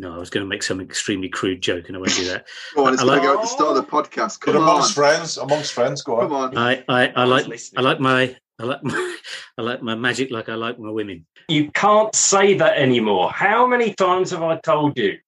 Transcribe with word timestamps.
No, 0.00 0.14
I 0.14 0.18
was 0.18 0.30
going 0.30 0.44
to 0.44 0.48
make 0.48 0.62
some 0.62 0.80
extremely 0.80 1.28
crude 1.28 1.60
joke, 1.60 1.88
and 1.88 1.96
I 1.96 1.98
won't 1.98 2.14
do 2.14 2.24
that. 2.26 2.46
Come 2.74 2.84
on, 2.86 2.94
it's 2.94 3.02
I 3.02 3.06
going 3.06 3.20
to 3.20 3.26
go 3.26 3.34
at 3.34 3.40
the 3.40 3.48
start 3.48 3.76
of 3.76 3.84
the 3.84 3.90
podcast. 3.90 4.38
Come 4.38 4.54
You're 4.54 4.62
on. 4.62 4.68
amongst 4.68 4.94
friends, 4.94 5.36
amongst 5.38 5.72
friends. 5.72 6.02
Go 6.02 6.20
on. 6.20 6.28
Come 6.28 6.36
on. 6.36 6.56
I, 6.56 6.84
I, 6.88 7.08
I 7.16 7.24
like, 7.24 7.48
listening. 7.48 7.84
I 7.84 7.88
like 7.88 7.98
my, 7.98 8.36
I 8.60 8.62
like 8.62 8.84
my, 8.84 9.16
I 9.58 9.62
like 9.62 9.82
my 9.82 9.96
magic 9.96 10.30
like 10.30 10.48
I 10.48 10.54
like 10.54 10.78
my 10.78 10.90
women. 10.90 11.26
You 11.48 11.72
can't 11.72 12.14
say 12.14 12.54
that 12.54 12.78
anymore. 12.78 13.32
How 13.32 13.66
many 13.66 13.92
times 13.92 14.30
have 14.30 14.42
I 14.42 14.58
told 14.58 14.96
you? 14.96 15.18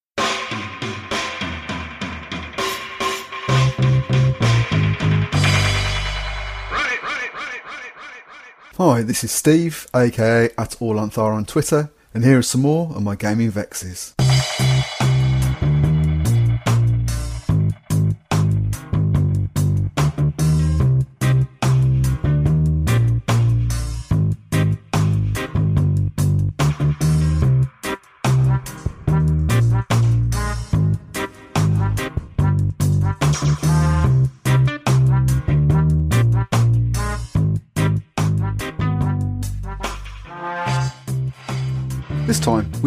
Hi, 8.77 9.03
this 9.03 9.25
is 9.25 9.33
Steve, 9.33 9.89
aka 9.95 10.45
at 10.57 10.71
Allanthar 10.81 11.35
on 11.35 11.45
Twitter, 11.45 11.91
and 12.15 12.25
here 12.25 12.39
are 12.39 12.43
some 12.43 12.63
more 12.63 12.93
of 12.95 13.03
my 13.03 13.17
gaming 13.17 13.51
vexes. 13.51 14.15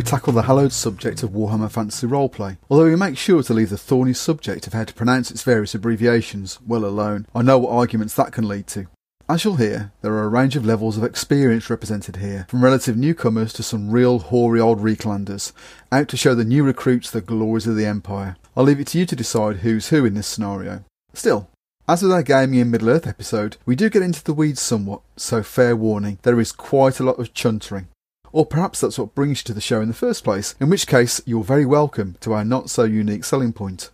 We 0.03 0.09
tackle 0.09 0.33
the 0.33 0.41
hallowed 0.41 0.73
subject 0.73 1.23
of 1.23 1.29
Warhammer 1.29 1.71
Fantasy 1.71 2.05
Roleplay, 2.05 2.57
although 2.69 2.83
we 2.83 2.95
make 2.97 3.17
sure 3.17 3.41
to 3.41 3.53
leave 3.53 3.69
the 3.69 3.77
thorny 3.77 4.11
subject 4.11 4.67
of 4.67 4.73
how 4.73 4.83
to 4.83 4.93
pronounce 4.93 5.31
its 5.31 5.43
various 5.43 5.73
abbreviations 5.73 6.59
well 6.67 6.83
alone. 6.83 7.25
I 7.33 7.41
know 7.41 7.57
what 7.57 7.71
arguments 7.71 8.13
that 8.15 8.33
can 8.33 8.45
lead 8.45 8.67
to. 8.67 8.87
As 9.29 9.45
you'll 9.45 9.55
hear, 9.55 9.93
there 10.01 10.11
are 10.11 10.25
a 10.25 10.27
range 10.27 10.57
of 10.57 10.65
levels 10.65 10.97
of 10.97 11.05
experience 11.05 11.69
represented 11.69 12.17
here, 12.17 12.45
from 12.49 12.65
relative 12.65 12.97
newcomers 12.97 13.53
to 13.53 13.63
some 13.63 13.91
real 13.91 14.19
hoary 14.19 14.59
old 14.59 14.81
Reiklanders, 14.81 15.53
out 15.89 16.09
to 16.09 16.17
show 16.17 16.35
the 16.35 16.43
new 16.43 16.65
recruits 16.65 17.09
the 17.09 17.21
glories 17.21 17.65
of 17.65 17.77
the 17.77 17.85
Empire. 17.85 18.35
I'll 18.57 18.65
leave 18.65 18.81
it 18.81 18.87
to 18.87 18.99
you 18.99 19.05
to 19.05 19.15
decide 19.15 19.57
who's 19.57 19.87
who 19.87 20.03
in 20.03 20.15
this 20.15 20.27
scenario. 20.27 20.83
Still, 21.13 21.49
as 21.87 22.03
with 22.03 22.11
our 22.11 22.23
Gaming 22.23 22.59
in 22.59 22.69
Middle 22.69 22.89
Earth 22.89 23.07
episode, 23.07 23.55
we 23.65 23.77
do 23.77 23.89
get 23.89 24.01
into 24.01 24.21
the 24.21 24.33
weeds 24.33 24.61
somewhat, 24.61 24.99
so 25.15 25.43
fair 25.43 25.77
warning, 25.77 26.19
there 26.23 26.41
is 26.41 26.51
quite 26.51 26.99
a 26.99 27.03
lot 27.03 27.19
of 27.19 27.33
chuntering. 27.33 27.85
Or 28.33 28.47
perhaps 28.47 28.81
that's 28.81 28.97
what 28.97 29.15
brings 29.15 29.39
you 29.39 29.43
to 29.45 29.53
the 29.53 29.61
show 29.61 29.79
in 29.79 29.87
the 29.87 29.93
first 29.93 30.23
place, 30.23 30.55
in 30.59 30.67
which 30.67 30.87
case 30.87 31.21
you're 31.25 31.43
very 31.43 31.67
welcome 31.67 32.17
to 32.21 32.33
our 32.33 32.43
not 32.43 32.69
so 32.69 32.83
unique 32.83 33.23
selling 33.23 33.53
point. 33.53 33.91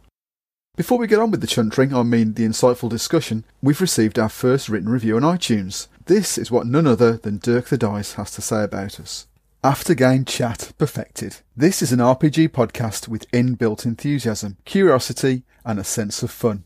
Before 0.78 0.98
we 0.98 1.08
get 1.08 1.20
on 1.20 1.30
with 1.30 1.42
the 1.42 1.48
chuntering, 1.48 1.94
I 1.94 2.04
mean 2.04 2.36
the 2.36 2.46
insightful 2.46 2.90
discussion, 2.90 3.44
we've 3.62 3.82
received 3.82 4.18
our 4.18 4.30
first 4.30 4.70
written 4.70 4.88
review 4.88 5.18
on 5.18 5.24
iTunes. 5.24 5.88
This 6.06 6.38
is 6.38 6.50
what 6.50 6.68
none 6.68 6.88
other 6.88 7.18
than 7.18 7.40
Dirk 7.40 7.68
the 7.68 7.78
Dice 7.78 8.14
has 8.14 8.32
to 8.32 8.42
say 8.42 8.64
about 8.64 8.98
us. 8.98 9.28
After 9.62 9.94
game 9.94 10.24
chat 10.24 10.72
perfected. 10.78 11.42
This 11.58 11.82
is 11.82 11.92
an 11.92 12.00
RPG 12.00 12.50
podcast 12.50 13.10
with 13.10 13.30
inbuilt 13.32 13.86
enthusiasm, 13.86 14.56
curiosity, 14.64 15.44
and 15.66 15.78
a 15.80 15.84
sense 15.84 16.24
of 16.24 16.32
fun. 16.32 16.64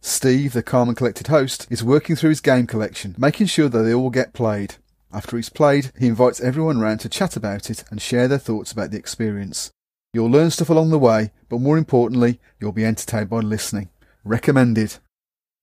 Steve, 0.00 0.54
the 0.54 0.62
calm 0.62 0.88
and 0.88 0.96
collected 0.96 1.26
host, 1.26 1.66
is 1.68 1.84
working 1.84 2.16
through 2.16 2.30
his 2.30 2.40
game 2.40 2.66
collection, 2.66 3.14
making 3.18 3.46
sure 3.46 3.68
that 3.68 3.82
they 3.82 3.92
all 3.92 4.08
get 4.08 4.32
played. 4.32 4.76
After 5.12 5.36
he's 5.36 5.48
played, 5.48 5.90
he 5.98 6.06
invites 6.06 6.40
everyone 6.40 6.78
round 6.78 7.00
to 7.00 7.08
chat 7.08 7.36
about 7.36 7.68
it 7.70 7.84
and 7.90 8.00
share 8.00 8.28
their 8.28 8.38
thoughts 8.38 8.70
about 8.70 8.90
the 8.90 8.98
experience. 8.98 9.70
You'll 10.12 10.30
learn 10.30 10.50
stuff 10.50 10.70
along 10.70 10.90
the 10.90 10.98
way, 10.98 11.32
but 11.48 11.60
more 11.60 11.78
importantly, 11.78 12.40
you'll 12.60 12.72
be 12.72 12.84
entertained 12.84 13.30
by 13.30 13.38
listening. 13.38 13.90
Recommended. 14.24 14.96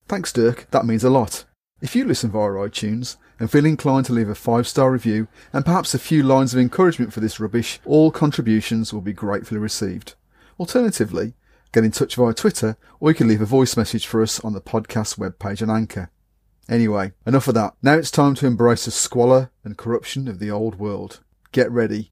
Thanks, 0.06 0.32
Dirk. 0.32 0.70
That 0.70 0.86
means 0.86 1.04
a 1.04 1.10
lot. 1.10 1.44
If 1.80 1.94
you 1.94 2.04
listen 2.04 2.30
via 2.30 2.50
iTunes 2.50 3.16
and 3.38 3.50
feel 3.50 3.64
inclined 3.64 4.06
to 4.06 4.12
leave 4.12 4.28
a 4.28 4.34
five 4.34 4.66
star 4.66 4.90
review 4.90 5.28
and 5.52 5.64
perhaps 5.64 5.94
a 5.94 5.98
few 5.98 6.22
lines 6.22 6.52
of 6.52 6.60
encouragement 6.60 7.12
for 7.12 7.20
this 7.20 7.38
rubbish, 7.38 7.78
all 7.84 8.10
contributions 8.10 8.92
will 8.92 9.00
be 9.00 9.12
gratefully 9.12 9.60
received. 9.60 10.14
Alternatively, 10.58 11.34
get 11.72 11.84
in 11.84 11.92
touch 11.92 12.16
via 12.16 12.34
Twitter 12.34 12.76
or 12.98 13.10
you 13.10 13.14
can 13.14 13.28
leave 13.28 13.42
a 13.42 13.46
voice 13.46 13.76
message 13.76 14.06
for 14.06 14.22
us 14.22 14.40
on 14.40 14.54
the 14.54 14.60
podcast 14.60 15.18
webpage 15.18 15.62
on 15.62 15.70
Anchor. 15.70 16.10
Anyway, 16.68 17.12
enough 17.24 17.48
of 17.48 17.54
that. 17.54 17.72
Now 17.82 17.94
it's 17.94 18.10
time 18.10 18.34
to 18.34 18.46
embrace 18.46 18.84
the 18.84 18.90
squalor 18.90 19.50
and 19.64 19.78
corruption 19.78 20.28
of 20.28 20.38
the 20.38 20.50
old 20.50 20.78
world. 20.78 21.20
Get 21.50 21.70
ready. 21.70 22.10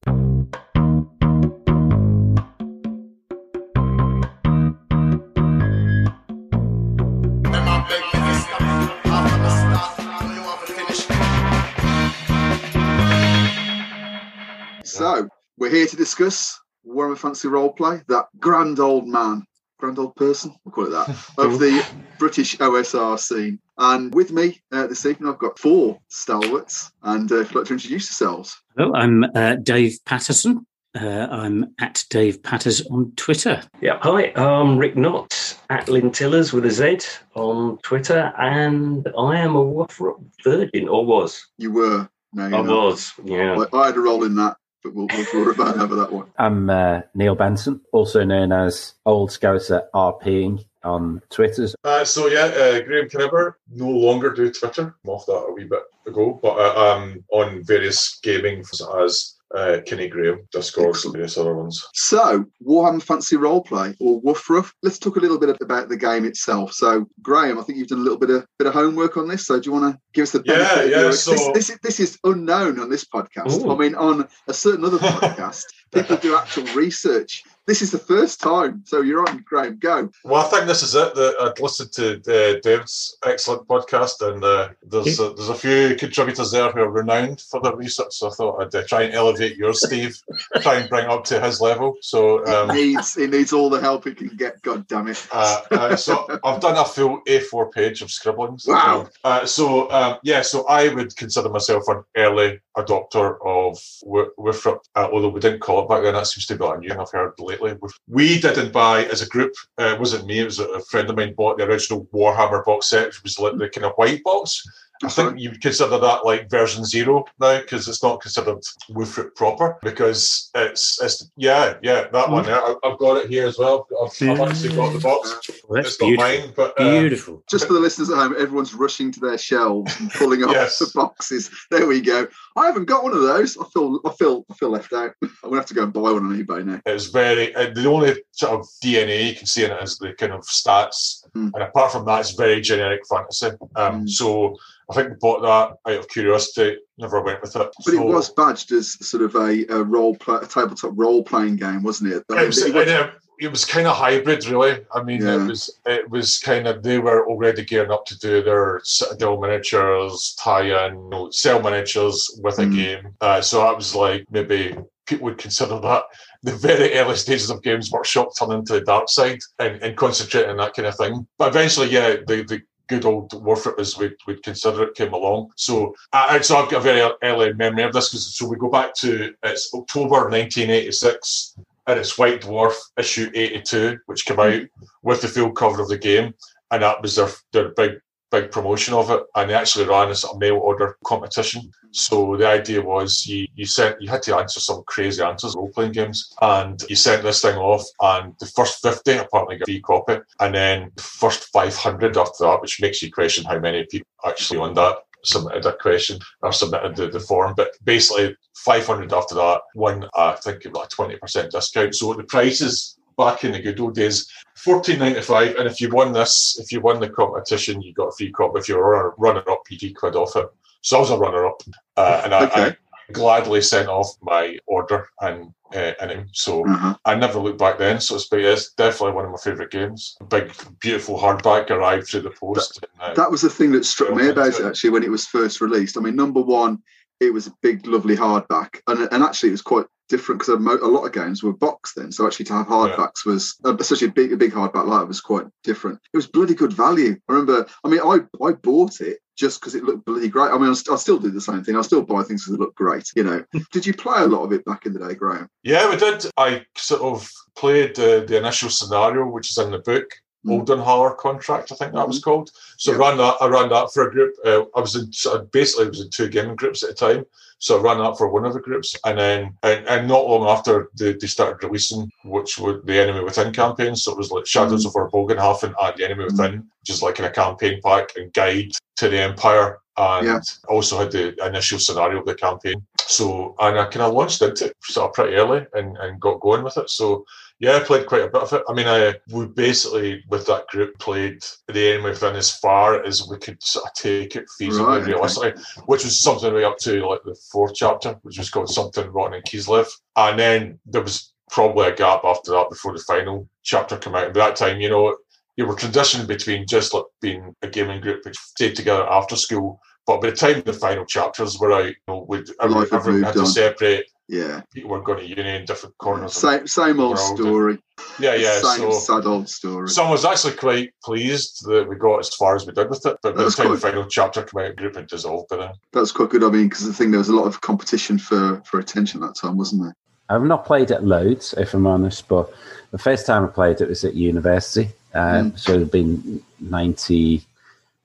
So, 14.84 15.28
we're 15.58 15.68
here 15.68 15.86
to 15.86 15.96
discuss 15.96 16.58
Warhammer 16.86 17.18
Fantasy 17.18 17.48
Roleplay, 17.48 18.06
that 18.06 18.28
grand 18.40 18.80
old 18.80 19.06
man, 19.06 19.44
grand 19.78 19.98
old 19.98 20.16
person, 20.16 20.54
we'll 20.64 20.72
call 20.72 20.86
it 20.86 20.90
that, 20.90 21.10
of 21.36 21.58
the 21.58 21.84
British 22.18 22.56
OSR 22.56 23.18
scene. 23.18 23.58
And 23.78 24.14
with 24.14 24.32
me 24.32 24.60
uh, 24.72 24.86
this 24.86 25.04
evening, 25.04 25.30
I've 25.30 25.38
got 25.38 25.58
four 25.58 26.00
stalwarts. 26.08 26.92
And 27.02 27.30
uh, 27.30 27.40
if 27.40 27.50
you'd 27.50 27.58
like 27.58 27.66
to 27.68 27.74
introduce 27.74 28.08
yourselves. 28.08 28.56
Hello, 28.76 28.94
I'm 28.94 29.24
uh, 29.34 29.56
Dave 29.56 29.98
Patterson. 30.04 30.66
Uh, 30.98 31.26
I'm 31.30 31.74
at 31.78 32.04
Dave 32.08 32.42
Patters 32.42 32.80
on 32.86 33.12
Twitter. 33.16 33.62
Yeah, 33.82 33.98
hi, 34.00 34.32
I'm 34.34 34.78
Rick 34.78 34.96
Knott 34.96 35.58
at 35.68 35.86
Lintillers 35.88 36.54
with 36.54 36.64
a 36.64 36.70
Z 36.70 37.00
on 37.34 37.76
Twitter, 37.78 38.32
and 38.38 39.06
I 39.18 39.38
am 39.38 39.56
a 39.56 39.62
Wothrop 39.62 40.24
virgin, 40.42 40.88
or 40.88 41.04
was. 41.04 41.46
You 41.58 41.72
were. 41.72 42.08
No, 42.32 42.44
I 42.44 42.48
not. 42.48 42.66
was, 42.66 43.12
yeah. 43.24 43.62
I, 43.72 43.76
I 43.76 43.86
had 43.86 43.96
a 43.96 44.00
role 44.00 44.24
in 44.24 44.36
that, 44.36 44.56
but 44.86 44.94
we'll, 44.94 45.08
we'll 45.12 45.46
talk 45.46 45.54
about 45.54 45.78
over 45.78 45.94
that 45.96 46.12
one. 46.12 46.26
I'm 46.38 46.70
uh, 46.70 47.02
Neil 47.14 47.34
Benson, 47.34 47.80
also 47.92 48.24
known 48.24 48.52
as 48.52 48.94
Old 49.04 49.30
Scouser 49.30 49.88
RPing 49.94 50.64
on 50.84 51.22
Twitter. 51.30 51.68
Uh, 51.82 52.04
so 52.04 52.28
yeah, 52.28 52.44
uh, 52.44 52.80
Graham 52.82 53.08
Kinniber 53.08 53.54
no 53.72 53.88
longer 53.88 54.32
do 54.32 54.50
Twitter. 54.52 54.94
I'm 55.04 55.10
off 55.10 55.26
that 55.26 55.32
a 55.32 55.52
wee 55.52 55.64
bit 55.64 55.82
ago, 56.06 56.38
but 56.40 56.56
uh, 56.58 56.94
I'm 56.94 57.24
on 57.30 57.64
various 57.64 58.18
gaming 58.22 58.60
as 58.60 59.34
uh, 59.56 59.80
Kenny 59.86 60.06
Graham, 60.08 60.46
Discord, 60.52 60.90
Excellent. 60.90 61.14
various 61.16 61.38
other 61.38 61.54
ones. 61.54 61.82
So, 61.94 62.44
Warhammer 62.66 63.02
Fantasy 63.02 63.36
Roleplay, 63.36 63.96
or 64.00 64.20
Woofruff. 64.22 64.70
Let's 64.82 64.98
talk 64.98 65.16
a 65.16 65.20
little 65.20 65.38
bit 65.38 65.56
about 65.60 65.88
the 65.88 65.96
game 65.96 66.24
itself. 66.26 66.72
So, 66.74 67.06
Graham, 67.22 67.58
I 67.58 67.62
think 67.62 67.78
you've 67.78 67.88
done 67.88 68.00
a 68.00 68.02
little 68.02 68.18
bit 68.18 68.30
of 68.30 68.46
bit 68.58 68.68
of 68.68 68.74
homework 68.74 69.16
on 69.16 69.28
this. 69.28 69.46
So, 69.46 69.58
do 69.58 69.66
you 69.68 69.72
want 69.72 69.94
to 69.94 70.00
give 70.12 70.24
us 70.24 70.32
the 70.32 70.42
Yeah, 70.44 70.54
benefit? 70.58 70.84
of 70.84 70.90
yeah, 70.90 71.00
your- 71.00 71.12
so- 71.12 71.30
this, 71.32 71.48
this, 71.54 71.70
is, 71.70 71.78
this 71.82 72.00
is 72.00 72.18
unknown 72.24 72.78
on 72.78 72.90
this 72.90 73.04
podcast. 73.04 73.64
Ooh. 73.64 73.72
I 73.72 73.76
mean, 73.76 73.94
on 73.94 74.28
a 74.46 74.52
certain 74.54 74.84
other 74.84 74.98
podcast, 74.98 75.64
people 75.92 76.16
do 76.18 76.36
actual 76.36 76.64
research. 76.74 77.42
This 77.66 77.82
is 77.82 77.90
the 77.90 77.98
first 77.98 78.40
time. 78.40 78.82
So, 78.84 79.00
you're 79.00 79.28
on, 79.28 79.44
Graham. 79.46 79.78
Go. 79.78 80.10
Well, 80.24 80.44
I 80.44 80.48
think 80.48 80.66
this 80.66 80.82
is 80.82 80.94
it. 80.94 81.14
That 81.14 81.36
I'd 81.40 81.60
listened 81.60 81.92
to 81.92 82.14
uh, 82.16 82.60
Dave's 82.62 83.16
excellent 83.24 83.66
podcast, 83.66 84.26
and 84.26 84.42
uh, 84.42 84.68
there's 84.82 85.18
a, 85.18 85.30
there's 85.30 85.48
a 85.48 85.54
few 85.54 85.96
contributors 85.96 86.50
there 86.52 86.70
who 86.70 86.80
are 86.80 86.90
renowned 86.90 87.40
for 87.40 87.60
their 87.60 87.74
research. 87.74 88.14
So 88.14 88.28
I 88.28 88.34
thought 88.34 88.62
I'd 88.62 88.74
uh, 88.74 88.86
try 88.86 89.02
and 89.02 89.14
elevate 89.14 89.56
yours, 89.56 89.84
Steve, 89.84 90.16
try 90.60 90.76
and 90.76 90.88
bring 90.88 91.04
it 91.04 91.10
up 91.10 91.24
to 91.24 91.40
his 91.40 91.60
level. 91.60 91.96
So 92.02 92.46
um, 92.46 92.74
He 92.74 92.94
needs 92.94 93.14
he 93.14 93.26
needs 93.26 93.52
all 93.52 93.70
the 93.70 93.80
help 93.80 94.04
he 94.04 94.14
can 94.14 94.28
get. 94.28 94.62
God 94.62 94.86
damn 94.86 95.08
it. 95.08 95.26
Uh, 95.32 95.62
uh, 95.70 95.96
so 95.96 96.26
I've 96.44 96.60
done 96.60 96.76
a 96.76 96.84
full 96.84 97.20
A4 97.26 97.72
page 97.72 98.02
of 98.02 98.10
scribblings. 98.10 98.64
Wow. 98.66 99.08
Uh, 99.24 99.44
so 99.46 99.90
um, 99.90 100.18
yeah, 100.22 100.42
so 100.42 100.66
I 100.66 100.88
would 100.94 101.16
consider 101.16 101.48
myself 101.48 101.84
an 101.88 102.04
early 102.16 102.60
adopter 102.76 103.38
of 103.44 103.78
Wi- 104.02 104.30
Wifrip, 104.38 104.80
uh, 104.94 105.08
although 105.10 105.28
we 105.28 105.40
didn't 105.40 105.60
call 105.60 105.82
it 105.82 105.88
back 105.88 106.02
then. 106.02 106.14
That 106.14 106.26
seems 106.26 106.46
to 106.46 106.56
be 106.56 106.64
a 106.64 106.76
new 106.78 106.88
thing 106.88 106.98
I've 106.98 107.10
heard 107.10 107.32
lately. 107.38 107.74
We 108.08 108.38
didn't 108.40 108.72
buy 108.72 109.04
as 109.04 109.22
a 109.22 109.28
group. 109.28 109.54
Uh, 109.78 109.94
it 109.94 110.00
wasn't 110.00 110.26
me. 110.26 110.40
It 110.40 110.44
was 110.44 110.58
a, 110.58 110.66
a 110.68 110.80
friend 110.80 111.08
of 111.08 111.16
mine 111.16 111.34
bought 111.34 111.58
the 111.58 111.64
original 111.64 112.06
Warhammer 112.12 112.64
box 112.64 112.86
set, 112.86 113.06
which 113.06 113.22
was 113.22 113.38
like 113.38 113.56
the 113.56 113.68
kind 113.68 113.86
of 113.86 113.92
white 113.96 114.22
box. 114.22 114.64
I 115.04 115.08
think 115.08 115.38
you 115.38 115.50
would 115.50 115.60
consider 115.60 115.98
that 115.98 116.24
like 116.24 116.50
version 116.50 116.84
zero 116.84 117.24
now 117.40 117.60
because 117.60 117.88
it's 117.88 118.02
not 118.02 118.20
considered 118.20 118.58
Woofrit 118.90 119.34
proper 119.34 119.78
because 119.82 120.50
it's 120.54 121.00
it's 121.02 121.30
yeah 121.36 121.74
yeah 121.82 122.08
that 122.12 122.30
one 122.30 122.44
there. 122.46 122.60
I, 122.60 122.74
I've 122.84 122.98
got 122.98 123.18
it 123.18 123.28
here 123.30 123.46
as 123.46 123.58
well. 123.58 123.86
I've, 124.02 124.28
I've 124.28 124.40
actually 124.40 124.74
got 124.74 124.92
the 124.92 125.00
box. 125.00 125.50
Well, 125.68 125.82
that's 125.82 125.88
it's 125.88 125.96
beautiful. 125.98 126.24
mine, 126.24 126.52
but 126.56 126.80
uh, 126.80 127.00
Beautiful. 127.00 127.42
Just 127.48 127.66
for 127.66 127.72
the 127.74 127.80
listeners 127.80 128.10
at 128.10 128.16
home, 128.16 128.34
everyone's 128.38 128.72
rushing 128.74 129.10
to 129.12 129.20
their 129.20 129.38
shelves 129.38 129.98
and 130.00 130.10
pulling 130.12 130.44
off 130.44 130.52
Yes. 130.52 130.78
the 130.78 130.90
boxes. 130.94 131.50
There 131.70 131.86
we 131.86 132.00
go. 132.00 132.26
I 132.56 132.66
haven't 132.66 132.86
got 132.86 133.02
one 133.02 133.12
of 133.12 133.20
those. 133.22 133.58
I 133.58 133.64
feel 133.74 134.00
I 134.04 134.10
feel 134.12 134.44
I 134.50 134.54
feel 134.54 134.70
left 134.70 134.92
out. 134.92 135.12
I'm 135.22 135.30
gonna 135.44 135.56
have 135.56 135.66
to 135.66 135.74
go 135.74 135.82
and 135.84 135.92
buy 135.92 136.00
one 136.12 136.24
on 136.24 136.42
eBay 136.42 136.64
now. 136.64 136.80
It's 136.86 137.06
very 137.06 137.54
uh, 137.54 137.70
the 137.74 137.86
only 137.88 138.14
sort 138.32 138.52
of 138.60 138.66
DNA 138.82 139.28
you 139.30 139.34
can 139.34 139.46
see 139.46 139.64
in 139.64 139.70
it 139.72 139.82
is 139.82 139.98
the 139.98 140.12
kind 140.14 140.32
of 140.32 140.42
stats 140.42 141.25
Mm. 141.34 141.52
And 141.54 141.62
apart 141.62 141.92
from 141.92 142.04
that, 142.06 142.20
it's 142.20 142.32
very 142.32 142.60
generic 142.60 143.02
fantasy. 143.08 143.50
Um, 143.76 144.02
Mm. 144.04 144.08
So 144.10 144.56
I 144.90 144.94
think 144.94 145.10
we 145.10 145.16
bought 145.20 145.42
that 145.42 145.92
out 145.92 145.98
of 145.98 146.08
curiosity. 146.08 146.78
Never 146.98 147.20
went 147.22 147.40
with 147.42 147.56
it. 147.56 147.70
But 147.84 147.94
it 147.94 148.00
was 148.04 148.30
badged 148.30 148.72
as 148.72 148.92
sort 149.06 149.22
of 149.22 149.34
a, 149.34 149.66
a 149.68 149.82
role 149.82 150.14
play, 150.16 150.38
a 150.42 150.46
tabletop 150.46 150.92
role 150.94 151.22
playing 151.24 151.56
game, 151.56 151.82
wasn't 151.82 152.12
it? 152.12 152.24
It 152.30 152.46
was, 152.46 152.62
It 152.62 152.74
was- 152.74 152.88
it, 152.88 153.10
it 153.38 153.50
was 153.50 153.64
kind 153.66 153.86
of 153.86 153.94
hybrid, 153.96 154.46
really. 154.46 154.78
I 154.94 155.02
mean, 155.02 155.20
Yeah. 155.22 155.42
it 155.44 155.46
was 155.48 155.70
it 155.84 156.08
was 156.08 156.38
kind 156.38 156.66
of 156.66 156.82
they 156.82 156.98
were 156.98 157.28
already 157.28 157.64
gearing 157.64 157.90
up 157.90 158.06
to 158.06 158.18
do 158.18 158.42
their 158.42 158.80
Citadel 158.84 159.38
miniatures, 159.40 160.34
tie-in, 160.38 160.94
you 160.94 161.08
know, 161.10 161.30
sell 161.30 161.60
miniatures 161.60 162.40
with 162.42 162.58
a 162.58 162.62
Mm. 162.62 162.74
game. 162.74 163.08
Uh, 163.20 163.40
so 163.42 163.60
I 163.66 163.72
was 163.72 163.94
like, 163.94 164.24
maybe 164.30 164.74
people 165.06 165.24
would 165.24 165.38
consider 165.38 165.78
that 165.80 166.04
the 166.42 166.52
very 166.52 166.94
early 166.94 167.16
stages 167.16 167.50
of 167.50 167.62
Games 167.62 167.90
Workshop 167.90 168.28
turn 168.38 168.52
into 168.52 168.74
the 168.74 168.80
dark 168.82 169.08
side 169.08 169.38
and, 169.58 169.82
and 169.82 169.96
concentrate 169.96 170.48
on 170.48 170.56
that 170.58 170.74
kind 170.74 170.86
of 170.86 170.96
thing. 170.96 171.26
But 171.38 171.48
eventually, 171.48 171.88
yeah, 171.88 172.16
the 172.26 172.44
the 172.46 172.62
good 172.88 173.04
old 173.04 173.30
Warfrip 173.30 173.78
as 173.78 173.96
we'd, 173.98 174.14
we'd 174.26 174.42
consider 174.42 174.84
it 174.84 174.94
came 174.94 175.12
along. 175.12 175.50
So, 175.56 175.94
I, 176.12 176.40
so 176.40 176.56
I've 176.56 176.70
got 176.70 176.78
a 176.78 176.80
very 176.80 177.12
early 177.22 177.52
memory 177.54 177.82
of 177.82 177.92
this 177.92 178.10
because 178.10 178.36
so 178.36 178.48
we 178.48 178.56
go 178.56 178.70
back 178.70 178.94
to 178.96 179.34
it's 179.42 179.72
October 179.74 180.30
1986 180.30 181.56
and 181.86 181.98
it's 181.98 182.18
White 182.18 182.42
Dwarf 182.42 182.74
issue 182.98 183.30
82, 183.34 183.98
which 184.06 184.24
came 184.24 184.40
out 184.40 184.62
with 185.02 185.20
the 185.20 185.28
full 185.28 185.52
cover 185.52 185.82
of 185.82 185.88
the 185.88 185.98
game. 185.98 186.34
And 186.70 186.82
that 186.82 187.00
was 187.00 187.16
their, 187.16 187.28
their 187.52 187.68
big, 187.70 188.00
big 188.40 188.50
promotion 188.50 188.94
of 188.94 189.10
it. 189.10 189.22
And 189.34 189.50
they 189.50 189.54
actually 189.54 189.86
ran 189.86 190.10
a 190.10 190.14
sort 190.14 190.34
of 190.34 190.40
mail 190.40 190.56
order 190.56 190.96
competition. 191.04 191.70
So 191.92 192.36
the 192.36 192.46
idea 192.46 192.82
was 192.82 193.26
you, 193.26 193.46
you 193.54 193.66
sent, 193.66 194.00
you 194.00 194.08
had 194.08 194.22
to 194.22 194.36
answer 194.36 194.60
some 194.60 194.82
crazy 194.86 195.22
answers, 195.22 195.54
role 195.54 195.70
playing 195.74 195.92
games. 195.92 196.34
And 196.40 196.82
you 196.88 196.96
sent 196.96 197.22
this 197.22 197.42
thing 197.42 197.56
off, 197.56 197.84
and 198.00 198.34
the 198.40 198.46
first 198.46 198.82
50 198.82 199.12
apparently 199.12 199.58
got 199.58 199.68
a 199.68 199.72
free 199.72 199.80
copy. 199.80 200.16
And 200.40 200.54
then 200.54 200.92
the 200.96 201.02
first 201.02 201.44
500 201.52 202.16
after 202.16 202.44
that, 202.44 202.60
which 202.60 202.80
makes 202.80 203.02
you 203.02 203.10
question 203.10 203.44
how 203.44 203.58
many 203.58 203.86
people 203.90 204.08
actually 204.26 204.60
on 204.60 204.74
that 204.74 204.96
submitted 205.24 205.66
a 205.66 205.76
question 205.76 206.18
or 206.42 206.52
submitted 206.52 206.96
the, 206.96 207.08
the 207.08 207.20
form. 207.20 207.54
But 207.56 207.70
basically, 207.84 208.36
500 208.56 209.12
after 209.12 209.34
that, 209.34 209.60
uh, 209.78 210.08
I 210.16 210.36
think, 210.42 210.64
it 210.64 210.72
was 210.72 210.88
like 210.98 211.20
20% 211.20 211.50
discount. 211.50 211.94
So 211.94 212.14
the 212.14 212.24
prices 212.24 212.98
back 213.16 213.44
in 213.44 213.52
the 213.52 213.60
good 213.60 213.80
old 213.80 213.94
days, 213.94 214.30
fourteen 214.56 214.98
ninety 214.98 215.22
five. 215.22 215.56
And 215.56 215.66
if 215.68 215.80
you 215.80 215.90
won 215.90 216.12
this, 216.12 216.58
if 216.60 216.72
you 216.72 216.80
won 216.80 217.00
the 217.00 217.08
competition, 217.10 217.82
you 217.82 217.92
got 217.94 218.08
a 218.08 218.12
free 218.16 218.32
cup. 218.32 218.52
If 218.56 218.68
you 218.68 218.76
were 218.76 219.08
a 219.08 219.14
runner 219.18 219.42
up, 219.50 219.62
you 219.70 219.78
get 219.78 219.96
quid 219.96 220.16
off 220.16 220.36
it. 220.36 220.46
So 220.82 220.96
I 220.98 221.00
was 221.00 221.10
a 221.10 221.18
runner 221.18 221.46
up, 221.46 221.62
uh, 221.96 222.22
and 222.24 222.34
I, 222.34 222.44
Okay. 222.46 222.62
I 222.62 222.76
gladly 223.12 223.60
sent 223.62 223.88
off 223.88 224.08
my 224.22 224.58
order 224.66 225.08
and 225.20 225.52
uh, 225.74 225.92
and 226.00 226.10
him. 226.12 226.28
So 226.32 226.64
Uh-huh. 226.66 226.94
I 227.04 227.14
never 227.16 227.40
looked 227.40 227.58
back 227.58 227.76
then. 227.78 228.00
So 228.00 228.14
it's, 228.14 228.28
it's 228.32 228.72
definitely 228.74 229.14
one 229.16 229.24
of 229.24 229.32
my 229.32 229.36
favourite 229.38 229.70
games. 229.72 230.16
Big, 230.28 230.52
beautiful 230.80 231.18
hardback 231.18 231.70
arrived 231.70 232.06
through 232.06 232.20
the 232.22 232.30
post. 232.30 232.78
and, 233.02 233.12
uh, 233.12 233.14
That 233.14 233.30
was 233.32 233.42
the 233.42 233.50
thing 233.50 233.72
that 233.72 233.84
struck 233.84 234.14
me 234.14 234.28
about 234.28 234.60
it. 234.60 234.64
actually 234.64 234.90
when 234.90 235.02
it 235.02 235.10
was 235.10 235.26
first 235.26 235.60
released. 235.60 235.96
I 235.96 236.00
mean, 236.00 236.14
number 236.14 236.40
one, 236.40 236.80
it 237.20 237.32
was 237.32 237.46
a 237.46 237.54
big, 237.62 237.86
lovely 237.86 238.16
hardback, 238.16 238.80
and 238.86 239.08
and 239.12 239.22
actually 239.22 239.50
it 239.50 239.52
was 239.52 239.62
quite 239.62 239.86
different 240.08 240.40
because 240.40 240.54
a, 240.54 240.58
mo- 240.58 240.78
a 240.82 240.86
lot 240.86 241.04
of 241.04 241.12
games 241.12 241.42
were 241.42 241.52
boxed 241.52 241.96
then. 241.96 242.12
So 242.12 242.26
actually 242.26 242.46
to 242.46 242.52
have 242.54 242.66
hardbacks 242.66 243.26
was, 243.26 243.56
uh, 243.64 243.76
especially 243.76 244.08
a 244.08 244.12
big, 244.12 244.32
a 244.32 244.36
big 244.36 244.52
hardback 244.52 244.86
like 244.86 245.00
that 245.00 245.08
was 245.08 245.20
quite 245.20 245.46
different. 245.64 245.98
It 246.12 246.16
was 246.16 246.26
bloody 246.26 246.54
good 246.54 246.72
value. 246.72 247.16
I 247.28 247.32
remember. 247.32 247.66
I 247.84 247.88
mean, 247.88 248.00
I 248.00 248.20
I 248.44 248.52
bought 248.52 249.00
it 249.00 249.18
just 249.36 249.60
because 249.60 249.74
it 249.74 249.84
looked 249.84 250.04
bloody 250.04 250.28
great. 250.28 250.50
I 250.50 250.58
mean, 250.58 250.70
I, 250.70 250.74
st- 250.74 250.94
I 250.94 250.96
still 250.96 251.18
do 251.18 251.30
the 251.30 251.40
same 251.40 251.62
thing. 251.62 251.76
I 251.76 251.82
still 251.82 252.02
buy 252.02 252.22
things 252.22 252.44
because 252.44 252.56
they 252.56 252.64
look 252.64 252.74
great. 252.74 253.10
You 253.14 253.24
know. 253.24 253.44
Did 253.72 253.86
you 253.86 253.94
play 253.94 254.22
a 254.22 254.26
lot 254.26 254.44
of 254.44 254.52
it 254.52 254.64
back 254.64 254.86
in 254.86 254.92
the 254.92 255.06
day, 255.06 255.14
Graham? 255.14 255.48
Yeah, 255.62 255.88
we 255.90 255.96
did. 255.96 256.24
I 256.36 256.64
sort 256.76 257.02
of 257.02 257.28
played 257.56 257.98
uh, 257.98 258.20
the 258.20 258.38
initial 258.38 258.70
scenario, 258.70 259.26
which 259.26 259.50
is 259.50 259.58
in 259.58 259.70
the 259.70 259.78
book, 259.78 260.10
Mm. 260.46 260.64
Oldenhaller 260.64 261.16
contract, 261.16 261.72
I 261.72 261.74
think 261.74 261.92
that 261.92 262.06
was 262.06 262.20
called. 262.20 262.50
So 262.78 262.92
Yeah. 262.92 262.98
I 262.98 263.00
ran 263.08 263.18
that. 263.18 263.36
I 263.40 263.46
ran 263.48 263.68
that 263.70 263.92
for 263.92 264.06
a 264.06 264.10
group. 264.10 264.34
Uh, 264.44 264.62
I 264.76 264.80
was 264.80 264.94
in 264.96 265.10
basically 265.52 265.86
I 265.86 265.88
was 265.88 266.00
in 266.00 266.10
two 266.10 266.28
gaming 266.28 266.56
groups 266.56 266.82
at 266.82 266.90
a 266.90 266.94
time. 266.94 267.24
So 267.58 267.78
I 267.78 267.82
ran 267.82 267.98
that 267.98 268.18
for 268.18 268.28
one 268.28 268.44
of 268.44 268.52
the 268.52 268.60
groups, 268.60 268.94
and 269.06 269.18
then 269.18 269.56
and, 269.62 269.86
and 269.88 270.06
not 270.06 270.26
long 270.28 270.46
after 270.46 270.90
they, 270.98 271.14
they 271.14 271.26
started 271.26 271.64
releasing, 271.66 272.10
which 272.24 272.58
was 272.58 272.82
the 272.84 272.98
Enemy 273.00 273.24
Within 273.24 273.52
campaign. 273.52 273.96
So 273.96 274.12
it 274.12 274.18
was 274.18 274.30
like 274.30 274.46
Shadows 274.46 274.84
Mm. 274.84 274.88
over 274.88 275.10
Bogenhafen 275.10 275.72
and 275.80 275.96
the 275.96 276.04
Enemy 276.04 276.24
Within, 276.24 276.52
which 276.80 276.90
is 276.90 277.02
like 277.02 277.18
in 277.18 277.24
a 277.24 277.30
campaign 277.30 277.80
pack 277.82 278.10
and 278.16 278.32
guide 278.32 278.70
to 278.96 279.08
the 279.08 279.18
Empire. 279.18 279.78
And 279.98 280.26
Yeah. 280.26 280.40
also 280.68 280.98
had 280.98 281.10
the 281.10 281.34
initial 281.46 281.78
scenario 281.78 282.20
of 282.20 282.26
the 282.26 282.34
campaign. 282.34 282.84
So, 283.06 283.54
and 283.58 283.78
I 283.80 283.86
kind 283.86 284.02
of 284.02 284.12
launched 284.12 284.42
into 284.42 284.66
it 284.66 284.76
sort 284.82 285.08
of 285.08 285.14
pretty 285.14 285.36
early 285.36 285.66
and, 285.72 285.96
and 285.96 286.20
got 286.20 286.40
going 286.40 286.62
with 286.62 286.76
it. 286.76 286.90
So, 286.90 287.24
yeah, 287.58 287.76
I 287.76 287.80
played 287.80 288.06
quite 288.06 288.22
a 288.22 288.28
bit 288.28 288.42
of 288.42 288.52
it. 288.52 288.62
I 288.68 288.72
mean, 288.74 288.86
I 288.86 289.14
we 289.30 289.46
basically 289.46 290.22
with 290.28 290.46
that 290.46 290.66
group 290.68 290.98
played 290.98 291.42
the 291.68 291.92
enemy 291.92 292.10
within 292.10 292.36
as 292.36 292.50
far 292.50 293.02
as 293.02 293.26
we 293.28 293.38
could 293.38 293.62
sort 293.62 293.86
of 293.86 293.92
take 293.94 294.36
it 294.36 294.44
feasibly, 294.60 294.86
Right, 294.86 295.02
okay. 295.02 295.12
realistically, 295.12 295.62
which 295.86 296.04
was 296.04 296.20
something 296.20 296.52
way 296.52 296.64
up 296.64 296.78
to 296.78 297.06
like 297.06 297.22
the 297.24 297.36
fourth 297.50 297.74
chapter, 297.74 298.18
which 298.22 298.38
was 298.38 298.50
called 298.50 298.68
something 298.68 299.08
rotten 299.10 299.34
in 299.34 299.42
Kislev, 299.42 299.88
and 300.16 300.38
then 300.38 300.78
there 300.84 301.02
was 301.02 301.32
probably 301.50 301.86
a 301.86 301.94
gap 301.94 302.24
after 302.24 302.50
that 302.52 302.68
before 302.68 302.92
the 302.92 303.04
final 303.06 303.48
chapter 303.62 303.96
came 303.96 304.14
out. 304.14 304.24
And 304.24 304.34
by 304.34 304.40
that 304.40 304.56
time, 304.56 304.80
you 304.80 304.90
know, 304.90 305.16
you 305.56 305.66
were 305.66 305.76
transitioning 305.76 306.26
between 306.26 306.66
just 306.66 306.92
like 306.92 307.04
being 307.22 307.54
a 307.62 307.68
gaming 307.68 308.00
group 308.00 308.24
which 308.24 308.36
stayed 308.36 308.76
together 308.76 309.08
after 309.10 309.36
school. 309.36 309.80
But 310.06 310.20
by 310.20 310.30
the 310.30 310.36
time 310.36 310.62
the 310.64 310.72
final 310.72 311.06
chapters 311.06 311.58
were 311.58 311.72
out, 311.72 311.86
you 311.86 311.94
know, 312.06 312.26
we'd, 312.28 312.48
everyone, 312.60 312.88
had 312.88 312.94
everyone 312.94 313.22
had 313.22 313.34
to 313.34 313.46
separate. 313.46 314.06
Yeah. 314.28 314.62
People 314.74 314.90
were 314.90 315.02
going 315.02 315.20
to 315.20 315.26
uni 315.26 315.54
in 315.56 315.64
different 315.66 315.96
corners. 315.98 316.32
of 316.36 316.50
Same 316.50 316.66
same 316.66 316.98
old 317.00 317.16
world 317.16 317.28
and- 317.30 317.38
story. 317.38 317.78
yeah, 318.18 318.34
yeah. 318.34 318.60
Same 318.60 318.90
So, 318.90 318.98
sad 318.98 319.24
old 319.26 319.48
story. 319.48 319.88
so 319.88 320.04
I 320.04 320.10
was 320.10 320.24
actually 320.24 320.54
quite 320.54 320.92
pleased 321.04 321.64
that 321.66 321.88
we 321.88 321.94
got 321.96 322.18
as 322.18 322.34
far 322.34 322.56
as 322.56 322.66
we 322.66 322.72
did 322.72 322.90
with 322.90 323.06
it. 323.06 323.16
But 323.22 323.34
by 323.34 323.38
the 323.38 323.44
That's 323.44 323.54
time 323.56 323.70
the 323.70 323.78
final 323.78 324.04
chapter 324.06 324.42
came 324.42 324.64
out, 324.64 324.76
group 324.76 324.96
had 324.96 325.06
dissolved 325.06 325.48
by 325.48 325.56
then. 325.58 325.74
That's 325.92 326.10
quite 326.10 326.30
good. 326.30 326.42
I 326.42 326.50
mean, 326.50 326.68
because 326.68 326.84
the 326.86 326.92
thing 326.92 327.12
there 327.12 327.18
was 327.18 327.28
a 327.28 327.36
lot 327.36 327.46
of 327.46 327.60
competition 327.60 328.18
for 328.18 328.60
for 328.66 328.80
attention 328.80 329.20
that 329.20 329.36
time, 329.40 329.56
wasn't 329.56 329.82
there? 329.84 329.94
I've 330.28 330.42
not 330.42 330.66
played 330.66 330.90
it 330.90 331.04
loads, 331.04 331.54
if 331.56 331.72
I'm 331.72 331.86
honest, 331.86 332.26
but 332.26 332.52
the 332.90 332.98
first 332.98 333.26
time 333.26 333.44
I 333.44 333.46
played 333.46 333.80
it 333.80 333.88
was 333.88 334.04
at 334.04 334.14
university. 334.14 334.88
Uh, 335.14 335.44
Mm. 335.44 335.58
So 335.58 335.74
it 335.74 335.78
had 335.78 335.90
been 335.92 336.42
90, 336.58 337.46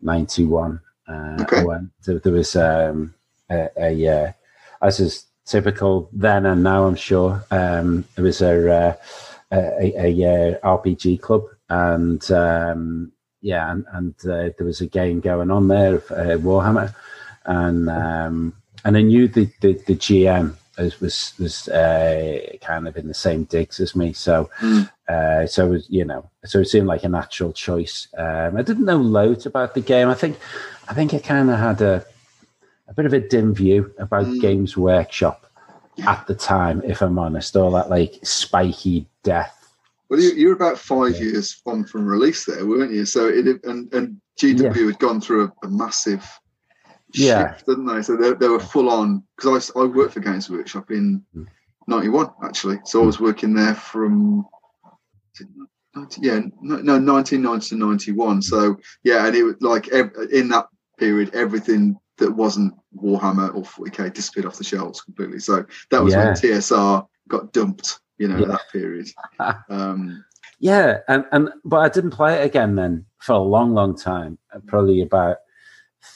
91. 0.01 0.79
Uh, 1.07 1.37
Okay. 1.41 1.61
I 1.61 1.63
went- 1.63 1.89
there, 2.05 2.19
there 2.19 2.33
was 2.33 2.55
um, 2.55 3.13
a, 3.49 3.69
a 3.77 4.07
uh, 4.07 4.31
as 4.81 4.99
is 4.99 5.25
typical 5.51 6.09
then 6.13 6.45
and 6.45 6.63
now, 6.63 6.85
I'm 6.87 6.95
sure, 6.95 7.43
um, 7.51 8.05
it 8.17 8.21
was 8.21 8.41
a, 8.41 8.55
uh, 8.71 8.93
a, 9.51 9.93
a, 10.05 10.09
a 10.53 10.59
RPG 10.63 11.21
club. 11.21 11.43
And 11.69 12.23
um, 12.31 13.11
yeah, 13.41 13.71
and, 13.71 13.85
and 13.93 14.15
uh, 14.25 14.49
there 14.57 14.65
was 14.71 14.81
a 14.81 14.87
game 14.87 15.19
going 15.19 15.51
on 15.51 15.67
there, 15.67 15.95
of, 15.95 16.11
uh, 16.11 16.37
Warhammer. 16.37 16.93
And 17.45 17.89
um, 17.89 18.53
and 18.85 18.97
I 18.97 19.01
knew 19.01 19.27
the, 19.27 19.49
the, 19.61 19.73
the 19.87 19.95
GM 19.95 20.55
was 20.77 20.99
was, 21.01 21.33
was 21.39 21.67
uh, 21.69 22.39
kind 22.61 22.87
of 22.87 22.97
in 22.97 23.07
the 23.07 23.13
same 23.13 23.43
digs 23.45 23.79
as 23.79 23.95
me, 23.95 24.13
so 24.13 24.49
Mm. 24.59 24.89
uh, 25.07 25.47
so 25.47 25.67
it 25.67 25.69
was 25.69 25.89
you 25.89 26.05
know 26.05 26.29
so 26.45 26.59
it 26.59 26.65
seemed 26.65 26.87
like 26.87 27.03
a 27.03 27.09
natural 27.09 27.53
choice. 27.53 28.07
Um, 28.17 28.57
I 28.57 28.61
didn't 28.61 28.85
know 28.85 28.97
loads 28.97 29.45
about 29.45 29.73
the 29.73 29.81
game. 29.81 30.07
I 30.07 30.13
think 30.13 30.37
I 30.87 30.93
think 30.93 31.13
I 31.13 31.19
kind 31.19 31.49
of 31.49 31.59
had 31.59 31.81
a 31.81 32.05
a 32.91 32.93
bit 32.93 33.05
of 33.05 33.13
a 33.13 33.19
dim 33.21 33.53
view 33.53 33.93
about 33.97 34.25
Mm. 34.25 34.41
Games 34.41 34.75
Workshop 34.75 35.45
at 36.05 36.27
the 36.27 36.35
time, 36.35 36.81
if 36.85 37.01
I'm 37.01 37.17
honest. 37.17 37.55
All 37.55 37.71
that 37.71 37.89
like 37.89 38.19
spiky 38.23 39.07
death. 39.23 39.57
Well, 40.09 40.19
you, 40.19 40.31
you 40.31 40.47
were 40.49 40.53
about 40.55 40.77
five 40.77 41.15
Yeah. 41.15 41.21
years 41.31 41.61
on 41.65 41.85
from 41.85 42.05
release 42.05 42.45
there, 42.45 42.65
weren't 42.65 42.91
you? 42.91 43.05
So 43.05 43.27
it 43.29 43.63
and 43.63 43.93
and 43.93 44.19
GW 44.37 44.87
had 44.87 44.99
gone 44.99 45.21
through 45.21 45.45
a, 45.45 45.67
a 45.67 45.69
massive 45.69 46.27
Yeah. 47.13 47.53
shift, 47.53 47.67
didn't 47.67 47.85
they? 47.85 48.01
So 48.01 48.17
they, 48.17 48.33
they 48.33 48.49
were 48.49 48.59
full 48.59 48.89
on 48.89 49.23
because 49.37 49.71
I, 49.75 49.79
I 49.81 49.85
worked 49.85 50.13
for 50.13 50.19
Games 50.19 50.49
Workshop 50.49 50.91
in 50.91 51.23
Mm. 51.35 51.47
'91 51.87 52.29
actually. 52.43 52.79
So 52.83 53.01
I 53.01 53.05
was 53.05 53.21
working 53.21 53.53
there 53.53 53.75
from 53.75 54.45
90 55.95 56.21
yeah 56.21 56.39
no, 56.61 56.75
no 56.77 56.99
1990 56.99 57.69
to 57.69 57.75
91. 57.75 58.41
So 58.41 58.77
yeah, 59.03 59.25
and 59.27 59.35
it 59.35 59.43
was 59.43 59.55
like 59.61 59.87
in 59.87 60.49
that 60.49 60.67
period, 60.97 61.33
everything 61.33 61.97
that 62.21 62.31
wasn't 62.31 62.73
Warhammer 62.95 63.53
or 63.53 63.63
40k 63.63 64.13
disappeared 64.13 64.45
off 64.45 64.57
the 64.57 64.63
shelves 64.63 65.01
completely. 65.01 65.39
So 65.39 65.65
that 65.91 66.01
was 66.03 66.13
Yeah. 66.13 66.25
when 66.25 66.33
TSR 66.35 67.05
got 67.27 67.51
dumped. 67.51 67.99
You 68.17 68.27
know, 68.27 68.37
Yeah. 68.37 68.47
that 68.47 68.61
period. 68.71 69.07
Um, 69.69 70.23
Yeah, 70.59 70.99
and, 71.07 71.25
and 71.31 71.49
but 71.65 71.77
I 71.77 71.89
didn't 71.89 72.11
play 72.11 72.35
it 72.39 72.45
again 72.45 72.75
then 72.75 73.05
for 73.19 73.33
a 73.33 73.39
long, 73.39 73.73
long 73.73 73.97
time. 73.97 74.37
Uh, 74.53 74.59
Probably 74.67 75.01
about 75.01 75.37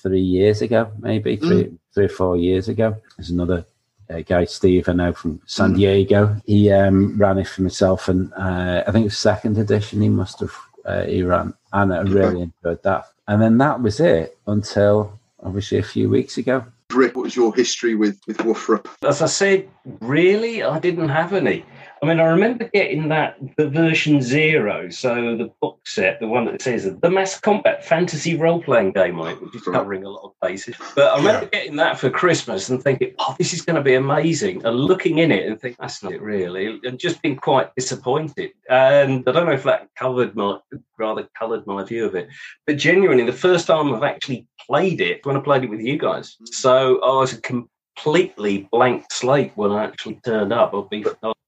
three 0.04 0.22
years 0.22 0.62
ago, 0.62 0.92
maybe 1.00 1.36
three, 1.38 1.72
three 1.94 2.06
or 2.06 2.10
four 2.10 2.38
years 2.38 2.68
ago. 2.70 2.96
There's 3.18 3.32
another 3.32 3.66
uh, 4.12 4.20
guy, 4.22 4.46
Steve, 4.46 4.88
I 4.88 4.94
know 4.94 5.14
from 5.14 5.42
San 5.48 5.74
Mm. 5.74 5.78
Diego. 5.78 6.42
He 6.46 6.72
um, 6.72 7.18
ran 7.18 7.40
it 7.40 7.48
for 7.48 7.62
himself, 7.64 8.08
and 8.08 8.32
uh, 8.34 8.84
I 8.86 8.92
think 8.92 9.04
it 9.06 9.12
was 9.14 9.18
second 9.18 9.58
edition. 9.58 10.02
He 10.02 10.10
must 10.10 10.40
have 10.42 10.54
uh, 10.86 11.04
he 11.06 11.24
ran, 11.24 11.56
and 11.74 11.92
I 11.92 12.02
really 12.02 12.42
enjoyed 12.44 12.84
that. 12.84 13.06
And 13.28 13.42
then 13.42 13.58
that 13.58 13.82
was 13.82 14.00
it 14.00 14.38
until 14.46 15.18
obviously 15.46 15.78
a 15.78 15.84
few 15.84 16.10
weeks 16.10 16.38
ago. 16.38 16.66
Rick, 16.94 17.16
what 17.16 17.24
was 17.24 17.36
your 17.36 17.54
history 17.56 17.96
with 17.96 18.20
with 18.28 18.38
Woofrup? 18.40 18.88
As 19.08 19.22
I 19.22 19.28
said, 19.28 19.70
really, 20.02 20.64
I 20.64 20.80
didn't 20.80 21.10
have 21.10 21.34
any. 21.34 21.66
I 22.06 22.10
mean, 22.10 22.20
I 22.20 22.26
remember 22.26 22.70
getting 22.72 23.10
that 23.10 23.36
the 23.58 23.68
version 23.68 24.22
zero, 24.22 24.92
so 24.92 25.36
the 25.36 25.52
box 25.60 25.96
set, 25.96 26.20
the 26.20 26.28
one 26.28 26.46
that 26.46 26.62
says 26.62 26.88
the 27.02 27.10
Mass 27.10 27.40
Combat 27.40 27.84
Fantasy 27.84 28.36
role 28.36 28.62
playing 28.62 28.92
game 28.92 29.20
on 29.20 29.32
it, 29.32 29.42
which 29.42 29.56
is 29.56 29.64
covering 29.64 30.04
a 30.04 30.10
lot 30.10 30.24
of 30.24 30.34
bases. 30.40 30.76
But 30.96 31.14
I 31.14 31.18
remember 31.18 31.50
yeah. 31.52 31.60
getting 31.60 31.78
that 31.78 32.00
for 32.00 32.12
Christmas 32.12 32.70
and 32.70 32.84
thinking, 32.84 33.16
oh, 33.18 33.36
this 33.40 33.54
is 33.54 33.64
going 33.64 33.78
to 33.78 33.82
be 33.82 33.96
amazing, 33.96 34.64
and 34.64 34.76
looking 34.76 35.18
in 35.18 35.32
it 35.32 35.48
and 35.48 35.60
thinking, 35.60 35.78
that's 35.80 36.04
not 36.04 36.14
it 36.14 36.22
really, 36.22 36.80
and 36.84 37.00
just 37.00 37.24
being 37.24 37.38
quite 37.38 37.74
disappointed. 37.74 38.52
And 38.70 39.28
I 39.28 39.32
don't 39.32 39.48
know 39.48 39.54
if 39.54 39.64
that 39.64 39.90
covered 39.96 40.36
my 40.36 40.60
rather 41.00 41.28
coloured 41.36 41.66
my 41.66 41.84
view 41.86 42.06
of 42.06 42.14
it, 42.14 42.30
but 42.68 42.78
genuinely, 42.78 43.26
the 43.26 43.34
first 43.34 43.66
time 43.66 43.92
I've 43.92 44.04
actually 44.04 44.46
played 44.68 45.02
it 45.02 45.26
when 45.26 45.38
I 45.38 45.40
played 45.40 45.64
it 45.64 45.72
with 45.72 45.82
you 45.82 45.98
guys, 45.98 46.38
mm. 46.40 46.48
so 46.50 47.02
I 47.02 47.18
was 47.18 47.34
a 47.34 47.42
completely 47.42 48.70
blank 48.72 49.06
slate 49.12 49.54
when 49.56 49.72
I 49.72 49.86
actually 49.86 50.20
turned 50.24 50.54
up. 50.54 50.76
I'll 50.76 50.84
be 50.84 51.04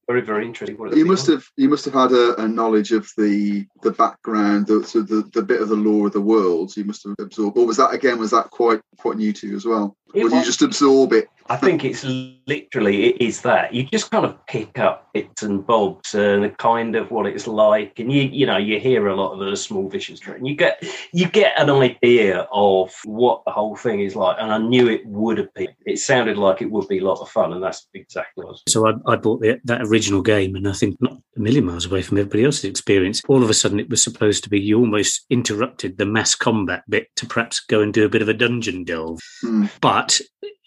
very 0.08 0.22
very 0.22 0.46
interesting. 0.46 0.78
you 0.96 1.06
must 1.06 1.28
have 1.28 1.46
you 1.58 1.70
must 1.70 1.86
have 1.86 1.94
had 1.94 2.12
a, 2.12 2.42
a, 2.42 2.48
knowledge 2.48 2.92
of 2.92 3.10
the 3.18 3.68
the 3.84 3.92
background, 3.92 4.68
the, 4.68 4.84
so 4.84 5.02
the 5.02 5.30
the 5.34 5.42
bit 5.42 5.62
of 5.62 5.70
the 5.70 5.76
lore 5.76 6.08
of 6.08 6.14
the 6.14 6.22
world. 6.22 6.76
You 6.78 6.86
must 6.86 7.04
have 7.04 7.16
absorbed, 7.20 7.58
or 7.58 7.66
was 7.66 7.78
that 7.78 7.94
again? 7.94 8.18
Was 8.18 8.32
that 8.32 8.50
quite 8.50 8.80
quite 8.98 9.18
new 9.18 9.34
to 9.34 9.48
you 9.48 9.56
as 9.56 9.66
well? 9.66 9.98
It 10.14 10.24
or 10.24 10.30
do 10.30 10.38
you 10.38 10.44
just 10.44 10.62
absorb 10.62 11.14
it? 11.14 11.28
I 11.50 11.56
think 11.56 11.86
it's 11.86 12.04
literally 12.04 13.06
it 13.06 13.22
is 13.22 13.42
that 13.42 13.74
you 13.74 13.84
just 13.84 14.12
kind 14.12 14.26
of 14.26 14.46
pick 14.48 14.78
up 14.80 15.10
bits 15.14 15.44
and 15.44 15.66
bobs 15.66 16.14
and 16.14 16.58
kind 16.58 16.96
of 16.96 17.10
what 17.10 17.26
it's 17.26 17.48
like, 17.48 18.00
and 18.00 18.12
you 18.12 18.24
you 18.24 18.46
know 18.46 18.58
you 18.58 18.80
hear 18.80 19.08
a 19.08 19.16
lot 19.16 19.34
of 19.34 19.40
the 19.40 19.56
small 19.56 19.88
vicious 19.90 20.20
and 20.28 20.48
you 20.48 20.56
get 20.56 20.84
you 21.14 21.28
get 21.30 21.60
an 21.60 21.70
idea 21.70 22.48
of 22.52 22.94
what 23.06 23.44
the 23.46 23.52
whole 23.52 23.76
thing 23.76 24.02
is 24.02 24.16
like. 24.16 24.38
And 24.40 24.52
I 24.52 24.58
knew 24.58 24.90
it 24.90 25.06
would 25.06 25.38
have 25.38 25.54
been. 25.54 25.70
It 25.86 26.00
sounded 26.00 26.38
like 26.38 26.62
it 26.62 26.72
would 26.72 26.88
be 26.88 27.00
a 27.00 27.06
lot 27.06 27.22
of 27.22 27.30
fun, 27.30 27.54
and 27.54 27.64
that's 27.64 27.88
exactly 27.94 28.44
what. 28.44 28.60
So 28.68 28.88
I, 28.88 28.94
I 29.06 29.16
bought 29.16 29.42
the, 29.42 29.60
that 29.66 29.82
original 29.84 30.22
game, 30.22 30.56
and 30.56 30.68
I 30.68 30.74
think 30.74 30.98
not 31.00 31.18
a 31.38 31.40
million 31.40 31.66
miles 31.66 31.86
away 31.86 32.02
from 32.02 32.18
everybody 32.18 32.44
else's 32.44 32.66
experience. 32.66 33.22
All 33.28 33.44
of 33.44 33.50
a 33.50 33.54
sudden, 33.54 33.80
it 33.80 33.90
was 33.90 34.04
supposed 34.04 34.44
to 34.44 34.50
be 34.50 34.60
you 34.60 34.80
almost 34.80 35.26
interrupted 35.30 35.98
the 35.98 36.06
mass 36.06 36.36
combat 36.36 36.84
bit 36.90 37.08
to 37.16 37.26
perhaps 37.26 37.62
go 37.62 37.82
and 37.82 37.94
do 37.94 38.06
a 38.06 38.10
bit 38.10 38.22
of 38.22 38.30
a 38.30 38.34
dungeon 38.34 38.84
delve, 38.84 39.22
mm. 39.44 39.70
but 39.80 39.97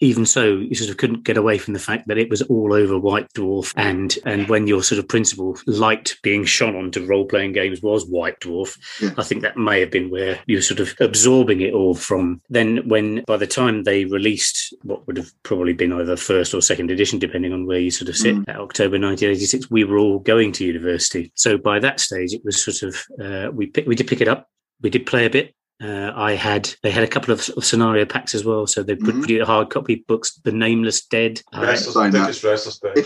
even 0.01 0.25
so, 0.25 0.45
you 0.45 0.73
sort 0.73 0.89
of 0.89 0.97
couldn't 0.97 1.23
get 1.23 1.37
away 1.37 1.59
from 1.59 1.73
the 1.73 1.79
fact 1.79 2.07
that 2.07 2.17
it 2.17 2.29
was 2.29 2.41
all 2.41 2.73
over 2.73 2.97
White 2.97 3.31
Dwarf, 3.33 3.71
and 3.77 4.17
and 4.25 4.49
when 4.49 4.65
your 4.65 4.81
sort 4.81 4.97
of 4.97 5.07
principal 5.07 5.57
light 5.67 6.15
being 6.23 6.43
shone 6.43 6.75
onto 6.75 7.05
role 7.05 7.25
playing 7.25 7.53
games 7.53 7.81
was 7.83 8.07
White 8.07 8.39
Dwarf, 8.39 8.77
yeah. 8.99 9.11
I 9.17 9.23
think 9.23 9.43
that 9.43 9.57
may 9.57 9.79
have 9.79 9.91
been 9.91 10.09
where 10.09 10.39
you 10.47 10.57
were 10.57 10.63
sort 10.63 10.79
of 10.79 10.95
absorbing 10.99 11.61
it 11.61 11.73
all 11.73 11.93
from. 11.93 12.41
Then, 12.49 12.89
when 12.89 13.23
by 13.27 13.37
the 13.37 13.47
time 13.47 13.83
they 13.83 14.05
released 14.05 14.75
what 14.81 15.05
would 15.05 15.17
have 15.17 15.31
probably 15.43 15.73
been 15.73 15.93
either 15.93 16.17
first 16.17 16.55
or 16.55 16.61
second 16.61 16.89
edition, 16.89 17.19
depending 17.19 17.53
on 17.53 17.67
where 17.67 17.79
you 17.79 17.91
sort 17.91 18.09
of 18.09 18.17
sit, 18.17 18.35
mm. 18.35 18.49
October 18.49 18.97
1986, 18.97 19.69
we 19.69 19.83
were 19.83 19.99
all 19.99 20.17
going 20.17 20.51
to 20.53 20.65
university. 20.65 21.31
So 21.35 21.59
by 21.59 21.77
that 21.77 21.99
stage, 21.99 22.33
it 22.33 22.41
was 22.43 22.63
sort 22.63 22.81
of 22.81 23.05
uh, 23.23 23.51
we 23.51 23.71
we 23.85 23.95
did 23.95 24.07
pick 24.07 24.21
it 24.21 24.27
up. 24.27 24.47
We 24.81 24.89
did 24.89 25.05
play 25.05 25.27
a 25.27 25.29
bit. 25.29 25.53
Uh, 25.81 26.11
I 26.15 26.33
had 26.33 26.69
they 26.83 26.91
had 26.91 27.03
a 27.03 27.07
couple 27.07 27.33
of, 27.33 27.49
of, 27.57 27.65
scenario 27.65 28.05
packs 28.05 28.35
as 28.35 28.45
well, 28.45 28.67
so 28.67 28.83
they 28.83 28.95
put 28.95 29.09
mm-hmm. 29.09 29.19
pretty 29.21 29.39
hard 29.39 29.71
copy 29.71 30.03
books, 30.07 30.35
The 30.43 30.51
Nameless 30.51 31.05
Dead. 31.05 31.41
Uh, 31.51 31.61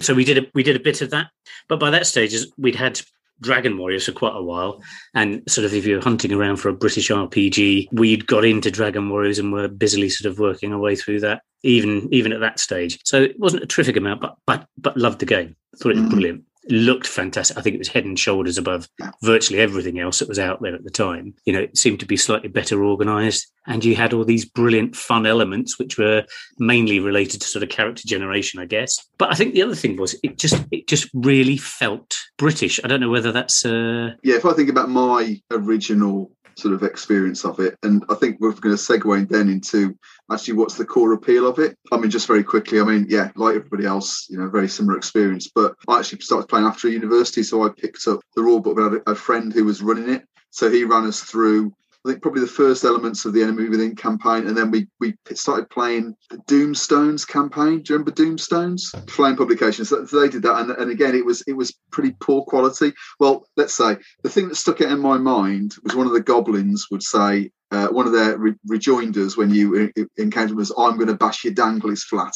So 0.03 0.13
we 0.13 0.25
did 0.25 0.39
a, 0.39 0.47
we 0.53 0.61
did 0.61 0.75
a 0.75 0.79
bit 0.79 1.01
of 1.01 1.09
that, 1.11 1.27
but 1.69 1.79
by 1.79 1.89
that 1.91 2.05
stage, 2.05 2.35
we'd 2.57 2.75
had 2.75 2.99
Dragon 3.39 3.77
Warriors 3.77 4.05
for 4.05 4.11
quite 4.11 4.35
a 4.35 4.41
while, 4.41 4.81
and 5.13 5.41
sort 5.47 5.63
of 5.63 5.73
if 5.73 5.85
you're 5.85 6.01
hunting 6.01 6.33
around 6.33 6.57
for 6.57 6.67
a 6.67 6.73
British 6.73 7.09
RPG, 7.09 7.87
we'd 7.93 8.27
got 8.27 8.43
into 8.43 8.71
Dragon 8.71 9.09
Warriors 9.09 9.39
and 9.39 9.53
were 9.53 9.69
busily 9.69 10.09
sort 10.09 10.29
of 10.29 10.39
working 10.39 10.73
our 10.73 10.79
way 10.79 10.97
through 10.97 11.21
that, 11.21 11.43
even 11.63 12.09
even 12.13 12.33
at 12.33 12.41
that 12.41 12.59
stage. 12.59 12.99
So 13.05 13.21
it 13.21 13.39
wasn't 13.39 13.63
a 13.63 13.67
terrific 13.67 13.95
amount, 13.95 14.19
but 14.19 14.35
but 14.45 14.67
but 14.77 14.97
loved 14.97 15.19
the 15.19 15.25
game. 15.25 15.55
Thought 15.77 15.91
it 15.91 15.95
was 15.95 15.99
mm-hmm. 15.99 16.09
brilliant 16.09 16.43
looked 16.69 17.07
fantastic. 17.07 17.57
I 17.57 17.61
think 17.61 17.75
it 17.75 17.79
was 17.79 17.87
head 17.87 18.05
and 18.05 18.17
shoulders 18.19 18.57
above 18.57 18.87
virtually 19.21 19.59
everything 19.59 19.99
else 19.99 20.19
that 20.19 20.29
was 20.29 20.39
out 20.39 20.61
there 20.61 20.75
at 20.75 20.83
the 20.83 20.89
time. 20.89 21.33
You 21.45 21.53
know, 21.53 21.61
it 21.61 21.77
seemed 21.77 21.99
to 21.99 22.05
be 22.05 22.17
slightly 22.17 22.49
better 22.49 22.83
organized. 22.83 23.47
And 23.67 23.83
you 23.83 23.95
had 23.95 24.13
all 24.13 24.25
these 24.25 24.45
brilliant 24.45 24.95
fun 24.95 25.25
elements, 25.25 25.79
which 25.79 25.97
were 25.97 26.23
mainly 26.59 26.99
related 26.99 27.41
to 27.41 27.47
sort 27.47 27.63
of 27.63 27.69
character 27.69 28.03
generation, 28.05 28.59
I 28.59 28.65
guess. 28.65 28.97
But 29.17 29.31
I 29.31 29.35
think 29.35 29.53
the 29.53 29.63
other 29.63 29.75
thing 29.75 29.97
was 29.97 30.15
it 30.23 30.37
just 30.37 30.63
it 30.71 30.87
just 30.87 31.09
really 31.13 31.57
felt 31.57 32.15
British. 32.37 32.79
I 32.83 32.87
don't 32.87 32.99
know 32.99 33.09
whether 33.09 33.31
that's 33.31 33.65
uh 33.65 34.11
Yeah, 34.23 34.35
if 34.35 34.45
I 34.45 34.53
think 34.53 34.69
about 34.69 34.89
my 34.89 35.41
original 35.51 36.31
sort 36.57 36.73
of 36.73 36.83
experience 36.83 37.43
of 37.45 37.59
it. 37.59 37.77
And 37.83 38.03
I 38.09 38.15
think 38.15 38.37
we're 38.39 38.51
going 38.51 38.75
to 38.75 38.81
segue 38.81 39.27
then 39.29 39.49
into 39.49 39.97
actually 40.31 40.53
what's 40.53 40.75
the 40.75 40.85
core 40.85 41.13
appeal 41.13 41.47
of 41.47 41.59
it. 41.59 41.77
I 41.91 41.97
mean, 41.97 42.09
just 42.09 42.27
very 42.27 42.43
quickly, 42.43 42.79
I 42.79 42.83
mean, 42.83 43.05
yeah, 43.09 43.31
like 43.35 43.55
everybody 43.55 43.85
else, 43.85 44.27
you 44.29 44.37
know, 44.37 44.49
very 44.49 44.67
similar 44.67 44.97
experience. 44.97 45.49
But 45.53 45.75
I 45.87 45.99
actually 45.99 46.21
started 46.21 46.47
playing 46.47 46.65
after 46.65 46.87
university, 46.87 47.43
so 47.43 47.63
I 47.63 47.69
picked 47.69 48.07
up 48.07 48.21
the 48.35 48.41
rule 48.41 48.59
book. 48.59 48.77
We 48.77 48.83
had 48.83 49.01
a 49.07 49.15
friend 49.15 49.51
who 49.53 49.65
was 49.65 49.81
running 49.81 50.09
it, 50.09 50.25
so 50.49 50.71
he 50.71 50.83
ran 50.83 51.05
us 51.05 51.21
through 51.21 51.73
I 52.05 52.09
think 52.09 52.21
probably 52.21 52.41
the 52.41 52.47
first 52.47 52.83
elements 52.83 53.25
of 53.25 53.33
the 53.33 53.41
Enemy 53.41 53.69
Within 53.69 53.95
campaign, 53.95 54.45
and 54.45 54.55
then 54.55 54.69
we 54.69 54.87
we 54.99 55.15
started 55.33 55.69
playing 55.71 56.15
the 56.29 56.37
Doomstones 56.47 57.27
campaign. 57.27 57.81
Do 57.81 57.93
you 57.93 57.99
remember 57.99 58.11
Doomstones? 58.11 59.09
Flame 59.09 59.35
Publications. 59.35 59.89
So 59.89 60.03
they 60.03 60.29
did 60.29 60.43
that, 60.43 60.59
and, 60.59 60.71
and 60.71 60.91
again, 60.91 61.15
it 61.15 61.25
was 61.25 61.41
it 61.47 61.53
was 61.53 61.75
pretty 61.91 62.15
poor 62.19 62.43
quality. 62.43 62.93
Well, 63.19 63.47
let's 63.57 63.73
say 63.73 63.97
the 64.21 64.29
thing 64.29 64.49
that 64.49 64.55
stuck 64.55 64.81
out 64.81 64.91
in 64.91 64.99
my 64.99 65.17
mind 65.17 65.75
was 65.83 65.95
one 65.95 66.05
of 66.05 66.13
the 66.13 66.21
goblins 66.21 66.87
would 66.91 67.01
say, 67.01 67.51
uh, 67.71 67.87
one 67.87 68.05
of 68.05 68.13
their 68.13 68.37
re- 68.37 68.55
rejoinders 68.67 69.37
when 69.37 69.49
you 69.49 69.91
encounter 70.17 70.55
was, 70.55 70.71
"I'm 70.77 70.95
going 70.95 71.07
to 71.07 71.15
bash 71.15 71.43
your 71.43 71.53
danglies 71.53 72.01
flat." 72.01 72.33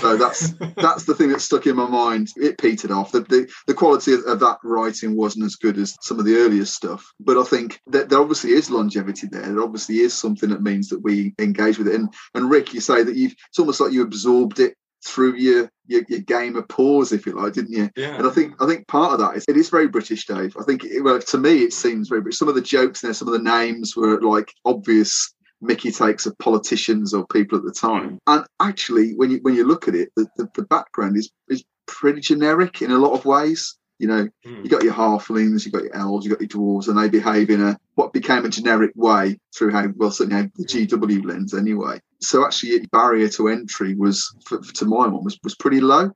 so 0.00 0.16
that's 0.16 0.52
that's 0.76 1.04
the 1.04 1.14
thing 1.14 1.30
that 1.30 1.40
stuck 1.40 1.66
in 1.66 1.76
my 1.76 1.86
mind. 1.86 2.28
It 2.36 2.58
petered 2.58 2.90
off. 2.90 3.12
The 3.12 3.20
the, 3.20 3.50
the 3.66 3.74
quality 3.74 4.14
of, 4.14 4.24
of, 4.24 4.40
that 4.40 4.58
writing 4.64 5.16
wasn't 5.16 5.44
as 5.44 5.56
good 5.56 5.78
as 5.78 5.96
some 6.02 6.18
of 6.18 6.24
the 6.24 6.36
earlier 6.36 6.64
stuff, 6.64 7.04
but 7.20 7.38
I 7.38 7.44
think 7.44 7.80
that 7.88 8.08
there 8.08 8.20
obviously 8.20 8.50
is 8.50 8.70
longevity 8.70 9.28
there. 9.30 9.42
There 9.42 9.62
obviously 9.62 9.98
is 9.98 10.14
something 10.14 10.50
that 10.50 10.62
means 10.62 10.88
that 10.88 11.02
we 11.02 11.34
engage 11.38 11.78
with 11.78 11.88
it. 11.88 11.94
And 11.94 12.12
and 12.34 12.50
Rick, 12.50 12.74
you 12.74 12.80
say 12.80 13.02
that 13.02 13.16
you've 13.16 13.34
it's 13.48 13.58
almost 13.58 13.80
like 13.80 13.92
you 13.92 14.02
absorbed 14.02 14.60
it 14.60 14.74
through 15.04 15.36
your, 15.36 15.70
your, 15.86 16.02
your 16.08 16.20
game 16.20 16.56
of 16.56 16.68
pause, 16.68 17.12
if 17.12 17.26
you 17.26 17.32
like, 17.32 17.52
didn't 17.52 17.72
you? 17.72 17.88
Yeah. 17.96 18.16
And 18.16 18.26
I 18.26 18.30
think 18.30 18.54
I 18.60 18.66
think 18.66 18.86
part 18.88 19.12
of 19.12 19.20
that 19.20 19.36
is 19.36 19.44
it 19.48 19.56
is 19.56 19.70
very 19.70 19.88
British, 19.88 20.26
Dave. 20.26 20.56
I 20.58 20.64
think 20.64 20.84
it, 20.84 21.02
well, 21.02 21.20
to 21.20 21.38
me 21.38 21.62
it 21.62 21.70
mm. 21.70 21.72
seems 21.72 22.08
very 22.08 22.20
British. 22.20 22.38
Some 22.38 22.48
of 22.48 22.54
the 22.54 22.60
jokes 22.60 23.00
there, 23.00 23.14
some 23.14 23.28
of 23.28 23.34
the 23.34 23.38
names 23.38 23.96
were 23.96 24.20
like 24.20 24.52
obvious 24.64 25.32
Mickey 25.60 25.90
takes 25.90 26.26
of 26.26 26.38
politicians 26.38 27.12
or 27.14 27.26
people 27.26 27.58
at 27.58 27.64
the 27.64 27.72
time. 27.72 28.10
Mm. 28.10 28.18
And 28.26 28.46
actually, 28.60 29.12
when 29.14 29.30
you 29.30 29.38
when 29.42 29.54
you 29.54 29.66
look 29.66 29.88
at 29.88 29.94
it, 29.94 30.10
the, 30.16 30.26
the, 30.36 30.48
the 30.54 30.62
background 30.62 31.16
is 31.16 31.30
is 31.48 31.64
pretty 31.86 32.20
generic 32.20 32.82
in 32.82 32.90
a 32.90 32.98
lot 32.98 33.14
of 33.14 33.24
ways. 33.24 33.77
You 33.98 34.08
know, 34.08 34.28
mm. 34.46 34.64
you 34.64 34.70
got 34.70 34.84
your 34.84 34.94
halflings, 34.94 35.64
you 35.64 35.72
got 35.72 35.84
your 35.84 35.96
elves, 35.96 36.24
you 36.24 36.30
got 36.30 36.40
your 36.40 36.48
dwarves, 36.48 36.88
and 36.88 36.98
they 36.98 37.08
behave 37.08 37.50
in 37.50 37.62
a 37.62 37.78
what 37.94 38.12
became 38.12 38.44
a 38.44 38.48
generic 38.48 38.92
way 38.94 39.38
through 39.54 39.72
how 39.72 39.88
well 39.96 40.10
certainly 40.10 40.42
how 40.42 40.48
the 40.56 40.64
GW 40.64 41.24
lens 41.24 41.54
anyway. 41.54 42.00
So 42.20 42.44
actually, 42.44 42.86
barrier 42.92 43.28
to 43.30 43.48
entry 43.48 43.94
was, 43.94 44.34
for, 44.44 44.60
to 44.60 44.84
my 44.84 45.06
one, 45.06 45.24
was 45.24 45.38
was 45.42 45.54
pretty 45.54 45.80
low. 45.80 46.12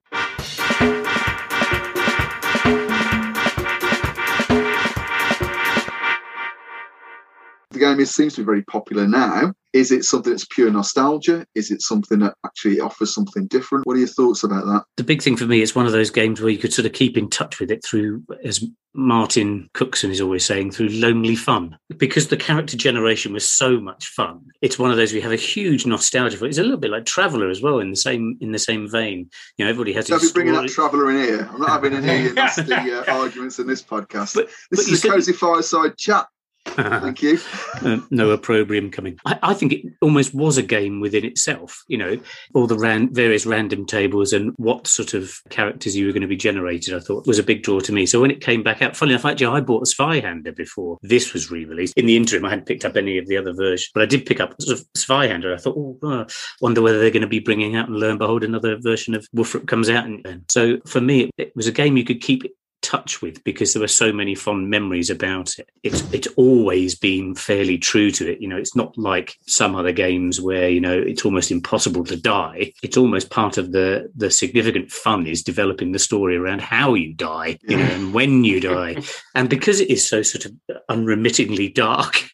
Game 7.83 8.01
is, 8.01 8.15
seems 8.15 8.35
to 8.35 8.41
be 8.41 8.47
very 8.47 8.63
popular 8.63 9.07
now. 9.07 9.53
Is 9.73 9.91
it 9.91 10.05
something 10.05 10.33
that's 10.33 10.47
pure 10.47 10.71
nostalgia? 10.71 11.47
Is 11.55 11.71
it 11.71 11.81
something 11.81 12.19
that 12.19 12.35
actually 12.45 12.79
offers 12.81 13.15
something 13.15 13.47
different? 13.47 13.87
What 13.87 13.97
are 13.97 14.01
your 14.01 14.09
thoughts 14.09 14.45
about 14.45 14.67
that? 14.67 14.85
The 14.99 15.05
big 15.05 15.23
thing 15.23 15.37
for 15.37 15.47
me 15.47 15.63
is 15.63 15.75
one 15.75 15.87
of 15.87 15.93
those 15.93 16.11
games 16.11 16.41
where 16.41 16.51
you 16.51 16.59
could 16.59 16.75
sort 16.75 16.85
of 16.85 16.93
keep 16.93 17.17
in 17.17 17.31
touch 17.31 17.59
with 17.59 17.71
it 17.71 17.83
through, 17.83 18.23
as 18.45 18.63
Martin 18.95 19.71
Cookson 19.73 20.11
is 20.11 20.21
always 20.21 20.45
saying, 20.45 20.73
through 20.73 20.91
lonely 20.91 21.35
fun. 21.35 21.79
Because 21.97 22.29
the 22.29 22.37
character 22.37 22.77
generation 22.77 23.33
was 23.33 23.51
so 23.51 23.81
much 23.81 24.09
fun. 24.09 24.43
It's 24.61 24.79
one 24.79 24.91
of 24.91 24.99
those 24.99 25.15
we 25.15 25.23
have 25.23 25.33
a 25.33 25.37
huge 25.37 25.87
nostalgia 25.87 26.37
for. 26.37 26.45
It's 26.45 26.59
a 26.59 26.63
little 26.63 26.77
bit 26.77 26.91
like 26.91 27.07
Traveller 27.07 27.49
as 27.49 27.63
well, 27.63 27.79
in 27.79 27.89
the 27.89 27.97
same 27.97 28.37
in 28.43 28.53
the 28.53 28.59
same 28.59 28.91
vein. 28.91 29.31
You 29.57 29.65
know, 29.65 29.71
everybody 29.71 29.95
has. 29.95 30.07
Don't 30.07 30.21
be 30.21 30.29
bringing 30.35 30.53
that 30.53 30.69
Traveller 30.69 31.11
in 31.11 31.17
here. 31.17 31.49
I'm 31.51 31.61
not 31.61 31.71
having 31.71 31.95
any 31.95 32.31
nasty 32.35 32.73
uh, 32.73 33.05
arguments 33.09 33.59
in 33.59 33.67
this 33.67 33.83
podcast. 33.83 34.35
But, 34.35 34.51
this 34.71 34.87
but 34.87 34.93
is 34.93 35.05
a 35.05 35.09
cozy 35.09 35.33
fireside 35.33 35.97
chat. 35.97 36.27
Thank 36.77 37.23
you. 37.23 37.39
uh, 37.83 37.99
no 38.11 38.31
opprobrium 38.31 38.91
coming. 38.91 39.19
I, 39.25 39.39
I, 39.43 39.55
think 39.55 39.73
it 39.73 39.85
almost 40.01 40.35
was 40.35 40.59
a 40.59 40.63
game 40.63 41.01
within 41.01 41.25
itself. 41.25 41.85
You 41.89 41.99
know, 41.99 42.21
all 42.55 42.67
the 42.67 42.79
ran, 42.79 43.13
various 43.13 43.47
random 43.47 43.87
tables 43.87 44.33
and 44.33 44.53
what 44.57 44.87
sort 44.87 45.15
of 45.15 45.35
characters 45.51 45.97
you 45.97 46.07
were 46.07 46.13
going 46.13 46.23
to 46.23 46.29
be 46.29 46.37
generated. 46.37 46.95
I 46.95 47.01
thought 47.01 47.27
was 47.27 47.39
a 47.39 47.43
big 47.43 47.63
draw 47.63 47.81
to 47.81 47.93
me. 47.93 48.07
So 48.07 48.21
when 48.21 48.31
it 48.31 48.41
came 48.41 48.63
back 48.63 48.83
out, 48.83 48.97
funny 48.97 49.13
enough, 49.13 49.25
actually, 49.25 49.47
I 49.47 49.61
bought 49.61 49.87
a 49.87 49.91
Zweihander 49.91 50.55
before 50.55 50.99
this 51.03 51.33
was 51.33 51.51
re-released. 51.51 51.95
In 51.97 52.07
the 52.07 52.17
interim, 52.17 52.45
I 52.45 52.51
hadn't 52.51 52.67
picked 52.67 52.85
up 52.85 52.97
any 52.97 53.19
of 53.19 53.27
the 53.27 53.37
other 53.37 53.53
versions, 53.53 53.91
but 53.93 54.03
I 54.03 54.07
did 54.07 54.27
pick 54.27 54.41
up 54.41 54.55
sort 54.61 54.79
of 54.79 54.87
Zweihander. 54.97 55.55
I 55.55 55.59
thought, 55.59 55.77
oh, 55.77 55.99
uh, 56.03 56.25
wonder 56.61 56.83
whether 56.83 56.99
they're 56.99 57.11
going 57.11 57.23
to 57.23 57.29
be 57.29 57.41
bringing 57.41 57.77
out, 57.77 57.89
and 57.89 57.99
lo 57.99 58.11
and 58.11 58.19
behold, 58.19 58.45
another 58.45 58.79
version 58.81 59.15
of 59.15 59.27
Wolfram 59.33 59.67
comes 59.67 59.91
out. 59.91 60.05
And, 60.05 60.25
and 60.27 60.45
so 60.49 60.79
for 60.87 61.01
me, 61.01 61.25
it, 61.25 61.31
it 61.39 61.57
was 61.57 61.67
a 61.67 61.73
game 61.73 61.97
you 61.97 62.05
could 62.05 62.21
keep 62.21 62.45
touch 62.83 63.23
with 63.23 63.43
because 63.45 63.73
there 63.73 63.81
were 63.81 63.89
so 63.89 64.13
many 64.13 64.35
fond 64.35 64.69
memories 64.69 65.11
about 65.11 65.59
it. 65.59 65.71
It's 65.83 66.03
it's 66.13 66.29
always 66.37 66.95
been 66.95 67.35
fairly 67.35 67.79
true 67.79 68.11
to 68.13 68.31
it. 68.31 68.41
You 68.41 68.49
know, 68.49 68.57
it's 68.57 68.77
not 68.77 68.97
like 68.99 69.39
some 69.47 69.75
other 69.75 69.93
games 69.93 70.41
where 70.41 70.69
you 70.69 70.81
know 70.81 70.99
it's 70.99 71.25
almost 71.25 71.51
impossible 71.51 72.05
to 72.05 72.17
die. 72.17 72.73
It's 72.83 72.97
almost 72.97 73.31
part 73.31 73.57
of 73.59 73.73
the 73.73 74.11
the 74.15 74.31
significant 74.31 74.91
fun 74.91 75.27
is 75.27 75.43
developing 75.43 75.93
the 75.93 75.99
story 75.99 76.37
around 76.37 76.61
how 76.61 76.95
you 76.95 77.15
die, 77.15 77.59
you 77.63 77.77
know, 77.77 77.85
and 77.85 78.15
when 78.15 78.45
you 78.45 78.61
die. 78.61 79.03
And 79.35 79.49
because 79.49 79.81
it 79.81 79.91
is 79.91 80.07
so 80.07 80.21
sort 80.23 80.45
of 80.45 80.53
unremittingly 80.91 81.71
dark, 81.71 82.29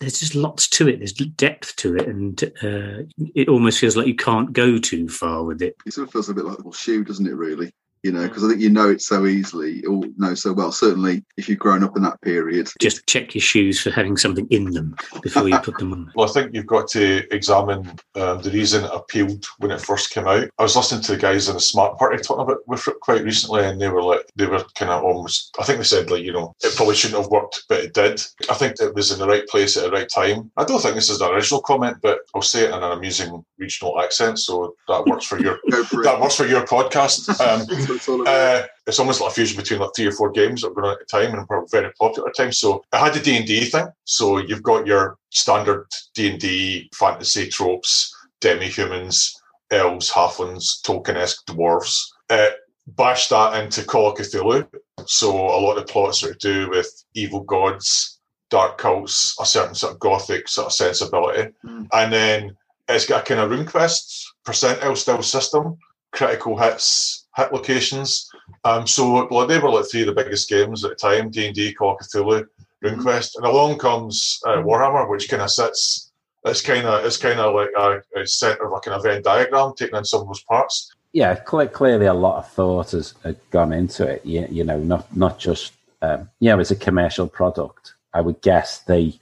there's 0.00 0.18
just 0.18 0.34
lots 0.34 0.68
to 0.70 0.88
it. 0.88 0.98
There's 0.98 1.12
depth 1.12 1.76
to 1.76 1.96
it, 1.96 2.08
and 2.08 2.42
uh, 2.62 3.04
it 3.34 3.48
almost 3.48 3.78
feels 3.78 3.96
like 3.96 4.06
you 4.06 4.16
can't 4.16 4.52
go 4.52 4.78
too 4.78 5.08
far 5.08 5.44
with 5.44 5.60
it. 5.60 5.76
It 5.84 5.92
sort 5.92 6.08
of 6.08 6.12
feels 6.12 6.28
a 6.28 6.34
bit 6.34 6.44
like 6.44 6.58
a 6.58 6.72
shoe, 6.72 7.04
doesn't 7.04 7.26
it? 7.26 7.34
Really, 7.34 7.72
you 8.02 8.12
know, 8.12 8.26
because 8.26 8.44
I 8.44 8.48
think 8.48 8.60
you 8.60 8.70
know 8.70 8.90
it 8.90 9.02
so 9.02 9.26
easily 9.26 9.84
or 9.84 10.04
know 10.16 10.34
so 10.34 10.52
well. 10.52 10.72
Certainly, 10.72 11.24
if 11.36 11.48
you've 11.48 11.58
grown 11.58 11.82
up 11.82 11.96
in 11.96 12.02
that 12.02 12.20
period, 12.20 12.68
just 12.80 13.06
check 13.06 13.34
your 13.34 13.42
shoes 13.42 13.80
for 13.80 13.90
having 13.90 14.16
something 14.16 14.46
in 14.50 14.70
them 14.70 14.96
before 15.22 15.48
you 15.48 15.58
put 15.62 15.78
them 15.78 15.92
on. 15.92 16.12
Well, 16.14 16.28
I 16.28 16.32
think 16.32 16.54
you've 16.54 16.66
got 16.66 16.88
to 16.88 17.26
examine 17.34 17.88
um, 18.14 18.42
the 18.42 18.50
reason 18.50 18.84
it 18.84 18.90
appealed 18.92 19.46
when 19.58 19.70
it 19.70 19.80
first 19.80 20.10
came 20.10 20.26
out. 20.26 20.48
I 20.58 20.62
was 20.62 20.76
listening 20.76 21.02
to 21.02 21.12
the 21.12 21.18
guys 21.18 21.48
in 21.48 21.54
the 21.54 21.60
Smart 21.60 21.98
Party 21.98 22.18
talking 22.18 22.44
about 22.44 22.66
WFRP 22.68 23.00
quite 23.00 23.24
recently, 23.24 23.64
and 23.64 23.80
they 23.80 23.88
were 23.88 24.02
like, 24.02 24.26
they 24.36 24.46
were 24.46 24.64
kind 24.74 24.90
of 24.90 25.04
almost. 25.04 25.54
I 25.58 25.64
think 25.64 25.78
they 25.78 25.84
said 25.84 26.10
like, 26.10 26.22
you 26.22 26.32
know, 26.32 26.54
it 26.62 26.76
probably 26.76 26.94
shouldn't 26.94 27.20
have 27.20 27.30
worked, 27.30 27.64
but 27.68 27.84
it 27.84 27.94
did. 27.94 28.22
I 28.50 28.54
think 28.54 28.76
it 28.80 28.94
was 28.94 29.12
in 29.12 29.18
the 29.18 29.26
right 29.26 29.46
place 29.48 29.76
at 29.76 29.84
the 29.84 29.90
right 29.90 30.08
time. 30.08 30.50
I 30.56 30.64
don't 30.64 30.80
think 30.80 30.94
this 30.94 31.10
is 31.10 31.20
an 31.20 31.30
original 31.30 31.60
comment, 31.62 31.98
but 32.02 32.20
I'll 32.34 32.42
say 32.42 32.64
it 32.64 32.74
in 32.74 32.82
an 32.82 32.92
amusing 32.92 33.44
regional 33.58 34.00
accent, 34.00 34.38
so 34.38 34.74
that 34.88 35.04
works 35.06 35.26
for 35.26 35.38
your 35.38 35.58
for 35.86 36.02
that 36.02 36.20
works 36.20 36.36
for 36.36 36.46
your 36.46 36.64
podcast. 36.64 37.28
Um, 37.40 37.66
uh, 38.26 38.62
it's 38.86 38.98
almost 38.98 39.20
like 39.20 39.30
a 39.30 39.34
fusion 39.34 39.56
between 39.56 39.80
like 39.80 39.90
three 39.94 40.06
or 40.06 40.12
four 40.12 40.30
games 40.30 40.62
that 40.62 40.74
were 40.74 40.82
going 40.82 40.92
at 40.92 40.98
the 40.98 41.04
time 41.04 41.34
and 41.34 41.46
were 41.48 41.66
very 41.70 41.92
popular 41.92 42.28
at 42.28 42.34
the 42.34 42.42
time. 42.42 42.52
So 42.52 42.84
it 42.92 42.98
had 42.98 43.14
the 43.14 43.20
D 43.20 43.36
and 43.36 43.46
D 43.46 43.64
thing. 43.64 43.88
So 44.04 44.38
you've 44.38 44.62
got 44.62 44.86
your 44.86 45.16
standard 45.30 45.86
D 46.14 46.30
and 46.30 46.40
D 46.40 46.90
fantasy 46.94 47.48
tropes, 47.48 48.14
demi-humans, 48.40 49.40
elves, 49.70 50.10
halflings, 50.10 50.82
Tolkien-esque 50.82 51.46
dwarves. 51.46 52.00
Uh, 52.30 52.50
bash 52.96 53.28
that 53.28 53.62
into 53.62 53.84
Call 53.84 54.10
of 54.10 54.18
Cthulhu. 54.18 54.66
So 55.06 55.30
a 55.30 55.60
lot 55.60 55.78
of 55.78 55.86
plots 55.86 56.22
are 56.24 56.32
to 56.32 56.38
do 56.38 56.70
with 56.70 57.04
evil 57.14 57.40
gods, 57.40 58.18
dark 58.50 58.78
cults, 58.78 59.36
a 59.40 59.44
certain 59.44 59.74
sort 59.74 59.92
of 59.92 59.98
gothic 59.98 60.48
sort 60.48 60.66
of 60.66 60.72
sensibility, 60.72 61.50
mm. 61.64 61.86
and 61.92 62.12
then 62.12 62.56
it's 62.88 63.06
got 63.06 63.22
a 63.22 63.24
kind 63.24 63.40
of 63.40 63.50
RuneQuest 63.50 64.24
percentile 64.46 64.96
style 64.96 65.22
system, 65.22 65.76
critical 66.12 66.56
hits, 66.56 67.26
hit 67.38 67.52
locations. 67.52 68.30
Um, 68.64 68.86
so 68.86 69.26
well, 69.30 69.46
they 69.46 69.58
were 69.58 69.70
like 69.70 69.86
three 69.86 70.02
of 70.02 70.06
the 70.06 70.22
biggest 70.22 70.48
games 70.48 70.84
at 70.84 70.90
the 70.90 70.96
time: 70.96 71.30
D 71.30 71.46
and 71.46 71.54
D, 71.54 71.72
Call 71.72 71.92
of 71.92 72.00
Cthulhu, 72.00 72.46
RuneQuest, 72.84 72.98
mm-hmm. 73.04 73.44
and 73.44 73.46
along 73.46 73.78
comes 73.78 74.40
uh, 74.46 74.56
Warhammer, 74.56 75.08
which 75.08 75.28
kind 75.28 75.42
of 75.42 75.50
sits. 75.50 76.10
It's 76.44 76.60
kind 76.60 76.86
of 76.86 77.04
it's 77.04 77.16
kind 77.16 77.40
of 77.40 77.54
like 77.54 77.70
a, 77.76 78.02
a 78.20 78.26
center 78.26 78.66
of 78.66 78.72
like 78.72 78.86
a 78.86 79.00
Venn 79.00 79.22
diagram, 79.22 79.72
taking 79.76 79.96
in 79.96 80.04
some 80.04 80.22
of 80.22 80.26
those 80.26 80.42
parts. 80.42 80.92
Yeah, 81.12 81.34
clearly 81.36 82.06
a 82.06 82.14
lot 82.14 82.38
of 82.38 82.50
thought 82.50 82.90
has, 82.90 83.14
gone 83.50 83.72
into 83.72 84.06
it. 84.06 84.24
You, 84.26 84.46
you 84.50 84.64
know, 84.64 84.78
not 84.78 85.16
not 85.16 85.38
just 85.38 85.72
um, 86.02 86.28
you 86.40 86.50
know, 86.50 86.60
it's 86.60 86.70
a 86.70 86.76
commercial 86.76 87.26
product. 87.26 87.94
I 88.12 88.20
would 88.20 88.40
guess 88.40 88.80
they 88.80 89.14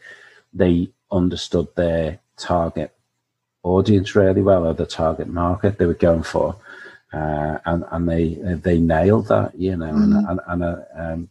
they 0.52 0.90
understood 1.11 1.68
their 1.76 2.18
target 2.37 2.92
audience 3.62 4.14
really 4.14 4.42
well, 4.42 4.66
or 4.66 4.75
the 4.75 4.87
target 4.87 5.28
market 5.28 5.78
they 5.78 5.87
were 5.87 5.94
going 5.94 6.23
for 6.23 6.56
uh, 7.12 7.58
and 7.66 7.84
and 7.90 8.08
they 8.08 8.34
they 8.62 8.78
nailed 8.78 9.28
that, 9.28 9.58
you 9.58 9.76
know, 9.76 9.86
mm-hmm. 9.86 10.16
and 10.16 10.26
and, 10.28 10.40
and 10.48 10.64
uh, 10.64 10.76
um, 10.96 11.28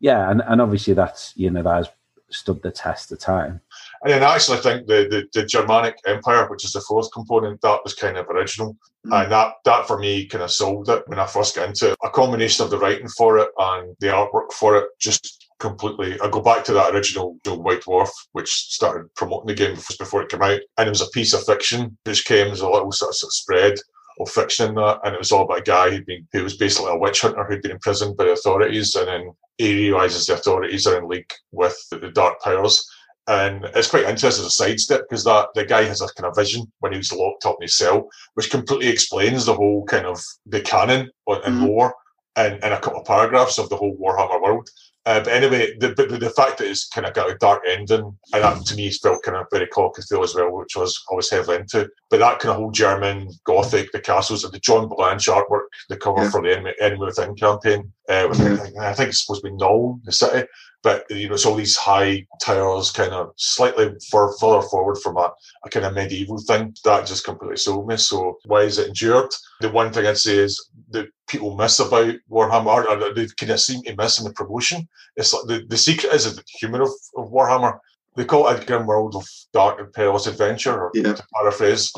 yeah, 0.00 0.30
and, 0.30 0.42
and 0.46 0.60
obviously 0.60 0.94
that's 0.94 1.32
you 1.36 1.50
know 1.50 1.62
that 1.62 1.76
has 1.76 1.88
stood 2.30 2.62
the 2.62 2.70
test 2.70 3.12
of 3.12 3.18
time. 3.18 3.60
And 4.02 4.12
then 4.12 4.22
actually, 4.22 4.58
I 4.58 4.60
think 4.60 4.86
the, 4.86 5.06
the, 5.08 5.40
the 5.40 5.46
Germanic 5.46 5.96
Empire, 6.06 6.48
which 6.48 6.64
is 6.64 6.72
the 6.72 6.80
fourth 6.80 7.12
component, 7.12 7.60
that 7.60 7.80
was 7.84 7.94
kind 7.94 8.16
of 8.16 8.28
original, 8.28 8.72
mm-hmm. 8.74 9.12
and 9.12 9.32
that 9.32 9.54
that 9.64 9.86
for 9.86 9.98
me 9.98 10.26
kind 10.26 10.42
of 10.42 10.50
sold 10.50 10.88
it 10.88 11.04
when 11.06 11.18
I 11.18 11.26
first 11.26 11.56
got 11.56 11.68
into 11.68 11.92
it. 11.92 11.98
A 12.02 12.10
combination 12.10 12.64
of 12.64 12.70
the 12.70 12.78
writing 12.78 13.08
for 13.08 13.38
it 13.38 13.48
and 13.58 13.96
the 14.00 14.08
artwork 14.08 14.52
for 14.52 14.76
it 14.76 14.88
just 14.98 15.46
completely. 15.58 16.20
I 16.20 16.28
go 16.28 16.40
back 16.40 16.64
to 16.64 16.72
that 16.74 16.94
original 16.94 17.38
you 17.44 17.52
know, 17.52 17.58
White 17.58 17.82
Dwarf, 17.82 18.10
which 18.32 18.50
started 18.50 19.14
promoting 19.14 19.46
the 19.46 19.54
game 19.54 19.76
before 19.98 20.22
it 20.22 20.28
came 20.28 20.42
out, 20.42 20.60
and 20.76 20.86
it 20.86 20.90
was 20.90 21.02
a 21.02 21.10
piece 21.10 21.32
of 21.32 21.44
fiction 21.44 21.96
which 22.04 22.24
came 22.24 22.48
as 22.48 22.60
a 22.60 22.68
little 22.68 22.92
sort 22.92 23.10
of, 23.10 23.16
sort 23.16 23.28
of 23.28 23.34
spread 23.34 23.74
of 24.20 24.30
fiction 24.30 24.70
in 24.70 24.74
that, 24.76 25.00
and 25.04 25.14
it 25.14 25.18
was 25.18 25.32
all 25.32 25.44
about 25.44 25.58
a 25.58 25.62
guy 25.62 25.90
who'd 25.90 26.06
been 26.06 26.26
who 26.32 26.42
was 26.42 26.56
basically 26.56 26.92
a 26.92 26.96
witch 26.96 27.20
hunter 27.20 27.44
who'd 27.44 27.62
been 27.62 27.72
imprisoned 27.72 28.16
by 28.16 28.24
the 28.24 28.32
authorities, 28.32 28.94
and 28.94 29.08
then 29.08 29.32
he 29.58 29.90
realizes 29.90 30.26
the 30.26 30.34
authorities 30.34 30.86
are 30.86 30.98
in 30.98 31.08
league 31.08 31.32
with 31.52 31.76
the 31.90 32.10
dark 32.10 32.40
powers. 32.40 32.88
And 33.26 33.64
it's 33.74 33.88
quite 33.88 34.04
interesting 34.04 34.44
as 34.44 34.48
a 34.48 34.50
sidestep 34.50 35.02
because 35.08 35.24
that 35.24 35.48
the 35.54 35.64
guy 35.64 35.84
has 35.84 36.02
a 36.02 36.08
kind 36.08 36.26
of 36.26 36.36
vision 36.36 36.70
when 36.80 36.92
he 36.92 36.98
was 36.98 37.12
locked 37.12 37.46
up 37.46 37.56
in 37.58 37.64
his 37.64 37.78
cell, 37.78 38.08
which 38.34 38.50
completely 38.50 38.88
explains 38.88 39.46
the 39.46 39.54
whole 39.54 39.84
kind 39.86 40.04
of 40.04 40.22
the 40.44 40.60
canon 40.60 41.10
and 41.26 41.42
mm-hmm. 41.42 41.64
lore 41.64 41.94
and 42.36 42.62
in 42.62 42.72
a 42.72 42.80
couple 42.80 43.00
of 43.00 43.06
paragraphs 43.06 43.58
of 43.58 43.68
the 43.70 43.76
whole 43.76 43.96
Warhammer 43.96 44.42
world. 44.42 44.68
Uh, 45.06 45.20
but 45.20 45.32
anyway, 45.32 45.76
the, 45.78 45.88
the, 45.88 46.06
the 46.18 46.30
fact 46.30 46.58
that 46.58 46.66
it's 46.66 46.88
kind 46.88 47.06
of 47.06 47.12
got 47.12 47.30
a 47.30 47.36
dark 47.36 47.62
ending, 47.68 48.16
and 48.32 48.42
that 48.42 48.64
to 48.64 48.74
me 48.74 48.90
felt 48.90 49.22
kind 49.22 49.36
of 49.36 49.46
very 49.50 49.66
Cthulhu 49.66 50.24
as 50.24 50.34
well, 50.34 50.50
which 50.50 50.76
was 50.76 51.02
I 51.12 51.14
was 51.14 51.28
heavily 51.28 51.58
into. 51.58 51.90
But 52.08 52.20
that 52.20 52.38
kind 52.38 52.52
of 52.52 52.56
whole 52.56 52.70
German 52.70 53.28
Gothic, 53.44 53.92
the 53.92 54.00
castles, 54.00 54.44
and 54.44 54.52
the 54.52 54.60
John 54.60 54.88
Blanche 54.88 55.26
artwork, 55.26 55.66
the 55.90 55.98
cover 55.98 56.22
yeah. 56.22 56.30
for 56.30 56.40
the 56.40 56.52
Enemy, 56.52 56.72
Enemy 56.80 57.04
Within 57.04 57.34
campaign, 57.34 57.92
uh, 58.08 58.28
yeah. 58.38 58.66
I 58.80 58.94
think 58.94 59.10
it's 59.10 59.24
supposed 59.24 59.42
to 59.44 59.50
be 59.50 59.56
Nuln, 59.56 60.02
the 60.04 60.12
city, 60.12 60.46
but 60.82 61.04
you 61.10 61.28
know 61.28 61.34
it's 61.34 61.46
all 61.46 61.56
these 61.56 61.76
high 61.76 62.26
towers, 62.40 62.90
kind 62.90 63.12
of 63.12 63.32
slightly 63.36 63.90
further 64.10 64.62
forward 64.62 64.98
from 65.02 65.16
a, 65.16 65.30
a 65.64 65.70
kind 65.70 65.86
of 65.86 65.94
medieval 65.94 66.38
thing. 66.38 66.74
That 66.84 67.06
just 67.06 67.24
completely 67.24 67.56
sold 67.56 67.88
me. 67.88 67.96
So 67.96 68.38
why 68.44 68.62
is 68.62 68.78
it 68.78 68.88
endured? 68.88 69.30
The 69.60 69.70
one 69.70 69.92
thing 69.92 70.06
I'd 70.06 70.18
say 70.18 70.36
is 70.36 70.70
that 70.90 71.08
people 71.26 71.56
miss 71.56 71.80
about 71.80 72.14
Warhammer, 72.30 72.86
or 72.86 73.14
they 73.14 73.26
kind 73.38 73.52
of 73.52 73.60
seem 73.60 73.82
to 73.82 73.96
miss 73.96 74.18
in 74.18 74.24
the 74.24 74.32
promotion. 74.32 74.86
It's 75.16 75.32
like 75.32 75.46
the, 75.46 75.66
the 75.68 75.76
secret 75.76 76.12
is 76.12 76.34
the 76.34 76.42
humour 76.58 76.82
of, 76.82 76.90
of 77.16 77.30
Warhammer. 77.30 77.78
They 78.16 78.24
call 78.24 78.48
it 78.48 78.62
a 78.62 78.66
grim 78.66 78.86
world 78.86 79.16
of 79.16 79.26
dark 79.52 79.80
and 79.80 79.92
perilous 79.92 80.26
adventure, 80.26 80.84
or 80.84 80.90
yeah. 80.94 81.14
to 81.14 81.26
paraphrase. 81.34 81.92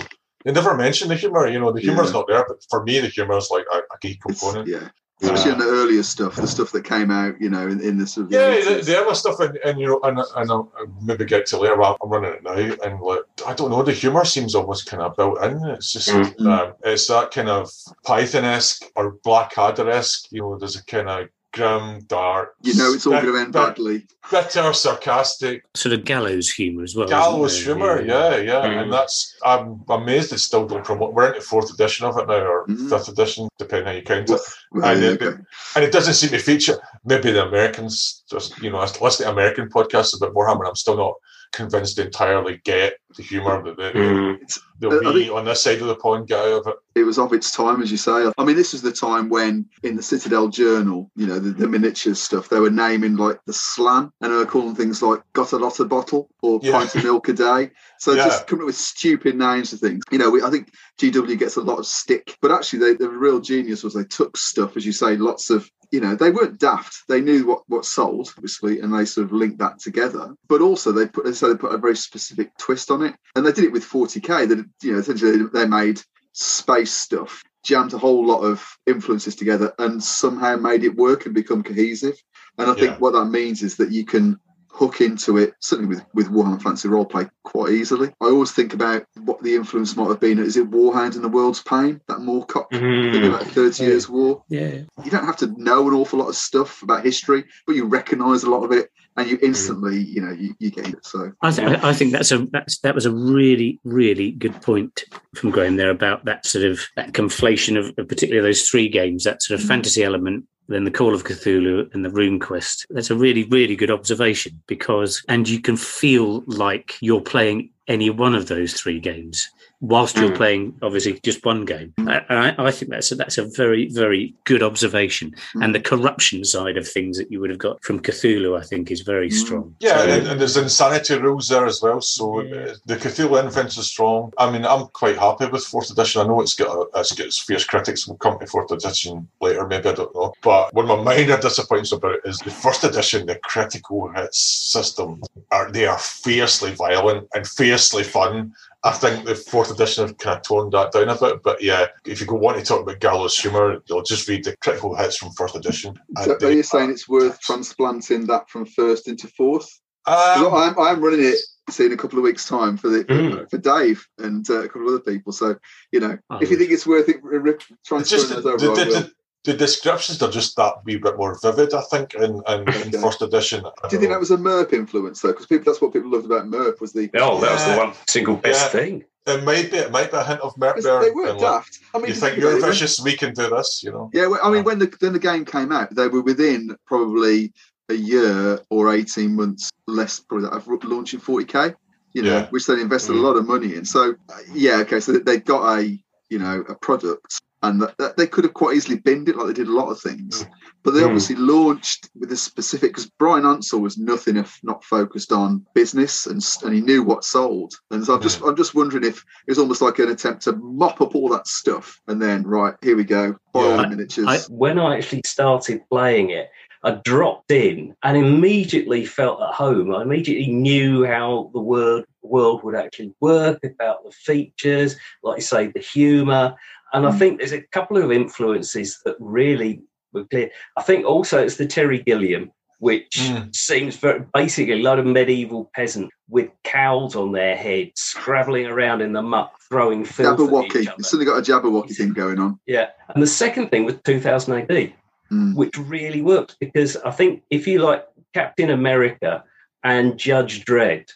They 0.44 0.52
never 0.52 0.74
mention 0.76 1.08
the 1.08 1.16
humour. 1.16 1.48
You 1.48 1.58
know, 1.58 1.72
the 1.72 1.80
humour 1.80 2.04
is 2.04 2.10
yeah. 2.10 2.18
not 2.18 2.28
there, 2.28 2.44
but 2.48 2.58
for 2.70 2.84
me, 2.84 3.00
the 3.00 3.08
humour 3.08 3.36
is 3.36 3.50
like 3.50 3.66
a, 3.72 3.78
a 3.78 3.98
key 4.00 4.16
component. 4.16 4.68
It's, 4.68 4.80
yeah, 4.82 4.88
especially 5.22 5.52
in 5.52 5.58
the 5.58 5.64
earlier 5.64 6.02
stuff, 6.02 6.36
the 6.36 6.46
stuff 6.46 6.72
that 6.72 6.84
came 6.84 7.10
out, 7.10 7.40
you 7.40 7.48
know, 7.48 7.66
in, 7.66 7.80
in 7.80 7.98
the 7.98 8.06
sort 8.06 8.26
of 8.26 8.32
yeah, 8.32 8.50
the, 8.50 8.82
the, 8.82 9.00
other 9.00 9.14
stuff, 9.14 9.40
and, 9.40 9.56
and 9.64 9.80
you 9.80 9.86
know, 9.86 10.00
and, 10.02 10.18
and 10.18 10.50
I'll 10.50 10.70
maybe 11.02 11.24
get 11.24 11.46
to 11.46 11.58
later. 11.58 11.82
I'm 11.82 11.96
running 12.02 12.34
it 12.34 12.42
now, 12.42 12.52
and 12.52 13.00
like 13.00 13.20
I 13.46 13.54
don't 13.54 13.70
know, 13.70 13.82
the 13.82 13.92
humor 13.92 14.24
seems 14.24 14.54
almost 14.54 14.86
kind 14.86 15.02
of 15.02 15.16
built 15.16 15.42
in. 15.42 15.64
It's 15.70 15.92
just 15.92 16.08
mm-hmm. 16.08 16.46
um, 16.46 16.74
it's 16.84 17.06
that 17.08 17.30
kind 17.30 17.48
of 17.48 17.70
Python 18.04 18.44
esque 18.44 18.84
or 18.94 19.12
Blackadder 19.24 19.88
esque. 19.90 20.30
You 20.30 20.42
know, 20.42 20.58
there's 20.58 20.76
a 20.76 20.84
kind 20.84 21.08
of 21.08 21.28
grim, 21.56 22.02
dark. 22.06 22.54
You 22.62 22.74
know, 22.74 22.92
it's 22.92 23.06
all 23.06 23.12
going 23.12 23.24
to 23.24 23.36
end 23.38 23.52
badly. 23.52 24.06
Bitter, 24.30 24.72
sarcastic. 24.72 25.64
Sort 25.74 25.94
of 25.94 26.04
gallows 26.04 26.50
humour 26.50 26.82
as 26.82 26.94
well. 26.94 27.08
Gallows 27.08 27.64
humour, 27.64 28.02
yeah, 28.02 28.36
yeah. 28.36 28.66
Mm. 28.66 28.82
And 28.82 28.92
that's, 28.92 29.34
I'm 29.44 29.82
amazed 29.88 30.32
it 30.32 30.38
still 30.38 30.66
don't 30.66 30.84
promote. 30.84 31.14
We're 31.14 31.28
into 31.28 31.40
fourth 31.40 31.72
edition 31.72 32.06
of 32.06 32.18
it 32.18 32.28
now, 32.28 32.44
or 32.44 32.66
mm. 32.66 32.90
fifth 32.90 33.08
edition, 33.08 33.48
depending 33.58 33.86
how 33.86 33.92
you 33.92 34.02
count 34.02 34.30
it. 34.30 34.40
Well, 34.72 34.84
and, 34.84 35.02
it 35.02 35.22
and 35.22 35.84
it 35.84 35.92
doesn't 35.92 36.14
seem 36.14 36.30
to 36.30 36.38
feature. 36.38 36.78
Maybe 37.04 37.32
the 37.32 37.46
Americans, 37.46 38.22
just, 38.30 38.60
you 38.62 38.70
know, 38.70 38.80
listen 38.80 39.26
to 39.26 39.32
American 39.32 39.68
podcasts 39.68 40.14
a 40.14 40.24
bit 40.24 40.34
more, 40.34 40.48
and 40.48 40.68
I'm 40.68 40.76
still 40.76 40.96
not 40.96 41.14
convinced 41.56 41.98
entirely 41.98 42.60
get 42.64 42.98
the 43.16 43.22
humour 43.22 43.62
that 43.62 43.76
they, 43.76 43.92
mm. 43.92 44.58
they'll 44.78 45.12
be 45.12 45.30
on 45.30 45.46
this 45.46 45.62
side 45.62 45.80
of 45.80 45.86
the 45.86 45.96
pond 45.96 46.28
get 46.28 46.38
out 46.38 46.60
of 46.60 46.66
it. 46.66 46.76
It 46.94 47.04
was 47.04 47.18
of 47.18 47.32
its 47.32 47.50
time, 47.50 47.82
as 47.82 47.90
you 47.90 47.96
say. 47.96 48.30
I 48.36 48.44
mean, 48.44 48.56
this 48.56 48.72
was 48.72 48.82
the 48.82 48.92
time 48.92 49.28
when 49.30 49.66
in 49.82 49.96
the 49.96 50.02
Citadel 50.02 50.48
Journal, 50.48 51.10
you 51.16 51.26
know, 51.26 51.38
the, 51.38 51.50
the 51.50 51.66
miniatures 51.66 52.20
stuff, 52.20 52.48
they 52.48 52.60
were 52.60 52.70
naming 52.70 53.16
like 53.16 53.38
the 53.46 53.52
slam 53.52 54.12
and 54.20 54.32
they 54.32 54.36
were 54.36 54.46
calling 54.46 54.74
things 54.74 55.02
like 55.02 55.20
got 55.32 55.52
a 55.52 55.56
lot 55.56 55.80
of 55.80 55.88
bottle 55.88 56.28
or 56.46 56.60
yeah. 56.62 56.72
pint 56.72 56.94
of 56.94 57.04
milk 57.04 57.28
a 57.28 57.32
day. 57.32 57.70
So 57.98 58.12
yeah. 58.12 58.24
just 58.24 58.46
coming 58.46 58.62
up 58.62 58.66
with 58.66 58.76
stupid 58.76 59.36
names 59.36 59.72
of 59.72 59.80
things. 59.80 60.04
You 60.10 60.18
know, 60.18 60.30
we, 60.30 60.42
I 60.42 60.50
think 60.50 60.72
GW 60.98 61.38
gets 61.38 61.56
a 61.56 61.62
lot 61.62 61.78
of 61.78 61.86
stick, 61.86 62.36
but 62.40 62.52
actually 62.52 62.80
they, 62.80 62.94
the 62.94 63.08
real 63.08 63.40
genius 63.40 63.82
was 63.82 63.94
they 63.94 64.04
took 64.04 64.36
stuff, 64.36 64.76
as 64.76 64.86
you 64.86 64.92
say, 64.92 65.16
lots 65.16 65.50
of 65.50 65.70
you 65.92 66.00
know 66.00 66.14
they 66.14 66.30
weren't 66.30 66.58
daft 66.58 67.02
they 67.08 67.20
knew 67.20 67.46
what 67.46 67.62
what 67.68 67.84
sold 67.84 68.32
obviously 68.36 68.80
and 68.80 68.92
they 68.92 69.04
sort 69.04 69.26
of 69.26 69.32
linked 69.32 69.58
that 69.58 69.78
together 69.78 70.34
but 70.48 70.60
also 70.60 70.92
they 70.92 71.06
put 71.06 71.34
so 71.34 71.48
they 71.48 71.56
put 71.58 71.74
a 71.74 71.78
very 71.78 71.96
specific 71.96 72.50
twist 72.58 72.90
on 72.90 73.02
it 73.02 73.14
and 73.34 73.46
they 73.46 73.52
did 73.52 73.64
it 73.64 73.72
with 73.72 73.84
40k 73.84 74.48
that 74.48 74.64
you 74.82 74.92
know 74.92 74.98
essentially 74.98 75.44
they 75.52 75.66
made 75.66 76.00
space 76.32 76.92
stuff 76.92 77.42
jammed 77.64 77.92
a 77.94 77.98
whole 77.98 78.26
lot 78.26 78.40
of 78.40 78.64
influences 78.86 79.36
together 79.36 79.72
and 79.78 80.02
somehow 80.02 80.56
made 80.56 80.84
it 80.84 80.96
work 80.96 81.26
and 81.26 81.34
become 81.34 81.62
cohesive 81.62 82.20
and 82.58 82.70
i 82.70 82.74
think 82.74 82.92
yeah. 82.92 82.98
what 82.98 83.12
that 83.12 83.26
means 83.26 83.62
is 83.62 83.76
that 83.76 83.92
you 83.92 84.04
can 84.04 84.38
hook 84.76 85.00
into 85.00 85.38
it, 85.38 85.54
certainly 85.60 85.88
with, 85.88 86.04
with 86.12 86.28
Warhammer 86.28 86.60
Fantasy 86.60 86.88
Roleplay, 86.88 87.30
quite 87.44 87.72
easily. 87.72 88.08
I 88.20 88.26
always 88.26 88.52
think 88.52 88.74
about 88.74 89.06
what 89.24 89.42
the 89.42 89.54
influence 89.54 89.96
might 89.96 90.08
have 90.08 90.20
been. 90.20 90.38
Is 90.38 90.58
it 90.58 90.70
Warhound 90.70 91.14
and 91.14 91.24
the 91.24 91.30
World's 91.30 91.62
Pain, 91.62 92.00
that 92.08 92.18
Moorcock 92.18 92.70
mm. 92.70 93.12
thing 93.12 93.26
about 93.26 93.44
30 93.44 93.82
yeah. 93.82 93.88
Years' 93.88 94.08
War? 94.08 94.44
Yeah. 94.48 94.82
You 95.02 95.10
don't 95.10 95.24
have 95.24 95.38
to 95.38 95.46
know 95.56 95.88
an 95.88 95.94
awful 95.94 96.18
lot 96.18 96.28
of 96.28 96.36
stuff 96.36 96.82
about 96.82 97.04
history, 97.04 97.44
but 97.66 97.74
you 97.74 97.86
recognise 97.86 98.42
a 98.42 98.50
lot 98.50 98.64
of 98.64 98.72
it 98.72 98.90
and 99.16 99.30
you 99.30 99.38
instantly, 99.42 99.98
you 99.98 100.20
know, 100.20 100.32
you, 100.32 100.54
you 100.58 100.70
get 100.70 100.88
it. 100.88 101.06
So 101.06 101.32
I, 101.40 101.50
th- 101.50 101.82
I 101.82 101.94
think 101.94 102.12
that's 102.12 102.32
a 102.32 102.46
that's 102.52 102.78
that 102.80 102.94
was 102.94 103.06
a 103.06 103.10
really 103.10 103.80
really 103.84 104.32
good 104.32 104.60
point 104.60 105.04
from 105.34 105.50
Graham 105.50 105.76
there 105.76 105.90
about 105.90 106.26
that 106.26 106.44
sort 106.44 106.66
of 106.66 106.80
that 106.96 107.12
conflation 107.12 107.78
of, 107.78 107.94
of 107.96 108.08
particularly 108.08 108.46
those 108.46 108.68
three 108.68 108.90
games, 108.90 109.24
that 109.24 109.42
sort 109.42 109.58
of 109.58 109.64
mm. 109.64 109.68
fantasy 109.68 110.04
element 110.04 110.44
then 110.68 110.84
the 110.84 110.90
Call 110.90 111.14
of 111.14 111.24
Cthulhu 111.24 111.92
and 111.94 112.04
the 112.04 112.08
RuneQuest. 112.08 112.86
That's 112.90 113.10
a 113.10 113.16
really, 113.16 113.44
really 113.44 113.76
good 113.76 113.90
observation 113.90 114.60
because, 114.66 115.22
and 115.28 115.48
you 115.48 115.60
can 115.60 115.76
feel 115.76 116.42
like 116.46 116.96
you're 117.00 117.20
playing 117.20 117.70
any 117.88 118.10
one 118.10 118.34
of 118.34 118.48
those 118.48 118.72
three 118.72 118.98
games 118.98 119.48
whilst 119.80 120.16
you're 120.16 120.30
mm. 120.30 120.36
playing 120.36 120.78
obviously 120.82 121.18
just 121.22 121.44
one 121.44 121.64
game. 121.64 121.92
I, 121.98 122.54
I, 122.58 122.70
think 122.70 122.90
that's 122.90 123.12
a, 123.12 123.14
that's 123.14 123.38
a 123.38 123.44
very 123.44 123.88
very 123.88 124.34
good 124.44 124.62
observation, 124.62 125.34
mm. 125.54 125.64
and 125.64 125.74
the 125.74 125.80
corruption 125.80 126.44
side 126.44 126.76
of 126.76 126.88
things 126.88 127.18
that 127.18 127.30
you 127.30 127.40
would 127.40 127.50
have 127.50 127.58
got 127.58 127.82
from 127.84 128.00
Cthulhu, 128.00 128.58
I 128.58 128.62
think, 128.62 128.90
is 128.90 129.02
very 129.02 129.28
mm. 129.28 129.32
strong. 129.32 129.74
Yeah, 129.80 129.98
so, 129.98 130.08
and, 130.08 130.26
and, 130.28 130.40
there's 130.40 130.56
insanity 130.56 131.18
rules 131.18 131.48
there 131.48 131.66
as 131.66 131.82
well. 131.82 132.00
So 132.00 132.40
yeah. 132.42 132.72
the 132.86 132.96
Cthulhu 132.96 133.42
influence 133.42 133.76
is 133.78 133.88
strong. 133.88 134.32
I 134.38 134.50
mean, 134.50 134.64
I'm 134.64 134.86
quite 134.88 135.18
happy 135.18 135.46
with 135.46 135.64
fourth 135.64 135.90
edition. 135.90 136.22
I 136.22 136.26
know 136.26 136.40
it's 136.40 136.54
got 136.54 136.74
a, 136.74 137.00
it's 137.00 137.12
got 137.12 137.32
fierce 137.32 137.64
critics. 137.64 138.06
We'll 138.06 138.16
come 138.16 138.38
to 138.38 138.46
fourth 138.46 138.70
edition 138.70 139.28
later, 139.40 139.66
maybe 139.66 139.88
I 139.88 139.92
don't 139.92 140.14
know. 140.14 140.32
But 140.42 140.72
one 140.74 140.90
of 140.90 141.04
my 141.04 141.16
minor 141.16 141.40
disappointments 141.40 141.92
about 141.92 142.14
it 142.14 142.20
is 142.24 142.38
the 142.38 142.50
first 142.50 142.84
edition. 142.84 143.26
The 143.26 143.38
critical 143.42 144.10
hits 144.12 144.38
system 144.38 145.22
are 145.50 145.70
they 145.70 145.86
are 145.86 145.98
fiercely 145.98 146.72
violent 146.72 147.28
and 147.34 147.46
fiercely 147.46 148.02
fun 148.02 148.54
I 148.86 148.92
think 148.92 149.24
the 149.24 149.34
fourth 149.34 149.70
edition 149.70 150.06
have 150.06 150.16
kind 150.18 150.36
of 150.36 150.42
toned 150.42 150.72
that 150.72 150.92
down 150.92 151.08
a 151.08 151.16
bit. 151.16 151.42
But 151.42 151.62
yeah, 151.62 151.86
if 152.04 152.20
you 152.20 152.26
go 152.26 152.36
want 152.36 152.58
to 152.58 152.64
talk 152.64 152.82
about 152.82 153.00
gallows 153.00 153.36
humour, 153.36 153.82
you'll 153.86 154.02
just 154.02 154.28
read 154.28 154.44
the 154.44 154.56
critical 154.58 154.94
hits 154.94 155.16
from 155.16 155.32
first 155.32 155.56
edition. 155.56 155.98
So 156.22 156.36
are 156.40 156.50
you 156.52 156.62
saying 156.62 156.90
it's 156.90 157.08
worth 157.08 157.40
transplanting 157.40 158.26
that 158.26 158.48
from 158.48 158.64
first 158.64 159.08
into 159.08 159.26
fourth? 159.28 159.68
Um, 160.06 160.54
I'm, 160.54 160.78
I'm 160.78 161.02
running 161.02 161.24
it 161.24 161.38
see 161.70 161.86
in 161.86 161.92
a 161.92 161.96
couple 161.96 162.18
of 162.18 162.22
weeks' 162.22 162.48
time 162.48 162.76
for 162.76 162.88
the 162.88 163.04
mm. 163.04 163.50
for 163.50 163.58
Dave 163.58 164.06
and 164.18 164.48
uh, 164.48 164.62
a 164.62 164.68
couple 164.68 164.82
of 164.82 164.88
other 164.88 165.00
people. 165.00 165.32
So 165.32 165.56
you 165.92 166.00
know, 166.00 166.16
oh, 166.30 166.38
if 166.38 166.50
you 166.50 166.56
think 166.56 166.70
it's 166.70 166.86
worth 166.86 167.08
it, 167.08 167.22
rip, 167.22 167.62
transferring 167.84 168.28
those 168.28 168.46
over, 168.46 168.58
the, 168.58 168.84
the, 168.84 169.12
the 169.46 169.54
descriptions 169.54 170.20
are 170.22 170.30
just 170.30 170.56
that 170.56 170.84
wee 170.84 170.98
bit 170.98 171.16
more 171.16 171.38
vivid, 171.40 171.72
I 171.72 171.82
think, 171.82 172.14
in, 172.14 172.42
in, 172.48 172.60
in 172.82 172.92
first 173.00 173.22
edition. 173.22 173.62
Do 173.62 173.70
you 173.84 173.98
think 173.98 174.02
know. 174.02 174.08
that 174.10 174.20
was 174.20 174.32
a 174.32 174.36
Merp 174.36 174.72
influence 174.72 175.20
though? 175.20 175.32
Because 175.32 175.46
that's 175.64 175.80
what 175.80 175.92
people 175.92 176.10
loved 176.10 176.26
about 176.26 176.46
Merp 176.46 176.80
was 176.80 176.92
the 176.92 177.08
oh, 177.14 177.40
that 177.40 177.52
was 177.52 177.64
the 177.64 177.76
one 177.76 177.94
single 178.08 178.36
best 178.36 178.74
yeah. 178.74 178.80
thing. 178.80 179.04
It 179.28 179.44
might 179.44 179.70
be, 179.70 179.78
it 179.78 179.90
might 179.90 180.10
be 180.10 180.16
a 180.16 180.24
hint 180.24 180.40
of 180.40 180.54
Merp 180.56 180.82
there. 180.82 181.00
They 181.00 181.10
were 181.10 181.36
daft. 181.38 181.80
Like, 181.94 181.94
I 181.94 181.98
mean, 181.98 182.08
you 182.08 182.14
think 182.14 182.38
you're 182.38 182.60
vicious, 182.60 183.00
we 183.00 183.16
can 183.16 183.34
do 183.34 183.48
this, 183.50 183.82
you 183.82 183.90
know? 183.90 184.10
Yeah, 184.12 184.26
well, 184.26 184.40
I 184.42 184.50
mean, 184.50 184.64
when 184.64 184.78
the 184.78 184.94
when 185.00 185.12
the 185.12 185.18
game 185.18 185.44
came 185.44 185.72
out, 185.72 185.94
they 185.94 186.08
were 186.08 186.22
within 186.22 186.76
probably 186.86 187.52
a 187.88 187.94
year 187.94 188.60
or 188.70 188.92
eighteen 188.92 189.34
months 189.34 189.70
less, 189.86 190.20
probably 190.20 190.48
of 190.48 190.66
launching 190.84 191.20
forty 191.20 191.46
k. 191.46 191.72
You 192.12 192.22
know, 192.22 192.38
yeah. 192.38 192.48
which 192.48 192.66
they 192.66 192.80
invested 192.80 193.12
mm. 193.12 193.18
a 193.18 193.20
lot 193.20 193.36
of 193.36 193.46
money 193.46 193.74
in. 193.74 193.84
So, 193.84 194.14
uh, 194.30 194.38
yeah, 194.54 194.78
okay, 194.78 195.00
so 195.00 195.12
they 195.12 195.38
got 195.38 195.78
a 195.78 195.82
you 196.30 196.38
know 196.38 196.64
a 196.68 196.74
product 196.74 197.42
and 197.62 197.80
that, 197.80 197.96
that 197.98 198.16
they 198.16 198.26
could 198.26 198.44
have 198.44 198.54
quite 198.54 198.76
easily 198.76 198.98
binned 198.98 199.28
it 199.28 199.36
like 199.36 199.46
they 199.46 199.52
did 199.52 199.68
a 199.68 199.74
lot 199.74 199.88
of 199.88 200.00
things. 200.00 200.46
But 200.82 200.92
they 200.92 201.00
mm. 201.00 201.06
obviously 201.06 201.36
launched 201.36 202.10
with 202.14 202.30
a 202.30 202.36
specific 202.36 202.92
because 202.92 203.10
Bryan 203.10 203.44
Ansell 203.44 203.80
was 203.80 203.98
nothing 203.98 204.36
if 204.36 204.60
not 204.62 204.84
focused 204.84 205.32
on 205.32 205.66
business 205.74 206.26
and 206.26 206.44
and 206.62 206.74
he 206.74 206.80
knew 206.80 207.02
what 207.02 207.24
sold. 207.24 207.74
And 207.90 208.04
so 208.04 208.14
I'm 208.14 208.22
just 208.22 208.42
I'm 208.42 208.56
just 208.56 208.74
wondering 208.74 209.04
if 209.04 209.18
it 209.18 209.50
was 209.50 209.58
almost 209.58 209.82
like 209.82 209.98
an 209.98 210.10
attempt 210.10 210.42
to 210.42 210.52
mop 210.52 211.00
up 211.00 211.14
all 211.14 211.28
that 211.30 211.46
stuff 211.46 212.00
and 212.06 212.20
then 212.20 212.44
right 212.44 212.74
here 212.82 212.96
we 212.96 213.04
go 213.04 213.36
borrow 213.52 213.80
yeah. 213.80 213.88
miniatures. 213.88 214.26
I, 214.28 214.38
when 214.52 214.78
I 214.78 214.98
actually 214.98 215.22
started 215.24 215.82
playing 215.88 216.30
it, 216.30 216.50
I 216.86 216.92
dropped 217.04 217.50
in 217.50 217.96
and 218.04 218.16
immediately 218.16 219.04
felt 219.04 219.42
at 219.42 219.52
home. 219.52 219.92
I 219.92 220.02
immediately 220.02 220.52
knew 220.52 221.04
how 221.04 221.50
the 221.52 221.60
word 221.60 222.04
world 222.22 222.62
would 222.62 222.76
actually 222.76 223.12
work, 223.20 223.58
about 223.64 224.04
the 224.04 224.12
features, 224.12 224.96
like 225.24 225.38
you 225.38 225.42
say, 225.42 225.66
the 225.66 225.80
humour. 225.80 226.54
And 226.92 227.04
I 227.04 227.10
mm. 227.10 227.18
think 227.18 227.38
there's 227.38 227.52
a 227.52 227.62
couple 227.72 227.96
of 227.96 228.12
influences 228.12 229.00
that 229.04 229.16
really 229.18 229.82
were 230.12 230.24
clear. 230.26 230.50
I 230.76 230.82
think 230.82 231.04
also 231.04 231.42
it's 231.42 231.56
the 231.56 231.66
Terry 231.66 231.98
Gilliam, 231.98 232.52
which 232.78 233.18
mm. 233.18 233.54
seems 233.54 233.96
very 233.96 234.24
basically 234.32 234.74
a 234.74 234.82
lot 234.82 235.00
of 235.00 235.06
medieval 235.06 235.70
peasant 235.74 236.10
with 236.28 236.50
cows 236.62 237.16
on 237.16 237.32
their 237.32 237.56
heads, 237.56 238.00
scrabbling 238.00 238.66
around 238.66 239.00
in 239.00 239.12
the 239.12 239.22
muck, 239.22 239.60
throwing 239.68 240.04
filth. 240.04 240.38
Jabberwocky. 240.38 240.84
You've 240.84 241.06
still 241.06 241.24
got 241.24 241.38
a 241.38 241.42
Jabberwocky 241.42 241.96
thing 241.96 242.12
going 242.12 242.38
on. 242.38 242.60
Yeah. 242.66 242.90
And 243.08 243.20
the 243.20 243.26
second 243.26 243.70
thing 243.70 243.84
was 243.84 243.96
2000 244.04 244.70
AD, 244.70 244.92
mm. 245.30 245.54
which 245.54 245.76
really 245.78 246.22
worked 246.22 246.56
because 246.60 246.96
I 246.98 247.10
think 247.10 247.42
if 247.50 247.66
you 247.66 247.80
like 247.80 248.06
Captain 248.34 248.70
America 248.70 249.44
and 249.84 250.18
Judge 250.18 250.64
Dredd, 250.64 251.08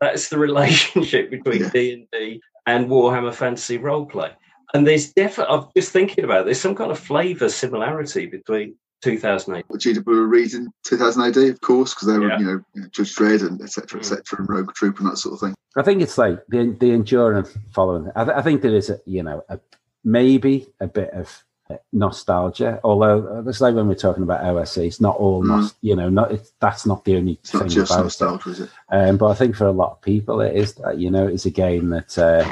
that's 0.00 0.28
the 0.28 0.38
relationship 0.48 1.30
between 1.30 1.68
D 1.70 1.92
and 1.92 2.06
D 2.12 2.42
and 2.66 2.88
Warhammer 2.88 3.34
Fantasy 3.34 3.78
Roleplay. 3.78 4.32
And 4.72 4.86
there's 4.86 5.12
definitely, 5.12 5.56
I'm 5.56 5.66
just 5.76 5.92
thinking 5.92 6.24
about 6.24 6.42
it, 6.42 6.44
there's 6.46 6.60
some 6.60 6.76
kind 6.76 6.90
of 6.90 6.98
flavour 6.98 7.48
similarity 7.48 8.26
between 8.26 8.76
2000 9.02 9.56
AD. 9.56 9.64
What 9.68 9.80
GW 9.80 10.04
were 10.04 10.26
reading 10.26 10.68
2000 10.84 11.22
AD, 11.22 11.36
of 11.36 11.60
course, 11.60 11.94
because 11.94 12.08
they 12.08 12.18
were, 12.18 12.28
yeah. 12.28 12.38
you 12.38 12.44
know, 12.44 12.88
Judge 12.90 13.14
Dredd 13.14 13.46
and 13.46 13.60
etc. 13.60 13.98
etc. 13.98 14.22
Mm. 14.22 14.38
and 14.38 14.48
Rogue 14.48 14.74
Troop 14.74 15.00
and 15.00 15.08
that 15.08 15.16
sort 15.16 15.34
of 15.34 15.40
thing. 15.40 15.54
I 15.76 15.82
think 15.82 16.02
it's 16.02 16.18
like 16.18 16.44
the 16.48 16.76
the 16.78 16.90
endurance 16.92 17.56
following. 17.72 18.10
I, 18.16 18.24
th- 18.24 18.36
I 18.36 18.42
think 18.42 18.62
there 18.62 18.74
is, 18.74 18.90
a, 18.90 18.98
you 19.06 19.22
know, 19.22 19.44
a, 19.48 19.58
maybe 20.04 20.68
a 20.80 20.86
bit 20.86 21.10
of 21.10 21.44
nostalgia. 21.92 22.80
Although 22.84 23.44
it's 23.46 23.60
like 23.60 23.74
when 23.74 23.88
we're 23.88 23.94
talking 23.94 24.22
about 24.22 24.44
OSE, 24.44 24.78
it's 24.78 25.00
not 25.00 25.16
all, 25.16 25.42
mm. 25.42 25.72
you 25.80 25.96
know, 25.96 26.08
not 26.08 26.32
that's 26.60 26.86
not 26.86 27.04
the 27.04 27.16
only 27.16 27.32
it's 27.32 27.50
thing 27.50 27.60
not 27.60 27.70
just 27.70 27.92
about 27.92 28.04
nostalgia, 28.04 28.48
it. 28.48 28.52
Is 28.52 28.60
it? 28.60 28.70
Um, 28.90 29.16
but 29.16 29.28
I 29.28 29.34
think 29.34 29.56
for 29.56 29.66
a 29.66 29.72
lot 29.72 29.92
of 29.92 30.02
people, 30.02 30.40
it 30.40 30.56
is 30.56 30.74
that 30.74 30.98
you 30.98 31.10
know, 31.10 31.26
it's 31.26 31.46
a 31.46 31.50
game 31.50 31.90
that 31.90 32.18
uh, 32.18 32.44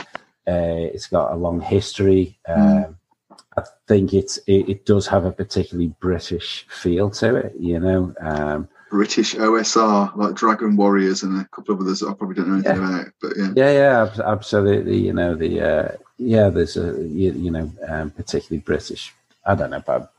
uh, 0.49 0.89
it's 0.93 1.07
got 1.07 1.33
a 1.33 1.37
long 1.37 1.61
history. 1.61 2.39
Mm. 2.49 2.95
I 3.57 3.63
think 3.89 4.15
it's 4.15 4.39
it, 4.47 4.69
it, 4.69 4.87
does 4.87 5.07
have 5.09 5.25
a 5.25 5.33
particularly 5.33 5.93
British 6.01 6.65
feel 6.69 7.11
to 7.11 7.37
it. 7.37 7.55
You 7.59 7.81
know. 7.81 8.15
Um, 8.21 8.69
British 8.91 9.35
OSR 9.35 10.17
like 10.17 10.35
Dragon 10.35 10.77
Warriors 10.77 11.23
and 11.23 11.41
a 11.41 11.45
couple 11.47 11.75
of 11.75 11.81
others 11.81 12.03
I 12.03 12.15
probably 12.15 12.37
don't 12.37 12.49
know 12.49 12.55
anything 12.55 12.81
yeah. 12.81 13.01
about, 13.01 13.13
but 13.21 13.33
yeah, 13.37 13.53
yeah, 13.57 13.73
yeah, 13.73 14.23
absolutely. 14.25 14.99
You 14.99 15.13
know 15.13 15.35
the 15.35 15.61
uh, 15.61 15.89
yeah, 16.19 16.51
there's 16.51 16.77
a 16.77 17.01
you, 17.03 17.33
you 17.33 17.51
know 17.51 17.73
um, 17.89 18.11
particularly 18.11 18.61
British. 18.61 19.15
I 19.47 19.55
don't 19.55 19.71
know, 19.71 19.83
but 19.87 20.13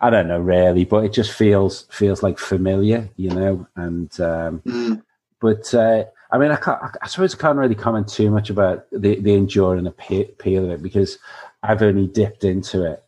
I 0.00 0.08
don't 0.08 0.28
know 0.28 0.40
really, 0.40 0.84
but 0.84 1.04
it 1.04 1.12
just 1.12 1.32
feels 1.32 1.82
feels 1.90 2.22
like 2.22 2.38
familiar, 2.38 3.08
you 3.16 3.30
know. 3.30 3.66
And 3.76 4.20
um, 4.20 4.60
mm. 4.60 5.02
but 5.40 5.74
uh, 5.74 6.04
I 6.32 6.38
mean, 6.38 6.50
I, 6.52 6.56
can't, 6.56 6.80
I 7.02 7.06
suppose 7.06 7.34
I 7.34 7.38
can't 7.38 7.58
really 7.58 7.74
comment 7.74 8.08
too 8.08 8.30
much 8.30 8.50
about 8.50 8.86
the, 8.92 9.20
the 9.20 9.34
enduring 9.34 9.86
appeal 9.86 10.64
of 10.64 10.70
it 10.70 10.82
because 10.82 11.18
I've 11.62 11.82
only 11.82 12.06
dipped 12.06 12.44
into 12.44 12.84
it. 12.84 13.04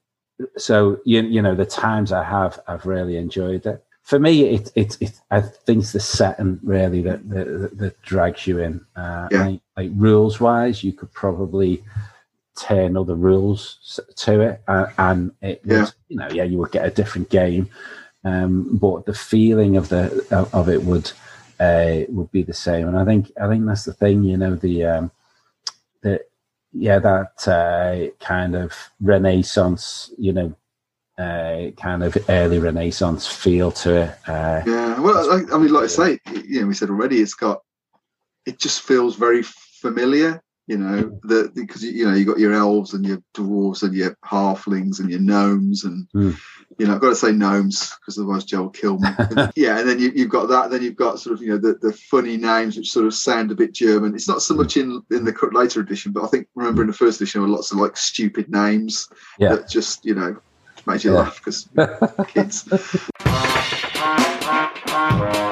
So 0.56 1.00
you 1.04 1.22
you 1.22 1.40
know 1.40 1.54
the 1.54 1.64
times 1.64 2.12
I 2.12 2.24
have, 2.24 2.60
I've 2.66 2.86
really 2.86 3.16
enjoyed 3.16 3.64
it. 3.64 3.82
For 4.02 4.18
me, 4.18 4.48
it 4.54 4.72
it, 4.74 4.98
it 5.00 5.20
I 5.30 5.40
think 5.40 5.82
it's 5.82 5.92
the 5.92 6.00
setting 6.00 6.58
really 6.62 7.00
that 7.02 7.28
that, 7.30 7.78
that 7.78 8.02
drags 8.02 8.46
you 8.46 8.58
in. 8.58 8.84
Uh, 8.96 9.28
yeah. 9.30 9.46
like, 9.46 9.60
like 9.76 9.90
rules 9.94 10.40
wise, 10.40 10.82
you 10.82 10.92
could 10.92 11.12
probably 11.12 11.84
turn 12.56 12.96
other 12.96 13.14
rules 13.14 14.00
to 14.16 14.40
it, 14.40 14.62
uh, 14.68 14.86
and 14.98 15.32
it 15.40 15.64
would 15.64 15.76
yeah. 15.76 15.86
you 16.08 16.16
know 16.16 16.28
yeah 16.30 16.44
you 16.44 16.58
would 16.58 16.72
get 16.72 16.86
a 16.86 16.90
different 16.90 17.30
game, 17.30 17.68
um, 18.24 18.76
but 18.76 19.06
the 19.06 19.14
feeling 19.14 19.76
of 19.76 19.88
the 19.88 20.26
of, 20.30 20.54
of 20.54 20.68
it 20.68 20.82
would 20.82 21.10
uh, 21.60 22.04
would 22.08 22.30
be 22.32 22.42
the 22.42 22.52
same. 22.52 22.88
And 22.88 22.98
I 22.98 23.04
think 23.04 23.30
I 23.40 23.48
think 23.48 23.66
that's 23.66 23.84
the 23.84 23.92
thing, 23.92 24.22
you 24.24 24.36
know, 24.36 24.54
the 24.54 24.84
um, 24.84 25.10
the 26.02 26.20
yeah 26.72 26.98
that 26.98 27.48
uh, 27.48 28.24
kind 28.24 28.54
of 28.54 28.74
Renaissance, 29.00 30.12
you 30.18 30.32
know, 30.32 30.54
uh, 31.18 31.70
kind 31.80 32.02
of 32.02 32.16
early 32.28 32.58
Renaissance 32.58 33.26
feel 33.26 33.70
to 33.72 34.02
it. 34.02 34.18
Uh, 34.26 34.62
yeah, 34.66 35.00
well, 35.00 35.30
I, 35.30 35.54
I 35.54 35.58
mean, 35.58 35.72
like 35.72 35.84
I 35.84 35.88
say, 35.88 36.18
you 36.44 36.62
know, 36.62 36.66
we 36.66 36.74
said 36.74 36.90
already, 36.90 37.20
it's 37.20 37.34
got 37.34 37.62
it 38.44 38.58
just 38.58 38.82
feels 38.82 39.16
very 39.16 39.42
familiar 39.42 40.42
you 40.66 40.78
know 40.78 41.18
the 41.24 41.50
because 41.54 41.82
you 41.82 42.06
know 42.06 42.14
you 42.14 42.24
got 42.24 42.38
your 42.38 42.52
elves 42.52 42.94
and 42.94 43.04
your 43.04 43.20
dwarves 43.34 43.82
and 43.82 43.94
your 43.94 44.16
halflings 44.24 45.00
and 45.00 45.10
your 45.10 45.18
gnomes 45.18 45.82
and 45.82 46.08
mm. 46.14 46.36
you 46.78 46.86
know 46.86 46.94
i've 46.94 47.00
got 47.00 47.10
to 47.10 47.16
say 47.16 47.32
gnomes 47.32 47.92
because 48.00 48.16
otherwise 48.16 48.44
joe 48.44 48.62
will 48.62 48.70
kill 48.70 48.98
me 48.98 49.08
yeah 49.56 49.80
and 49.80 49.88
then 49.88 49.98
you, 49.98 50.12
have 50.16 50.28
got 50.28 50.48
that 50.48 50.70
then 50.70 50.80
you've 50.82 50.96
got 50.96 51.18
sort 51.18 51.34
of 51.34 51.42
you 51.42 51.48
know 51.48 51.58
the, 51.58 51.74
the 51.82 51.92
funny 51.92 52.36
names 52.36 52.76
which 52.76 52.92
sort 52.92 53.06
of 53.06 53.14
sound 53.14 53.50
a 53.50 53.54
bit 53.54 53.72
german 53.72 54.14
it's 54.14 54.28
not 54.28 54.40
so 54.40 54.54
much 54.54 54.76
in 54.76 55.02
in 55.10 55.24
the 55.24 55.50
later 55.52 55.80
edition 55.80 56.12
but 56.12 56.22
i 56.22 56.28
think 56.28 56.46
remember 56.54 56.82
in 56.82 56.88
the 56.88 56.94
first 56.94 57.20
edition 57.20 57.40
there 57.40 57.48
were 57.48 57.54
lots 57.54 57.72
of 57.72 57.78
like 57.78 57.96
stupid 57.96 58.48
names 58.48 59.08
yeah. 59.38 59.56
that 59.56 59.68
just 59.68 60.04
you 60.04 60.14
know 60.14 60.36
made 60.86 61.02
you 61.02 61.12
yeah. 61.12 61.18
laugh 61.18 61.40
because 61.44 61.68
kids 62.28 62.68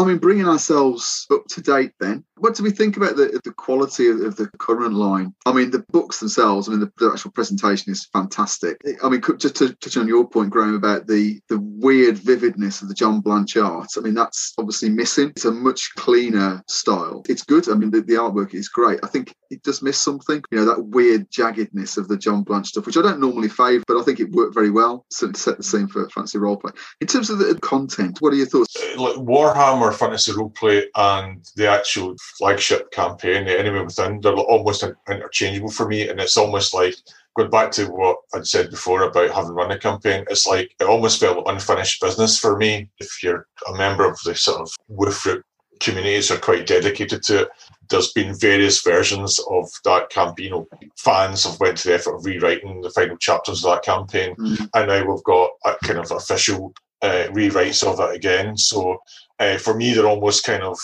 I 0.00 0.04
mean, 0.04 0.16
bringing 0.16 0.48
ourselves 0.48 1.26
up 1.30 1.44
to 1.48 1.60
date 1.60 1.92
then, 2.00 2.24
what 2.40 2.54
do 2.54 2.62
we 2.62 2.70
think 2.70 2.96
about 2.96 3.16
the, 3.16 3.40
the 3.44 3.52
quality 3.52 4.08
of, 4.08 4.20
of 4.20 4.36
the 4.36 4.48
current 4.58 4.94
line? 4.94 5.34
I 5.46 5.52
mean, 5.52 5.70
the 5.70 5.84
books 5.90 6.20
themselves, 6.20 6.68
I 6.68 6.72
mean, 6.72 6.80
the, 6.80 6.92
the 6.98 7.10
actual 7.12 7.30
presentation 7.30 7.92
is 7.92 8.08
fantastic. 8.12 8.78
I 9.02 9.08
mean, 9.08 9.22
just 9.38 9.56
to 9.56 9.74
touch 9.74 9.96
on 9.96 10.08
your 10.08 10.26
point, 10.28 10.50
Graham, 10.50 10.74
about 10.74 11.06
the, 11.06 11.40
the 11.48 11.60
weird 11.60 12.18
vividness 12.18 12.82
of 12.82 12.88
the 12.88 12.94
John 12.94 13.20
Blanche 13.20 13.56
art, 13.56 13.90
I 13.96 14.00
mean, 14.00 14.14
that's 14.14 14.54
obviously 14.58 14.88
missing. 14.88 15.30
It's 15.30 15.44
a 15.44 15.52
much 15.52 15.94
cleaner 15.96 16.62
style. 16.66 17.22
It's 17.28 17.42
good. 17.42 17.68
I 17.68 17.74
mean, 17.74 17.90
the, 17.90 18.00
the 18.00 18.14
artwork 18.14 18.54
is 18.54 18.68
great. 18.68 19.00
I 19.02 19.06
think 19.06 19.34
it 19.50 19.62
does 19.62 19.82
miss 19.82 19.98
something, 19.98 20.42
you 20.50 20.58
know, 20.58 20.64
that 20.64 20.82
weird 20.82 21.30
jaggedness 21.30 21.98
of 21.98 22.08
the 22.08 22.16
John 22.16 22.42
Blanche 22.42 22.68
stuff, 22.68 22.86
which 22.86 22.96
I 22.96 23.02
don't 23.02 23.20
normally 23.20 23.48
favour, 23.48 23.84
but 23.86 23.98
I 23.98 24.02
think 24.02 24.20
it 24.20 24.30
worked 24.30 24.54
very 24.54 24.70
well 24.70 25.04
to 25.18 25.32
set 25.34 25.56
the 25.56 25.62
scene 25.62 25.88
for 25.88 26.08
fantasy 26.10 26.38
roleplay. 26.38 26.76
In 27.00 27.06
terms 27.06 27.30
of 27.30 27.38
the 27.38 27.58
content, 27.60 28.18
what 28.20 28.32
are 28.32 28.36
your 28.36 28.46
thoughts? 28.46 28.76
Uh, 28.76 29.00
like 29.00 29.16
Warhammer 29.16 29.92
Fantasy 29.92 30.32
Roleplay 30.32 30.84
and 30.94 31.44
the 31.56 31.68
actual 31.68 32.14
flagship 32.38 32.90
campaign, 32.90 33.44
The 33.44 33.58
Enemy 33.58 33.84
Within, 33.84 34.20
they're 34.20 34.34
almost 34.34 34.84
interchangeable 35.08 35.70
for 35.70 35.88
me, 35.88 36.08
and 36.08 36.20
it's 36.20 36.36
almost 36.36 36.74
like 36.74 36.94
going 37.36 37.50
back 37.50 37.70
to 37.72 37.86
what 37.86 38.18
I'd 38.34 38.46
said 38.46 38.70
before 38.70 39.02
about 39.02 39.30
having 39.30 39.52
run 39.52 39.70
a 39.70 39.78
campaign, 39.78 40.24
it's 40.28 40.46
like 40.46 40.74
it 40.80 40.84
almost 40.84 41.20
felt 41.20 41.48
unfinished 41.48 42.00
business 42.00 42.38
for 42.38 42.56
me. 42.56 42.88
If 42.98 43.22
you're 43.22 43.46
a 43.68 43.76
member 43.76 44.08
of 44.08 44.18
the 44.24 44.34
sort 44.34 44.60
of 44.60 44.70
Wolfroot 44.90 45.42
communities 45.80 46.30
are 46.30 46.38
quite 46.38 46.66
dedicated 46.66 47.22
to 47.24 47.42
it. 47.42 47.48
There's 47.88 48.12
been 48.12 48.34
various 48.38 48.82
versions 48.82 49.40
of 49.50 49.68
that 49.84 50.10
campaign. 50.10 50.44
You 50.46 50.50
know, 50.50 50.68
fans 50.96 51.44
have 51.44 51.58
went 51.58 51.78
to 51.78 51.88
the 51.88 51.94
effort 51.94 52.14
of 52.14 52.24
rewriting 52.24 52.82
the 52.82 52.90
final 52.90 53.16
chapters 53.16 53.64
of 53.64 53.72
that 53.72 53.82
campaign, 53.82 54.36
mm-hmm. 54.36 54.64
and 54.74 54.88
now 54.88 55.04
we've 55.04 55.24
got 55.24 55.50
a 55.64 55.74
kind 55.82 55.98
of 55.98 56.10
official 56.12 56.72
uh, 57.02 57.26
rewrites 57.30 57.82
of 57.82 57.98
it 57.98 58.14
again. 58.14 58.56
So 58.56 58.98
uh, 59.40 59.56
for 59.56 59.74
me, 59.74 59.94
they're 59.94 60.06
almost 60.06 60.44
kind 60.44 60.62
of 60.62 60.78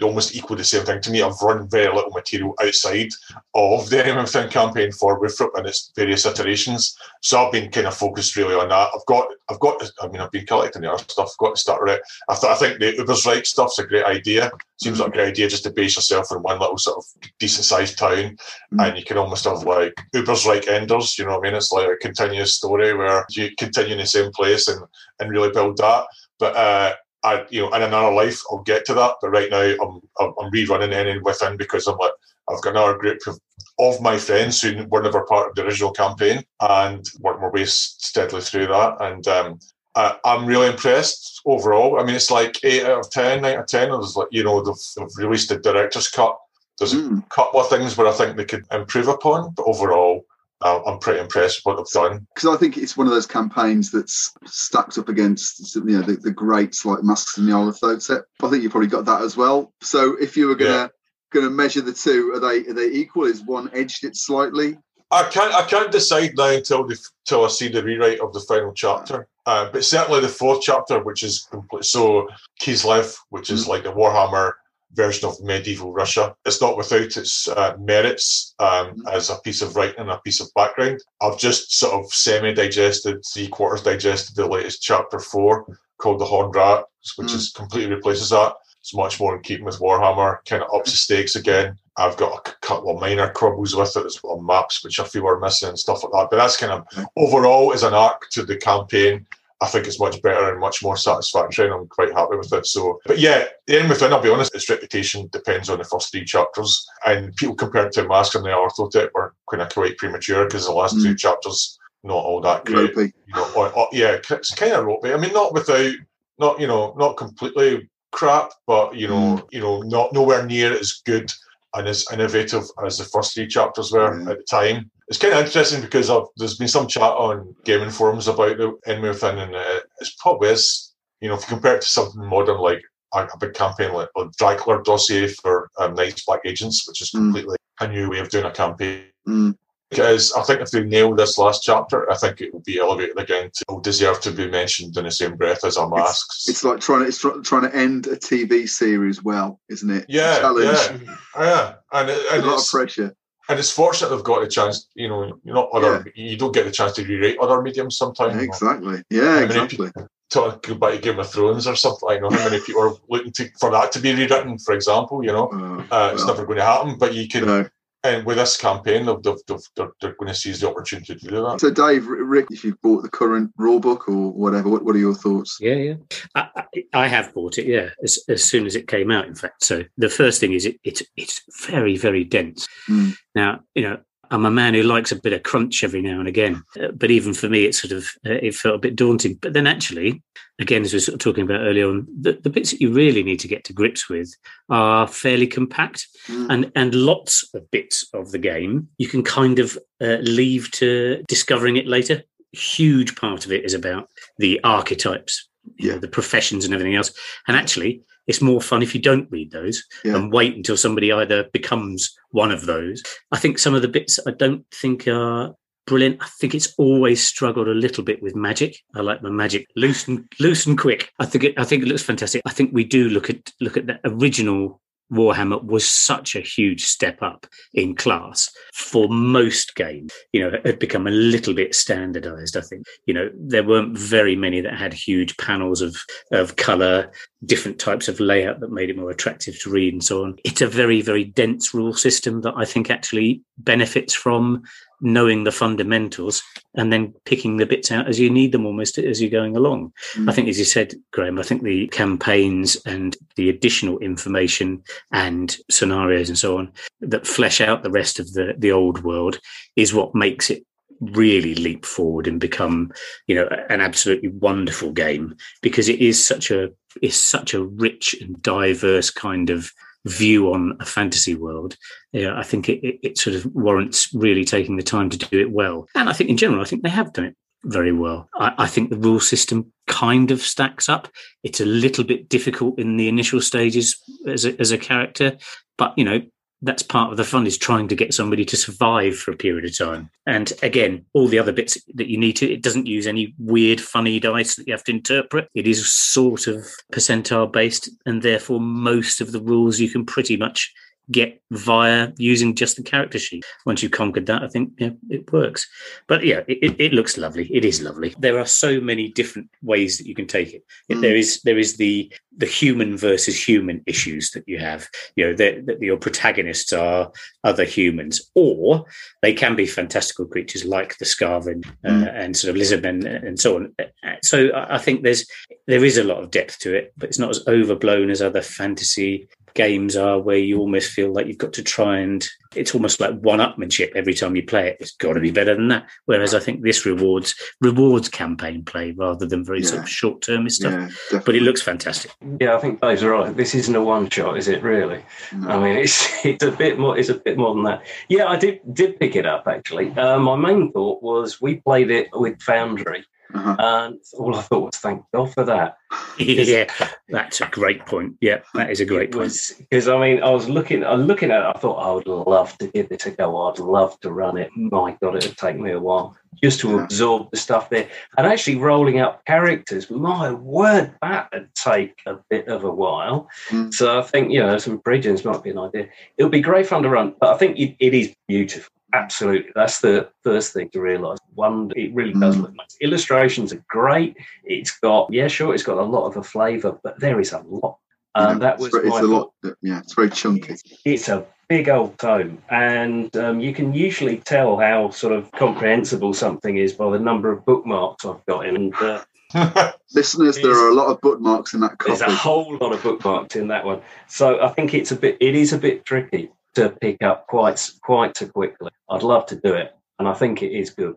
almost 0.00 0.34
equal 0.34 0.56
the 0.56 0.64
same 0.64 0.84
thing 0.86 1.00
to 1.00 1.10
me. 1.10 1.22
I've 1.22 1.40
run 1.42 1.68
very 1.68 1.92
little 1.92 2.10
material 2.10 2.54
outside 2.62 3.08
of 3.54 3.90
the 3.90 3.96
Within 4.16 4.48
campaign 4.48 4.92
for 4.92 5.20
Wolfroot 5.20 5.50
and 5.56 5.66
its 5.66 5.92
various 5.96 6.24
iterations. 6.24 6.96
So 7.20 7.44
I've 7.44 7.52
been 7.52 7.70
kind 7.70 7.86
of 7.86 7.96
focused 7.96 8.36
really 8.36 8.54
on 8.54 8.68
that. 8.68 8.90
I've 8.94 9.04
got, 9.06 9.28
I've 9.50 9.60
got, 9.60 9.90
I 10.00 10.08
mean, 10.08 10.20
I've 10.20 10.30
been 10.30 10.46
collecting 10.46 10.82
the 10.82 10.92
other 10.92 11.04
stuff. 11.08 11.30
I've 11.32 11.38
got 11.38 11.56
to 11.56 11.60
start 11.60 11.82
with 11.82 11.94
it. 11.94 12.02
I, 12.28 12.34
th- 12.34 12.52
I 12.52 12.54
think 12.54 12.78
the 12.78 12.92
Ubersreik 13.02 13.44
stuff's 13.44 13.78
a 13.80 13.86
great 13.86 14.04
idea. 14.04 14.50
Seems 14.80 15.00
like 15.00 15.08
a 15.08 15.12
great 15.12 15.28
idea 15.28 15.48
just 15.48 15.64
to 15.64 15.72
base 15.72 15.96
yourself 15.96 16.28
in 16.30 16.42
one 16.42 16.60
little 16.60 16.78
sort 16.78 16.98
of 16.98 17.04
decent 17.40 17.64
sized 17.64 17.98
town, 17.98 18.16
mm-hmm. 18.16 18.80
and 18.80 18.96
you 18.96 19.04
can 19.04 19.18
almost 19.18 19.44
have 19.44 19.64
like 19.64 19.94
Ubersreik 20.14 20.68
Enders. 20.68 21.18
You 21.18 21.24
know 21.24 21.38
what 21.38 21.46
I 21.46 21.50
mean? 21.50 21.56
It's 21.56 21.72
like 21.72 21.88
a 21.88 21.96
continuous 21.96 22.54
story 22.54 22.94
where 22.94 23.24
you 23.30 23.50
continue 23.58 23.92
in 23.92 23.98
the 23.98 24.06
same 24.06 24.30
place 24.32 24.68
and 24.68 24.80
and 25.18 25.30
really 25.30 25.50
build 25.50 25.78
that. 25.78 26.04
But 26.38 26.56
uh, 26.56 26.94
I, 27.26 27.44
you 27.50 27.62
know, 27.62 27.74
in 27.74 27.82
another 27.82 28.14
life, 28.14 28.40
I'll 28.50 28.62
get 28.62 28.84
to 28.86 28.94
that. 28.94 29.16
But 29.20 29.30
right 29.30 29.50
now, 29.50 29.74
I'm 29.84 30.00
I'm 30.20 30.50
rerunning 30.52 30.92
Enemy 30.92 31.20
Within 31.20 31.56
because 31.56 31.86
I'm 31.86 31.98
like, 31.98 32.12
I've 32.48 32.62
got 32.62 32.70
another 32.70 32.96
group 32.96 33.18
of, 33.26 33.40
of 33.78 34.00
my 34.00 34.16
friends 34.16 34.62
who 34.62 34.86
were 34.88 35.02
never 35.02 35.24
part 35.24 35.50
of 35.50 35.54
the 35.54 35.64
original 35.64 35.90
campaign 35.90 36.44
and 36.60 37.04
work 37.20 37.40
my 37.40 37.48
way 37.48 37.64
steadily 37.64 38.42
through 38.42 38.68
that. 38.68 38.96
And 39.00 39.26
um, 39.26 39.58
I, 39.96 40.16
am 40.24 40.46
really 40.46 40.68
impressed 40.68 41.40
overall. 41.44 41.98
I 41.98 42.04
mean, 42.04 42.14
it's 42.14 42.30
like 42.30 42.58
eight 42.62 42.84
out 42.84 43.00
of 43.00 43.10
10, 43.10 43.42
nine 43.42 43.54
out 43.54 43.60
of 43.60 43.66
10. 43.66 43.90
There's 43.90 44.16
like, 44.16 44.28
you 44.30 44.44
know, 44.44 44.62
they've, 44.62 44.74
they've 44.96 45.16
released 45.26 45.48
the 45.48 45.58
director's 45.58 46.08
cut. 46.08 46.36
There's 46.78 46.94
mm. 46.94 47.24
a 47.24 47.28
couple 47.34 47.60
of 47.60 47.68
things 47.68 47.96
where 47.96 48.06
I 48.06 48.12
think 48.12 48.36
they 48.36 48.44
could 48.44 48.64
improve 48.70 49.08
upon, 49.08 49.54
but 49.56 49.64
overall, 49.64 50.24
I'm 50.62 50.98
pretty 50.98 51.20
impressed 51.20 51.62
with 51.64 51.76
what 51.76 51.86
they've 51.92 52.02
done. 52.02 52.26
Because 52.34 52.54
I 52.54 52.58
think 52.58 52.78
it's 52.78 52.96
one 52.96 53.06
of 53.06 53.12
those 53.12 53.26
campaigns 53.26 53.90
that's 53.90 54.32
stacked 54.46 54.98
up 54.98 55.08
against 55.08 55.74
you 55.76 55.82
know 55.82 56.02
the, 56.02 56.14
the 56.14 56.30
greats 56.30 56.84
like 56.84 57.02
Masks 57.02 57.36
and 57.36 57.46
the 57.46 57.52
Nyarlathotep 57.52 58.00
set. 58.00 58.22
I 58.42 58.48
think 58.48 58.62
you 58.62 58.70
probably 58.70 58.88
got 58.88 59.04
that 59.04 59.22
as 59.22 59.36
well. 59.36 59.72
So 59.82 60.16
if 60.20 60.36
you 60.36 60.48
were 60.48 60.54
gonna 60.54 60.70
yeah. 60.70 60.88
gonna 61.32 61.50
measure 61.50 61.82
the 61.82 61.92
two, 61.92 62.32
are 62.34 62.40
they 62.40 62.68
are 62.70 62.74
they 62.74 62.88
equal? 62.88 63.24
Is 63.24 63.42
one 63.42 63.70
edged 63.74 64.04
it 64.04 64.16
slightly? 64.16 64.78
I 65.10 65.24
can't 65.24 65.54
I 65.54 65.62
can't 65.66 65.92
decide 65.92 66.32
now 66.36 66.48
until 66.48 66.86
the, 66.86 66.98
until 67.26 67.44
I 67.44 67.48
see 67.48 67.68
the 67.68 67.84
rewrite 67.84 68.20
of 68.20 68.32
the 68.32 68.40
final 68.40 68.72
chapter. 68.72 69.28
Uh, 69.44 69.70
but 69.70 69.84
certainly 69.84 70.20
the 70.20 70.28
fourth 70.28 70.60
chapter, 70.62 71.02
which 71.04 71.22
is 71.22 71.46
complete. 71.50 71.84
So 71.84 72.28
Kislev, 72.60 73.16
which 73.30 73.50
is 73.50 73.62
mm-hmm. 73.62 73.70
like 73.70 73.84
a 73.84 73.92
Warhammer 73.92 74.52
version 74.92 75.28
of 75.28 75.40
medieval 75.42 75.92
Russia. 75.92 76.34
It's 76.44 76.60
not 76.60 76.76
without 76.76 77.16
its 77.16 77.48
uh, 77.48 77.76
merits 77.78 78.54
um, 78.58 78.68
mm-hmm. 78.68 79.08
as 79.08 79.30
a 79.30 79.36
piece 79.36 79.62
of 79.62 79.76
writing 79.76 80.00
and 80.00 80.10
a 80.10 80.18
piece 80.18 80.40
of 80.40 80.52
background. 80.54 81.00
I've 81.20 81.38
just 81.38 81.74
sort 81.74 81.92
of 81.92 82.12
semi 82.12 82.52
digested, 82.52 83.24
three 83.24 83.48
quarters 83.48 83.82
digested 83.82 84.36
the 84.36 84.46
latest 84.46 84.82
chapter 84.82 85.18
four 85.18 85.66
called 85.98 86.20
The 86.20 86.24
Horned 86.24 86.54
Rat, 86.54 86.84
which 87.16 87.28
mm. 87.28 87.34
is 87.34 87.52
completely 87.52 87.94
replaces 87.94 88.30
that. 88.30 88.54
It's 88.80 88.94
much 88.94 89.18
more 89.18 89.34
in 89.34 89.42
keeping 89.42 89.64
with 89.64 89.80
Warhammer, 89.80 90.38
kind 90.48 90.62
of 90.62 90.72
ups 90.72 90.92
the 90.92 90.96
stakes 90.96 91.34
again. 91.34 91.76
I've 91.96 92.16
got 92.16 92.46
a 92.46 92.66
couple 92.66 92.90
of 92.90 93.00
minor 93.00 93.30
quibbles 93.30 93.74
with 93.74 93.96
it 93.96 94.06
as 94.06 94.22
well, 94.22 94.40
maps 94.40 94.84
which 94.84 95.00
I 95.00 95.04
feel 95.04 95.26
are 95.26 95.40
missing 95.40 95.70
and 95.70 95.78
stuff 95.78 96.04
like 96.04 96.12
that. 96.12 96.28
But 96.30 96.36
that's 96.36 96.56
kind 96.56 96.72
of 96.72 96.88
mm. 96.90 97.06
overall 97.16 97.72
is 97.72 97.82
an 97.82 97.94
arc 97.94 98.28
to 98.30 98.44
the 98.44 98.56
campaign. 98.56 99.26
I 99.62 99.66
think 99.66 99.86
it's 99.86 100.00
much 100.00 100.20
better 100.20 100.50
and 100.50 100.60
much 100.60 100.82
more 100.82 100.96
satisfactory, 100.96 101.64
and 101.64 101.74
I'm 101.74 101.88
quite 101.88 102.12
happy 102.12 102.36
with 102.36 102.52
it. 102.52 102.66
So, 102.66 103.00
but 103.06 103.18
yeah, 103.18 103.46
the 103.66 103.76
Enemy 103.78 103.90
Within, 103.90 104.12
I'll 104.12 104.20
be 104.20 104.28
honest, 104.28 104.54
its 104.54 104.68
reputation 104.68 105.28
depends 105.32 105.70
on 105.70 105.78
the 105.78 105.84
first 105.84 106.12
three 106.12 106.24
chapters, 106.24 106.86
and 107.06 107.34
people 107.36 107.54
compared 107.54 107.92
to 107.92 108.06
Mask 108.06 108.34
and 108.34 108.44
the 108.44 108.50
Nyarlathotep 108.50 109.10
were 109.14 109.34
kind 109.50 109.62
of 109.62 109.72
quite 109.72 109.96
premature 109.96 110.44
because 110.44 110.66
the 110.66 110.72
last 110.72 110.96
mm. 110.96 111.02
two 111.02 111.14
chapters 111.14 111.78
not 112.06 112.24
all 112.24 112.40
that 112.40 112.64
great. 112.64 112.96
Ropey. 112.96 113.12
You 113.26 113.34
know, 113.34 113.52
or, 113.56 113.72
or, 113.72 113.88
yeah, 113.92 114.18
it's 114.30 114.54
kind 114.54 114.72
of 114.72 114.84
ropey. 114.84 115.12
I 115.12 115.16
mean, 115.16 115.32
not 115.32 115.52
without, 115.52 115.94
not 116.38 116.60
you 116.60 116.66
know, 116.66 116.94
not 116.96 117.16
completely 117.16 117.88
crap, 118.12 118.50
but 118.66 118.94
you 118.94 119.08
know, 119.08 119.36
mm. 119.36 119.44
you 119.50 119.60
know, 119.60 119.82
not 119.82 120.12
nowhere 120.12 120.46
near 120.46 120.72
as 120.72 121.00
good 121.04 121.30
and 121.74 121.88
as 121.88 122.06
innovative 122.12 122.64
as 122.84 122.98
the 122.98 123.04
first 123.04 123.34
three 123.34 123.46
chapters 123.46 123.92
were 123.92 124.22
yeah. 124.22 124.30
at 124.30 124.38
the 124.38 124.44
time. 124.44 124.90
It's 125.08 125.18
kind 125.18 125.34
of 125.34 125.44
interesting 125.44 125.82
because 125.82 126.10
I've, 126.10 126.24
there's 126.36 126.56
been 126.56 126.68
some 126.68 126.88
chat 126.88 127.02
on 127.02 127.54
gaming 127.64 127.90
forums 127.90 128.26
about 128.26 128.56
the 128.56 128.76
Enemy 128.86 129.08
Within, 129.08 129.38
and 129.38 129.54
uh, 129.54 129.80
it's 130.00 130.14
probably 130.20 130.48
is, 130.48 130.94
you 131.20 131.28
know, 131.28 131.34
if 131.34 131.42
you 131.42 131.48
compare 131.48 131.76
it 131.76 131.82
to 131.82 131.88
something 131.88 132.24
modern 132.24 132.58
like 132.58 132.82
a, 133.14 133.20
a 133.22 133.38
big 133.38 133.54
campaign 133.54 133.92
like, 133.92 134.08
like 134.16 134.32
Dracula 134.32 134.82
Dossier 134.82 135.28
for 135.28 135.70
um, 135.78 135.94
Night's 135.94 136.24
Black 136.24 136.40
Agents, 136.44 136.88
which 136.88 137.02
is 137.02 137.10
mm. 137.10 137.18
completely 137.18 137.56
mm. 137.80 137.86
a 137.86 137.92
new 137.92 138.10
way 138.10 138.18
of 138.18 138.30
doing 138.30 138.46
a 138.46 138.50
campaign. 138.50 139.04
Mm. 139.28 139.56
Because 139.90 140.32
I 140.32 140.42
think 140.42 140.60
if 140.60 140.72
they 140.72 140.82
nail 140.82 141.14
this 141.14 141.38
last 141.38 141.62
chapter, 141.62 142.10
I 142.10 142.16
think 142.16 142.40
it 142.40 142.52
will 142.52 142.62
be 142.62 142.80
elevated 142.80 143.20
again 143.20 143.50
to 143.54 143.80
deserve 143.82 144.20
to 144.22 144.32
be 144.32 144.50
mentioned 144.50 144.96
in 144.96 145.04
the 145.04 145.12
same 145.12 145.36
breath 145.36 145.64
as 145.64 145.76
our 145.76 145.88
masks. 145.88 146.46
It's, 146.48 146.48
it's 146.48 146.64
like 146.64 146.80
trying 146.80 147.02
to 147.02 147.06
it's 147.06 147.18
trying 147.18 147.62
to 147.62 147.72
end 147.72 148.08
a 148.08 148.16
TV 148.16 148.68
series 148.68 149.22
well, 149.22 149.60
isn't 149.68 149.88
it? 149.88 150.06
Yeah, 150.08 150.40
yeah, 150.58 150.98
yeah. 151.38 151.74
And, 151.92 152.10
it, 152.10 152.32
and 152.32 152.42
a 152.42 152.46
lot 152.46 152.60
of 152.60 152.66
pressure 152.66 153.14
and 153.48 153.58
it's 153.58 153.70
fortunate 153.70 154.10
they've 154.10 154.24
got 154.24 154.42
a 154.42 154.48
chance. 154.48 154.88
You 154.94 155.08
know, 155.08 155.38
you're 155.44 155.54
not 155.54 155.70
other. 155.72 156.12
Yeah. 156.14 156.30
You 156.30 156.36
don't 156.36 156.54
get 156.54 156.64
the 156.64 156.70
chance 156.70 156.92
to 156.94 157.04
rewrite 157.04 157.38
other 157.38 157.62
mediums 157.62 157.96
sometimes. 157.96 158.42
Exactly. 158.42 159.02
Yeah. 159.10 159.40
Exactly. 159.40 159.90
Talk 160.28 160.68
about 160.68 161.00
Game 161.02 161.20
of 161.20 161.30
Thrones 161.30 161.68
or 161.68 161.76
something. 161.76 162.08
I 162.08 162.18
know 162.18 162.30
how 162.30 162.48
many 162.48 162.60
people 162.60 162.82
are 162.82 162.94
looking 163.08 163.30
to, 163.32 163.48
for 163.60 163.70
that 163.70 163.92
to 163.92 164.00
be 164.00 164.12
rewritten. 164.12 164.58
For 164.58 164.74
example, 164.74 165.22
you 165.22 165.30
know, 165.32 165.48
uh, 165.52 165.56
uh, 165.56 165.86
well, 165.90 166.14
it's 166.14 166.26
never 166.26 166.44
going 166.44 166.58
to 166.58 166.64
happen. 166.64 166.98
But 166.98 167.14
you 167.14 167.28
can. 167.28 167.46
No. 167.46 167.68
And 168.06 168.24
with 168.24 168.36
this 168.36 168.56
campaign, 168.56 169.06
they've, 169.06 169.22
they've, 169.22 169.46
they've, 169.46 169.68
they're, 169.74 169.92
they're 170.00 170.14
going 170.14 170.28
to 170.28 170.34
seize 170.34 170.60
the 170.60 170.68
opportunity 170.68 171.14
to 171.14 171.26
do 171.26 171.42
that. 171.42 171.60
So, 171.60 171.70
Dave, 171.70 172.06
Rick, 172.06 172.46
if 172.50 172.64
you've 172.64 172.80
bought 172.82 173.02
the 173.02 173.08
current 173.08 173.52
rule 173.56 173.80
book 173.80 174.08
or 174.08 174.32
whatever, 174.32 174.68
what, 174.68 174.84
what 174.84 174.94
are 174.94 175.00
your 175.00 175.14
thoughts? 175.14 175.58
Yeah, 175.60 175.74
yeah. 175.74 175.94
I, 176.34 176.64
I, 176.92 177.08
have 177.08 177.34
bought 177.34 177.58
it, 177.58 177.66
yeah, 177.66 177.90
as, 178.02 178.20
as 178.28 178.44
soon 178.44 178.66
as 178.66 178.76
it 178.76 178.88
came 178.88 179.10
out, 179.10 179.26
in 179.26 179.34
fact. 179.34 179.64
So, 179.64 179.82
the 179.96 180.08
first 180.08 180.40
thing 180.40 180.52
is 180.52 180.66
it, 180.66 180.78
it 180.84 181.02
it's 181.16 181.42
very, 181.66 181.96
very 181.96 182.24
dense. 182.24 182.68
Mm. 182.88 183.14
Now, 183.34 183.60
you 183.74 183.82
know, 183.82 183.98
I'm 184.30 184.44
a 184.44 184.50
man 184.50 184.74
who 184.74 184.82
likes 184.82 185.12
a 185.12 185.20
bit 185.20 185.32
of 185.32 185.42
crunch 185.42 185.84
every 185.84 186.02
now 186.02 186.18
and 186.18 186.28
again. 186.28 186.62
Uh, 186.80 186.88
but 186.92 187.10
even 187.10 187.34
for 187.34 187.48
me, 187.48 187.64
it 187.64 187.74
sort 187.74 187.92
of 187.92 188.04
uh, 188.24 188.38
it 188.42 188.54
felt 188.54 188.76
a 188.76 188.78
bit 188.78 188.96
daunting. 188.96 189.34
But 189.34 189.52
then 189.52 189.66
actually, 189.66 190.22
again, 190.58 190.82
as 190.82 190.92
we 190.92 190.96
were 190.96 191.00
sort 191.00 191.14
of 191.14 191.20
talking 191.20 191.44
about 191.44 191.60
earlier 191.60 191.88
on, 191.88 192.06
the, 192.20 192.32
the 192.32 192.50
bits 192.50 192.70
that 192.70 192.80
you 192.80 192.92
really 192.92 193.22
need 193.22 193.40
to 193.40 193.48
get 193.48 193.64
to 193.64 193.72
grips 193.72 194.08
with 194.08 194.32
are 194.68 195.06
fairly 195.06 195.46
compact, 195.46 196.06
mm. 196.26 196.46
and 196.50 196.72
and 196.74 196.94
lots 196.94 197.48
of 197.54 197.70
bits 197.70 198.08
of 198.14 198.32
the 198.32 198.38
game 198.38 198.88
you 198.98 199.08
can 199.08 199.22
kind 199.22 199.58
of 199.58 199.78
uh, 200.00 200.18
leave 200.20 200.70
to 200.72 201.22
discovering 201.28 201.76
it 201.76 201.86
later. 201.86 202.22
Huge 202.52 203.16
part 203.16 203.44
of 203.44 203.52
it 203.52 203.64
is 203.64 203.74
about 203.74 204.08
the 204.38 204.60
archetypes, 204.64 205.48
yeah. 205.78 205.94
Know, 205.94 205.98
the 205.98 206.08
professions, 206.08 206.64
and 206.64 206.72
everything 206.72 206.94
else. 206.94 207.12
And 207.48 207.56
actually, 207.56 208.02
it's 208.26 208.40
more 208.40 208.60
fun 208.60 208.82
if 208.82 208.94
you 208.94 209.00
don't 209.00 209.30
read 209.30 209.50
those 209.50 209.84
yeah. 210.04 210.16
and 210.16 210.32
wait 210.32 210.56
until 210.56 210.76
somebody 210.76 211.12
either 211.12 211.44
becomes 211.52 212.14
one 212.30 212.50
of 212.50 212.66
those. 212.66 213.02
I 213.32 213.38
think 213.38 213.58
some 213.58 213.74
of 213.74 213.82
the 213.82 213.88
bits 213.88 214.18
I 214.26 214.32
don't 214.32 214.64
think 214.70 215.06
are 215.08 215.54
brilliant. 215.86 216.22
I 216.22 216.26
think 216.40 216.54
it's 216.54 216.74
always 216.78 217.24
struggled 217.24 217.68
a 217.68 217.74
little 217.74 218.04
bit 218.04 218.22
with 218.22 218.34
magic. 218.34 218.76
I 218.94 219.00
like 219.00 219.22
my 219.22 219.30
magic 219.30 219.66
loose 219.76 220.06
and 220.08 220.24
loose 220.40 220.66
and 220.66 220.76
quick. 220.76 221.12
I 221.18 221.26
think 221.26 221.44
it, 221.44 221.54
I 221.58 221.64
think 221.64 221.82
it 221.82 221.88
looks 221.88 222.02
fantastic. 222.02 222.42
I 222.44 222.50
think 222.50 222.70
we 222.72 222.84
do 222.84 223.08
look 223.08 223.30
at 223.30 223.52
look 223.60 223.76
at 223.76 223.86
the 223.86 223.98
original 224.04 224.80
Warhammer 225.12 225.62
was 225.64 225.88
such 225.88 226.34
a 226.34 226.40
huge 226.40 226.84
step 226.84 227.22
up 227.22 227.46
in 227.74 227.94
class 227.94 228.50
for 228.74 229.08
most 229.08 229.74
games. 229.76 230.12
You 230.32 230.40
know, 230.40 230.56
it 230.56 230.66
had 230.66 230.78
become 230.78 231.06
a 231.06 231.12
little 231.12 231.54
bit 231.54 231.74
standardized, 231.74 232.56
I 232.56 232.60
think. 232.60 232.86
You 233.06 233.14
know, 233.14 233.30
there 233.34 233.64
weren't 233.64 233.96
very 233.96 234.36
many 234.36 234.60
that 234.60 234.76
had 234.76 234.92
huge 234.92 235.36
panels 235.36 235.80
of, 235.80 235.96
of 236.32 236.56
color. 236.56 237.12
Different 237.44 237.78
types 237.78 238.08
of 238.08 238.18
layout 238.18 238.60
that 238.60 238.72
made 238.72 238.88
it 238.88 238.96
more 238.96 239.10
attractive 239.10 239.60
to 239.60 239.70
read 239.70 239.92
and 239.92 240.02
so 240.02 240.24
on. 240.24 240.36
It's 240.44 240.62
a 240.62 240.66
very, 240.66 241.02
very 241.02 241.24
dense 241.24 241.74
rule 241.74 241.92
system 241.92 242.40
that 242.42 242.54
I 242.56 242.64
think 242.64 242.90
actually 242.90 243.42
benefits 243.58 244.14
from 244.14 244.62
knowing 245.02 245.44
the 245.44 245.52
fundamentals 245.52 246.42
and 246.74 246.90
then 246.90 247.14
picking 247.26 247.58
the 247.58 247.66
bits 247.66 247.92
out 247.92 248.08
as 248.08 248.18
you 248.18 248.30
need 248.30 248.52
them 248.52 248.64
almost 248.64 248.96
as 248.96 249.20
you're 249.20 249.30
going 249.30 249.54
along. 249.54 249.92
Mm. 250.14 250.30
I 250.30 250.32
think, 250.32 250.48
as 250.48 250.58
you 250.58 250.64
said, 250.64 250.94
Graham, 251.12 251.38
I 251.38 251.42
think 251.42 251.62
the 251.62 251.88
campaigns 251.88 252.76
and 252.86 253.16
the 253.36 253.50
additional 253.50 253.98
information 253.98 254.82
and 255.12 255.54
scenarios 255.70 256.30
and 256.30 256.38
so 256.38 256.56
on 256.56 256.72
that 257.02 257.26
flesh 257.26 257.60
out 257.60 257.82
the 257.82 257.90
rest 257.90 258.18
of 258.18 258.32
the, 258.32 258.54
the 258.56 258.72
old 258.72 259.02
world 259.02 259.38
is 259.76 259.92
what 259.92 260.14
makes 260.14 260.48
it 260.48 260.64
really 261.00 261.54
leap 261.54 261.84
forward 261.84 262.26
and 262.26 262.40
become 262.40 262.90
you 263.26 263.34
know 263.34 263.46
an 263.68 263.82
absolutely 263.82 264.30
wonderful 264.30 264.90
game 264.92 265.36
because 265.60 265.90
it 265.90 266.00
is 266.00 266.24
such 266.24 266.50
a 266.50 266.70
is 267.02 267.18
such 267.18 267.54
a 267.54 267.64
rich 267.64 268.14
and 268.20 268.40
diverse 268.42 269.10
kind 269.10 269.50
of 269.50 269.70
view 270.06 270.52
on 270.52 270.76
a 270.78 270.84
fantasy 270.84 271.34
world 271.34 271.76
yeah 272.12 272.38
i 272.38 272.42
think 272.42 272.68
it, 272.68 272.78
it, 272.86 272.98
it, 273.02 273.18
sort 273.18 273.34
of 273.34 273.44
warrants 273.54 274.14
really 274.14 274.44
taking 274.44 274.76
the 274.76 274.82
time 274.82 275.10
to 275.10 275.18
do 275.18 275.40
it 275.40 275.50
well. 275.50 275.88
And 275.96 276.08
i 276.08 276.12
think 276.12 276.30
in 276.30 276.36
general 276.36 276.62
i 276.62 276.64
think 276.64 276.82
they 276.82 276.88
have 276.90 277.12
done 277.12 277.26
it 277.26 277.36
very 277.64 277.90
well. 277.90 278.28
I, 278.36 278.54
I 278.58 278.66
think 278.68 278.90
the 278.90 278.96
rule 278.96 279.18
system 279.18 279.72
kind 279.88 280.30
of 280.30 280.40
stacks 280.40 280.88
up. 280.88 281.08
It's 281.42 281.60
a 281.60 281.64
little 281.64 282.04
bit 282.04 282.28
difficult 282.28 282.78
in 282.78 282.96
the 282.96 283.08
initial 283.08 283.40
stages 283.40 284.00
as 284.28 284.44
a, 284.44 284.60
as 284.60 284.70
a 284.70 284.78
character 284.78 285.36
but 285.78 285.92
you 285.96 286.04
know 286.04 286.20
that's 286.66 286.82
part 286.82 287.10
of 287.10 287.16
the 287.16 287.24
fun 287.24 287.46
is 287.46 287.58
trying 287.58 287.88
to 287.88 287.94
get 287.94 288.14
somebody 288.14 288.44
to 288.44 288.56
survive 288.56 289.16
for 289.16 289.30
a 289.30 289.36
period 289.36 289.64
of 289.64 289.76
time. 289.76 290.10
And 290.26 290.52
again, 290.62 291.04
all 291.12 291.28
the 291.28 291.38
other 291.38 291.52
bits 291.52 291.78
that 291.94 292.08
you 292.08 292.18
need 292.18 292.34
to, 292.36 292.52
it 292.52 292.62
doesn't 292.62 292.86
use 292.86 293.06
any 293.06 293.34
weird, 293.38 293.80
funny 293.80 294.18
dice 294.20 294.56
that 294.56 294.66
you 294.66 294.72
have 294.72 294.84
to 294.84 294.92
interpret. 294.92 295.48
It 295.54 295.66
is 295.66 295.88
sort 295.88 296.46
of 296.46 296.66
percentile 296.92 297.50
based, 297.50 297.88
and 298.04 298.22
therefore 298.22 298.60
most 298.60 299.20
of 299.20 299.32
the 299.32 299.40
rules 299.40 299.80
you 299.80 299.88
can 299.88 300.04
pretty 300.04 300.36
much 300.36 300.72
get 301.10 301.40
via 301.52 302.12
using 302.18 302.54
just 302.54 302.76
the 302.76 302.82
character 302.82 303.18
sheet. 303.18 303.44
Once 303.64 303.82
you've 303.82 303.92
conquered 303.92 304.26
that, 304.26 304.42
I 304.42 304.48
think 304.48 304.72
yeah, 304.78 304.90
it 305.08 305.32
works. 305.32 305.68
But 306.08 306.24
yeah, 306.24 306.42
it, 306.48 306.80
it 306.80 306.92
looks 306.92 307.16
lovely. 307.16 307.48
It 307.52 307.64
is 307.64 307.80
lovely. 307.80 308.14
There 308.18 308.38
are 308.38 308.46
so 308.46 308.80
many 308.80 309.08
different 309.08 309.48
ways 309.62 309.98
that 309.98 310.06
you 310.06 310.14
can 310.14 310.26
take 310.26 310.52
it. 310.52 310.64
Mm. 310.90 311.00
There 311.00 311.16
is 311.16 311.40
there 311.42 311.58
is 311.58 311.76
the 311.76 312.12
the 312.36 312.46
human 312.46 312.96
versus 312.96 313.48
human 313.48 313.82
issues 313.86 314.32
that 314.32 314.44
you 314.46 314.58
have. 314.58 314.88
You 315.14 315.26
know 315.26 315.34
that 315.36 315.78
your 315.80 315.96
protagonists 315.96 316.72
are 316.72 317.12
other 317.44 317.64
humans, 317.64 318.30
or 318.34 318.84
they 319.22 319.32
can 319.32 319.54
be 319.54 319.66
fantastical 319.66 320.26
creatures 320.26 320.64
like 320.64 320.98
the 320.98 321.04
Skaven 321.04 321.66
uh, 321.84 321.90
mm. 321.90 322.12
and 322.14 322.36
sort 322.36 322.54
of 322.54 322.60
lizardmen 322.60 323.26
and 323.26 323.38
so 323.38 323.56
on. 323.56 323.74
So 324.22 324.50
I 324.54 324.78
think 324.78 325.02
there's 325.02 325.24
there 325.66 325.84
is 325.84 325.98
a 325.98 326.04
lot 326.04 326.22
of 326.22 326.30
depth 326.30 326.58
to 326.60 326.74
it, 326.74 326.92
but 326.96 327.08
it's 327.08 327.18
not 327.18 327.30
as 327.30 327.46
overblown 327.46 328.10
as 328.10 328.20
other 328.22 328.42
fantasy 328.42 329.28
games 329.56 329.96
are 329.96 330.20
where 330.20 330.36
you 330.36 330.58
almost 330.58 330.92
feel 330.92 331.12
like 331.12 331.26
you've 331.26 331.38
got 331.38 331.54
to 331.54 331.62
try 331.62 331.98
and 331.98 332.28
it's 332.54 332.74
almost 332.74 333.00
like 333.00 333.18
one 333.20 333.38
upmanship 333.38 333.90
every 333.94 334.14
time 334.14 334.36
you 334.36 334.42
play 334.42 334.68
it. 334.68 334.76
It's 334.80 334.92
got 334.92 335.14
to 335.14 335.20
be 335.20 335.30
better 335.30 335.54
than 335.54 335.68
that. 335.68 335.86
Whereas 336.06 336.34
I 336.34 336.40
think 336.40 336.62
this 336.62 336.86
rewards 336.86 337.34
rewards 337.60 338.08
campaign 338.08 338.64
play 338.64 338.92
rather 338.92 339.26
than 339.26 339.44
very 339.44 339.62
yeah. 339.62 339.68
sort 339.68 339.82
of 339.82 339.88
short 339.88 340.22
term 340.22 340.48
stuff. 340.48 340.72
Yeah, 341.12 341.20
but 341.24 341.34
it 341.34 341.42
looks 341.42 341.62
fantastic. 341.62 342.12
Yeah, 342.40 342.54
I 342.54 342.58
think 342.58 342.80
Dave's 342.80 343.04
right. 343.04 343.36
This 343.36 343.54
isn't 343.54 343.74
a 343.74 343.82
one 343.82 344.08
shot, 344.08 344.36
is 344.36 344.48
it? 344.48 344.62
Really? 344.62 345.04
No. 345.34 345.48
I 345.48 345.62
mean, 345.62 345.76
it's 345.76 346.08
it's 346.24 346.44
a 346.44 346.52
bit 346.52 346.78
more. 346.78 346.96
It's 346.96 347.08
a 347.08 347.14
bit 347.14 347.36
more 347.36 347.54
than 347.54 347.64
that. 347.64 347.86
Yeah, 348.08 348.26
I 348.26 348.36
did 348.36 348.60
did 348.72 348.98
pick 348.98 349.16
it 349.16 349.26
up 349.26 349.46
actually. 349.46 349.90
Uh, 349.92 350.18
my 350.18 350.36
main 350.36 350.72
thought 350.72 351.02
was 351.02 351.40
we 351.40 351.56
played 351.56 351.90
it 351.90 352.08
with 352.12 352.40
Foundry. 352.42 353.04
Uh-huh. 353.34 353.56
And 353.58 354.00
all 354.14 354.34
I 354.34 354.42
thought 354.42 354.64
was, 354.64 354.76
thank 354.76 355.02
God 355.12 355.32
for 355.32 355.44
that. 355.44 355.78
yeah, 356.18 356.66
that's 357.08 357.40
a 357.40 357.46
great 357.46 357.84
point. 357.86 358.16
Yeah, 358.20 358.40
that 358.54 358.70
is 358.70 358.80
a 358.80 358.84
great 358.84 359.12
point. 359.12 359.32
Because 359.58 359.88
I 359.88 359.98
mean, 360.00 360.22
I 360.22 360.30
was 360.30 360.48
looking, 360.48 360.84
I 360.84 360.94
was 360.94 361.06
looking 361.06 361.30
at 361.30 361.40
it. 361.40 361.56
I 361.56 361.58
thought 361.58 361.76
I 361.76 361.92
would 361.92 362.06
love 362.06 362.56
to 362.58 362.68
give 362.68 362.88
this 362.88 363.06
a 363.06 363.10
go. 363.10 363.48
I'd 363.48 363.58
love 363.58 363.98
to 364.00 364.12
run 364.12 364.36
it. 364.36 364.50
My 364.56 364.96
God, 365.00 365.16
it 365.16 365.26
would 365.26 365.38
take 365.38 365.58
me 365.58 365.72
a 365.72 365.80
while 365.80 366.16
just 366.42 366.60
to 366.60 366.70
yeah. 366.70 366.84
absorb 366.84 367.30
the 367.30 367.36
stuff 367.36 367.70
there. 367.70 367.88
And 368.18 368.26
actually, 368.26 368.56
rolling 368.56 369.00
up 369.00 369.24
characters. 369.24 369.90
My 369.90 370.32
word, 370.32 370.94
that 371.02 371.28
would 371.32 371.54
take 371.54 372.00
a 372.06 372.18
bit 372.30 372.48
of 372.48 372.64
a 372.64 372.70
while. 372.70 373.28
Mm. 373.48 373.72
So 373.72 373.98
I 373.98 374.02
think 374.02 374.32
you 374.32 374.40
know 374.40 374.58
some 374.58 374.78
bridges 374.78 375.24
might 375.24 375.42
be 375.42 375.50
an 375.50 375.58
idea. 375.58 375.88
It 376.18 376.22
would 376.22 376.32
be 376.32 376.40
great 376.40 376.66
fun 376.66 376.82
to 376.82 376.88
run, 376.88 377.14
but 377.20 377.34
I 377.34 377.38
think 377.38 377.58
it, 377.58 377.76
it 377.78 377.94
is 377.94 378.14
beautiful. 378.28 378.75
Absolutely, 378.92 379.50
that's 379.54 379.80
the 379.80 380.08
first 380.22 380.52
thing 380.52 380.70
to 380.70 380.80
realise. 380.80 381.18
One, 381.34 381.72
it 381.74 381.92
really 381.94 382.12
does 382.12 382.36
mm. 382.36 382.42
look 382.42 382.54
nice. 382.54 382.76
Illustrations 382.80 383.52
are 383.52 383.64
great. 383.68 384.16
It's 384.44 384.78
got, 384.78 385.12
yeah, 385.12 385.28
sure, 385.28 385.54
it's 385.54 385.64
got 385.64 385.78
a 385.78 385.82
lot 385.82 386.06
of 386.06 386.16
a 386.16 386.22
flavour, 386.22 386.78
but 386.82 386.98
there 387.00 387.20
is 387.20 387.32
a 387.32 387.40
lot. 387.40 387.78
Um, 388.14 388.34
yeah, 388.34 388.38
that 388.38 388.58
was 388.58 388.74
it's, 388.74 388.86
a 388.86 389.02
lot. 389.02 389.32
Yeah, 389.60 389.80
it's 389.80 389.94
very 389.94 390.08
chunky. 390.10 390.56
It's 390.84 391.08
a 391.08 391.26
big 391.48 391.68
old 391.68 391.98
tome, 391.98 392.42
and 392.48 393.14
um, 393.16 393.40
you 393.40 393.52
can 393.52 393.74
usually 393.74 394.18
tell 394.18 394.56
how 394.56 394.90
sort 394.90 395.12
of 395.12 395.30
comprehensible 395.32 396.14
something 396.14 396.56
is 396.56 396.72
by 396.72 396.90
the 396.90 396.98
number 396.98 397.30
of 397.30 397.44
bookmarks 397.44 398.06
I've 398.06 398.24
got 398.24 398.46
in. 398.46 398.56
And 398.56 398.74
uh, 398.76 399.72
listeners, 399.94 400.36
there 400.36 400.52
are 400.52 400.70
a 400.70 400.74
lot 400.74 400.88
of 400.88 401.00
bookmarks 401.02 401.52
in 401.52 401.60
that. 401.60 401.78
Copy. 401.78 401.90
There's 401.90 402.00
a 402.00 402.14
whole 402.14 402.56
lot 402.56 402.72
of 402.72 402.82
bookmarks 402.82 403.36
in 403.36 403.48
that 403.48 403.66
one, 403.66 403.82
so 404.06 404.40
I 404.42 404.48
think 404.48 404.72
it's 404.72 404.92
a 404.92 404.96
bit. 404.96 405.18
It 405.20 405.34
is 405.34 405.52
a 405.52 405.58
bit 405.58 405.84
tricky 405.84 406.30
to 406.56 406.70
pick 406.80 407.02
up 407.02 407.26
quite 407.26 407.70
quite 407.82 408.16
so 408.16 408.26
quickly. 408.28 408.70
I'd 408.90 409.02
love 409.02 409.26
to 409.26 409.36
do 409.36 409.54
it, 409.54 409.74
and 409.98 410.08
I 410.08 410.14
think 410.14 410.42
it 410.42 410.52
is 410.52 410.70
good. 410.70 410.96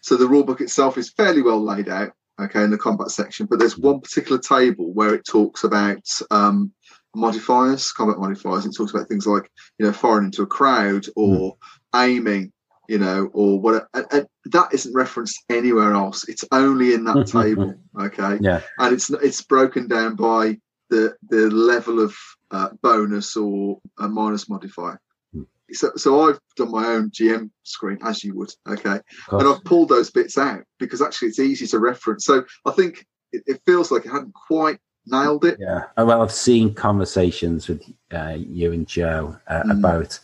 So 0.00 0.16
the 0.16 0.26
rule 0.26 0.44
book 0.44 0.60
itself 0.60 0.98
is 0.98 1.10
fairly 1.10 1.42
well 1.42 1.62
laid 1.62 1.88
out, 1.88 2.12
okay, 2.40 2.62
in 2.62 2.70
the 2.70 2.78
combat 2.78 3.10
section. 3.10 3.46
But 3.46 3.58
there's 3.58 3.78
one 3.78 4.00
particular 4.00 4.38
table 4.38 4.92
where 4.92 5.14
it 5.14 5.24
talks 5.26 5.64
about 5.64 6.06
um, 6.30 6.72
modifiers, 7.14 7.92
combat 7.92 8.18
modifiers. 8.18 8.64
and 8.64 8.74
It 8.74 8.76
talks 8.76 8.92
about 8.92 9.08
things 9.08 9.26
like 9.26 9.50
you 9.78 9.86
know 9.86 9.92
firing 9.92 10.26
into 10.26 10.42
a 10.42 10.46
crowd 10.46 11.06
or 11.16 11.54
mm. 11.54 11.56
aiming, 11.94 12.52
you 12.88 12.98
know, 12.98 13.30
or 13.32 13.60
what. 13.60 13.86
And, 13.92 14.06
and 14.10 14.26
that 14.46 14.72
isn't 14.72 14.94
referenced 14.94 15.42
anywhere 15.50 15.92
else. 15.92 16.28
It's 16.28 16.44
only 16.50 16.94
in 16.94 17.04
that 17.04 17.26
table, 17.26 17.74
okay. 18.00 18.38
Yeah, 18.40 18.62
and 18.78 18.94
it's 18.94 19.10
it's 19.10 19.42
broken 19.42 19.86
down 19.86 20.16
by 20.16 20.58
the 20.90 21.14
the 21.28 21.50
level 21.50 22.00
of 22.00 22.16
uh, 22.54 22.68
bonus 22.82 23.36
or 23.36 23.80
a 23.98 24.08
minus 24.08 24.48
modifier. 24.48 25.00
Hmm. 25.32 25.42
So, 25.72 25.90
so 25.96 26.28
I've 26.28 26.38
done 26.56 26.70
my 26.70 26.86
own 26.86 27.10
GM 27.10 27.50
screen 27.64 27.98
as 28.02 28.22
you 28.22 28.34
would, 28.36 28.52
okay, 28.68 29.00
and 29.30 29.48
I've 29.48 29.64
pulled 29.64 29.88
those 29.88 30.10
bits 30.10 30.38
out 30.38 30.62
because 30.78 31.02
actually 31.02 31.28
it's 31.28 31.40
easy 31.40 31.66
to 31.66 31.80
reference. 31.80 32.24
So 32.24 32.44
I 32.64 32.70
think 32.70 33.04
it, 33.32 33.42
it 33.46 33.60
feels 33.66 33.90
like 33.90 34.06
I 34.06 34.12
hadn't 34.12 34.34
quite 34.34 34.78
nailed 35.06 35.44
it. 35.44 35.58
Yeah. 35.60 35.84
Oh, 35.96 36.04
well, 36.04 36.22
I've 36.22 36.32
seen 36.32 36.74
conversations 36.74 37.68
with 37.68 37.82
uh, 38.12 38.36
you 38.38 38.72
and 38.72 38.86
Joe 38.86 39.36
uh, 39.48 39.62
mm. 39.64 39.78
about. 39.78 40.18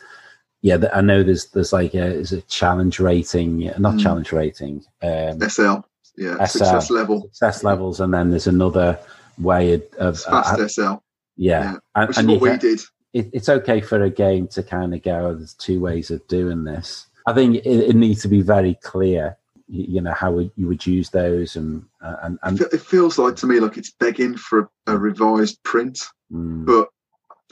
Yeah, 0.62 0.76
I 0.92 1.00
know 1.00 1.22
there's 1.22 1.46
there's 1.46 1.72
like 1.72 1.94
a 1.94 2.04
is 2.04 2.32
a 2.32 2.42
challenge 2.42 3.00
rating, 3.00 3.72
not 3.78 3.94
mm. 3.94 4.02
challenge 4.02 4.30
rating. 4.30 4.84
Um, 5.02 5.40
SL, 5.40 5.78
yeah, 6.16 6.36
SL, 6.44 6.58
success 6.58 6.90
level, 6.90 7.22
success 7.22 7.64
levels, 7.64 8.00
and 8.00 8.12
then 8.12 8.30
there's 8.30 8.46
another 8.46 8.98
way 9.38 9.72
of, 9.72 9.82
of 9.98 10.20
fast 10.20 10.60
uh, 10.60 10.68
SL. 10.68 11.02
Yeah, 11.40 11.62
yeah. 11.62 11.76
And, 11.94 12.08
which 12.08 12.18
is 12.18 12.26
what 12.26 12.40
we 12.40 12.58
did. 12.58 12.80
It, 13.14 13.30
it's 13.32 13.48
okay 13.48 13.80
for 13.80 14.02
a 14.02 14.10
game 14.10 14.46
to 14.48 14.62
kind 14.62 14.94
of 14.94 15.02
go. 15.02 15.34
There's 15.34 15.54
two 15.54 15.80
ways 15.80 16.10
of 16.10 16.26
doing 16.28 16.64
this. 16.64 17.06
I 17.26 17.32
think 17.32 17.56
it, 17.56 17.66
it 17.66 17.96
needs 17.96 18.20
to 18.22 18.28
be 18.28 18.42
very 18.42 18.74
clear. 18.82 19.36
You, 19.66 20.00
know 20.00 20.12
how 20.12 20.38
you 20.38 20.66
would 20.66 20.84
use 20.84 21.10
those, 21.10 21.54
and 21.56 21.84
uh, 22.02 22.16
and, 22.22 22.38
and 22.42 22.60
it 22.60 22.80
feels 22.80 23.18
like 23.18 23.36
to 23.36 23.46
me 23.46 23.60
like 23.60 23.78
it's 23.78 23.92
begging 23.92 24.36
for 24.36 24.70
a, 24.86 24.94
a 24.94 24.98
revised 24.98 25.62
print, 25.62 26.00
mm. 26.30 26.66
but 26.66 26.88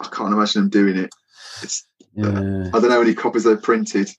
I 0.01 0.09
can't 0.09 0.33
imagine 0.33 0.63
them 0.63 0.71
doing 0.71 0.97
it. 0.97 1.15
It's 1.63 1.87
yeah. 2.15 2.27
uh, 2.27 2.31
I 2.31 2.71
don't 2.71 2.83
know 2.83 2.91
how 2.91 3.01
many 3.01 3.15
copies 3.15 3.45
they've 3.45 3.63
printed, 3.63 4.11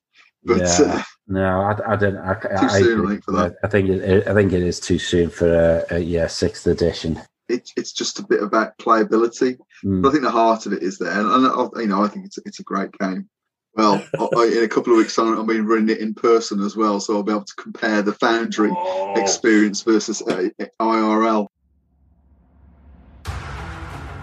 but 0.45 0.59
yeah. 0.59 0.77
uh, 0.79 1.03
no, 1.27 1.61
I, 1.61 1.93
I 1.93 1.95
don't. 1.97 2.17
I, 2.17 2.33
too 2.35 2.47
I, 2.51 2.79
soon, 2.79 3.05
I, 3.05 3.09
think, 3.09 3.25
for 3.25 3.31
that. 3.33 3.55
I 3.65 3.67
think 3.67 3.89
it, 3.89 4.27
I 4.27 4.33
think 4.33 4.53
it 4.53 4.63
is 4.63 4.79
too 4.79 4.97
soon 4.97 5.29
for 5.29 5.53
a, 5.53 5.95
a 5.95 5.99
yeah 5.99 6.27
sixth 6.27 6.65
edition 6.67 7.21
it, 7.49 7.71
it's 7.75 7.91
just 7.91 8.19
a 8.19 8.23
bit 8.27 8.41
about 8.41 8.77
playability. 8.77 9.57
Mm. 9.83 10.01
But 10.01 10.09
I 10.09 10.11
think 10.11 10.23
the 10.23 10.31
heart 10.31 10.65
of 10.65 10.73
it 10.73 10.83
is 10.83 10.97
there, 10.97 11.11
and, 11.11 11.45
and 11.45 11.71
you 11.77 11.87
know, 11.87 12.03
I 12.03 12.07
think 12.07 12.25
it's 12.25 12.37
it's 12.45 12.59
a 12.59 12.63
great 12.63 12.91
game. 12.97 13.29
Well, 13.75 14.03
I, 14.37 14.53
in 14.57 14.63
a 14.63 14.67
couple 14.67 14.93
of 14.93 14.97
weeks' 14.97 15.15
time, 15.15 15.33
I'll 15.33 15.43
be 15.43 15.59
running 15.59 15.89
it 15.89 15.99
in 15.99 16.13
person 16.13 16.61
as 16.61 16.75
well, 16.75 16.99
so 16.99 17.15
I'll 17.15 17.23
be 17.23 17.31
able 17.31 17.45
to 17.45 17.55
compare 17.55 18.01
the 18.01 18.13
Foundry 18.13 18.71
oh. 18.71 19.13
experience 19.17 19.81
versus 19.81 20.21
uh, 20.21 20.49
IRL. 20.79 21.47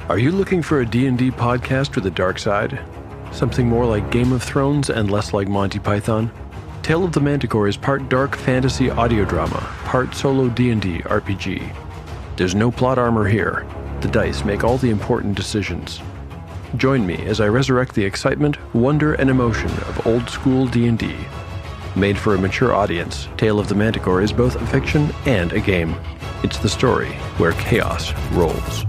Are 0.08 0.18
you 0.18 0.30
looking 0.30 0.62
for 0.62 0.80
a 0.80 0.86
D&D 0.86 1.32
podcast 1.32 1.96
with 1.96 2.06
a 2.06 2.10
dark 2.10 2.38
side? 2.38 2.78
Something 3.32 3.66
more 3.66 3.84
like 3.84 4.10
Game 4.12 4.32
of 4.32 4.42
Thrones 4.42 4.88
and 4.88 5.10
less 5.10 5.32
like 5.32 5.48
Monty 5.48 5.80
Python? 5.80 6.30
Tale 6.82 7.04
of 7.04 7.12
the 7.12 7.20
Manticore 7.20 7.66
is 7.66 7.76
part 7.76 8.08
dark 8.08 8.36
fantasy 8.36 8.88
audio 8.88 9.24
drama, 9.24 9.58
part 9.84 10.14
solo 10.14 10.48
D&D 10.48 11.00
RPG. 11.00 11.85
There's 12.36 12.54
no 12.54 12.70
plot 12.70 12.98
armor 12.98 13.26
here. 13.26 13.66
The 14.02 14.08
dice 14.08 14.44
make 14.44 14.62
all 14.62 14.76
the 14.76 14.90
important 14.90 15.34
decisions. 15.34 16.02
Join 16.76 17.06
me 17.06 17.24
as 17.24 17.40
I 17.40 17.48
resurrect 17.48 17.94
the 17.94 18.04
excitement, 18.04 18.58
wonder, 18.74 19.14
and 19.14 19.30
emotion 19.30 19.70
of 19.70 20.06
old 20.06 20.28
school 20.28 20.66
D&D. 20.66 21.16
Made 21.94 22.18
for 22.18 22.34
a 22.34 22.38
mature 22.38 22.74
audience, 22.74 23.26
Tale 23.38 23.58
of 23.58 23.68
the 23.68 23.74
Manticore 23.74 24.20
is 24.20 24.34
both 24.34 24.56
a 24.56 24.66
fiction 24.66 25.10
and 25.24 25.54
a 25.54 25.60
game. 25.60 25.96
It's 26.42 26.58
the 26.58 26.68
story 26.68 27.14
where 27.38 27.52
chaos 27.52 28.12
rolls. 28.32 28.84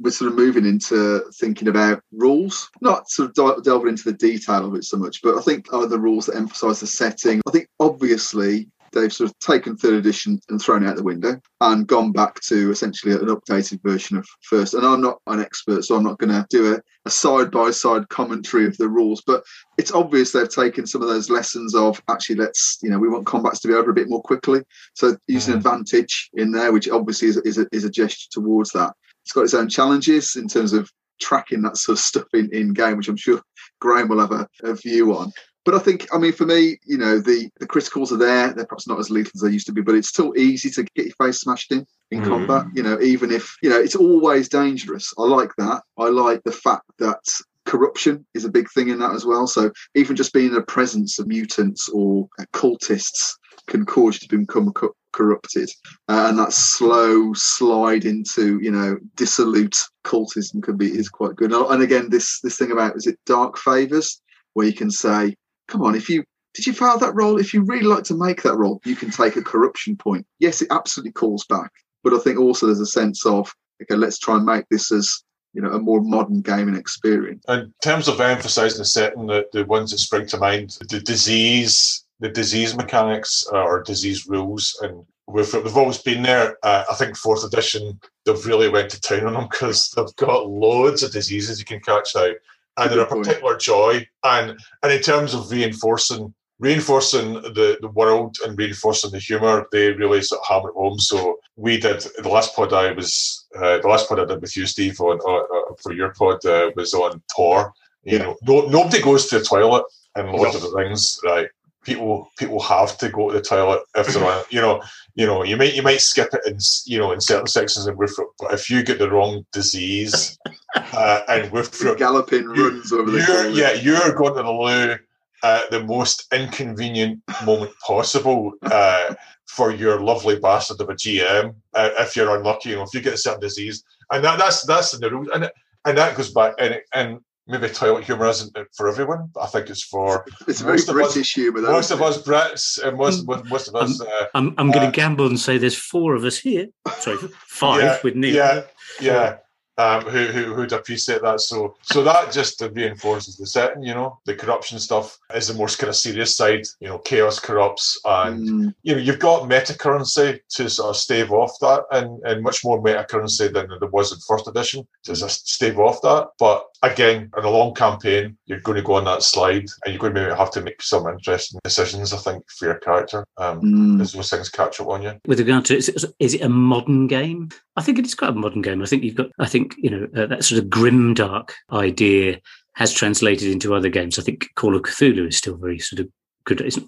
we're 0.00 0.10
sort 0.10 0.30
of 0.30 0.36
moving 0.36 0.66
into 0.66 1.24
thinking 1.34 1.66
about 1.66 2.00
rules, 2.12 2.70
not 2.80 3.10
sort 3.10 3.36
of 3.36 3.64
delving 3.64 3.88
into 3.88 4.04
the 4.04 4.12
detail 4.16 4.66
of 4.66 4.74
it 4.76 4.84
so 4.84 4.98
much, 4.98 5.20
but 5.20 5.36
I 5.36 5.40
think 5.40 5.72
are 5.72 5.88
the 5.88 5.98
rules 5.98 6.26
that 6.26 6.36
emphasize 6.36 6.78
the 6.78 6.86
setting. 6.86 7.40
I 7.44 7.50
think 7.50 7.68
obviously 7.80 8.68
they've 8.94 9.12
sort 9.12 9.30
of 9.30 9.38
taken 9.40 9.76
third 9.76 9.94
edition 9.94 10.40
and 10.48 10.60
thrown 10.60 10.84
it 10.84 10.88
out 10.88 10.96
the 10.96 11.02
window 11.02 11.38
and 11.60 11.86
gone 11.86 12.12
back 12.12 12.40
to 12.40 12.70
essentially 12.70 13.12
an 13.12 13.26
updated 13.26 13.82
version 13.82 14.16
of 14.16 14.26
first. 14.42 14.74
And 14.74 14.86
I'm 14.86 15.00
not 15.00 15.18
an 15.26 15.40
expert, 15.40 15.84
so 15.84 15.96
I'm 15.96 16.04
not 16.04 16.18
going 16.18 16.30
to 16.30 16.46
do 16.48 16.80
a 17.04 17.10
side 17.10 17.50
by 17.50 17.70
side 17.70 18.08
commentary 18.08 18.66
of 18.66 18.76
the 18.78 18.88
rules, 18.88 19.22
but 19.26 19.44
it's 19.76 19.92
obvious 19.92 20.32
they've 20.32 20.48
taken 20.48 20.86
some 20.86 21.02
of 21.02 21.08
those 21.08 21.28
lessons 21.28 21.74
of 21.74 22.00
actually 22.08 22.36
let's 22.36 22.78
you 22.82 22.88
know 22.88 22.98
we 22.98 23.08
want 23.08 23.26
combats 23.26 23.60
to 23.60 23.68
be 23.68 23.74
over 23.74 23.90
a 23.90 23.94
bit 23.94 24.08
more 24.08 24.22
quickly. 24.22 24.62
So 24.94 25.16
using 25.26 25.54
mm. 25.54 25.58
advantage 25.58 26.30
in 26.34 26.52
there, 26.52 26.72
which 26.72 26.88
obviously 26.88 27.28
is, 27.28 27.36
is, 27.38 27.58
a, 27.58 27.66
is 27.72 27.84
a 27.84 27.90
gesture 27.90 28.28
towards 28.30 28.70
that. 28.70 28.94
It's 29.22 29.32
got 29.32 29.42
its 29.42 29.54
own 29.54 29.68
challenges 29.68 30.36
in 30.36 30.48
terms 30.48 30.72
of 30.72 30.90
tracking 31.20 31.62
that 31.62 31.76
sort 31.76 31.98
of 31.98 32.04
stuff 32.04 32.26
in, 32.34 32.50
in 32.52 32.72
game, 32.72 32.96
which 32.96 33.08
I'm 33.08 33.16
sure 33.16 33.40
Graham 33.80 34.08
will 34.08 34.20
have 34.20 34.32
a, 34.32 34.48
a 34.62 34.74
view 34.74 35.16
on. 35.16 35.32
But 35.64 35.74
I 35.74 35.78
think, 35.78 36.06
I 36.12 36.18
mean, 36.18 36.32
for 36.32 36.44
me, 36.44 36.78
you 36.84 36.98
know, 36.98 37.18
the 37.18 37.48
the 37.58 37.66
criticals 37.66 38.12
are 38.12 38.18
there. 38.18 38.52
They're 38.52 38.66
perhaps 38.66 38.86
not 38.86 38.98
as 38.98 39.10
lethal 39.10 39.32
as 39.36 39.40
they 39.42 39.50
used 39.50 39.66
to 39.66 39.72
be, 39.72 39.80
but 39.80 39.94
it's 39.94 40.08
still 40.08 40.36
easy 40.36 40.70
to 40.70 40.84
get 40.94 41.06
your 41.06 41.14
face 41.14 41.40
smashed 41.40 41.72
in 41.72 41.86
in 42.10 42.20
mm. 42.20 42.26
combat. 42.26 42.66
You 42.74 42.82
know, 42.82 43.00
even 43.00 43.30
if 43.30 43.56
you 43.62 43.70
know 43.70 43.80
it's 43.80 43.96
always 43.96 44.48
dangerous. 44.48 45.12
I 45.18 45.22
like 45.22 45.54
that. 45.56 45.82
I 45.98 46.08
like 46.08 46.42
the 46.44 46.52
fact 46.52 46.84
that 46.98 47.22
corruption 47.64 48.26
is 48.34 48.44
a 48.44 48.50
big 48.50 48.70
thing 48.70 48.88
in 48.88 48.98
that 48.98 49.14
as 49.14 49.24
well. 49.24 49.46
So 49.46 49.70
even 49.94 50.16
just 50.16 50.32
being 50.32 50.48
in 50.48 50.54
the 50.54 50.62
presence 50.62 51.18
of 51.18 51.26
mutants 51.26 51.88
or 51.88 52.28
cultists 52.52 53.32
can 53.66 53.86
cause 53.86 54.20
you 54.20 54.28
to 54.28 54.38
become 54.38 54.72
co- 54.72 54.94
corrupted, 55.12 55.70
uh, 56.08 56.26
and 56.28 56.38
that 56.38 56.52
slow 56.52 57.32
slide 57.32 58.04
into 58.04 58.58
you 58.60 58.70
know 58.70 58.98
dissolute 59.16 59.78
cultism 60.04 60.62
can 60.62 60.76
be 60.76 60.86
is 60.86 61.08
quite 61.08 61.36
good. 61.36 61.52
And 61.52 61.82
again, 61.82 62.10
this 62.10 62.40
this 62.40 62.58
thing 62.58 62.72
about 62.72 62.96
is 62.96 63.06
it 63.06 63.18
dark 63.24 63.56
favors 63.56 64.20
where 64.52 64.66
you 64.66 64.74
can 64.74 64.90
say 64.90 65.34
come 65.68 65.82
on, 65.82 65.94
if 65.94 66.08
you 66.08 66.24
did 66.54 66.66
you 66.66 66.72
fail 66.72 66.98
that 66.98 67.14
roll? 67.14 67.38
If 67.38 67.52
you 67.52 67.62
really 67.62 67.82
like 67.82 68.04
to 68.04 68.16
make 68.16 68.42
that 68.42 68.56
roll, 68.56 68.80
you 68.84 68.94
can 68.94 69.10
take 69.10 69.36
a 69.36 69.42
corruption 69.42 69.96
point. 69.96 70.24
Yes, 70.38 70.62
it 70.62 70.68
absolutely 70.70 71.12
calls 71.12 71.44
back, 71.46 71.70
but 72.04 72.14
I 72.14 72.18
think 72.18 72.38
also 72.38 72.66
there's 72.66 72.80
a 72.80 72.86
sense 72.86 73.26
of 73.26 73.52
okay, 73.82 73.96
let's 73.96 74.18
try 74.18 74.36
and 74.36 74.46
make 74.46 74.64
this 74.70 74.92
as 74.92 75.24
you 75.52 75.62
know 75.62 75.72
a 75.72 75.78
more 75.80 76.00
modern 76.00 76.40
gaming 76.42 76.76
experience. 76.76 77.44
In 77.48 77.72
terms 77.82 78.08
of 78.08 78.20
emphasising 78.20 78.78
the 78.78 78.84
setting, 78.84 79.26
the, 79.26 79.46
the 79.52 79.64
ones 79.64 79.90
that 79.90 79.98
spring 79.98 80.26
to 80.28 80.38
mind, 80.38 80.78
the 80.88 81.00
disease, 81.00 82.04
the 82.20 82.28
disease 82.28 82.76
mechanics 82.76 83.46
uh, 83.52 83.62
or 83.62 83.82
disease 83.82 84.26
rules, 84.28 84.78
and 84.82 85.04
we've, 85.26 85.52
we've 85.54 85.76
always 85.76 85.98
been 85.98 86.22
there. 86.22 86.56
Uh, 86.62 86.84
I 86.90 86.94
think 86.94 87.16
fourth 87.16 87.44
edition 87.44 88.00
they've 88.24 88.46
really 88.46 88.68
went 88.68 88.90
to 88.90 89.00
town 89.00 89.26
on 89.26 89.34
them 89.34 89.48
because 89.50 89.90
they've 89.90 90.16
got 90.16 90.48
loads 90.48 91.02
of 91.02 91.12
diseases 91.12 91.58
you 91.58 91.64
can 91.64 91.80
catch 91.80 92.14
now 92.14 92.30
and 92.76 92.90
they're 92.90 93.00
a 93.00 93.06
particular 93.06 93.56
joy. 93.56 94.06
And 94.22 94.58
and 94.82 94.92
in 94.92 95.00
terms 95.00 95.34
of 95.34 95.50
reinforcing 95.50 96.34
reinforcing 96.58 97.34
the, 97.34 97.78
the 97.80 97.88
world 97.88 98.36
and 98.44 98.56
reinforcing 98.56 99.10
the 99.10 99.18
humour, 99.18 99.66
they 99.72 99.90
really 99.92 100.22
sort 100.22 100.40
of 100.40 100.46
hammer 100.46 100.70
it 100.70 100.74
home. 100.74 100.98
So 100.98 101.38
we 101.56 101.78
did 101.78 102.06
the 102.18 102.28
last 102.28 102.54
pod 102.54 102.72
I 102.72 102.92
was 102.92 103.46
uh, 103.56 103.78
the 103.78 103.88
last 103.88 104.08
pod 104.08 104.20
I 104.20 104.24
did 104.24 104.40
with 104.40 104.56
you, 104.56 104.66
Steve, 104.66 105.00
on 105.00 105.18
uh, 105.26 105.56
uh 105.56 105.74
for 105.82 105.92
your 105.92 106.12
pod 106.14 106.44
uh, 106.46 106.70
was 106.76 106.94
on 106.94 107.22
Tor. 107.34 107.72
You 108.04 108.18
yeah. 108.18 108.24
know, 108.24 108.36
no, 108.42 108.66
nobody 108.66 109.02
goes 109.02 109.26
to 109.28 109.38
the 109.38 109.44
toilet 109.44 109.84
in 110.16 110.26
Lord 110.26 110.50
no. 110.50 110.56
of 110.56 110.62
the 110.62 110.72
Rings, 110.74 111.18
right? 111.24 111.48
People 111.84 112.30
people 112.38 112.60
have 112.62 112.96
to 112.98 113.08
go 113.08 113.30
to 113.30 113.36
the 113.36 113.42
toilet 113.42 113.82
if 113.96 114.08
they're 114.08 114.24
on. 114.24 114.44
You 114.50 114.60
know, 114.60 114.82
you 115.14 115.26
know, 115.26 115.42
you 115.42 115.56
might 115.56 115.74
you 115.74 115.82
might 115.82 116.00
skip 116.00 116.28
it 116.32 116.40
in 116.46 116.58
you 116.86 116.98
know 116.98 117.12
in 117.12 117.20
certain 117.20 117.46
sections 117.46 117.86
of 117.86 117.96
Wifrip, 117.96 118.26
but 118.38 118.52
if 118.52 118.70
you 118.70 118.82
get 118.82 118.98
the 118.98 119.10
wrong 119.10 119.44
disease 119.52 120.38
uh, 120.76 121.20
and 121.28 121.50
Wifrip, 121.52 121.98
galloping 121.98 122.46
runs 122.46 122.92
over 122.92 123.10
the 123.10 123.18
you're, 123.18 123.50
yeah, 123.50 123.72
you're 123.72 124.14
going 124.14 124.34
to 124.34 124.42
the 124.42 124.50
loo 124.50 124.96
at 125.44 125.70
the 125.70 125.84
most 125.84 126.26
inconvenient 126.32 127.20
moment 127.44 127.72
possible 127.86 128.52
uh, 128.62 129.14
for 129.46 129.70
your 129.70 130.00
lovely 130.00 130.38
bastard 130.38 130.80
of 130.80 130.88
a 130.88 130.94
GM. 130.94 131.54
Uh, 131.74 131.90
if 131.98 132.16
you're 132.16 132.34
unlucky, 132.36 132.70
you 132.70 132.76
know, 132.76 132.82
if 132.82 132.94
you 132.94 133.00
get 133.00 133.14
a 133.14 133.18
certain 133.18 133.40
disease, 133.40 133.84
and 134.10 134.24
that, 134.24 134.38
that's 134.38 134.64
that's 134.64 134.94
in 134.94 135.00
the 135.00 135.10
rules, 135.10 135.28
and 135.34 135.50
and 135.84 135.98
that 135.98 136.16
goes 136.16 136.32
back 136.32 136.54
and 136.58 136.80
and 136.94 137.20
maybe 137.46 137.68
toilet 137.68 138.04
humour 138.04 138.26
isn't 138.26 138.56
for 138.76 138.88
everyone, 138.88 139.30
but 139.34 139.40
I 139.40 139.46
think 139.46 139.70
it's 139.70 139.84
for 139.84 140.24
it's 140.46 140.60
very 140.60 140.78
British 140.86 141.34
humour. 141.34 141.60
Most 141.62 141.90
of 141.90 142.02
us 142.02 142.22
Brits 142.22 142.82
and 142.82 142.96
most 142.96 143.26
mm. 143.26 143.48
most 143.48 143.68
of 143.68 143.74
us. 143.76 144.00
I'm, 144.00 144.06
uh, 144.06 144.26
I'm, 144.34 144.54
I'm 144.58 144.70
going 144.70 144.82
to 144.82 144.88
uh, 144.88 144.92
gamble 144.92 145.26
and 145.26 145.38
say 145.38 145.58
there's 145.58 145.76
four 145.76 146.14
of 146.14 146.24
us 146.24 146.38
here. 146.38 146.66
Sorry, 146.98 147.18
five 147.46 147.82
yeah, 147.82 147.98
with 148.02 148.14
Neil. 148.14 148.34
Yeah, 148.34 148.62
yeah 149.00 149.36
um, 149.78 150.02
who, 150.02 150.26
who 150.26 150.54
who'd 150.54 150.72
appreciate 150.72 151.22
that. 151.22 151.40
So 151.40 151.76
so 151.82 152.02
that 152.04 152.32
just 152.32 152.62
reinforces 152.72 153.36
the 153.36 153.46
setting. 153.46 153.82
You 153.82 153.94
know, 153.94 154.18
the 154.24 154.34
corruption 154.34 154.78
stuff 154.78 155.18
is 155.34 155.48
the 155.48 155.54
most 155.54 155.78
kind 155.78 155.88
of 155.88 155.96
serious 155.96 156.36
side. 156.36 156.64
You 156.80 156.88
know, 156.88 156.98
chaos 156.98 157.40
corrupts, 157.40 158.00
and 158.04 158.48
mm. 158.48 158.74
you 158.82 158.94
know 158.94 159.00
you've 159.00 159.18
got 159.18 159.48
meta 159.48 159.76
currency 159.76 160.40
to 160.50 160.70
sort 160.70 160.90
of 160.90 160.96
stave 160.96 161.32
off 161.32 161.52
that, 161.60 161.84
and 161.90 162.22
and 162.24 162.42
much 162.42 162.64
more 162.64 162.80
meta 162.80 163.04
currency 163.08 163.48
than 163.48 163.68
there 163.68 163.88
was 163.90 164.12
in 164.12 164.18
first 164.28 164.48
edition 164.48 164.86
to 165.04 165.14
just 165.14 165.48
stave 165.48 165.78
off 165.78 166.00
that. 166.02 166.28
But 166.38 166.64
again, 166.82 167.30
in 167.36 167.44
a 167.44 167.50
long 167.50 167.74
campaign, 167.74 168.36
you're 168.46 168.60
going 168.60 168.76
to 168.76 168.82
go 168.82 168.94
on 168.94 169.04
that 169.04 169.22
slide, 169.22 169.66
and 169.84 169.94
you're 169.94 169.98
going 169.98 170.14
to 170.14 170.20
maybe 170.20 170.36
have 170.36 170.50
to 170.52 170.60
make 170.60 170.82
some 170.82 171.06
interesting 171.08 171.60
decisions. 171.64 172.12
I 172.12 172.18
think 172.18 172.44
for 172.50 172.66
your 172.66 172.78
character, 172.78 173.26
um, 173.38 173.60
mm. 173.60 174.00
as 174.00 174.12
those 174.12 174.30
things 174.30 174.48
catch 174.48 174.80
up 174.80 174.88
on 174.88 175.02
you. 175.02 175.18
With 175.26 175.40
regard 175.40 175.64
to 175.66 175.76
is 175.76 175.88
it, 175.88 176.04
is 176.18 176.34
it 176.34 176.42
a 176.42 176.48
modern 176.48 177.06
game? 177.06 177.50
I 177.76 177.82
think 177.82 177.98
it 177.98 178.06
is 178.06 178.14
quite 178.14 178.30
a 178.30 178.34
modern 178.34 178.62
game. 178.62 178.82
I 178.82 178.86
think 178.86 179.02
you've 179.02 179.16
got. 179.16 179.30
I 179.38 179.46
think 179.46 179.63
think 179.64 179.76
you 179.78 179.90
know 179.90 180.08
uh, 180.16 180.26
that 180.26 180.44
sort 180.44 180.62
of 180.62 180.70
grim 180.70 181.14
dark 181.14 181.54
idea 181.72 182.40
has 182.74 182.92
translated 182.92 183.50
into 183.50 183.74
other 183.74 183.88
games. 183.88 184.18
I 184.18 184.22
think 184.22 184.48
Call 184.56 184.74
of 184.74 184.82
Cthulhu 184.82 185.28
is 185.28 185.36
still 185.36 185.56
very 185.56 185.78
sort 185.78 186.00
of 186.00 186.08
good. 186.44 186.60
It's, 186.60 186.78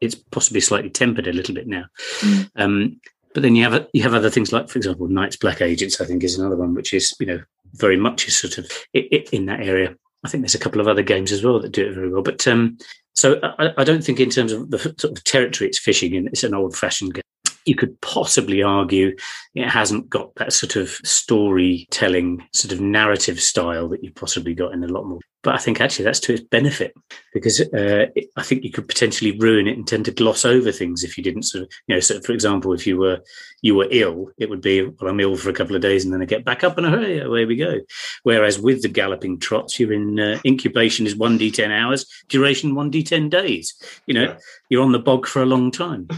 it's 0.00 0.14
possibly 0.14 0.60
slightly 0.60 0.90
tempered 0.90 1.26
a 1.26 1.32
little 1.32 1.54
bit 1.54 1.66
now. 1.66 1.84
Mm. 2.20 2.50
Um, 2.56 3.00
but 3.34 3.42
then 3.42 3.56
you 3.56 3.64
have 3.64 3.86
you 3.92 4.02
have 4.02 4.14
other 4.14 4.30
things 4.30 4.52
like, 4.52 4.68
for 4.68 4.78
example, 4.78 5.08
Night's 5.08 5.36
Black 5.36 5.60
Agents. 5.60 6.00
I 6.00 6.06
think 6.06 6.24
is 6.24 6.38
another 6.38 6.56
one 6.56 6.74
which 6.74 6.94
is 6.94 7.14
you 7.20 7.26
know 7.26 7.42
very 7.74 7.96
much 7.96 8.26
is 8.28 8.36
sort 8.36 8.58
of 8.58 8.70
in 8.94 9.46
that 9.46 9.60
area. 9.60 9.94
I 10.24 10.28
think 10.28 10.42
there's 10.42 10.54
a 10.54 10.60
couple 10.60 10.80
of 10.80 10.88
other 10.88 11.02
games 11.02 11.30
as 11.30 11.44
well 11.44 11.60
that 11.60 11.72
do 11.72 11.86
it 11.86 11.94
very 11.94 12.10
well. 12.10 12.22
But 12.22 12.46
um, 12.48 12.78
so 13.14 13.38
I, 13.58 13.72
I, 13.78 13.84
don't 13.84 14.02
think 14.02 14.18
in 14.18 14.30
terms 14.30 14.50
of 14.50 14.70
the 14.70 14.78
sort 14.78 15.04
of 15.04 15.22
territory 15.24 15.68
it's 15.68 15.78
fishing 15.78 16.14
in, 16.14 16.26
it's 16.26 16.42
an 16.42 16.54
old-fashioned 16.54 17.14
game 17.14 17.22
you 17.66 17.74
could 17.74 18.00
possibly 18.00 18.62
argue 18.62 19.14
it 19.54 19.68
hasn't 19.68 20.08
got 20.08 20.34
that 20.36 20.52
sort 20.52 20.76
of 20.76 20.90
storytelling, 21.04 22.46
sort 22.52 22.72
of 22.72 22.80
narrative 22.80 23.40
style 23.40 23.88
that 23.88 24.02
you've 24.02 24.14
possibly 24.14 24.54
got 24.54 24.72
in 24.72 24.84
a 24.84 24.88
lot 24.88 25.04
more 25.04 25.20
but 25.42 25.54
I 25.54 25.58
think 25.58 25.80
actually 25.80 26.04
that's 26.04 26.20
to 26.20 26.34
its 26.34 26.42
benefit 26.42 26.94
because 27.32 27.60
uh, 27.60 28.06
it, 28.14 28.30
I 28.36 28.42
think 28.42 28.64
you 28.64 28.72
could 28.72 28.88
potentially 28.88 29.38
ruin 29.38 29.68
it 29.68 29.76
and 29.76 29.86
tend 29.86 30.06
to 30.06 30.10
gloss 30.10 30.44
over 30.44 30.72
things 30.72 31.04
if 31.04 31.16
you 31.16 31.22
didn't 31.22 31.44
sort 31.44 31.64
of, 31.64 31.70
you 31.86 31.94
know, 31.94 32.00
so 32.00 32.20
for 32.20 32.32
example, 32.32 32.72
if 32.72 32.86
you 32.86 32.96
were 32.96 33.20
you 33.62 33.74
were 33.74 33.88
ill, 33.90 34.30
it 34.38 34.50
would 34.50 34.60
be, 34.60 34.82
well, 34.82 35.10
I'm 35.10 35.20
ill 35.20 35.36
for 35.36 35.50
a 35.50 35.54
couple 35.54 35.74
of 35.74 35.82
days 35.82 36.04
and 36.04 36.12
then 36.12 36.22
I 36.22 36.24
get 36.24 36.44
back 36.44 36.62
up 36.62 36.78
and 36.78 36.86
hurry, 36.86 37.20
away 37.20 37.46
we 37.46 37.56
go. 37.56 37.80
Whereas 38.22 38.60
with 38.60 38.82
the 38.82 38.88
galloping 38.88 39.38
trots, 39.38 39.80
you're 39.80 39.92
in 39.92 40.20
uh, 40.20 40.38
incubation 40.44 41.06
is 41.06 41.14
1d10 41.14 41.70
hours, 41.70 42.06
duration 42.28 42.74
1d10 42.74 43.30
days. 43.30 43.74
You 44.06 44.14
know, 44.14 44.22
yeah. 44.24 44.38
you're 44.68 44.84
on 44.84 44.92
the 44.92 44.98
bog 44.98 45.26
for 45.26 45.42
a 45.42 45.46
long 45.46 45.70
time. 45.70 46.08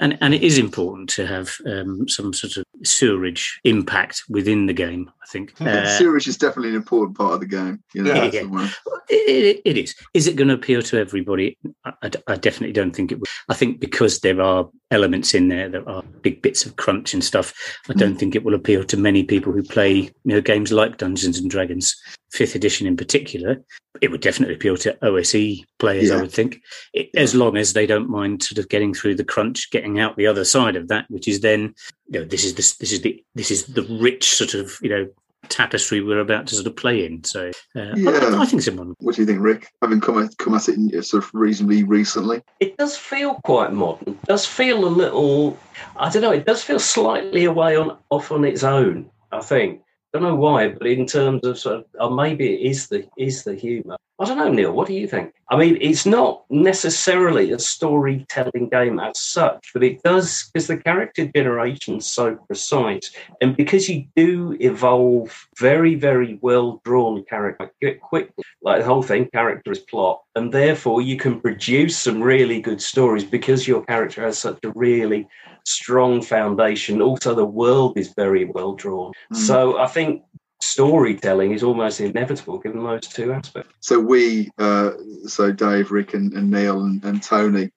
And, 0.00 0.18
and 0.20 0.34
it 0.34 0.42
is 0.42 0.58
important 0.58 1.08
to 1.10 1.26
have 1.26 1.54
um, 1.66 2.08
some 2.08 2.32
sort 2.32 2.56
of 2.56 2.64
sewerage 2.84 3.60
impact 3.64 4.24
within 4.28 4.66
the 4.66 4.72
game, 4.72 5.10
I 5.22 5.26
think. 5.26 5.60
Uh, 5.60 5.86
sewerage 5.98 6.26
is 6.26 6.36
definitely 6.36 6.70
an 6.70 6.76
important 6.76 7.16
part 7.16 7.34
of 7.34 7.40
the 7.40 7.46
game. 7.46 7.82
You 7.94 8.04
know, 8.04 8.14
yeah. 8.14 8.67
It, 9.08 9.62
it 9.64 9.78
is. 9.78 9.94
Is 10.14 10.26
it 10.26 10.36
going 10.36 10.48
to 10.48 10.54
appeal 10.54 10.82
to 10.82 10.98
everybody? 10.98 11.56
I, 11.84 12.10
I, 12.26 12.36
definitely 12.36 12.72
don't 12.72 12.94
think 12.94 13.10
it 13.10 13.18
will. 13.18 13.26
I 13.48 13.54
think 13.54 13.80
because 13.80 14.20
there 14.20 14.40
are 14.42 14.68
elements 14.90 15.34
in 15.34 15.48
there, 15.48 15.68
there 15.68 15.88
are 15.88 16.02
big 16.22 16.42
bits 16.42 16.66
of 16.66 16.76
crunch 16.76 17.14
and 17.14 17.24
stuff. 17.24 17.54
I 17.88 17.94
don't 17.94 18.14
mm. 18.14 18.18
think 18.18 18.34
it 18.34 18.44
will 18.44 18.54
appeal 18.54 18.84
to 18.84 18.96
many 18.96 19.24
people 19.24 19.52
who 19.52 19.62
play 19.62 19.94
you 19.94 20.12
know 20.24 20.40
games 20.40 20.72
like 20.72 20.98
Dungeons 20.98 21.38
and 21.38 21.50
Dragons, 21.50 21.96
fifth 22.32 22.54
edition 22.54 22.86
in 22.86 22.96
particular. 22.96 23.62
It 24.00 24.10
would 24.10 24.20
definitely 24.20 24.54
appeal 24.54 24.76
to 24.78 24.96
OSE 25.04 25.64
players, 25.78 26.10
yeah. 26.10 26.16
I 26.16 26.20
would 26.20 26.32
think, 26.32 26.60
it, 26.92 27.10
as 27.16 27.34
long 27.34 27.56
as 27.56 27.72
they 27.72 27.86
don't 27.86 28.10
mind 28.10 28.42
sort 28.42 28.58
of 28.58 28.68
getting 28.68 28.94
through 28.94 29.16
the 29.16 29.24
crunch, 29.24 29.70
getting 29.70 29.98
out 29.98 30.16
the 30.16 30.26
other 30.26 30.44
side 30.44 30.76
of 30.76 30.88
that, 30.88 31.06
which 31.08 31.26
is 31.26 31.40
then 31.40 31.74
you 32.08 32.20
know 32.20 32.24
this 32.24 32.44
is 32.44 32.54
the 32.54 32.76
this 32.80 32.92
is 32.92 33.00
the 33.00 33.24
this 33.34 33.50
is 33.50 33.66
the 33.66 33.82
rich 34.00 34.30
sort 34.34 34.54
of 34.54 34.76
you 34.82 34.90
know 34.90 35.08
tapestry 35.48 36.02
we're 36.02 36.20
about 36.20 36.46
to 36.48 36.54
sort 36.54 36.66
of 36.66 36.76
play 36.76 37.04
in. 37.04 37.24
So 37.24 37.50
uh, 37.76 37.94
yeah. 37.94 38.10
I, 38.10 38.42
I, 38.42 38.46
think 38.46 38.62
someone. 38.62 38.94
What 38.98 39.16
do 39.16 39.22
you 39.22 39.26
think, 39.26 39.40
Rick? 39.40 39.68
Having 39.82 40.00
come 40.00 40.22
at, 40.22 40.36
come 40.38 40.54
at 40.54 40.68
it 40.68 41.02
sort 41.04 41.24
of 41.24 41.30
reasonably 41.32 41.84
recently, 41.84 42.42
it 42.60 42.76
does 42.76 42.96
feel 42.96 43.34
quite 43.44 43.72
modern. 43.72 44.14
It 44.14 44.26
does 44.26 44.46
feel 44.46 44.84
a 44.84 44.88
little. 44.88 45.58
I 45.96 46.10
don't 46.10 46.22
know. 46.22 46.32
It 46.32 46.46
does 46.46 46.62
feel 46.62 46.80
slightly 46.80 47.44
away 47.44 47.76
on 47.76 47.96
off 48.10 48.32
on 48.32 48.44
its 48.44 48.62
own. 48.62 49.10
I 49.32 49.40
think. 49.40 49.82
Don't 50.12 50.22
know 50.22 50.36
why, 50.36 50.68
but 50.68 50.86
in 50.86 51.06
terms 51.06 51.44
of 51.44 51.58
sort 51.58 51.76
of, 51.76 51.84
or 52.00 52.10
maybe 52.10 52.54
it 52.54 52.70
is 52.70 52.88
the 52.88 53.06
is 53.18 53.44
the 53.44 53.54
humour. 53.54 53.96
I 54.20 54.24
don't 54.24 54.38
know, 54.38 54.50
Neil. 54.50 54.72
What 54.72 54.88
do 54.88 54.94
you 54.94 55.06
think? 55.06 55.32
I 55.48 55.56
mean, 55.56 55.78
it's 55.80 56.04
not 56.04 56.44
necessarily 56.50 57.52
a 57.52 57.58
storytelling 57.58 58.68
game 58.68 58.98
as 58.98 59.20
such, 59.20 59.70
but 59.72 59.84
it 59.84 60.02
does 60.02 60.50
because 60.52 60.66
the 60.66 60.76
character 60.76 61.26
generation 61.26 61.98
is 61.98 62.10
so 62.10 62.34
precise, 62.34 63.12
and 63.40 63.56
because 63.56 63.88
you 63.88 64.06
do 64.16 64.56
evolve 64.58 65.46
very, 65.56 65.94
very 65.94 66.38
well 66.42 66.80
drawn 66.84 67.24
character 67.24 67.70
quick, 68.02 68.32
like 68.60 68.80
the 68.80 68.84
whole 68.84 69.02
thing, 69.02 69.28
character 69.30 69.70
is 69.70 69.78
plot, 69.78 70.20
and 70.34 70.52
therefore 70.52 71.00
you 71.00 71.16
can 71.16 71.40
produce 71.40 71.96
some 71.96 72.20
really 72.20 72.60
good 72.60 72.82
stories 72.82 73.24
because 73.24 73.68
your 73.68 73.84
character 73.84 74.22
has 74.24 74.36
such 74.38 74.58
a 74.64 74.72
really 74.74 75.28
strong 75.64 76.22
foundation. 76.22 77.00
Also, 77.00 77.34
the 77.34 77.44
world 77.44 77.96
is 77.96 78.12
very 78.16 78.46
well 78.46 78.72
drawn. 78.74 79.12
Mm. 79.32 79.36
So 79.36 79.78
I 79.78 79.86
think 79.86 80.22
storytelling 80.60 81.52
is 81.52 81.62
almost 81.62 82.00
inevitable 82.00 82.58
given 82.58 82.82
those 82.82 83.02
two 83.02 83.32
aspects. 83.32 83.72
So 83.80 84.00
we, 84.00 84.50
uh, 84.58 84.92
so 85.26 85.52
Dave, 85.52 85.90
Rick, 85.90 86.14
and, 86.14 86.32
and 86.32 86.50
Neil 86.50 86.82
and, 86.82 87.02
and 87.04 87.22
Tony, 87.22 87.70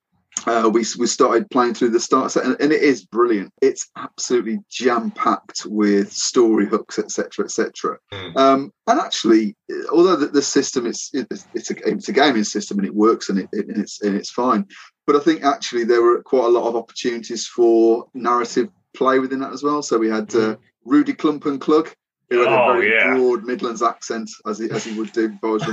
uh, 0.48 0.70
we 0.74 0.84
we 0.98 1.08
started 1.08 1.50
playing 1.52 1.74
through 1.74 1.90
the 1.90 2.00
start 2.00 2.32
set, 2.32 2.46
and, 2.46 2.60
and 2.60 2.72
it 2.72 2.82
is 2.82 3.06
brilliant. 3.06 3.54
It's 3.62 3.90
absolutely 3.96 4.60
jam 4.70 5.12
packed 5.12 5.66
with 5.66 6.12
story 6.12 6.66
hooks, 6.66 6.98
etc., 6.98 7.46
etc. 7.46 7.98
Mm. 8.12 8.38
Um, 8.38 8.74
and 8.88 9.00
actually, 9.00 9.56
although 9.92 10.16
the, 10.16 10.28
the 10.28 10.42
system 10.42 10.86
is 10.88 11.10
it's, 11.14 11.46
it's 11.54 11.72
a 11.72 11.88
it's 11.88 12.10
a 12.10 12.14
gaming 12.14 12.44
system 12.44 12.80
and 12.80 12.88
it 12.88 12.96
works 12.96 13.30
and 13.30 13.40
it, 13.40 13.50
it 13.52 13.68
and 13.68 13.78
it's 13.78 14.02
and 14.02 14.16
it's 14.16 14.32
fine, 14.32 14.66
but 15.06 15.16
I 15.16 15.20
think 15.20 15.44
actually 15.44 15.84
there 15.84 16.02
were 16.02 16.24
quite 16.24 16.46
a 16.46 16.50
lot 16.50 16.68
of 16.68 16.76
opportunities 16.76 17.46
for 17.46 18.08
narrative 18.14 18.70
play 18.96 19.20
within 19.20 19.40
that 19.40 19.54
as 19.54 19.64
well. 19.64 19.84
So 19.84 19.98
we 19.98 20.10
had 20.10 20.34
uh, 20.34 20.56
hmm. 20.56 20.62
Rudy 20.86 21.14
Klump 21.14 21.46
and 21.46 21.62
Klug, 21.62 21.94
who 22.32 22.40
had 22.40 22.48
oh, 22.48 22.72
a 22.72 22.74
very 22.74 22.94
yeah. 22.94 23.14
broad 23.14 23.44
Midlands 23.44 23.84
accent, 23.84 24.32
as 24.48 24.58
he 24.58 24.72
as 24.72 24.86
he 24.86 24.98
would 24.98 25.12
do 25.12 25.26
if 25.26 25.44
I 25.44 25.48
was 25.48 25.64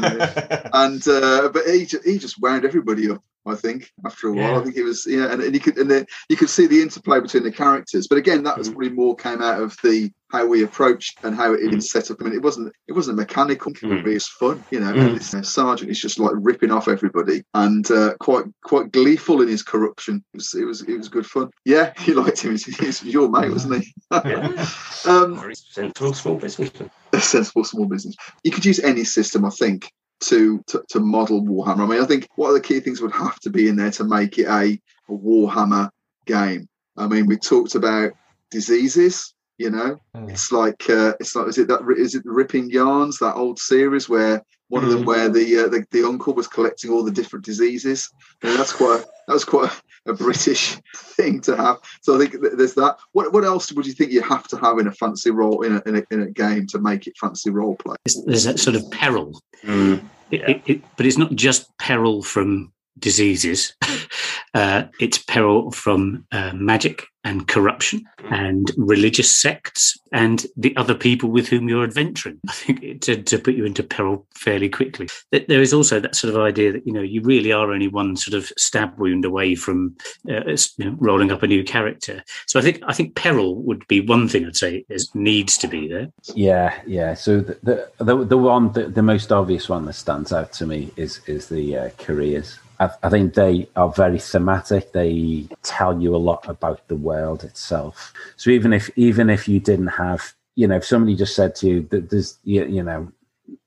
and 0.74 1.08
uh, 1.08 1.48
but 1.50 1.66
he 1.66 1.84
he 2.04 2.18
just 2.18 2.40
wound 2.40 2.64
everybody 2.64 3.10
up. 3.10 3.22
I 3.48 3.54
think 3.54 3.90
after 4.04 4.28
a 4.28 4.32
while, 4.32 4.52
yeah. 4.52 4.60
I 4.60 4.64
think 4.64 4.76
it 4.76 4.84
was 4.84 5.06
yeah, 5.06 5.32
and, 5.32 5.42
and 5.42 5.54
you 5.54 5.60
could 5.60 5.78
and 5.78 5.90
then 5.90 6.06
you 6.28 6.36
could 6.36 6.50
see 6.50 6.66
the 6.66 6.82
interplay 6.82 7.20
between 7.20 7.44
the 7.44 7.52
characters. 7.52 8.06
But 8.08 8.18
again, 8.18 8.42
that 8.44 8.58
was 8.58 8.68
mm. 8.68 8.72
probably 8.72 8.90
more 8.90 9.16
came 9.16 9.42
out 9.42 9.62
of 9.62 9.76
the 9.82 10.10
how 10.30 10.46
we 10.46 10.62
approached 10.62 11.18
and 11.22 11.34
how 11.34 11.54
it 11.54 11.60
been 11.60 11.78
mm. 11.78 11.82
set 11.82 12.10
up. 12.10 12.18
I 12.20 12.24
mean, 12.24 12.34
it 12.34 12.42
wasn't 12.42 12.72
it 12.86 12.92
wasn't 12.92 13.16
mechanical. 13.16 13.72
Mm. 13.72 14.06
It 14.06 14.14
was 14.14 14.28
fun, 14.28 14.62
you 14.70 14.80
know. 14.80 14.92
Mm. 14.92 15.14
this 15.14 15.50
sergeant 15.50 15.90
is 15.90 16.00
just 16.00 16.18
like 16.18 16.32
ripping 16.34 16.70
off 16.70 16.88
everybody 16.88 17.44
and 17.54 17.90
uh, 17.90 18.14
quite 18.20 18.44
quite 18.62 18.92
gleeful 18.92 19.40
in 19.40 19.48
his 19.48 19.62
corruption. 19.62 20.24
It 20.34 20.36
was 20.36 20.54
it 20.54 20.64
was 20.64 20.82
it 20.82 20.96
was 20.96 21.08
good 21.08 21.26
fun. 21.26 21.50
Yeah, 21.64 21.92
you 22.04 22.14
liked 22.14 22.40
him. 22.40 22.56
He 22.56 22.86
was 22.86 23.02
your 23.02 23.28
mate, 23.28 23.50
wasn't 23.50 23.82
he? 23.82 23.94
yeah. 24.12 24.68
um, 25.06 25.52
sensible 25.54 26.12
small 26.12 26.36
business. 26.36 26.70
A 27.12 27.20
sensible 27.20 27.64
small 27.64 27.86
business. 27.86 28.16
You 28.44 28.50
could 28.50 28.64
use 28.64 28.80
any 28.80 29.04
system, 29.04 29.44
I 29.44 29.50
think, 29.50 29.90
to, 30.20 30.62
to, 30.66 30.84
to 30.88 31.00
model 31.00 31.42
Warhammer. 31.42 31.84
I 31.84 31.86
mean, 31.86 32.02
I 32.02 32.06
think 32.06 32.28
what 32.36 32.50
are 32.50 32.54
the 32.54 32.60
key 32.60 32.80
things 32.80 33.00
would 33.00 33.12
have 33.12 33.38
to 33.40 33.50
be 33.50 33.68
in 33.68 33.76
there 33.76 33.90
to 33.92 34.04
make 34.04 34.38
it 34.38 34.46
a, 34.46 34.80
a 35.08 35.12
Warhammer 35.12 35.90
game. 36.26 36.68
I 36.96 37.06
mean, 37.06 37.26
we 37.26 37.36
talked 37.36 37.74
about 37.74 38.12
diseases. 38.50 39.34
You 39.58 39.70
know, 39.70 39.98
mm. 40.14 40.30
it's 40.30 40.52
like 40.52 40.88
uh, 40.88 41.14
it's 41.18 41.34
like 41.34 41.48
is 41.48 41.58
it 41.58 41.66
that 41.66 41.80
is 41.98 42.14
it 42.14 42.22
ripping 42.24 42.70
yarns 42.70 43.18
that 43.18 43.34
old 43.34 43.58
series 43.58 44.08
where 44.08 44.40
one 44.68 44.84
of 44.84 44.90
them 44.90 45.02
mm. 45.02 45.06
where 45.06 45.28
the, 45.28 45.64
uh, 45.64 45.68
the, 45.68 45.84
the 45.90 46.06
uncle 46.06 46.34
was 46.34 46.46
collecting 46.46 46.90
all 46.90 47.02
the 47.02 47.10
different 47.10 47.44
diseases. 47.44 48.10
And 48.42 48.58
that's 48.58 48.72
quite 48.72 49.00
a, 49.00 49.06
that 49.28 49.34
was 49.34 49.44
quite 49.44 49.70
a, 50.06 50.10
a, 50.10 50.14
British 50.14 50.78
thing 50.96 51.40
to 51.42 51.54
have. 51.54 51.76
So 52.00 52.16
I 52.16 52.26
think 52.26 52.42
there's 52.56 52.74
that. 52.74 52.96
What 53.12 53.32
what 53.32 53.44
else 53.44 53.70
would 53.72 53.86
you 53.86 53.92
think 53.92 54.10
you 54.10 54.22
have 54.22 54.48
to 54.48 54.56
have 54.56 54.78
in 54.78 54.86
a 54.86 54.92
fantasy 54.92 55.30
role 55.30 55.62
in 55.62 55.76
a, 55.76 55.82
in 55.86 55.96
a, 55.96 56.02
in 56.10 56.22
a 56.22 56.30
game 56.30 56.66
to 56.68 56.78
make 56.78 57.06
it 57.06 57.16
fantasy 57.18 57.50
role 57.50 57.76
play? 57.76 57.96
There's 58.24 58.44
that 58.44 58.58
sort 58.58 58.74
of 58.74 58.90
peril, 58.90 59.40
mm. 59.62 60.02
it, 60.30 60.40
it, 60.48 60.62
it, 60.66 60.82
but 60.96 61.04
it's 61.04 61.18
not 61.18 61.32
just 61.32 61.76
peril 61.78 62.22
from 62.22 62.72
diseases. 62.98 63.74
uh, 64.54 64.84
it's 65.00 65.18
peril 65.18 65.70
from 65.70 66.26
uh, 66.32 66.52
magic 66.54 67.06
and 67.24 67.46
corruption 67.46 68.02
and 68.30 68.72
religious 68.78 69.30
sects 69.30 69.98
and 70.12 70.46
the 70.56 70.74
other 70.76 70.94
people 70.94 71.30
with 71.30 71.48
whom 71.48 71.68
you're 71.68 71.84
adventuring. 71.84 72.38
I 72.48 72.52
think 72.52 73.00
to, 73.02 73.22
to 73.22 73.38
put 73.38 73.54
you 73.54 73.66
into 73.66 73.82
peril 73.82 74.26
fairly 74.34 74.68
quickly. 74.68 75.08
There 75.30 75.60
is 75.60 75.74
also 75.74 76.00
that 76.00 76.16
sort 76.16 76.34
of 76.34 76.40
idea 76.40 76.72
that 76.72 76.86
you 76.86 76.92
know 76.92 77.02
you 77.02 77.20
really 77.20 77.52
are 77.52 77.70
only 77.72 77.88
one 77.88 78.16
sort 78.16 78.34
of 78.34 78.50
stab 78.56 78.98
wound 78.98 79.24
away 79.24 79.54
from 79.54 79.96
uh, 80.30 80.44
you 80.46 80.84
know, 80.86 80.96
rolling 80.98 81.30
up 81.30 81.42
a 81.42 81.46
new 81.46 81.64
character. 81.64 82.22
So 82.46 82.58
I 82.58 82.62
think 82.62 82.82
I 82.86 82.92
think 82.92 83.14
peril 83.14 83.56
would 83.56 83.86
be 83.88 84.00
one 84.00 84.28
thing 84.28 84.46
I'd 84.46 84.56
say 84.56 84.84
is 84.88 85.14
needs 85.14 85.58
to 85.58 85.68
be 85.68 85.88
there. 85.88 86.08
Yeah, 86.34 86.80
yeah. 86.86 87.14
So 87.14 87.40
the 87.40 87.90
the 87.98 88.24
the, 88.24 88.38
one 88.38 88.72
the, 88.72 88.84
the 88.84 89.02
most 89.02 89.32
obvious 89.32 89.68
one 89.68 89.84
that 89.86 89.94
stands 89.94 90.32
out 90.32 90.52
to 90.54 90.66
me 90.66 90.90
is 90.96 91.20
is 91.26 91.48
the 91.48 91.76
uh, 91.76 91.90
careers 91.98 92.58
I, 92.80 92.90
I, 93.02 93.08
think 93.08 93.34
they 93.34 93.68
are 93.76 93.90
very 93.90 94.18
thematic. 94.18 94.92
They 94.92 95.48
tell 95.62 96.00
you 96.00 96.14
a 96.14 96.18
lot 96.18 96.48
about 96.48 96.86
the 96.88 96.96
world 96.96 97.44
itself. 97.44 98.12
So 98.36 98.50
even 98.50 98.72
if 98.72 98.90
even 98.96 99.30
if 99.30 99.48
you 99.48 99.60
didn't 99.60 99.88
have, 99.88 100.34
you 100.54 100.66
know, 100.66 100.76
if 100.76 100.84
somebody 100.84 101.16
just 101.16 101.34
said 101.34 101.54
to 101.56 101.66
you 101.66 101.82
that 101.90 102.10
there's, 102.10 102.38
you, 102.44 102.64
you 102.66 102.82
know, 102.82 103.12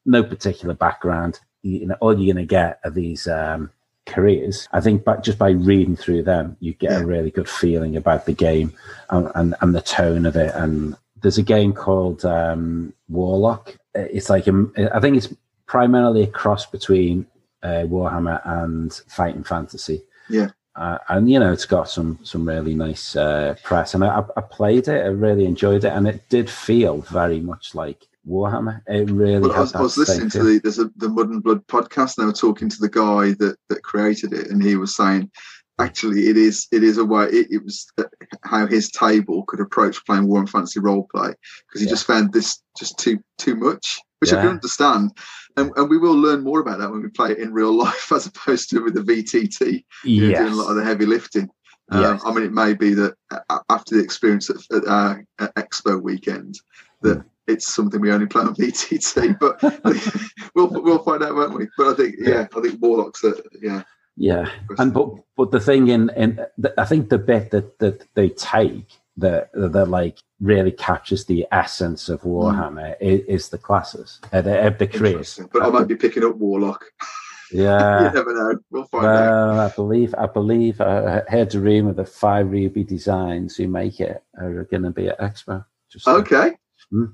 no 0.05 0.23
particular 0.23 0.73
background, 0.73 1.39
you 1.61 1.87
know, 1.87 1.97
all 1.99 2.17
you're 2.17 2.33
going 2.33 2.45
to 2.45 2.49
get 2.49 2.79
are 2.83 2.91
these 2.91 3.27
um, 3.27 3.69
careers. 4.05 4.67
I 4.71 4.81
think, 4.81 5.03
but 5.03 5.23
just 5.23 5.37
by 5.37 5.51
reading 5.51 5.95
through 5.95 6.23
them, 6.23 6.57
you 6.59 6.73
get 6.73 6.91
yeah. 6.91 6.99
a 6.99 7.05
really 7.05 7.31
good 7.31 7.49
feeling 7.49 7.95
about 7.95 8.25
the 8.25 8.33
game 8.33 8.73
and, 9.09 9.31
and, 9.35 9.55
and 9.61 9.75
the 9.75 9.81
tone 9.81 10.25
of 10.25 10.35
it. 10.35 10.53
And 10.55 10.95
there's 11.21 11.37
a 11.37 11.43
game 11.43 11.73
called 11.73 12.25
um, 12.25 12.93
Warlock. 13.09 13.77
It's 13.93 14.29
like 14.29 14.47
a, 14.47 14.89
I 14.93 14.99
think 14.99 15.17
it's 15.17 15.33
primarily 15.65 16.23
a 16.23 16.27
cross 16.27 16.65
between 16.65 17.25
uh, 17.63 17.85
Warhammer 17.85 18.41
and 18.45 18.93
Fighting 19.07 19.43
Fantasy. 19.43 20.03
Yeah. 20.29 20.49
Uh, 20.75 20.97
and 21.09 21.29
you 21.29 21.37
know 21.37 21.51
it's 21.51 21.65
got 21.65 21.89
some 21.89 22.17
some 22.23 22.47
really 22.47 22.73
nice 22.73 23.17
uh, 23.17 23.55
press, 23.61 23.93
and 23.93 24.05
I, 24.05 24.23
I, 24.37 24.41
played 24.41 24.87
it. 24.87 25.03
I 25.03 25.07
really 25.07 25.45
enjoyed 25.45 25.83
it, 25.83 25.91
and 25.91 26.07
it 26.07 26.29
did 26.29 26.49
feel 26.49 27.01
very 27.01 27.41
much 27.41 27.75
like 27.75 28.07
Warhammer. 28.25 28.81
It 28.87 29.11
really. 29.11 29.49
Well, 29.49 29.51
I 29.51 29.59
was, 29.59 29.75
I 29.75 29.81
was 29.81 29.97
listening 29.97 30.29
to 30.29 30.43
the 30.43 30.59
there's 30.59 30.79
a, 30.79 30.89
the 30.95 31.09
Mud 31.09 31.27
and 31.27 31.43
Blood 31.43 31.67
podcast, 31.67 32.17
and 32.17 32.23
they 32.23 32.25
were 32.27 32.31
talking 32.31 32.69
to 32.69 32.79
the 32.79 32.87
guy 32.87 33.33
that 33.39 33.57
that 33.67 33.83
created 33.83 34.31
it, 34.31 34.49
and 34.49 34.63
he 34.63 34.77
was 34.77 34.95
saying 34.95 35.29
actually 35.81 36.27
it 36.27 36.37
is 36.37 36.67
it 36.71 36.83
is 36.83 36.97
a 36.97 37.05
way 37.05 37.25
it, 37.25 37.47
it 37.51 37.63
was 37.63 37.87
how 38.43 38.65
his 38.65 38.89
table 38.91 39.43
could 39.47 39.59
approach 39.59 40.05
playing 40.05 40.27
Warhammer 40.27 40.49
Fantasy 40.49 40.79
role 40.79 41.07
play 41.13 41.33
because 41.67 41.81
he 41.81 41.85
yeah. 41.85 41.91
just 41.91 42.07
found 42.07 42.33
this 42.33 42.61
just 42.77 42.97
too 42.97 43.19
too 43.37 43.55
much 43.55 43.99
which 44.21 44.31
yeah. 44.31 44.37
I 44.37 44.41
can 44.41 44.51
understand. 44.51 45.11
And, 45.57 45.71
and 45.75 45.89
we 45.89 45.97
will 45.97 46.13
learn 46.13 46.43
more 46.43 46.59
about 46.61 46.79
that 46.79 46.91
when 46.91 47.01
we 47.01 47.09
play 47.09 47.31
it 47.31 47.39
in 47.39 47.51
real 47.51 47.73
life, 47.77 48.11
as 48.11 48.27
opposed 48.27 48.69
to 48.69 48.81
with 48.81 48.93
the 48.93 49.01
VTT, 49.01 49.83
yes. 50.05 50.39
doing 50.39 50.53
a 50.53 50.55
lot 50.55 50.69
of 50.69 50.77
the 50.77 50.85
heavy 50.85 51.05
lifting. 51.05 51.49
Um. 51.93 52.21
I 52.25 52.33
mean, 52.33 52.45
it 52.45 52.53
may 52.53 52.73
be 52.73 52.93
that 52.93 53.15
after 53.69 53.97
the 53.97 54.03
experience 54.03 54.49
at, 54.49 54.57
at, 54.73 54.87
uh, 54.87 55.15
at 55.39 55.53
Expo 55.55 56.01
weekend, 56.01 56.57
that 57.01 57.17
mm. 57.17 57.25
it's 57.47 57.73
something 57.73 57.99
we 57.99 58.13
only 58.13 58.27
play 58.27 58.43
on 58.43 58.55
VTT. 58.55 59.37
But 59.37 59.61
we'll 60.55 60.69
we'll 60.69 61.03
find 61.03 61.21
out, 61.21 61.35
won't 61.35 61.57
we? 61.57 61.67
But 61.77 61.87
I 61.87 61.93
think, 61.95 62.15
yeah, 62.19 62.47
I 62.55 62.61
think 62.61 62.81
Warlocks, 62.81 63.25
are, 63.25 63.35
yeah. 63.61 63.83
Yeah, 64.17 64.51
and 64.77 64.93
but 64.93 65.09
but 65.37 65.51
the 65.51 65.59
thing 65.59 65.87
in 65.87 66.09
in 66.15 66.39
I 66.77 66.85
think 66.85 67.09
the 67.09 67.17
bit 67.17 67.51
that 67.51 67.79
that 67.79 68.05
they 68.13 68.29
take 68.29 68.97
that 69.17 69.51
that 69.53 69.85
like 69.87 70.17
really 70.39 70.71
captures 70.71 71.25
the 71.25 71.47
essence 71.51 72.09
of 72.09 72.21
Warhammer 72.21 72.95
mm. 72.95 73.01
is, 73.01 73.21
is, 73.27 73.49
the 73.49 73.57
classes, 73.57 74.19
uh, 74.33 74.41
the, 74.41 74.59
uh, 74.59 74.69
the. 74.71 75.47
But 75.53 75.63
I 75.63 75.69
might 75.69 75.87
be 75.87 75.95
picking 75.95 76.23
up 76.23 76.35
Warlock. 76.35 76.85
Yeah, 77.53 78.07
you 78.07 78.13
never 78.13 78.33
know. 78.33 78.59
We'll 78.69 78.85
find 78.85 79.03
well, 79.03 79.59
out. 79.59 79.71
I 79.71 79.75
believe 79.75 80.15
I 80.17 80.25
believe 80.25 80.79
uh, 80.79 81.21
I 81.27 81.29
heard 81.29 81.53
a 81.53 81.59
rumor 81.59 81.93
the 81.93 82.05
Fire 82.05 82.45
Ruby 82.45 82.83
Designs 82.83 83.57
who 83.57 83.67
make 83.67 83.99
it 83.99 84.23
are 84.39 84.63
going 84.71 84.83
to 84.83 84.91
be 84.91 85.09
at 85.09 85.19
Expo. 85.19 85.65
Just 85.89 86.07
okay. 86.07 86.53
Hmm? 86.89 87.05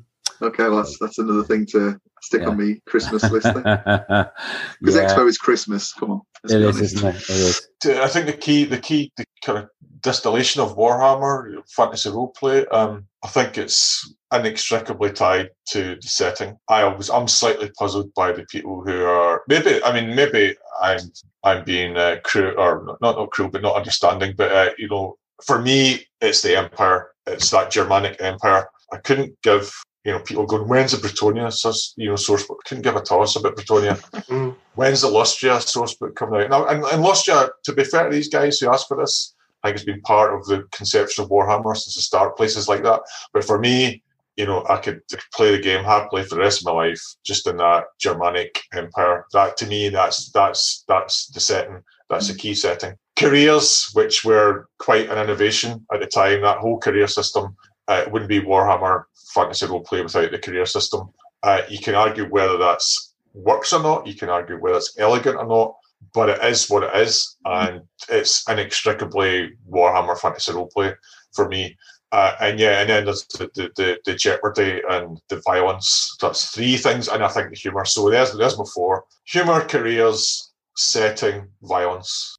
Okay, 0.42 0.70
well 0.70 0.78
that's 0.78 1.00
that's 1.00 1.18
another 1.18 1.44
thing 1.44 1.66
to 1.68 2.00
stick 2.28 2.42
yeah. 2.42 2.50
on 2.50 2.58
me 2.58 2.82
Christmas 2.86 3.24
list 3.32 3.48
because 3.54 4.96
yeah. 4.96 5.08
Expo 5.08 5.28
is 5.28 5.38
Christmas. 5.38 5.94
Come 5.94 6.12
on, 6.12 6.22
it 6.44 6.62
is, 6.62 6.82
isn't 6.82 7.16
it? 7.16 7.16
It 7.16 7.30
is. 7.30 7.68
I 7.86 8.08
think 8.08 8.26
the 8.26 8.34
key, 8.34 8.66
the 8.66 8.80
key, 8.80 9.12
the 9.16 9.26
kind 9.44 9.60
of 9.60 9.70
distillation 10.02 10.62
of 10.62 10.76
Warhammer 10.76 11.62
fantasy 11.70 12.10
roleplay. 12.10 12.66
Um, 12.74 13.06
I 13.24 13.30
think 13.30 13.58
it's 13.58 14.14
inextricably 14.34 15.12
tied 15.12 15.50
to 15.70 15.96
the 15.96 16.08
setting. 16.08 16.58
I 16.68 16.82
always, 16.84 17.10
I'm 17.10 17.28
slightly 17.28 17.72
puzzled 17.80 18.14
by 18.14 18.34
the 18.34 18.46
people 18.52 18.84
who 18.86 19.06
are 19.06 19.44
maybe. 19.48 19.82
I 19.84 19.94
mean, 19.94 20.16
maybe 20.16 20.56
I'm 20.82 21.00
I'm 21.44 21.64
being 21.64 21.96
uh, 21.96 22.18
cruel 22.24 22.60
or 22.60 22.98
not 23.02 23.18
not 23.18 23.32
cruel, 23.32 23.50
but 23.50 23.62
not 23.62 23.78
understanding. 23.78 24.34
But 24.38 24.52
uh, 24.52 24.70
you 24.78 24.90
know, 24.90 25.18
for 25.46 25.62
me, 25.62 26.06
it's 26.20 26.42
the 26.42 26.58
Empire. 26.58 27.12
It's 27.26 27.50
that 27.52 27.72
Germanic 27.72 28.18
Empire. 28.22 28.68
I 28.94 28.98
couldn't 28.98 29.36
give 29.44 29.72
you 30.08 30.14
know, 30.14 30.20
people 30.20 30.46
going, 30.46 30.70
when's 30.70 30.94
the 30.94 31.06
Bretonnia, 31.06 31.52
you 31.98 32.08
know, 32.08 32.16
source 32.16 32.48
book? 32.48 32.64
Couldn't 32.64 32.84
give 32.84 32.96
a 32.96 33.02
toss 33.02 33.36
about 33.36 33.58
Bretonnia. 33.58 34.02
Mm. 34.28 34.56
When's 34.76 35.02
the 35.02 35.08
Lustria 35.08 35.62
source 35.62 35.96
book 35.96 36.16
coming 36.16 36.42
out? 36.42 36.50
Now, 36.50 36.68
and, 36.68 36.84
and 36.84 37.04
Lustria, 37.04 37.50
to 37.64 37.74
be 37.74 37.86
fair 37.86 38.10
to 38.10 38.14
these 38.14 38.28
guys 38.28 38.60
who 38.60 38.70
asked 38.70 38.90
for 38.90 38.98
this, 38.98 39.34
I 39.64 39.68
think 39.68 39.78
it's 39.78 39.86
been 39.86 40.02
part 40.02 40.34
of 40.34 40.46
the 40.48 40.64
conception 40.72 41.24
of 41.24 41.30
Warhammer 41.30 41.76
since 41.78 41.96
the 41.96 42.02
start, 42.02 42.36
places 42.36 42.68
like 42.68 42.84
that. 42.84 43.02
But 43.32 43.46
for 43.46 43.58
me, 43.58 44.04
you 44.36 44.46
know, 44.46 44.66
I 44.70 44.78
could 44.78 45.02
play 45.34 45.52
the 45.52 45.62
game 45.62 45.84
happily 45.84 46.24
for 46.24 46.36
the 46.36 46.42
rest 46.42 46.62
of 46.62 46.66
my 46.66 46.74
life, 46.74 47.02
just 47.24 47.48
in 47.48 47.58
that 47.58 47.86
Germanic 48.00 48.62
empire. 48.74 49.26
That 49.32 49.56
to 49.58 49.66
me, 49.66 49.88
that's 49.90 50.30
that's 50.32 50.84
that's 50.90 51.28
the 51.28 51.40
setting. 51.40 51.82
That's 52.10 52.28
the 52.28 52.38
key 52.38 52.54
setting. 52.54 52.96
Careers, 53.18 53.90
which 53.94 54.26
were 54.26 54.68
quite 54.78 55.10
an 55.10 55.18
innovation 55.18 55.86
at 55.94 56.02
the 56.02 56.08
time, 56.08 56.42
that 56.42 56.60
whole 56.60 56.80
career 56.80 57.08
system 57.08 57.56
uh, 57.88 58.06
wouldn't 58.12 58.30
be 58.30 58.42
Warhammer 58.42 59.04
fantasy 59.34 59.68
play 59.86 60.02
without 60.02 60.32
the 60.32 60.40
career 60.40 60.66
system. 60.66 61.10
Uh, 61.44 61.62
you 61.70 61.80
can 61.80 61.96
argue 61.96 62.26
whether 62.26 62.58
that's 62.58 63.14
works 63.34 63.74
or 63.74 63.82
not. 63.82 64.08
You 64.08 64.16
can 64.16 64.30
argue 64.30 64.60
whether 64.60 64.78
it's 64.78 64.98
elegant 65.00 65.38
or 65.38 65.46
not, 65.46 65.76
but 66.14 66.30
it 66.30 66.44
is 66.44 66.70
what 66.70 66.84
it 66.84 66.96
is, 66.96 67.38
and 67.46 67.82
it's 68.10 68.48
inextricably 68.50 69.52
Warhammer 69.70 70.20
fantasy 70.20 70.54
play 70.74 70.94
for 71.34 71.48
me. 71.48 71.78
Uh, 72.12 72.36
and 72.40 72.60
yeah, 72.60 72.80
and 72.80 72.90
then 72.90 73.06
there's 73.06 73.26
the, 73.28 73.50
the, 73.54 73.70
the, 73.76 74.00
the, 74.06 74.16
jeopardy 74.16 74.82
and 74.90 75.20
the 75.28 75.42
violence. 75.46 76.16
That's 76.22 76.52
three 76.52 76.78
things, 76.78 77.10
and 77.10 77.22
I 77.22 77.28
think 77.28 77.50
the 77.50 77.58
humour. 77.58 77.84
So 77.84 78.10
there's 78.10 78.34
there's 78.38 78.56
before 78.56 79.04
humour, 79.26 79.66
careers, 79.66 80.54
setting, 80.76 81.50
violence. 81.64 82.38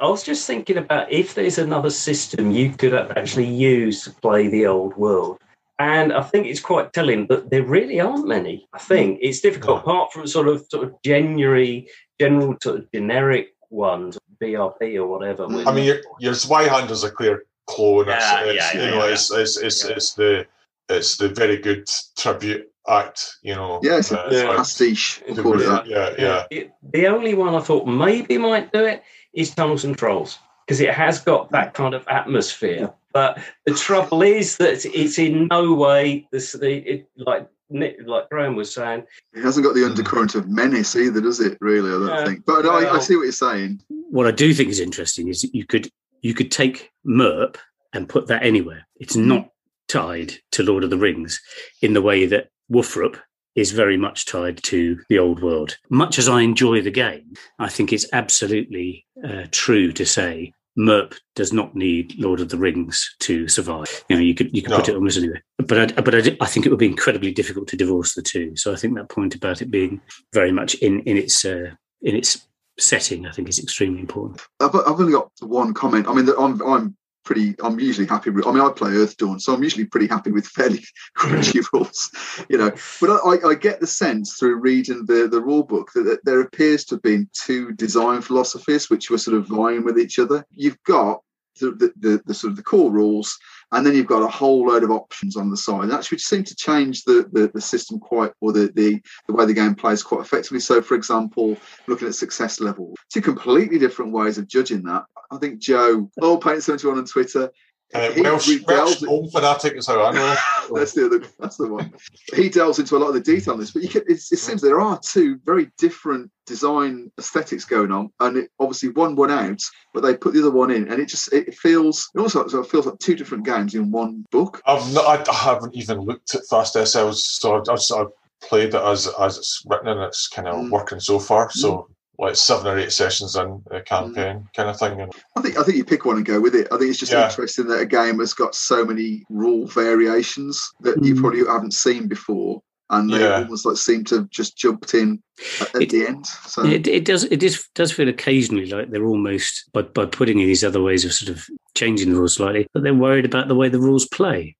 I 0.00 0.08
was 0.08 0.22
just 0.22 0.46
thinking 0.46 0.78
about 0.78 1.12
if 1.12 1.34
there's 1.34 1.58
another 1.58 1.90
system 1.90 2.50
you 2.50 2.70
could 2.72 2.94
actually 2.94 3.46
use 3.46 4.04
to 4.04 4.10
play 4.10 4.48
the 4.48 4.66
old 4.66 4.96
world. 4.96 5.38
And 5.78 6.12
I 6.12 6.22
think 6.22 6.46
it's 6.46 6.60
quite 6.60 6.92
telling 6.92 7.26
that 7.28 7.50
there 7.50 7.62
really 7.62 8.00
aren't 8.00 8.26
many. 8.26 8.66
I 8.72 8.78
think 8.78 9.18
it's 9.22 9.40
difficult, 9.40 9.80
apart 9.80 10.12
from 10.12 10.26
sort 10.26 10.48
of 10.48 10.66
sort 10.70 10.86
of 10.86 10.94
January, 11.02 11.88
general 12.18 12.56
sort 12.62 12.80
of 12.80 12.92
generic 12.92 13.54
ones, 13.68 14.18
BRP 14.42 14.96
or 14.96 15.06
whatever. 15.06 15.44
I 15.44 15.72
mean, 15.72 15.84
your, 15.84 16.00
your 16.18 16.32
Zweihander 16.32 16.90
is 16.90 17.04
a 17.04 17.10
clear 17.10 17.44
clone. 17.66 18.08
Yeah, 18.08 18.44
it's, 18.44 18.74
yeah, 18.74 18.84
you 18.84 18.90
know, 18.90 19.06
it's, 19.06 19.30
it's, 19.30 19.58
it's, 19.58 19.84
it's 19.84 20.14
the 20.14 20.46
it's 20.88 21.16
the 21.16 21.28
very 21.28 21.56
good 21.56 21.88
tribute 22.18 22.70
act, 22.88 23.36
you 23.42 23.54
know. 23.54 23.80
Yeah, 23.82 23.98
it's 23.98 24.12
a 24.12 24.20
uh, 24.20 24.56
pastiche. 24.56 25.22
yeah, 25.28 25.82
yeah. 25.86 26.14
yeah. 26.18 26.44
It, 26.50 26.72
the 26.92 27.06
only 27.06 27.34
one 27.34 27.54
I 27.54 27.60
thought 27.60 27.86
maybe 27.86 28.38
might 28.38 28.72
do 28.72 28.84
it 28.84 29.02
is 29.34 29.54
Tunnels 29.54 29.84
and 29.84 29.96
Trolls 29.96 30.38
because 30.66 30.80
it 30.80 30.94
has 30.94 31.20
got 31.20 31.50
that 31.50 31.74
kind 31.74 31.94
of 31.94 32.06
atmosphere. 32.08 32.92
But 33.12 33.42
the 33.66 33.74
trouble 33.74 34.22
is 34.22 34.56
that 34.58 34.84
it's 34.84 35.18
in 35.18 35.48
no 35.48 35.74
way 35.74 36.28
this 36.30 36.52
the 36.52 36.76
it, 36.76 37.10
like 37.16 37.48
like 37.70 38.28
Graham 38.30 38.56
was 38.56 38.72
saying. 38.72 39.04
It 39.32 39.42
hasn't 39.42 39.64
got 39.64 39.74
the 39.74 39.84
undercurrent 39.84 40.34
of 40.34 40.48
menace 40.48 40.96
either, 40.96 41.20
does 41.20 41.40
it? 41.40 41.58
Really, 41.60 41.90
I 41.90 41.92
don't 41.92 42.08
yeah, 42.08 42.24
think. 42.24 42.44
But 42.44 42.64
well, 42.64 42.86
I, 42.86 42.96
I, 42.96 42.98
see 43.00 43.16
what 43.16 43.22
you're 43.22 43.32
saying. 43.32 43.82
What 43.88 44.26
I 44.26 44.32
do 44.32 44.52
think 44.54 44.68
is 44.70 44.80
interesting 44.80 45.28
is 45.28 45.48
you 45.52 45.66
could 45.66 45.90
you 46.22 46.34
could 46.34 46.50
take 46.50 46.90
MERP 47.04 47.56
and 47.92 48.08
put 48.08 48.26
that 48.28 48.44
anywhere. 48.44 48.86
It's 48.96 49.16
mm-hmm. 49.16 49.28
not 49.28 49.50
tied 49.88 50.34
to 50.52 50.62
Lord 50.62 50.84
of 50.84 50.90
the 50.90 50.98
Rings 50.98 51.40
in 51.82 51.94
the 51.94 52.02
way 52.02 52.26
that 52.26 52.48
Wolfrup 52.70 53.16
is 53.56 53.72
very 53.72 53.96
much 53.96 54.26
tied 54.26 54.62
to 54.64 54.98
the 55.08 55.18
old 55.18 55.42
world. 55.42 55.76
Much 55.90 56.18
as 56.18 56.28
I 56.28 56.42
enjoy 56.42 56.80
the 56.80 56.90
game, 56.90 57.34
I 57.58 57.68
think 57.68 57.92
it's 57.92 58.06
absolutely 58.12 59.06
uh, 59.24 59.46
true 59.50 59.92
to 59.92 60.06
say 60.06 60.52
MERP 60.76 61.14
does 61.34 61.52
not 61.52 61.74
need 61.74 62.18
Lord 62.18 62.40
of 62.40 62.48
the 62.48 62.56
Rings 62.56 63.14
to 63.20 63.48
survive. 63.48 64.04
You 64.08 64.16
know, 64.16 64.22
you 64.22 64.34
could 64.34 64.54
you 64.54 64.62
could 64.62 64.70
no. 64.70 64.76
put 64.76 64.88
it 64.88 64.94
almost 64.94 65.18
anywhere. 65.18 65.42
But 65.58 65.98
I, 65.98 66.00
but 66.00 66.14
I, 66.14 66.36
I, 66.40 66.46
think 66.46 66.64
it 66.64 66.70
would 66.70 66.78
be 66.78 66.86
incredibly 66.86 67.32
difficult 67.32 67.68
to 67.68 67.76
divorce 67.76 68.14
the 68.14 68.22
two. 68.22 68.56
So 68.56 68.72
I 68.72 68.76
think 68.76 68.94
that 68.94 69.08
point 69.08 69.34
about 69.34 69.62
it 69.62 69.70
being 69.70 70.00
very 70.32 70.52
much 70.52 70.74
in 70.76 71.00
in 71.00 71.16
its 71.16 71.44
uh, 71.44 71.72
in 72.02 72.16
its 72.16 72.46
setting, 72.78 73.26
I 73.26 73.32
think 73.32 73.48
is 73.48 73.58
extremely 73.58 74.00
important. 74.00 74.40
I've, 74.60 74.74
I've 74.74 75.00
only 75.00 75.12
got 75.12 75.30
one 75.40 75.74
comment. 75.74 76.06
I 76.08 76.14
mean, 76.14 76.28
I'm 76.38 76.60
I'm 76.62 76.96
pretty 77.30 77.54
i'm 77.62 77.78
usually 77.78 78.06
happy 78.06 78.30
with 78.30 78.46
i 78.46 78.50
mean 78.50 78.60
i 78.60 78.70
play 78.70 78.90
Earthdawn 78.90 79.40
so 79.40 79.54
i'm 79.54 79.62
usually 79.62 79.84
pretty 79.84 80.08
happy 80.08 80.32
with 80.32 80.46
fairly 80.58 80.82
crunchy 81.16 81.64
rules 81.72 82.10
you 82.48 82.58
know. 82.58 82.70
But 83.00 83.20
I, 83.24 83.48
I, 83.48 83.54
get 83.54 83.80
the 83.80 83.86
sense 83.86 84.36
through 84.36 84.56
reading 84.56 85.04
the 85.06 85.28
the 85.28 85.40
rule 85.40 85.62
book 85.62 85.90
that, 85.94 86.02
that 86.02 86.24
there 86.24 86.40
appears 86.40 86.84
to 86.86 86.96
have 86.96 87.02
been 87.02 87.28
two 87.32 87.72
design 87.72 88.22
philosophies 88.22 88.88
which 88.88 89.10
were 89.10 89.18
sort 89.18 89.36
of 89.36 89.46
vying 89.46 89.84
with 89.84 89.98
each 89.98 90.18
other. 90.18 90.44
You've 90.50 90.82
got 90.84 91.20
the, 91.60 91.72
the, 91.72 91.92
the, 91.98 92.22
the 92.26 92.34
sort 92.34 92.52
of 92.52 92.56
the 92.56 92.62
core 92.62 92.90
rules 92.90 93.38
and 93.72 93.86
then 93.86 93.94
you've 93.94 94.06
got 94.06 94.22
a 94.22 94.28
whole 94.28 94.66
load 94.66 94.82
of 94.82 94.90
options 94.90 95.36
on 95.36 95.50
the 95.50 95.56
side. 95.56 95.84
And 95.84 95.92
actually, 95.92 96.18
seem 96.18 96.44
to 96.44 96.54
change 96.54 97.04
the, 97.04 97.28
the, 97.32 97.50
the, 97.54 97.60
system 97.60 97.98
quite, 97.98 98.32
or 98.40 98.52
the, 98.52 98.72
the, 98.74 99.00
the 99.26 99.32
way 99.32 99.46
the 99.46 99.54
game 99.54 99.74
plays 99.74 100.02
quite 100.02 100.22
effectively. 100.22 100.60
So, 100.60 100.82
for 100.82 100.94
example, 100.94 101.56
looking 101.86 102.08
at 102.08 102.14
success 102.14 102.60
level, 102.60 102.94
two 103.08 103.20
completely 103.20 103.78
different 103.78 104.12
ways 104.12 104.38
of 104.38 104.48
judging 104.48 104.82
that. 104.84 105.04
I 105.30 105.38
think 105.38 105.60
Joe, 105.60 106.10
Old 106.20 106.42
Paint 106.42 106.62
71 106.62 106.98
on 106.98 107.04
Twitter, 107.04 107.50
uh, 107.92 108.12
Welsh, 108.16 108.62
Welsh 108.66 109.02
home 109.02 109.28
fanatic 109.30 109.76
is 109.76 109.86
how 109.86 110.04
I 110.04 110.12
know. 110.12 110.36
that's 110.74 110.92
the 110.92 111.06
other. 111.06 111.26
That's 111.38 111.56
the 111.56 111.68
one. 111.68 111.92
He 112.34 112.48
delves 112.48 112.78
into 112.78 112.96
a 112.96 112.98
lot 112.98 113.08
of 113.08 113.14
the 113.14 113.20
detail 113.20 113.54
on 113.54 113.60
this, 113.60 113.72
but 113.72 113.82
can, 113.90 114.02
it 114.06 114.20
seems 114.20 114.62
there 114.62 114.80
are 114.80 114.98
two 115.00 115.40
very 115.44 115.70
different 115.76 116.30
design 116.46 117.10
aesthetics 117.18 117.64
going 117.64 117.90
on, 117.90 118.12
and 118.20 118.36
it, 118.36 118.50
obviously 118.60 118.90
one 118.90 119.16
went 119.16 119.32
out, 119.32 119.60
but 119.92 120.02
they 120.02 120.16
put 120.16 120.34
the 120.34 120.40
other 120.40 120.52
one 120.52 120.70
in, 120.70 120.88
and 120.88 121.00
it 121.00 121.06
just 121.06 121.32
it 121.32 121.52
feels 121.54 122.08
it 122.14 122.20
also 122.20 122.44
it 122.44 122.66
feels 122.66 122.86
like 122.86 122.98
two 123.00 123.16
different 123.16 123.44
games 123.44 123.74
in 123.74 123.90
one 123.90 124.24
book. 124.30 124.62
I've 124.66 124.92
not, 124.92 125.28
I 125.28 125.34
haven't 125.34 125.74
even 125.74 126.00
looked 126.00 126.34
at 126.34 126.46
Fast 126.48 126.76
SLs, 126.76 127.16
so 127.16 127.56
I've, 127.56 127.98
I've 127.98 128.12
played 128.48 128.68
it 128.68 128.74
as 128.74 129.08
as 129.20 129.36
it's 129.36 129.64
written 129.66 129.88
and 129.88 130.00
it's 130.02 130.28
kind 130.28 130.46
of 130.46 130.54
mm. 130.54 130.70
working 130.70 131.00
so 131.00 131.18
far. 131.18 131.50
So 131.50 131.72
mm 131.72 131.86
like 132.20 132.36
seven 132.36 132.66
or 132.66 132.78
eight 132.78 132.92
sessions 132.92 133.34
in 133.34 133.62
a 133.70 133.80
campaign 133.80 134.36
mm. 134.36 134.54
kind 134.54 134.68
of 134.68 134.78
thing. 134.78 135.00
And 135.00 135.12
I 135.36 135.40
think 135.40 135.58
I 135.58 135.62
think 135.62 135.76
you 135.78 135.84
pick 135.84 136.04
one 136.04 136.16
and 136.16 136.26
go 136.26 136.40
with 136.40 136.54
it. 136.54 136.68
I 136.70 136.76
think 136.76 136.90
it's 136.90 136.98
just 136.98 137.12
yeah. 137.12 137.28
interesting 137.28 137.66
that 137.68 137.80
a 137.80 137.86
game 137.86 138.18
has 138.18 138.34
got 138.34 138.54
so 138.54 138.84
many 138.84 139.24
rule 139.30 139.66
variations 139.66 140.70
that 140.80 140.98
mm. 140.98 141.06
you 141.06 141.20
probably 141.20 141.44
haven't 141.46 141.74
seen 141.74 142.08
before. 142.08 142.62
And 142.92 143.08
they 143.08 143.20
yeah. 143.20 143.36
almost 143.36 143.64
like 143.64 143.76
seem 143.76 144.02
to 144.06 144.16
have 144.16 144.30
just 144.30 144.58
jumped 144.58 144.94
in 144.94 145.22
at, 145.60 145.76
at 145.76 145.82
it, 145.82 145.90
the 145.90 146.06
end. 146.08 146.26
So 146.26 146.64
it, 146.64 146.88
it 146.88 147.04
does 147.04 147.22
it 147.22 147.40
is, 147.40 147.68
does 147.76 147.92
feel 147.92 148.08
occasionally 148.08 148.66
like 148.66 148.90
they're 148.90 149.06
almost 149.06 149.70
by 149.72 149.82
by 149.82 150.06
putting 150.06 150.40
in 150.40 150.46
these 150.46 150.64
other 150.64 150.82
ways 150.82 151.04
of 151.04 151.12
sort 151.12 151.30
of 151.30 151.46
changing 151.76 152.12
the 152.12 152.18
rules 152.18 152.34
slightly, 152.34 152.66
but 152.74 152.82
they're 152.82 152.92
worried 152.92 153.24
about 153.24 153.46
the 153.46 153.54
way 153.54 153.68
the 153.68 153.78
rules 153.78 154.08
play. 154.08 154.56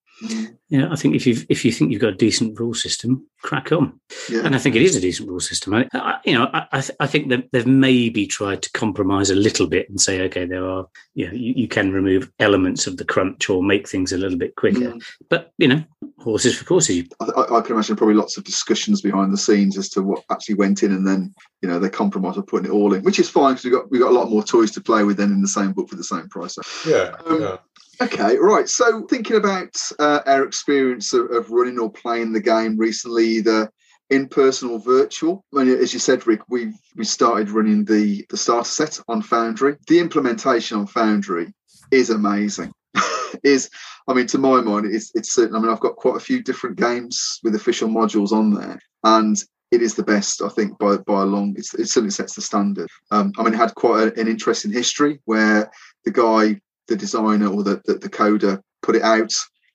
Yeah, 0.68 0.89
I 0.93 0.97
think 0.97 1.14
if 1.14 1.27
you 1.27 1.37
if 1.49 1.64
you 1.64 1.73
think 1.73 1.91
you've 1.91 2.01
got 2.01 2.12
a 2.12 2.16
decent 2.16 2.59
rule 2.59 2.75
system, 2.75 3.27
crack 3.43 3.73
on. 3.73 3.99
Yeah. 4.29 4.43
And 4.45 4.55
I 4.55 4.59
think 4.59 4.77
it 4.77 4.83
is 4.83 4.95
a 4.95 5.01
decent 5.01 5.29
rule 5.29 5.41
system. 5.41 5.75
I, 5.75 5.89
I 5.95 6.21
you 6.25 6.35
know, 6.35 6.49
I, 6.53 6.66
I, 6.73 6.81
th- 6.81 6.97
I, 7.01 7.07
think 7.07 7.29
that 7.31 7.51
they've 7.53 7.66
maybe 7.66 8.27
tried 8.27 8.62
to 8.62 8.73
compromise 8.73 9.31
a 9.31 9.35
little 9.35 9.66
bit 9.66 9.89
and 9.89 10.01
say, 10.01 10.21
okay, 10.23 10.45
there 10.45 10.64
are, 10.64 10.87
you 11.14 11.27
know, 11.27 11.33
you, 11.33 11.55
you 11.57 11.68
can 11.68 11.93
remove 11.93 12.31
elements 12.39 12.87
of 12.87 12.99
the 12.99 13.05
crunch 13.05 13.51
or 13.51 13.62
make 13.62 13.89
things 13.89 14.12
a 14.12 14.18
little 14.18 14.39
bit 14.39 14.55
quicker. 14.57 14.93
Mm. 14.93 15.03
But 15.29 15.53
you 15.59 15.68
know, 15.68 15.83
horses 16.18 16.57
for 16.57 16.64
courses. 16.64 17.09
I, 17.21 17.57
I, 17.57 17.61
can 17.62 17.73
imagine 17.73 17.97
probably 17.97 18.14
lots 18.14 18.37
of 18.37 18.45
discussions 18.45 19.01
behind 19.01 19.33
the 19.33 19.39
scenes 19.39 19.77
as 19.77 19.89
to 19.91 20.03
what 20.03 20.25
actually 20.31 20.57
went 20.57 20.83
in, 20.83 20.93
and 20.93 21.07
then 21.07 21.35
you 21.62 21.68
know 21.68 21.81
they 21.81 21.89
compromise 21.89 22.37
of 22.37 22.47
putting 22.47 22.71
it 22.71 22.75
all 22.75 22.95
in, 22.95 23.03
which 23.03 23.18
is 23.18 23.29
fine 23.29 23.55
because 23.55 23.64
we 23.64 23.71
got 23.71 23.91
we 23.91 23.99
got 23.99 24.11
a 24.12 24.14
lot 24.14 24.31
more 24.31 24.43
toys 24.43 24.71
to 24.73 24.81
play 24.81 25.03
with 25.03 25.16
than 25.16 25.33
in 25.33 25.43
the 25.43 25.49
same 25.49 25.73
book 25.73 25.89
for 25.89 25.97
the 25.97 26.05
same 26.05 26.29
price. 26.29 26.57
Yeah. 26.87 27.16
Um, 27.27 27.41
yeah. 27.41 27.57
Okay, 28.03 28.38
right. 28.38 28.68
So, 28.68 29.07
thinking 29.07 29.36
about 29.36 29.76
uh, 29.98 30.20
our 30.26 30.44
experience 30.44 31.12
of, 31.12 31.30
of, 31.32 31.51
running 31.51 31.78
or 31.78 31.92
playing 31.92 32.32
the 32.32 32.40
game 32.40 32.78
recently, 32.78 33.26
either 33.26 33.70
in 34.09 34.26
person 34.26 34.70
or 34.70 34.80
virtual. 34.80 35.44
I 35.55 35.64
mean, 35.64 35.76
as 35.76 35.92
you 35.92 36.01
said, 36.01 36.26
Rick, 36.26 36.40
we 36.48 36.72
we 36.96 37.05
started 37.05 37.51
running 37.51 37.84
the 37.84 38.24
the 38.30 38.38
starter 38.38 38.68
set 38.68 39.01
on 39.09 39.20
Foundry. 39.22 39.76
The 39.86 40.01
implementation 40.01 40.78
on 40.78 40.86
Foundry 40.86 41.53
is 41.90 42.09
amazing. 42.09 42.72
is 43.44 43.68
I 44.09 44.14
mean, 44.14 44.26
to 44.28 44.38
my 44.38 44.62
mind, 44.62 44.86
it's 44.86 45.12
it's 45.14 45.34
certain. 45.34 45.55
I 45.55 45.61
mean, 45.61 45.70
I've 45.70 45.80
got 45.80 45.96
quite 45.96 46.16
a 46.16 46.20
few 46.20 46.42
different 46.42 46.76
games 46.76 47.38
with 47.42 47.55
official 47.55 47.88
modules 47.88 48.32
on 48.32 48.55
there, 48.55 48.80
and 49.05 49.36
it 49.70 49.82
is 49.82 49.94
the 49.94 50.03
best, 50.03 50.40
I 50.42 50.48
think, 50.48 50.78
by 50.78 50.96
by 50.96 51.22
a 51.22 51.26
long. 51.26 51.55
It 51.57 51.66
certainly 51.66 52.11
sets 52.11 52.34
the 52.34 52.40
standard. 52.40 52.88
Um, 53.11 53.32
I 53.38 53.42
mean, 53.42 53.53
it 53.53 53.59
had 53.59 53.74
quite 53.74 54.09
a, 54.09 54.20
an 54.20 54.26
interesting 54.26 54.72
history 54.72 55.20
where 55.26 55.70
the 56.05 56.11
guy 56.11 56.61
the 56.91 56.97
designer 56.97 57.47
or 57.47 57.62
the, 57.62 57.80
the, 57.86 57.95
the 57.95 58.11
coder 58.11 58.61
put 58.82 58.97
it 58.97 59.03
out 59.03 59.32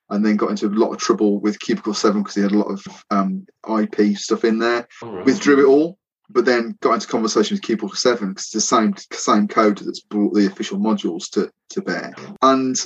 and 0.09 0.23
then 0.23 0.35
got 0.35 0.51
into 0.51 0.67
a 0.67 0.69
lot 0.69 0.91
of 0.91 0.99
trouble 0.99 1.39
with 1.39 1.59
Cubicle 1.59 1.95
7 1.95 2.21
because 2.21 2.35
he 2.35 2.41
had 2.41 2.51
a 2.51 2.57
lot 2.57 2.67
of 2.67 2.85
um, 3.09 3.47
IP 3.79 4.15
stuff 4.17 4.43
in 4.43 4.59
there. 4.59 4.87
Right. 5.01 5.25
Withdrew 5.25 5.65
it 5.65 5.67
all, 5.67 5.97
but 6.29 6.45
then 6.45 6.77
got 6.81 6.93
into 6.93 7.07
conversation 7.07 7.55
with 7.55 7.63
Cubicle 7.63 7.95
7 7.95 8.29
because 8.29 8.43
it's 8.43 8.51
the 8.51 8.61
same 8.61 8.93
same 9.11 9.47
code 9.47 9.79
that's 9.79 10.01
brought 10.01 10.35
the 10.35 10.45
official 10.45 10.77
modules 10.77 11.29
to, 11.31 11.49
to 11.69 11.81
bear. 11.81 12.13
And 12.43 12.77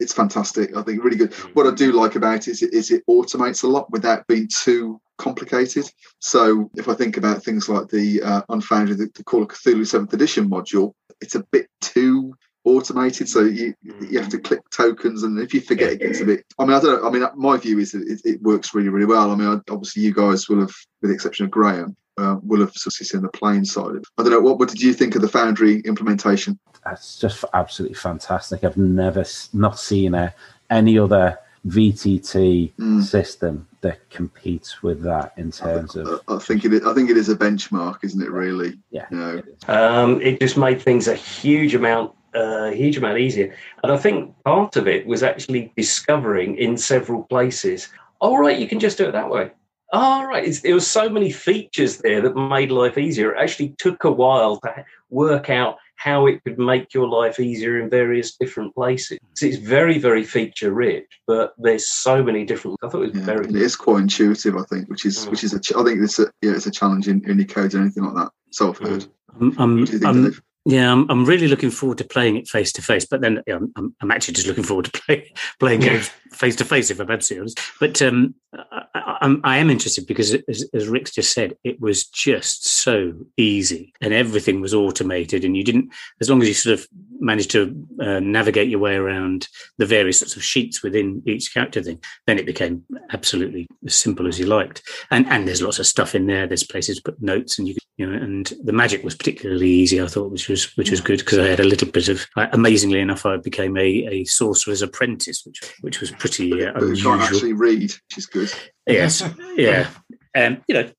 it's 0.00 0.12
fantastic. 0.12 0.76
I 0.76 0.82
think 0.82 1.02
really 1.02 1.16
good. 1.16 1.32
Mm. 1.32 1.54
What 1.54 1.66
I 1.66 1.70
do 1.70 1.92
like 1.92 2.16
about 2.16 2.48
it 2.48 2.50
is, 2.50 2.62
it 2.62 2.74
is 2.74 2.90
it 2.90 3.04
automates 3.08 3.64
a 3.64 3.68
lot 3.68 3.90
without 3.90 4.26
being 4.26 4.48
too 4.52 5.00
complicated. 5.16 5.90
So 6.18 6.70
if 6.74 6.88
I 6.88 6.94
think 6.94 7.16
about 7.16 7.42
things 7.42 7.68
like 7.68 7.88
the 7.88 8.22
uh, 8.22 8.42
Unfounded, 8.50 8.98
the, 8.98 9.08
the 9.14 9.24
Call 9.24 9.42
of 9.42 9.48
Cthulhu 9.48 9.80
7th 9.80 10.12
edition 10.12 10.50
module, 10.50 10.92
it's 11.22 11.36
a 11.36 11.44
bit 11.44 11.68
too 11.80 12.34
automated, 12.66 13.28
so 13.28 13.40
you 13.40 13.74
you 13.82 14.18
have 14.18 14.28
to 14.28 14.38
click 14.38 14.60
tokens, 14.70 15.22
and 15.22 15.38
if 15.38 15.54
you 15.54 15.60
forget, 15.60 15.92
it 15.92 16.00
gets 16.00 16.20
a 16.20 16.24
bit. 16.24 16.44
I 16.58 16.64
mean, 16.64 16.76
I 16.76 16.80
don't 16.80 17.02
know. 17.02 17.08
I 17.08 17.10
mean, 17.10 17.26
my 17.36 17.56
view 17.56 17.78
is 17.78 17.92
that 17.92 18.06
it, 18.06 18.20
it 18.24 18.42
works 18.42 18.74
really, 18.74 18.90
really 18.90 19.06
well. 19.06 19.30
I 19.30 19.34
mean, 19.36 19.62
obviously, 19.70 20.02
you 20.02 20.12
guys 20.12 20.48
will 20.48 20.60
have, 20.60 20.74
with 21.00 21.10
the 21.10 21.14
exception 21.14 21.46
of 21.46 21.50
Graham, 21.50 21.96
uh, 22.18 22.36
will 22.42 22.60
have 22.60 22.72
succeeded 22.72 23.14
in 23.14 23.22
the 23.22 23.28
plain 23.28 23.64
side. 23.64 24.02
I 24.18 24.22
don't 24.22 24.32
know. 24.32 24.40
What, 24.40 24.58
what 24.58 24.68
did 24.68 24.82
you 24.82 24.92
think 24.92 25.14
of 25.14 25.22
the 25.22 25.28
Foundry 25.28 25.80
implementation? 25.80 26.58
it's 26.92 27.18
just 27.18 27.44
absolutely 27.52 27.96
fantastic. 27.96 28.64
I've 28.64 28.76
never 28.76 29.24
not 29.52 29.78
seen 29.78 30.14
a, 30.14 30.34
any 30.70 30.98
other 30.98 31.38
VTT 31.66 32.72
mm. 32.74 33.02
system 33.02 33.66
that 33.80 34.08
competes 34.10 34.82
with 34.82 35.02
that 35.02 35.32
in 35.36 35.50
terms 35.50 35.96
I, 35.96 36.00
of. 36.00 36.20
I 36.28 36.38
think 36.38 36.64
it. 36.64 36.72
Is, 36.72 36.84
I 36.84 36.94
think 36.94 37.10
it 37.10 37.16
is 37.16 37.28
a 37.28 37.36
benchmark, 37.36 37.98
isn't 38.04 38.22
it? 38.22 38.30
Really. 38.30 38.78
Yeah. 38.90 39.06
You 39.10 39.16
know? 39.16 39.42
um, 39.68 40.20
it 40.22 40.40
just 40.40 40.56
made 40.56 40.80
things 40.80 41.08
a 41.08 41.14
huge 41.14 41.74
amount, 41.74 42.14
a 42.36 42.68
uh, 42.68 42.70
huge 42.70 42.96
amount 42.96 43.18
easier, 43.18 43.54
and 43.82 43.92
I 43.92 43.96
think 43.96 44.34
part 44.44 44.76
of 44.76 44.86
it 44.86 45.06
was 45.06 45.22
actually 45.22 45.72
discovering 45.76 46.56
in 46.56 46.76
several 46.76 47.22
places. 47.24 47.88
All 48.20 48.38
right, 48.38 48.58
you 48.58 48.68
can 48.68 48.80
just 48.80 48.98
do 48.98 49.08
it 49.08 49.12
that 49.12 49.30
way. 49.30 49.50
All 49.92 50.26
right, 50.26 50.44
it's, 50.44 50.60
there 50.60 50.74
were 50.74 50.80
so 50.80 51.08
many 51.08 51.30
features 51.30 51.98
there 51.98 52.20
that 52.20 52.36
made 52.36 52.70
life 52.70 52.98
easier. 52.98 53.32
It 53.32 53.40
actually 53.40 53.70
took 53.78 54.04
a 54.04 54.10
while 54.10 54.58
to 54.60 54.84
work 55.10 55.48
out 55.48 55.78
how 55.96 56.26
it 56.26 56.42
could 56.44 56.58
make 56.58 56.92
your 56.92 57.08
life 57.08 57.40
easier 57.40 57.80
in 57.80 57.88
various 57.88 58.36
different 58.36 58.74
places. 58.74 59.18
It's 59.40 59.56
very, 59.56 59.98
very 59.98 60.24
feature 60.24 60.72
rich, 60.72 61.06
but 61.26 61.54
there's 61.56 61.88
so 61.88 62.22
many 62.22 62.44
different. 62.44 62.78
I 62.82 62.88
thought 62.88 63.02
it 63.02 63.12
was 63.12 63.20
yeah, 63.20 63.26
very. 63.26 63.48
It 63.48 63.56
is 63.56 63.76
quite 63.76 64.02
intuitive, 64.02 64.56
I 64.56 64.62
think, 64.64 64.88
which 64.88 65.06
is 65.06 65.24
mm. 65.24 65.30
which 65.30 65.44
is 65.44 65.54
a. 65.54 65.78
I 65.78 65.84
think 65.84 66.02
it's 66.02 66.18
a 66.18 66.30
yeah, 66.42 66.52
it's 66.52 66.66
a 66.66 66.70
challenge 66.70 67.08
in 67.08 67.28
any 67.28 67.44
code 67.44 67.74
or 67.74 67.80
anything 67.80 68.04
like 68.04 68.14
that. 68.14 68.32
So 68.50 68.70
I've 68.70 68.78
heard. 68.78 69.06
Mm. 69.38 69.58
Um, 69.58 70.34
yeah, 70.68 70.90
I'm, 70.90 71.08
I'm 71.08 71.24
really 71.24 71.46
looking 71.46 71.70
forward 71.70 71.98
to 71.98 72.04
playing 72.04 72.36
it 72.36 72.48
face 72.48 72.72
to 72.72 72.82
face. 72.82 73.06
But 73.06 73.20
then 73.20 73.40
I'm, 73.48 73.94
I'm 74.00 74.10
actually 74.10 74.34
just 74.34 74.48
looking 74.48 74.64
forward 74.64 74.86
to 74.86 74.90
play, 74.90 75.32
playing 75.60 75.80
games 75.80 76.10
face 76.32 76.56
to 76.56 76.64
face, 76.64 76.90
if 76.90 76.98
I'm 76.98 77.08
absolutely 77.08 77.42
honest. 77.42 77.60
But 77.78 78.02
um, 78.02 78.34
I, 78.52 79.18
I'm, 79.20 79.40
I 79.44 79.58
am 79.58 79.70
interested 79.70 80.08
because, 80.08 80.34
as, 80.48 80.68
as 80.74 80.88
Rick's 80.88 81.12
just 81.12 81.32
said, 81.32 81.56
it 81.62 81.80
was 81.80 82.04
just 82.06 82.66
so 82.66 83.12
easy 83.36 83.92
and 84.00 84.12
everything 84.12 84.60
was 84.60 84.74
automated. 84.74 85.44
And 85.44 85.56
you 85.56 85.62
didn't, 85.62 85.92
as 86.20 86.28
long 86.28 86.42
as 86.42 86.48
you 86.48 86.54
sort 86.54 86.80
of 86.80 86.88
managed 87.20 87.50
to 87.52 87.86
uh, 88.00 88.20
navigate 88.20 88.68
your 88.68 88.80
way 88.80 88.94
around 88.94 89.48
the 89.78 89.86
various 89.86 90.18
sorts 90.18 90.36
of 90.36 90.44
sheets 90.44 90.82
within 90.82 91.22
each 91.26 91.52
character 91.52 91.82
thing, 91.82 92.00
then 92.26 92.38
it 92.38 92.46
became 92.46 92.84
absolutely 93.10 93.66
as 93.84 93.94
simple 93.94 94.26
as 94.26 94.38
you 94.38 94.46
liked. 94.46 94.82
And 95.10 95.26
and 95.26 95.46
there's 95.46 95.62
lots 95.62 95.78
of 95.78 95.86
stuff 95.86 96.14
in 96.14 96.26
there. 96.26 96.46
There's 96.46 96.64
places 96.64 96.96
to 96.96 97.02
put 97.02 97.22
notes, 97.22 97.58
and 97.58 97.68
you 97.68 97.74
you 97.96 98.06
know, 98.06 98.16
and 98.16 98.52
the 98.62 98.72
magic 98.72 99.02
was 99.04 99.14
particularly 99.14 99.70
easy. 99.70 100.02
I 100.02 100.06
thought, 100.06 100.30
which 100.30 100.48
was 100.48 100.76
which 100.76 100.90
was 100.90 101.00
good 101.00 101.20
because 101.20 101.38
I 101.38 101.46
had 101.46 101.60
a 101.60 101.64
little 101.64 101.88
bit 101.88 102.08
of. 102.08 102.26
amazingly 102.36 103.00
enough, 103.00 103.24
I 103.24 103.38
became 103.38 103.76
a, 103.76 104.06
a 104.06 104.24
sorcerer's 104.24 104.82
apprentice, 104.82 105.44
which 105.46 105.74
which 105.80 106.00
was 106.00 106.10
pretty 106.10 106.64
uh, 106.64 106.72
unusual. 106.74 107.12
You 107.14 107.18
can't 107.18 107.32
actually 107.32 107.52
read, 107.54 107.92
which 107.92 108.18
is 108.18 108.26
good. 108.26 108.52
Yes, 108.86 109.22
yeah. 109.56 109.88
Um, 110.34 110.62
you 110.68 110.74
know, 110.74 110.90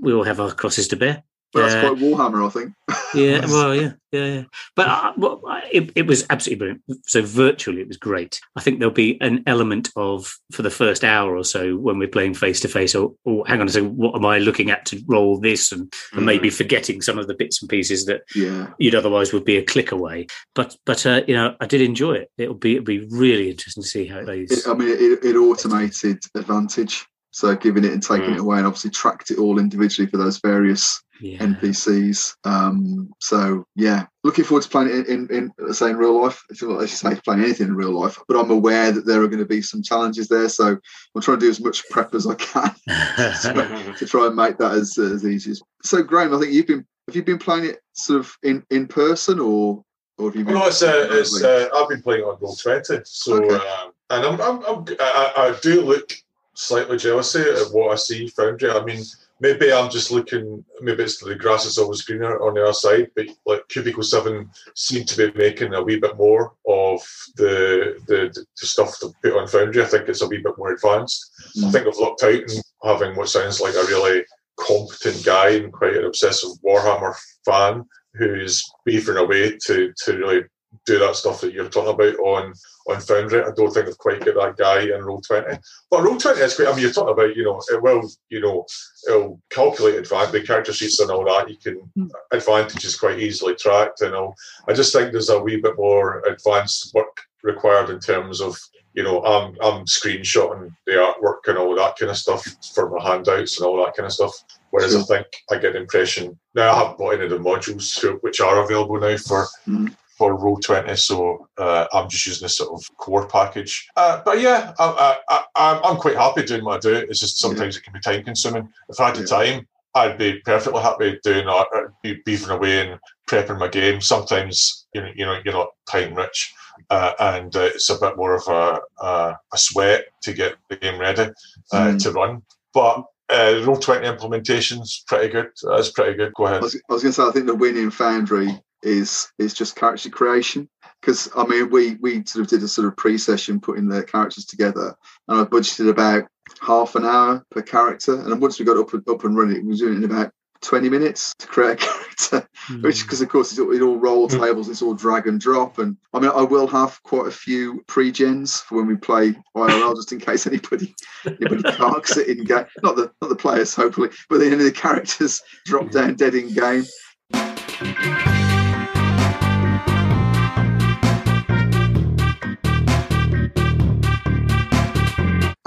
we 0.00 0.12
all 0.12 0.24
have 0.24 0.40
our 0.40 0.50
crosses 0.50 0.88
to 0.88 0.96
bear. 0.96 1.22
That's 1.54 1.74
quite 1.74 1.98
Warhammer, 1.98 2.46
I 2.46 2.50
think. 2.50 2.72
yeah, 3.14 3.46
well, 3.46 3.74
yeah, 3.74 3.92
yeah, 4.10 4.26
yeah. 4.26 4.42
But 4.74 4.88
uh, 4.88 5.12
well, 5.16 5.42
it, 5.70 5.92
it 5.94 6.06
was 6.06 6.24
absolutely 6.30 6.58
brilliant. 6.58 6.82
So 7.06 7.22
virtually, 7.22 7.82
it 7.82 7.88
was 7.88 7.98
great. 7.98 8.40
I 8.56 8.60
think 8.60 8.78
there'll 8.78 8.94
be 8.94 9.20
an 9.20 9.42
element 9.46 9.90
of 9.96 10.34
for 10.52 10.62
the 10.62 10.70
first 10.70 11.04
hour 11.04 11.36
or 11.36 11.44
so 11.44 11.76
when 11.76 11.98
we're 11.98 12.08
playing 12.08 12.34
face 12.34 12.60
to 12.60 12.68
face. 12.68 12.94
Or, 12.94 13.12
or 13.24 13.46
hang 13.46 13.60
on 13.60 13.68
a 13.68 13.70
second, 13.70 13.96
what 13.96 14.14
am 14.14 14.24
I 14.24 14.38
looking 14.38 14.70
at 14.70 14.86
to 14.86 15.02
roll 15.06 15.38
this? 15.38 15.72
And, 15.72 15.90
mm. 15.90 16.16
and 16.16 16.26
maybe 16.26 16.48
forgetting 16.48 17.02
some 17.02 17.18
of 17.18 17.26
the 17.26 17.34
bits 17.34 17.60
and 17.60 17.68
pieces 17.68 18.06
that 18.06 18.22
yeah. 18.34 18.68
you'd 18.78 18.94
otherwise 18.94 19.32
would 19.32 19.44
be 19.44 19.56
a 19.56 19.64
click 19.64 19.92
away. 19.92 20.26
But 20.54 20.76
but 20.86 21.04
uh, 21.04 21.22
you 21.26 21.34
know, 21.34 21.54
I 21.60 21.66
did 21.66 21.82
enjoy 21.82 22.14
it. 22.14 22.30
It'll 22.38 22.54
be 22.54 22.76
it'll 22.76 22.84
be 22.84 23.06
really 23.10 23.50
interesting 23.50 23.82
to 23.82 23.88
see 23.88 24.06
how 24.06 24.20
it 24.20 24.24
plays. 24.24 24.50
It, 24.50 24.70
I 24.70 24.74
mean, 24.74 24.88
it, 24.88 25.24
it 25.24 25.36
automated 25.36 26.22
advantage. 26.34 27.06
So 27.32 27.56
giving 27.56 27.84
it 27.84 27.92
and 27.92 28.02
taking 28.02 28.30
mm. 28.30 28.34
it 28.34 28.40
away, 28.40 28.58
and 28.58 28.66
obviously 28.66 28.90
tracked 28.90 29.30
it 29.30 29.38
all 29.38 29.58
individually 29.58 30.08
for 30.08 30.18
those 30.18 30.38
various 30.38 31.02
yeah. 31.20 31.38
NPCs. 31.38 32.36
Um, 32.44 33.10
so 33.20 33.64
yeah, 33.74 34.06
looking 34.22 34.44
forward 34.44 34.64
to 34.64 34.68
playing 34.68 34.88
it 34.88 35.06
in, 35.06 35.28
in, 35.30 35.50
in 35.58 35.74
say 35.74 35.90
in 35.90 35.96
real 35.96 36.20
life. 36.20 36.42
If 36.50 36.60
you 36.60 36.86
say 36.86 37.14
playing 37.24 37.42
anything 37.42 37.68
in 37.68 37.74
real 37.74 37.98
life, 37.98 38.18
but 38.28 38.38
I'm 38.38 38.50
aware 38.50 38.92
that 38.92 39.06
there 39.06 39.22
are 39.22 39.28
going 39.28 39.38
to 39.38 39.46
be 39.46 39.62
some 39.62 39.82
challenges 39.82 40.28
there. 40.28 40.48
So 40.48 40.76
I'm 41.14 41.22
trying 41.22 41.38
to 41.38 41.46
do 41.46 41.50
as 41.50 41.60
much 41.60 41.88
prep 41.88 42.14
as 42.14 42.26
I 42.26 42.34
can 42.34 42.74
to, 42.86 43.94
to 43.98 44.06
try 44.06 44.26
and 44.26 44.36
make 44.36 44.58
that 44.58 44.72
as 44.72 44.98
as 44.98 45.24
easy 45.24 45.52
as. 45.52 45.62
So 45.82 46.02
Graham, 46.02 46.34
I 46.34 46.38
think 46.38 46.52
you've 46.52 46.66
been 46.66 46.86
have 47.08 47.16
you 47.16 47.22
been 47.22 47.38
playing 47.38 47.64
it 47.64 47.80
sort 47.92 48.20
of 48.20 48.36
in 48.42 48.64
in 48.70 48.88
person 48.88 49.38
or 49.40 49.84
or 50.18 50.28
have 50.28 50.36
you 50.36 50.44
been? 50.44 50.54
No, 50.54 50.66
it's, 50.66 50.82
uh, 50.82 51.08
it's 51.10 51.42
uh, 51.42 51.68
I've 51.74 51.88
been 51.88 52.02
playing 52.02 52.24
on 52.24 52.38
Roll 52.40 52.56
Twenty. 52.56 53.00
So 53.04 53.42
okay. 53.42 53.54
um, 53.54 53.92
and 54.10 54.26
I'm, 54.26 54.40
I'm, 54.40 54.64
I'm 54.64 54.84
I, 55.00 55.32
I 55.36 55.58
do 55.62 55.82
look 55.82 56.12
slightly 56.54 56.96
jealousy 56.96 57.40
at 57.40 57.72
what 57.72 57.92
I 57.92 57.96
see 57.96 58.28
Foundry. 58.28 58.70
I 58.70 58.84
mean, 58.84 59.02
maybe 59.40 59.72
I'm 59.72 59.90
just 59.90 60.10
looking. 60.10 60.64
Maybe 60.80 61.02
it's 61.02 61.18
the 61.18 61.34
grass 61.34 61.66
is 61.66 61.78
always 61.78 62.02
greener 62.02 62.40
on 62.40 62.54
the 62.54 62.62
other 62.62 62.72
side. 62.72 63.10
But 63.14 63.26
like 63.46 63.66
Cubicle 63.68 64.02
Seven 64.02 64.50
seem 64.74 65.04
to 65.04 65.16
be 65.16 65.38
making 65.38 65.74
a 65.74 65.82
wee 65.82 65.98
bit 65.98 66.16
more 66.16 66.52
of 66.66 67.00
the 67.36 67.96
the, 68.06 68.44
the 68.60 68.66
stuff 68.66 68.98
to 69.00 69.12
put 69.22 69.36
on 69.36 69.48
Foundry. 69.48 69.82
I 69.82 69.86
think 69.86 70.08
it's 70.08 70.22
a 70.22 70.28
wee 70.28 70.38
bit 70.38 70.56
more 70.58 70.72
advanced. 70.72 71.30
Mm. 71.58 71.64
I 71.64 71.70
think 71.70 71.86
I've 71.86 71.96
looked 71.96 72.22
out 72.22 72.32
and 72.32 72.62
having 72.84 73.16
what 73.16 73.28
sounds 73.28 73.60
like 73.60 73.74
a 73.74 73.86
really 73.86 74.24
competent 74.58 75.24
guy 75.24 75.50
and 75.50 75.72
quite 75.72 75.96
an 75.96 76.04
obsessive 76.04 76.50
Warhammer 76.64 77.14
fan 77.44 77.84
who's 78.14 78.62
beavering 78.88 79.20
away 79.20 79.58
to 79.66 79.92
to 80.04 80.16
really 80.16 80.42
do 80.86 80.98
that 80.98 81.16
stuff 81.16 81.40
that 81.40 81.52
you're 81.52 81.68
talking 81.68 81.94
about 81.94 82.18
on 82.18 82.54
on 82.88 83.00
Foundry. 83.00 83.42
I 83.42 83.50
don't 83.54 83.72
think 83.72 83.86
they've 83.86 83.98
quite 83.98 84.24
got 84.24 84.34
that 84.34 84.56
guy 84.56 84.82
in 84.82 85.04
Roll 85.04 85.20
Twenty. 85.20 85.56
But 85.90 86.02
Roll 86.02 86.16
Twenty 86.16 86.40
is 86.40 86.56
great. 86.56 86.68
I 86.68 86.72
mean, 86.72 86.82
you're 86.82 86.92
talking 86.92 87.12
about 87.12 87.36
you 87.36 87.44
know 87.44 87.62
it 87.70 87.82
will 87.82 88.08
you 88.28 88.40
know 88.40 88.64
it'll 89.08 89.40
calculate 89.50 89.96
advantage, 89.96 90.32
the 90.32 90.46
character 90.46 90.72
sheets 90.72 91.00
and 91.00 91.10
all 91.10 91.24
that. 91.24 91.48
You 91.48 91.56
can 91.56 91.90
mm. 91.96 92.10
advantages 92.32 92.96
quite 92.96 93.20
easily 93.20 93.54
tracked. 93.54 94.00
You 94.00 94.10
know, 94.10 94.34
I 94.68 94.72
just 94.72 94.92
think 94.92 95.12
there's 95.12 95.30
a 95.30 95.40
wee 95.40 95.60
bit 95.60 95.76
more 95.76 96.22
advanced 96.26 96.92
work 96.94 97.20
required 97.42 97.90
in 97.90 98.00
terms 98.00 98.40
of 98.40 98.56
you 98.94 99.02
know 99.02 99.22
I'm 99.24 99.56
I'm 99.62 99.84
screenshotting 99.84 100.74
the 100.86 100.92
artwork 100.92 101.48
and 101.48 101.58
all 101.58 101.74
that 101.76 101.96
kind 101.98 102.10
of 102.10 102.16
stuff 102.16 102.44
for 102.74 102.90
my 102.90 103.02
handouts 103.02 103.58
and 103.58 103.66
all 103.66 103.84
that 103.84 103.94
kind 103.96 104.06
of 104.06 104.12
stuff. 104.12 104.32
Whereas 104.70 104.96
I 104.96 105.02
think 105.02 105.26
I 105.50 105.58
get 105.58 105.74
the 105.74 105.80
impression 105.80 106.38
now 106.54 106.72
I 106.72 106.78
haven't 106.78 106.98
bought 106.98 107.14
any 107.14 107.24
of 107.24 107.30
the 107.30 107.38
modules 107.38 108.02
which 108.22 108.40
are 108.40 108.64
available 108.64 108.98
now 108.98 109.16
for 109.16 109.46
mm 109.68 109.94
for 110.22 110.36
Roll 110.36 110.56
Twenty, 110.58 110.94
so 110.94 111.48
uh, 111.58 111.86
I'm 111.92 112.08
just 112.08 112.24
using 112.26 112.44
this 112.44 112.56
sort 112.56 112.70
of 112.70 112.96
core 112.96 113.26
package. 113.26 113.88
Uh, 113.96 114.22
but 114.24 114.40
yeah, 114.40 114.72
I, 114.78 115.18
am 115.56 115.96
quite 115.96 116.16
happy 116.16 116.44
doing 116.44 116.64
what 116.64 116.76
I 116.76 116.90
do. 116.90 116.94
It's 117.08 117.18
just 117.18 117.40
sometimes 117.40 117.74
yeah. 117.74 117.80
it 117.80 117.82
can 117.82 117.92
be 117.92 117.98
time 117.98 118.22
consuming. 118.22 118.72
If 118.88 119.00
I 119.00 119.08
had 119.08 119.16
the 119.16 119.26
time, 119.26 119.66
I'd 119.96 120.18
be 120.18 120.38
perfectly 120.44 120.80
happy 120.80 121.18
doing 121.24 121.46
that, 121.46 121.66
be 122.04 122.22
beefing 122.24 122.50
away 122.50 122.88
and 122.88 123.00
prepping 123.28 123.58
my 123.58 123.66
game. 123.66 124.00
Sometimes 124.00 124.86
you 124.94 125.00
know, 125.00 125.10
you 125.16 125.26
know, 125.26 125.40
you're 125.44 125.54
not 125.54 125.70
time 125.90 126.14
rich, 126.14 126.54
uh, 126.88 127.14
and 127.18 127.56
uh, 127.56 127.70
it's 127.74 127.90
a 127.90 127.98
bit 127.98 128.16
more 128.16 128.36
of 128.36 128.46
a, 128.46 128.78
a, 129.04 129.36
a 129.52 129.58
sweat 129.58 130.04
to 130.20 130.32
get 130.32 130.54
the 130.68 130.76
game 130.76 131.00
ready 131.00 131.32
uh, 131.72 131.88
mm. 131.88 132.00
to 132.00 132.12
run. 132.12 132.42
But 132.72 133.06
uh, 133.28 133.60
Roll 133.64 133.76
Twenty 133.76 134.06
implementation's 134.06 135.02
pretty 135.08 135.32
good. 135.32 135.50
That's 135.64 135.90
pretty 135.90 136.16
good. 136.16 136.32
Go 136.34 136.46
ahead. 136.46 136.58
I 136.58 136.60
was, 136.60 136.80
was 136.88 137.02
going 137.02 137.12
to 137.12 137.20
say, 137.20 137.26
I 137.26 137.32
think 137.32 137.46
the 137.46 137.56
winning 137.56 137.90
Foundry 137.90 138.62
is 138.82 139.30
is 139.38 139.54
just 139.54 139.76
character 139.76 140.10
creation 140.10 140.68
because 141.00 141.28
I 141.36 141.44
mean 141.46 141.70
we 141.70 141.94
we 141.96 142.24
sort 142.24 142.44
of 142.44 142.48
did 142.48 142.62
a 142.62 142.68
sort 142.68 142.88
of 142.88 142.96
pre-session 142.96 143.60
putting 143.60 143.88
the 143.88 144.02
characters 144.02 144.44
together 144.44 144.96
and 145.28 145.40
I 145.40 145.44
budgeted 145.44 145.88
about 145.88 146.24
half 146.60 146.94
an 146.96 147.04
hour 147.04 147.44
per 147.50 147.62
character 147.62 148.14
and 148.14 148.40
once 148.40 148.58
we 148.58 148.64
got 148.64 148.76
up 148.76 148.94
up 149.08 149.24
and 149.24 149.36
running 149.36 149.62
we 149.64 149.72
were 149.72 149.76
doing 149.76 149.94
it 149.94 149.96
in 149.98 150.04
about 150.04 150.32
20 150.62 150.88
minutes 150.88 151.34
to 151.38 151.46
create 151.46 151.72
a 151.72 151.76
character 151.86 152.48
mm. 152.68 152.82
which 152.82 153.02
because 153.02 153.20
of 153.20 153.28
course 153.28 153.50
it's 153.50 153.60
all, 153.60 153.72
it 153.72 153.82
all 153.82 153.98
roll 153.98 154.28
hmm. 154.28 154.40
tables 154.40 154.68
it's 154.68 154.80
all 154.80 154.94
drag 154.94 155.26
and 155.26 155.40
drop 155.40 155.78
and 155.78 155.96
I 156.12 156.20
mean 156.20 156.30
I 156.30 156.42
will 156.42 156.68
have 156.68 157.02
quite 157.02 157.26
a 157.26 157.32
few 157.32 157.82
pre-gens 157.88 158.60
for 158.60 158.76
when 158.76 158.86
we 158.86 158.96
play 158.96 159.34
IRL 159.56 159.96
just 159.96 160.12
in 160.12 160.20
case 160.20 160.46
anybody 160.46 160.94
anybody 161.26 161.62
carks 161.72 162.16
it 162.16 162.28
in 162.28 162.44
game 162.44 162.66
not 162.82 162.96
the 162.96 163.10
not 163.20 163.28
the 163.28 163.36
players 163.36 163.74
hopefully 163.74 164.10
but 164.28 164.38
then 164.38 164.52
any 164.52 164.64
of 164.64 164.64
the 164.64 164.72
characters 164.72 165.42
drop 165.66 165.90
down 165.90 166.14
dead 166.14 166.34
in 166.34 166.52
game 166.54 166.84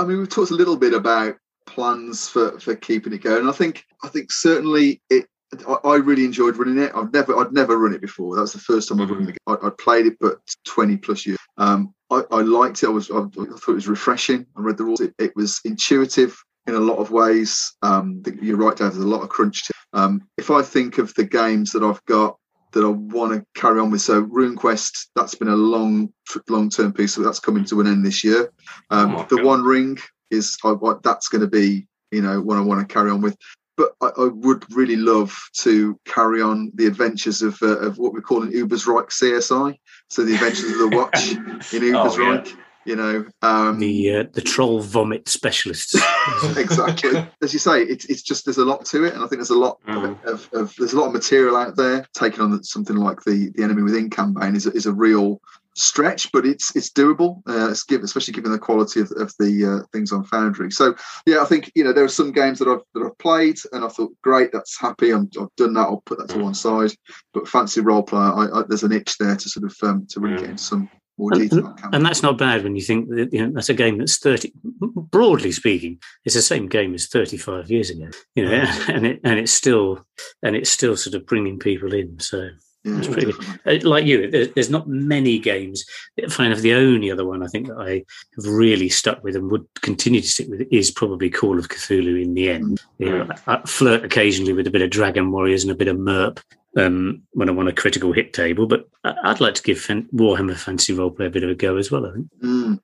mean, 0.06 0.20
we've 0.20 0.30
talked 0.30 0.52
a 0.52 0.56
little 0.56 0.78
bit 0.78 0.94
about 0.94 1.36
plans 1.66 2.30
for, 2.30 2.60
for 2.60 2.76
keeping 2.76 3.14
it 3.14 3.24
going. 3.24 3.48
I 3.48 3.52
think 3.52 3.86
I 4.04 4.08
think 4.08 4.32
certainly 4.32 5.02
it. 5.10 5.26
I, 5.68 5.74
I 5.84 5.96
really 5.98 6.26
enjoyed 6.26 6.58
running 6.58 6.80
it. 6.80 6.92
I've 6.96 7.14
never 7.14 7.38
I'd 7.38 7.54
never 7.54 7.78
run 7.78 7.94
it 7.94 8.02
before. 8.02 8.36
That 8.36 8.42
was 8.42 8.54
the 8.54 8.60
first 8.60 8.90
time 8.90 9.02
I've 9.02 9.10
run 9.10 9.30
it. 9.30 9.38
I, 9.48 9.56
would 9.56 9.78
played 9.78 10.06
it, 10.06 10.18
but 10.20 10.40
twenty 10.66 10.98
plus 10.98 11.26
years. 11.26 11.40
Um, 11.58 11.94
I, 12.12 12.24
I, 12.32 12.42
liked 12.42 12.84
it. 12.84 12.88
I 12.88 12.90
was 12.90 13.10
I, 13.10 13.24
thought 13.24 13.68
it 13.68 13.68
was 13.68 13.88
refreshing. 13.88 14.46
I 14.56 14.62
read 14.62 14.78
the 14.78 14.84
rules. 14.84 15.02
It, 15.02 15.14
it 15.18 15.36
was 15.36 15.60
intuitive 15.66 16.38
in 16.68 16.76
a 16.76 16.80
lot 16.80 16.98
of 16.98 17.12
ways. 17.12 17.74
Um, 17.82 18.22
you're 18.42 18.58
right, 18.58 18.76
Dave. 18.76 18.94
There's 18.94 19.04
a 19.04 19.08
lot 19.08 19.22
of 19.22 19.30
crunch. 19.30 19.66
To, 19.68 19.74
um, 19.94 20.28
if 20.38 20.52
I 20.52 20.62
think 20.62 20.98
of 20.98 21.14
the 21.16 21.24
games 21.24 21.72
that 21.72 21.84
I've 21.84 22.04
got 22.06 22.38
that 22.76 22.84
I 22.84 22.90
want 22.90 23.34
to 23.34 23.60
carry 23.60 23.80
on 23.80 23.90
with. 23.90 24.02
So 24.02 24.24
RuneQuest, 24.26 25.08
that's 25.16 25.34
been 25.34 25.48
a 25.48 25.56
long, 25.56 26.14
long 26.50 26.70
term 26.70 26.94
piece. 26.94 27.16
So 27.16 27.24
that's 27.24 27.40
coming 27.40 27.66
to 27.66 27.82
an 27.82 27.88
end 27.88 28.06
this 28.06 28.24
year. 28.24 28.52
Um, 28.92 29.16
oh, 29.16 29.26
the 29.30 29.38
God. 29.38 29.46
One 29.46 29.64
Ring 29.64 29.98
is 30.30 30.58
I, 30.64 30.72
what 30.72 31.02
that's 31.02 31.30
going 31.30 31.42
to 31.42 31.48
be. 31.48 31.88
You 32.12 32.22
know, 32.22 32.40
what 32.40 32.58
I 32.58 32.62
want 32.62 32.88
to 32.88 32.94
carry 32.94 33.10
on 33.10 33.22
with. 33.22 33.36
but 33.76 33.94
I, 34.00 34.08
I, 34.18 34.28
would 34.28 34.64
really 34.74 34.96
love 34.96 35.36
to 35.60 36.00
carry 36.06 36.42
on 36.42 36.72
the 36.76 36.86
adventures 36.86 37.42
of 37.42 37.58
uh, 37.62 37.80
of 37.80 37.98
what 37.98 38.14
we 38.14 38.22
call 38.22 38.44
an 38.44 38.52
Ubersreik 38.52 39.10
CSI. 39.10 39.76
So 40.10 40.24
the 40.24 40.36
adventures 40.36 40.72
of 40.72 40.78
the 40.78 40.96
Watch 40.96 41.32
in 41.74 41.94
Ubersreik. 41.94 42.48
Oh, 42.48 42.58
yeah 42.58 42.65
you 42.86 42.96
know 42.96 43.26
um, 43.42 43.80
the 43.80 44.16
uh, 44.16 44.24
the 44.34 44.42
troll 44.42 44.82
vomit 44.82 45.28
specialists 45.28 45.96
exactly 46.58 47.26
as 47.42 47.54
you 47.54 47.60
say 47.60 47.82
it's, 47.82 48.06
it's 48.06 48.22
just 48.22 48.46
there's 48.46 48.58
a 48.58 48.66
lot 48.66 48.86
to 48.86 49.04
it 49.04 49.14
and 49.14 49.24
i 49.24 49.28
think 49.28 49.40
there's 49.40 49.50
a 49.50 49.58
lot 49.58 49.80
mm. 49.88 50.12
of, 50.26 50.26
of, 50.26 50.50
of, 50.54 50.76
there's 50.78 50.94
a 50.94 51.00
lot 51.00 51.08
of 51.08 51.14
material 51.14 51.56
out 51.56 51.76
there 51.76 52.06
taking 52.14 52.42
on 52.42 52.64
something 52.64 52.96
like 52.96 53.22
the 53.24 53.52
the 53.56 53.64
enemy 53.64 53.82
within 53.82 54.10
campaign 54.10 54.56
is 54.56 54.66
a, 54.66 54.72
is 54.72 54.86
a 54.86 54.94
real 54.94 55.42
stretch 55.78 56.32
but 56.32 56.46
it's 56.46 56.74
it's 56.76 56.90
doable 56.90 57.42
uh, 57.50 57.70
it's 57.70 57.84
given, 57.84 58.06
especially 58.06 58.34
given 58.34 58.52
the 58.52 58.58
quality 58.58 59.02
of, 59.02 59.12
of 59.18 59.34
the 59.40 59.66
uh, 59.66 59.86
things 59.92 60.14
on 60.14 60.24
foundry 60.24 60.72
so 60.72 60.96
yeah 61.26 61.42
i 61.42 61.46
think 61.46 61.70
you 61.76 61.84
know 61.84 61.92
there 61.92 62.06
are 62.06 62.10
some 62.10 62.32
games 62.32 62.60
that 62.60 62.70
i've 62.70 62.82
that 62.94 63.06
i've 63.06 63.18
played 63.18 63.58
and 63.74 63.84
i 63.84 63.88
thought 63.90 64.16
great 64.22 64.54
that's 64.54 64.80
happy 64.80 65.12
i 65.12 65.18
have 65.18 65.30
done 65.58 65.74
that 65.74 65.82
i'll 65.82 66.02
put 66.06 66.18
that 66.18 66.30
to 66.30 66.36
mm. 66.36 66.44
one 66.44 66.54
side 66.54 66.92
but 67.34 67.48
fantasy 67.48 67.82
role 67.82 68.04
player 68.04 68.22
I, 68.22 68.60
I, 68.60 68.64
there's 68.70 68.84
an 68.84 68.94
itch 68.94 69.18
there 69.18 69.36
to 69.36 69.50
sort 69.50 69.66
of 69.66 69.76
um, 69.84 70.08
to 70.12 70.22
really 70.22 70.38
mm. 70.38 70.42
get 70.42 70.50
into 70.52 70.64
some 70.64 70.90
more 71.18 71.32
detail. 71.32 71.76
And, 71.94 72.06
that's 72.06 72.24
not 72.24 72.38
bad 72.38 72.64
when 72.64 72.76
you 72.76 72.82
think 72.82 73.10
that 73.10 73.32
you 73.32 73.46
know 73.46 73.54
that's 73.54 73.70
a 73.70 73.74
game 73.74 73.98
that's 73.98 74.18
thirty. 74.18 74.54
Broadly 74.64 75.52
speaking, 75.52 76.00
it's 76.26 76.36
the 76.36 76.42
same 76.42 76.68
game 76.68 76.94
as 76.94 77.08
thirty-five 77.08 77.72
years 77.72 77.90
ago. 77.90 78.10
You 78.36 78.46
know, 78.46 78.52
and 78.88 79.06
it 79.06 79.22
and 79.24 79.40
it's 79.40 79.54
still 79.54 80.06
and 80.44 80.56
it's 80.56 80.70
still 80.70 80.98
sort 80.98 81.16
of 81.16 81.26
bringing 81.26 81.60
people 81.60 81.94
in. 81.94 82.20
So. 82.20 82.50
Yeah, 82.88 83.00
it's 83.00 83.08
pretty 83.08 83.32
good. 83.32 83.84
Uh, 83.84 83.90
like 83.90 84.06
you, 84.06 84.30
there's 84.54 84.70
not 84.70 84.88
many 84.88 85.40
games. 85.40 85.84
Kind 86.30 86.54
of 86.54 86.62
the 86.62 86.76
only 86.76 87.10
other 87.10 87.26
one 87.26 87.42
I 87.42 87.48
think 87.48 87.66
that 87.66 87.80
I 87.80 88.06
have 88.36 88.46
really 88.46 88.90
stuck 88.90 89.24
with 89.24 89.36
and 89.36 89.50
would 89.50 89.66
continue 89.82 90.22
to 90.22 90.28
stick 90.28 90.48
with 90.50 90.68
is 90.72 90.92
probably 90.92 91.32
Call 91.32 91.58
of 91.58 91.70
Cthulhu. 91.70 92.22
In 92.22 92.36
the 92.36 92.48
end, 92.48 92.84
you 93.00 93.10
know, 93.10 93.28
I 93.48 93.60
flirt 93.66 94.06
occasionally 94.06 94.54
with 94.54 94.68
a 94.68 94.70
bit 94.70 94.84
of 94.84 94.92
Dragon 94.92 95.32
Warriors 95.32 95.64
and 95.64 95.72
a 95.72 95.76
bit 95.76 95.88
of 95.88 95.98
MERP, 95.98 96.40
um, 96.76 97.24
when 97.32 97.50
I 97.50 97.54
want 97.54 97.70
a 97.70 97.74
critical 97.74 98.12
hit 98.12 98.34
table. 98.34 98.68
But 98.68 98.88
I'd 99.04 99.42
like 99.42 99.56
to 99.56 99.64
give 99.64 99.78
Warhammer 99.78 100.58
Fantasy 100.58 100.94
Roleplay 100.94 101.28
a 101.28 101.30
bit 101.30 101.44
of 101.44 101.50
a 101.50 101.56
go 101.56 101.78
as 101.78 101.92
well. 101.92 102.06
I 102.06 102.14
think. 102.14 102.28
Mm. 102.44 102.80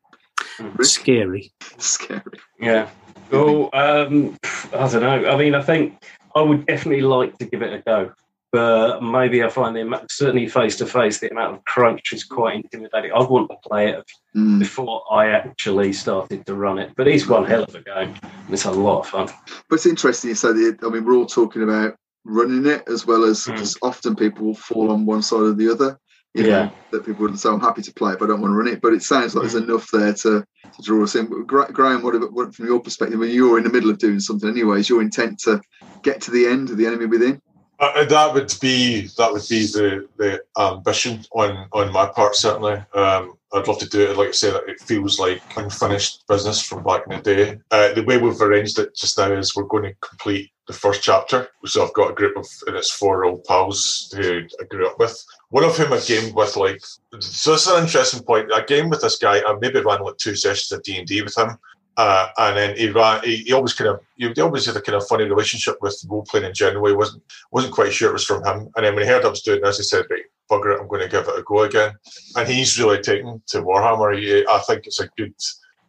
Scary. 0.86 1.52
Scary. 1.78 2.40
Yeah. 2.60 2.90
Well, 3.32 3.70
um, 3.74 4.38
I 4.74 4.88
don't 4.90 5.02
know. 5.02 5.30
I 5.30 5.38
mean, 5.38 5.56
I 5.56 5.62
think 5.62 6.04
I 6.36 6.42
would 6.42 6.66
definitely 6.66 7.02
like 7.02 7.38
to 7.38 7.46
give 7.46 7.62
it 7.62 7.74
a 7.74 7.80
go. 7.80 8.14
But 8.52 9.02
maybe 9.02 9.42
I 9.46 9.48
find 9.48 9.74
the 9.74 10.06
certainly 10.10 10.46
face 10.46 10.76
to 10.78 10.86
face, 10.86 11.20
the 11.20 11.32
amount 11.32 11.56
of 11.56 11.64
crunch 11.64 12.12
is 12.12 12.26
quite 12.26 12.56
intimidating. 12.56 13.14
I'd 13.14 13.30
want 13.30 13.50
to 13.50 13.56
play 13.66 13.92
it 13.92 14.04
mm. 14.36 14.60
before 14.60 15.04
I 15.10 15.30
actually 15.30 15.94
started 15.94 16.46
to 16.46 16.56
run 16.56 16.78
it. 16.78 16.92
But 16.98 17.08
it's 17.08 17.28
one 17.28 17.46
hell 17.46 17.64
of 17.64 17.74
a 17.74 17.82
game. 17.82 18.14
It's 18.50 18.66
a 18.66 18.72
lot 18.72 19.00
of 19.00 19.08
fun. 19.08 19.30
But 19.70 19.76
it's 19.76 19.86
interesting 19.86 20.32
you 20.32 20.36
say 20.36 20.52
that. 20.52 20.80
I 20.84 20.90
mean, 20.90 21.06
we're 21.06 21.16
all 21.16 21.26
talking 21.26 21.64
about 21.64 21.96
running 22.24 22.66
it 22.66 22.84
as 22.88 23.06
well 23.06 23.24
as 23.24 23.46
because 23.46 23.76
mm. 23.76 23.88
often 23.88 24.16
people 24.16 24.46
will 24.46 24.56
fall 24.56 24.92
on 24.92 25.06
one 25.06 25.22
side 25.22 25.42
or 25.42 25.54
the 25.54 25.72
other. 25.72 26.00
You 26.34 26.44
know, 26.44 26.50
yeah. 26.50 26.70
that 26.92 27.06
people 27.06 27.24
would 27.24 27.38
say, 27.38 27.50
I'm 27.50 27.60
happy 27.60 27.82
to 27.82 27.94
play 27.94 28.14
it, 28.14 28.20
but 28.20 28.26
I 28.26 28.28
don't 28.30 28.42
want 28.42 28.54
to 28.54 28.56
run 28.56 28.70
it. 28.70 28.80
But 28.80 28.94
it 28.94 29.04
sounds 29.04 29.36
like 29.36 29.46
mm. 29.46 29.52
there's 29.52 29.64
enough 29.64 29.92
there 29.92 30.14
to, 30.14 30.46
to 30.64 30.82
draw 30.82 31.04
us 31.04 31.16
in. 31.16 31.28
But 31.28 31.74
Graham, 31.74 32.04
what, 32.04 32.32
what 32.32 32.56
from 32.56 32.68
your 32.68 32.80
perspective, 32.80 33.20
when 33.20 33.32
you're 33.32 33.58
in 33.58 33.66
the 33.66 33.70
middle 33.70 33.90
of 33.90 33.98
doing 33.98 34.22
something 34.22 34.50
anyway, 34.50 34.80
is 34.80 34.88
your 34.88 35.02
intent 35.02 35.40
to 35.40 35.62
get 36.04 36.22
to 36.22 36.32
the 36.32 36.46
end 36.46 36.70
of 36.70 36.78
the 36.78 36.86
enemy 36.86 37.06
within? 37.06 37.42
Uh, 37.82 37.92
uh, 37.96 38.06
that 38.06 38.34
would 38.34 38.54
be 38.62 39.08
that 39.18 39.34
would 39.34 39.42
be 39.50 39.66
the 39.66 40.08
the 40.18 40.40
ambition 40.60 41.26
on 41.32 41.68
on 41.74 41.92
my 41.92 42.06
part 42.06 42.36
certainly. 42.36 42.74
Um, 42.94 43.34
I'd 43.54 43.68
love 43.68 43.80
to 43.80 43.90
do 43.90 44.02
it. 44.02 44.18
Like 44.18 44.30
I 44.30 44.32
say, 44.32 44.52
that 44.52 44.70
it 44.70 44.80
feels 44.80 45.20
like 45.20 45.42
unfinished 45.58 46.24
business 46.28 46.62
from 46.62 46.84
back 46.84 47.02
in 47.10 47.18
the 47.18 47.22
day. 47.24 47.60
Uh, 47.72 47.92
the 47.94 48.04
way 48.04 48.18
we've 48.18 48.40
arranged 48.40 48.78
it 48.80 48.96
just 48.96 49.18
now 49.18 49.32
is 49.32 49.56
we're 49.56 49.64
going 49.64 49.84
to 49.84 49.96
complete 50.00 50.52
the 50.72 50.78
first 50.78 51.04
chapter. 51.04 51.48
So 51.66 51.86
I've 51.86 51.94
got 51.94 52.12
a 52.12 52.16
group 52.16 52.38
of 52.38 52.48
and 52.68 52.76
it's 52.76 52.92
four 52.92 53.26
old 53.26 53.44
pals 53.44 54.14
who 54.16 54.44
I 54.60 54.64
grew 54.66 54.88
up 54.88 55.00
with. 55.00 55.24
One 55.50 55.64
of 55.64 55.78
whom 55.78 55.94
I 55.94 56.00
gamed 56.00 56.34
with 56.34 56.56
like 56.56 56.82
so. 57.20 57.54
Is 57.54 57.68
an 57.68 57.84
interesting 57.84 58.24
point. 58.24 58.54
I 58.54 58.62
gamed 58.62 58.90
with 58.90 59.02
this 59.02 59.18
guy. 59.18 59.42
I 59.42 59.58
maybe 59.60 59.82
ran 59.82 60.02
like 60.02 60.18
two 60.18 60.36
sessions 60.36 60.72
of 60.72 60.84
D 60.84 60.98
and 60.98 61.08
D 61.08 61.22
with 61.22 61.38
him. 61.38 61.58
Uh, 61.98 62.30
and 62.38 62.58
then 62.58 62.78
he 62.78 62.90
ran. 62.90 63.22
He, 63.24 63.38
he, 63.38 63.54
always 63.54 63.74
kind 63.74 63.90
of, 63.90 64.00
he 64.16 64.42
always 64.42 64.66
had 64.66 64.78
a 64.78 64.82
kind 64.82 64.96
of 64.96 65.08
funny 65.08 65.26
relationship 65.26 65.76
with 65.82 66.04
role 66.10 66.24
playing 66.24 66.46
in 66.46 66.54
general. 66.54 66.88
He 66.88 66.94
wasn't 66.94 67.22
wasn't 67.52 67.74
quite 67.74 67.94
sure 67.94 68.10
it 68.10 68.14
was 68.14 68.26
from 68.26 68.46
him. 68.46 68.70
And 68.76 68.86
then 68.86 68.96
when 68.96 69.04
he 69.04 69.10
heard 69.10 69.26
I 69.26 69.30
was 69.30 69.42
doing 69.42 69.62
this, 69.62 69.78
he 69.78 69.84
said, 69.84 70.06
"Right, 70.10 70.24
bugger 70.50 70.74
it, 70.76 70.82
I'm 70.82 70.88
going 70.88 71.02
to 71.02 71.10
give 71.10 71.28
it 71.28 71.40
a 71.40 71.44
go 71.44 71.64
again." 71.64 71.94
And 72.36 72.48
he's 72.48 72.80
really 72.80 73.02
taken 73.02 73.42
to 73.48 73.62
Warhammer. 73.62 74.18
He, 74.18 74.46
I 74.48 74.60
think 74.60 74.88
it's 74.88 75.02
a 75.02 75.10
good, 75.18 75.36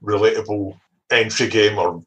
relatable 0.02 0.76
entry 1.12 1.48
game, 1.48 1.78
or 1.78 2.02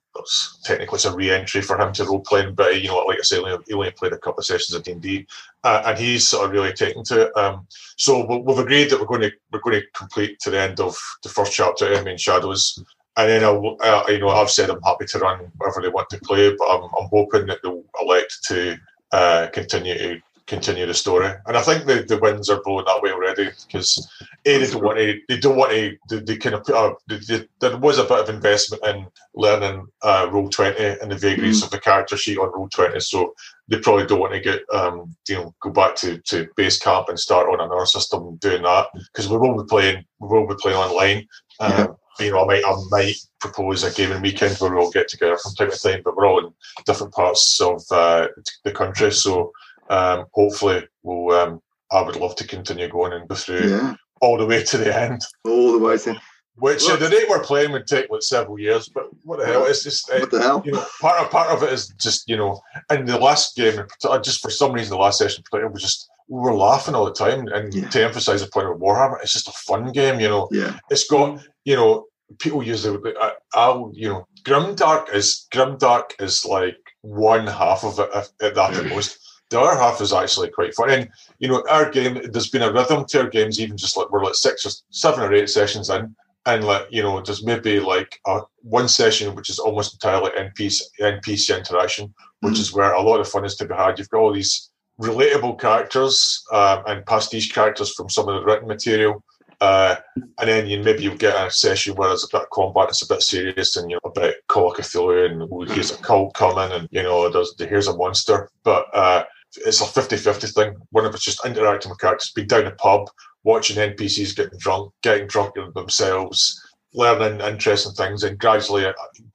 technically 0.63 0.97
it's 0.97 1.05
a 1.05 1.15
re-entry 1.15 1.61
for 1.61 1.79
him 1.79 1.93
to 1.93 2.05
role 2.05 2.21
playing. 2.21 2.55
But 2.55 2.81
you 2.81 2.87
know, 2.89 2.97
like 2.99 3.19
I 3.19 3.21
say, 3.21 3.37
he 3.67 3.73
only 3.73 3.91
played 3.91 4.13
a 4.13 4.17
couple 4.17 4.39
of 4.39 4.45
sessions 4.45 4.75
of 4.75 4.83
D 4.83 4.91
and 4.91 5.01
D, 5.01 5.27
uh, 5.63 5.83
and 5.85 5.97
he's 5.97 6.27
sort 6.27 6.45
of 6.45 6.51
really 6.51 6.73
taken 6.73 7.03
to 7.05 7.27
it. 7.27 7.37
Um, 7.37 7.67
so 7.97 8.25
we've 8.41 8.57
agreed 8.57 8.89
that 8.89 8.99
we're 8.99 9.05
going 9.05 9.21
to 9.21 9.31
we're 9.51 9.59
going 9.59 9.79
to 9.81 9.87
complete 9.93 10.39
to 10.41 10.49
the 10.49 10.59
end 10.59 10.79
of 10.79 10.97
the 11.23 11.29
first 11.29 11.53
chapter, 11.53 11.91
Enemy 11.91 12.11
in 12.11 12.17
Shadows 12.17 12.83
and 13.17 13.29
then 13.29 13.43
I'll, 13.43 13.77
uh, 13.79 14.03
you 14.09 14.19
know, 14.19 14.29
I've 14.29 14.49
said 14.49 14.69
I'm 14.69 14.81
happy 14.81 15.05
to 15.05 15.19
run 15.19 15.51
whatever 15.57 15.81
they 15.81 15.89
want 15.89 16.09
to 16.09 16.19
play, 16.19 16.53
but 16.57 16.67
I'm, 16.67 16.83
I'm 16.83 17.07
hoping 17.09 17.45
that 17.47 17.59
they'll 17.63 17.83
elect 18.01 18.43
to 18.47 18.77
uh, 19.11 19.47
continue 19.53 19.97
to 19.97 20.21
continue 20.47 20.85
the 20.85 20.93
story. 20.93 21.31
And 21.47 21.57
I 21.57 21.61
think 21.61 21.85
the, 21.85 22.03
the 22.07 22.17
winds 22.17 22.49
are 22.49 22.61
blowing 22.63 22.85
that 22.85 23.01
way 23.01 23.11
already 23.11 23.49
because 23.65 24.07
a 24.45 24.59
they 24.59 24.71
don't 24.71 24.83
want 24.83 24.97
to 24.97 25.19
they 25.27 25.37
don't 25.37 25.57
want 25.57 25.71
to 25.71 25.97
they, 26.09 26.19
they 26.19 26.37
kind 26.37 26.55
of 26.55 26.63
put 26.63 26.75
up 26.75 26.99
they, 27.07 27.17
they, 27.17 27.47
there 27.59 27.77
was 27.77 27.97
a 27.97 28.03
bit 28.03 28.19
of 28.19 28.29
investment 28.29 28.85
in 28.85 29.07
learning 29.33 29.87
uh, 30.03 30.27
roll 30.31 30.49
twenty 30.49 30.83
and 31.01 31.11
the 31.11 31.17
vagaries 31.17 31.61
mm. 31.61 31.65
of 31.65 31.71
the 31.71 31.79
character 31.79 32.15
sheet 32.15 32.37
on 32.37 32.51
roll 32.53 32.69
twenty, 32.69 32.99
so 32.99 33.33
they 33.67 33.79
probably 33.79 34.05
don't 34.05 34.19
want 34.19 34.33
to 34.33 34.39
get 34.39 34.61
um, 34.73 35.15
you 35.27 35.35
know 35.35 35.55
go 35.61 35.71
back 35.71 35.95
to, 35.95 36.19
to 36.19 36.47
base 36.55 36.77
camp 36.77 37.09
and 37.09 37.19
start 37.19 37.49
on 37.49 37.61
another 37.61 37.85
system 37.85 38.37
doing 38.37 38.63
that 38.63 38.87
because 38.93 39.27
we 39.27 39.37
will 39.37 39.57
be 39.57 39.67
playing 39.67 40.05
we 40.19 40.27
will 40.27 40.47
be 40.47 40.55
playing 40.59 40.77
online. 40.77 41.27
Um, 41.59 41.71
yeah 41.71 41.87
you 42.19 42.31
know, 42.31 42.43
I 42.43 42.45
might 42.45 42.63
I 42.65 42.75
might 42.89 43.15
propose 43.39 43.83
a 43.83 43.91
gaming 43.91 44.21
weekend 44.21 44.55
where 44.57 44.71
we 44.71 44.77
all 44.77 44.91
get 44.91 45.07
together 45.07 45.37
from 45.37 45.53
time 45.53 45.71
to 45.71 45.77
time, 45.77 46.01
but 46.03 46.15
we're 46.15 46.25
all 46.25 46.45
in 46.45 46.53
different 46.85 47.13
parts 47.13 47.59
of 47.59 47.83
uh, 47.91 48.27
the 48.63 48.71
country. 48.71 49.11
So 49.11 49.51
um, 49.89 50.25
hopefully, 50.33 50.87
we'll. 51.03 51.35
Um, 51.35 51.61
I 51.91 52.01
would 52.01 52.15
love 52.15 52.35
to 52.37 52.47
continue 52.47 52.89
going 52.89 53.13
and 53.13 53.27
go 53.27 53.35
through 53.35 53.69
yeah. 53.69 53.95
all 54.19 54.37
the 54.37 54.45
way 54.45 54.63
to 54.63 54.77
the 54.77 54.97
end. 54.97 55.21
All 55.43 55.71
the 55.71 55.79
way 55.79 55.97
to. 55.99 56.19
Which 56.55 56.89
uh, 56.89 56.95
the 56.95 57.09
rate 57.09 57.29
we're 57.29 57.43
playing 57.43 57.73
would 57.73 57.85
take 57.85 58.09
like 58.09 58.23
several 58.23 58.57
years, 58.57 58.89
but 58.89 59.07
what 59.23 59.39
the 59.39 59.45
hell? 59.45 59.65
It's 59.65 59.83
just 59.83 60.09
uh, 60.09 60.19
what 60.19 60.31
the 60.31 60.41
hell? 60.41 60.63
You 60.65 60.71
know, 60.71 60.85
part 61.01 61.21
of 61.21 61.29
part 61.29 61.49
of 61.49 61.63
it 61.63 61.73
is 61.73 61.89
just 61.99 62.29
you 62.29 62.37
know, 62.37 62.61
and 62.89 63.07
the 63.07 63.19
last 63.19 63.55
game, 63.55 63.85
just 64.23 64.41
for 64.41 64.49
some 64.49 64.71
reason, 64.71 64.91
the 64.91 65.01
last 65.01 65.19
session 65.19 65.43
it 65.51 65.71
was 65.71 65.81
just 65.81 66.09
we 66.27 66.39
were 66.39 66.55
laughing 66.55 66.95
all 66.95 67.05
the 67.05 67.13
time. 67.13 67.47
And 67.47 67.73
yeah. 67.73 67.89
to 67.89 68.05
emphasize 68.05 68.41
the 68.41 68.47
point 68.47 68.67
of 68.67 68.77
Warhammer, 68.77 69.21
it's 69.21 69.33
just 69.33 69.47
a 69.47 69.51
fun 69.51 69.91
game, 69.91 70.19
you 70.19 70.27
know. 70.27 70.47
Yeah. 70.51 70.77
It's 70.89 71.07
got, 71.07 71.41
you 71.65 71.75
know, 71.75 72.05
people 72.39 72.63
use 72.63 72.83
the 72.83 73.15
uh, 73.19 73.31
I'll, 73.53 73.91
you 73.93 74.09
know, 74.09 74.27
Grimdark 74.43 75.13
is 75.13 75.47
Grimdark 75.53 76.11
is 76.19 76.45
like 76.45 76.77
one 77.01 77.47
half 77.47 77.83
of 77.83 77.99
it 77.99 78.09
at 78.41 78.55
that 78.55 78.73
at 78.73 78.85
most. 78.87 79.19
The 79.49 79.59
other 79.59 79.79
half 79.79 80.01
is 80.01 80.13
actually 80.13 80.49
quite 80.49 80.73
fun. 80.73 80.89
And 80.89 81.09
you 81.39 81.47
know, 81.47 81.63
our 81.69 81.89
game, 81.89 82.19
there's 82.31 82.49
been 82.49 82.63
a 82.63 82.73
rhythm 82.73 83.05
to 83.05 83.21
our 83.21 83.29
games, 83.29 83.59
even 83.59 83.77
just 83.77 83.97
like 83.97 84.11
we're 84.11 84.23
like 84.23 84.35
six 84.35 84.65
or 84.65 84.71
seven 84.89 85.23
or 85.23 85.33
eight 85.33 85.49
sessions 85.49 85.89
in. 85.89 86.15
And 86.47 86.63
like, 86.63 86.87
you 86.91 87.01
know, 87.01 87.21
there's 87.21 87.43
maybe 87.43 87.79
like 87.79 88.19
a, 88.27 88.41
one 88.61 88.87
session 88.87 89.35
which 89.35 89.49
is 89.49 89.57
almost 89.57 89.93
entirely 89.93 90.31
NPC 90.31 90.81
NPC 90.99 91.57
interaction, 91.57 92.13
which 92.41 92.55
mm. 92.55 92.59
is 92.59 92.73
where 92.73 92.93
a 92.93 93.01
lot 93.01 93.19
of 93.19 93.27
fun 93.27 93.45
is 93.45 93.55
to 93.55 93.65
be 93.65 93.73
had. 93.73 93.97
You've 93.97 94.09
got 94.09 94.19
all 94.19 94.33
these 94.33 94.69
relatable 95.01 95.59
characters 95.59 96.43
um, 96.53 96.83
and 96.87 97.05
pastiche 97.05 97.51
characters 97.51 97.93
from 97.93 98.09
some 98.09 98.29
of 98.29 98.35
the 98.35 98.45
written 98.45 98.67
material. 98.67 99.23
Uh, 99.61 99.95
and 100.39 100.49
then 100.49 100.67
you 100.67 100.83
maybe 100.83 101.03
you 101.03 101.15
get 101.15 101.47
a 101.47 101.49
session 101.49 101.95
where 101.95 102.09
there's 102.09 102.25
a 102.25 102.27
bit 102.31 102.41
of 102.41 102.49
combat, 102.49 102.89
it's 102.89 103.01
a 103.03 103.07
bit 103.07 103.21
serious, 103.21 103.77
and 103.77 103.89
you 103.89 103.95
know 103.95 104.09
a 104.09 104.19
bit 104.19 104.35
Call 104.47 104.71
of 104.71 104.77
Cthulhu, 104.77 105.25
and 105.25 105.71
here's 105.71 105.91
a 105.91 105.97
cult 105.97 106.33
coming, 106.33 106.71
and 106.71 106.89
you 106.91 107.01
know 107.01 107.29
there's 107.29 107.55
here's 107.57 107.87
a 107.87 107.95
monster. 107.95 108.49
But 108.63 108.85
uh, 108.93 109.23
it's 109.57 109.81
a 109.81 109.85
50-50 109.85 110.53
thing. 110.53 110.75
One 110.91 111.05
of 111.05 111.13
it's 111.13 111.23
just 111.23 111.45
interacting 111.45 111.89
with 111.89 111.99
characters, 111.99 112.31
being 112.31 112.47
down 112.47 112.65
a 112.67 112.71
pub, 112.71 113.09
watching 113.43 113.77
NPCs 113.77 114.35
getting 114.35 114.59
drunk, 114.59 114.91
getting 115.01 115.27
drunk 115.27 115.55
themselves, 115.73 116.61
learning 116.93 117.41
interesting 117.41 117.93
things, 117.93 118.23
and 118.23 118.37
gradually, 118.37 118.85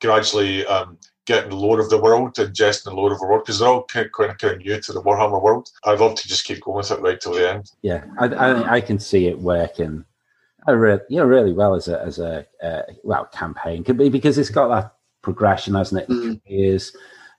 gradually 0.01 0.67
um, 0.67 0.99
getting 1.27 1.51
the 1.51 1.57
lore 1.57 1.81
of 1.81 1.91
the 1.91 2.01
world, 2.01 2.35
ingesting 2.35 2.85
the 2.85 2.95
lore 2.95 3.13
of 3.13 3.21
the 3.21 3.27
world, 3.27 3.45
because 3.45 3.59
they're 3.61 3.69
all 3.69 3.85
kind 3.85 4.07
of, 4.07 4.13
kind, 4.13 4.31
of, 4.31 4.39
kind 4.39 4.55
of 4.55 4.61
new 4.61 4.81
to 4.81 4.93
the 4.93 5.03
Warhammer 5.03 5.43
world. 5.43 5.71
I'd 5.85 6.01
love 6.01 6.17
to 6.17 6.29
just 6.29 6.45
keep 6.45 6.61
going 6.63 6.79
with 6.79 6.91
it 6.91 7.01
right 7.01 7.21
till 7.21 7.35
the 7.35 7.51
end. 7.51 7.71
Yeah, 7.83 8.05
I, 8.19 8.27
I, 8.27 8.73
I 8.75 8.81
can 8.81 8.99
see 8.99 9.29
it 9.29 9.39
working. 9.39 10.05
I 10.67 10.73
really, 10.73 11.01
you 11.09 11.19
know, 11.19 11.25
really 11.25 11.53
well 11.53 11.75
as 11.75 11.89
a 11.89 12.03
as 12.03 12.19
a 12.19 12.47
uh, 12.63 12.83
well 13.03 13.25
campaign 13.27 13.83
could 13.83 13.97
be 13.97 14.09
because 14.09 14.37
it's 14.37 14.51
got 14.51 14.69
that 14.69 14.95
progression, 15.23 15.75
hasn't 15.75 16.03
it? 16.03 16.09
Mm. 16.09 16.41
Years 16.45 16.95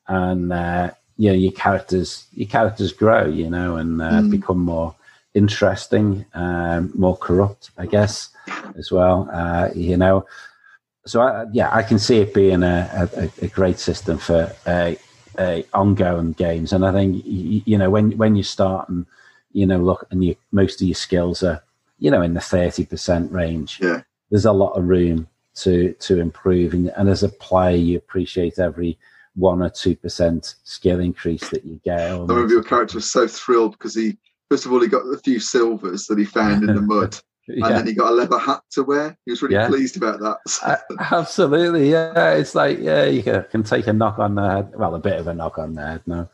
and 0.07 0.51
uh, 0.51 0.91
you 1.17 1.29
know 1.29 1.35
your 1.35 1.51
characters 1.51 2.25
your 2.33 2.47
characters 2.47 2.91
grow, 2.93 3.25
you 3.25 3.49
know, 3.49 3.77
and 3.77 4.01
uh, 4.01 4.21
mm. 4.21 4.31
become 4.31 4.59
more 4.59 4.95
interesting, 5.33 6.25
um, 6.33 6.91
more 6.95 7.17
corrupt, 7.17 7.71
I 7.77 7.85
guess, 7.85 8.29
as 8.77 8.91
well. 8.91 9.29
Uh, 9.31 9.69
you 9.73 9.97
know, 9.97 10.25
so 11.05 11.21
I, 11.21 11.45
yeah, 11.51 11.69
I 11.71 11.83
can 11.83 11.99
see 11.99 12.19
it 12.19 12.33
being 12.33 12.63
a, 12.63 13.09
a, 13.15 13.29
a 13.45 13.47
great 13.47 13.79
system 13.79 14.17
for 14.17 14.53
uh, 14.65 14.93
uh, 15.37 15.61
ongoing 15.73 16.33
games. 16.33 16.73
And 16.73 16.85
I 16.85 16.91
think 16.91 17.23
you, 17.25 17.61
you 17.65 17.77
know 17.77 17.89
when 17.89 18.17
when 18.17 18.35
you 18.35 18.43
start 18.43 18.89
and 18.89 19.05
you 19.51 19.65
know 19.65 19.77
look 19.77 20.07
and 20.11 20.23
you 20.23 20.35
most 20.51 20.81
of 20.81 20.87
your 20.87 20.95
skills 20.95 21.43
are 21.43 21.61
you 21.99 22.11
know 22.11 22.21
in 22.21 22.33
the 22.33 22.41
thirty 22.41 22.85
percent 22.85 23.31
range. 23.31 23.79
Yeah. 23.81 24.01
There's 24.29 24.45
a 24.45 24.53
lot 24.53 24.73
of 24.73 24.87
room 24.87 25.27
to 25.55 25.93
to 25.93 26.19
improve, 26.19 26.73
and, 26.73 26.89
and 26.89 27.09
as 27.09 27.23
a 27.23 27.29
player, 27.29 27.75
you 27.75 27.97
appreciate 27.97 28.59
every 28.59 28.97
one 29.35 29.61
or 29.61 29.69
two 29.69 29.95
percent 29.95 30.55
skill 30.63 30.99
increase 30.99 31.49
that 31.49 31.65
you 31.65 31.79
get. 31.83 31.99
I 31.99 32.11
remember 32.11 32.47
your 32.47 32.63
character 32.63 32.95
was 32.97 33.11
so 33.11 33.27
thrilled 33.27 33.73
because 33.73 33.95
he 33.95 34.17
first 34.49 34.65
of 34.65 34.73
all 34.73 34.81
he 34.81 34.87
got 34.87 35.03
a 35.03 35.17
few 35.17 35.39
silvers 35.39 36.07
that 36.07 36.17
he 36.17 36.25
found 36.25 36.63
in 36.63 36.75
the 36.75 36.81
mud. 36.81 37.17
yeah. 37.47 37.67
and 37.67 37.75
then 37.77 37.87
he 37.87 37.93
got 37.93 38.11
a 38.11 38.15
leather 38.15 38.37
hat 38.37 38.61
to 38.71 38.83
wear. 38.83 39.17
He 39.25 39.31
was 39.31 39.41
really 39.41 39.55
yeah. 39.55 39.67
pleased 39.67 39.97
about 39.97 40.19
that. 40.19 40.37
uh, 40.63 40.77
absolutely, 41.11 41.89
yeah. 41.89 42.33
It's 42.33 42.55
like 42.55 42.79
yeah, 42.79 43.05
you 43.05 43.23
can 43.23 43.63
take 43.63 43.87
a 43.87 43.93
knock 43.93 44.19
on 44.19 44.35
the 44.35 44.49
head. 44.49 44.73
Well, 44.75 44.95
a 44.95 44.99
bit 44.99 45.19
of 45.19 45.27
a 45.27 45.33
knock 45.33 45.57
on 45.57 45.75
the 45.75 45.85
head 45.85 46.01
no. 46.05 46.29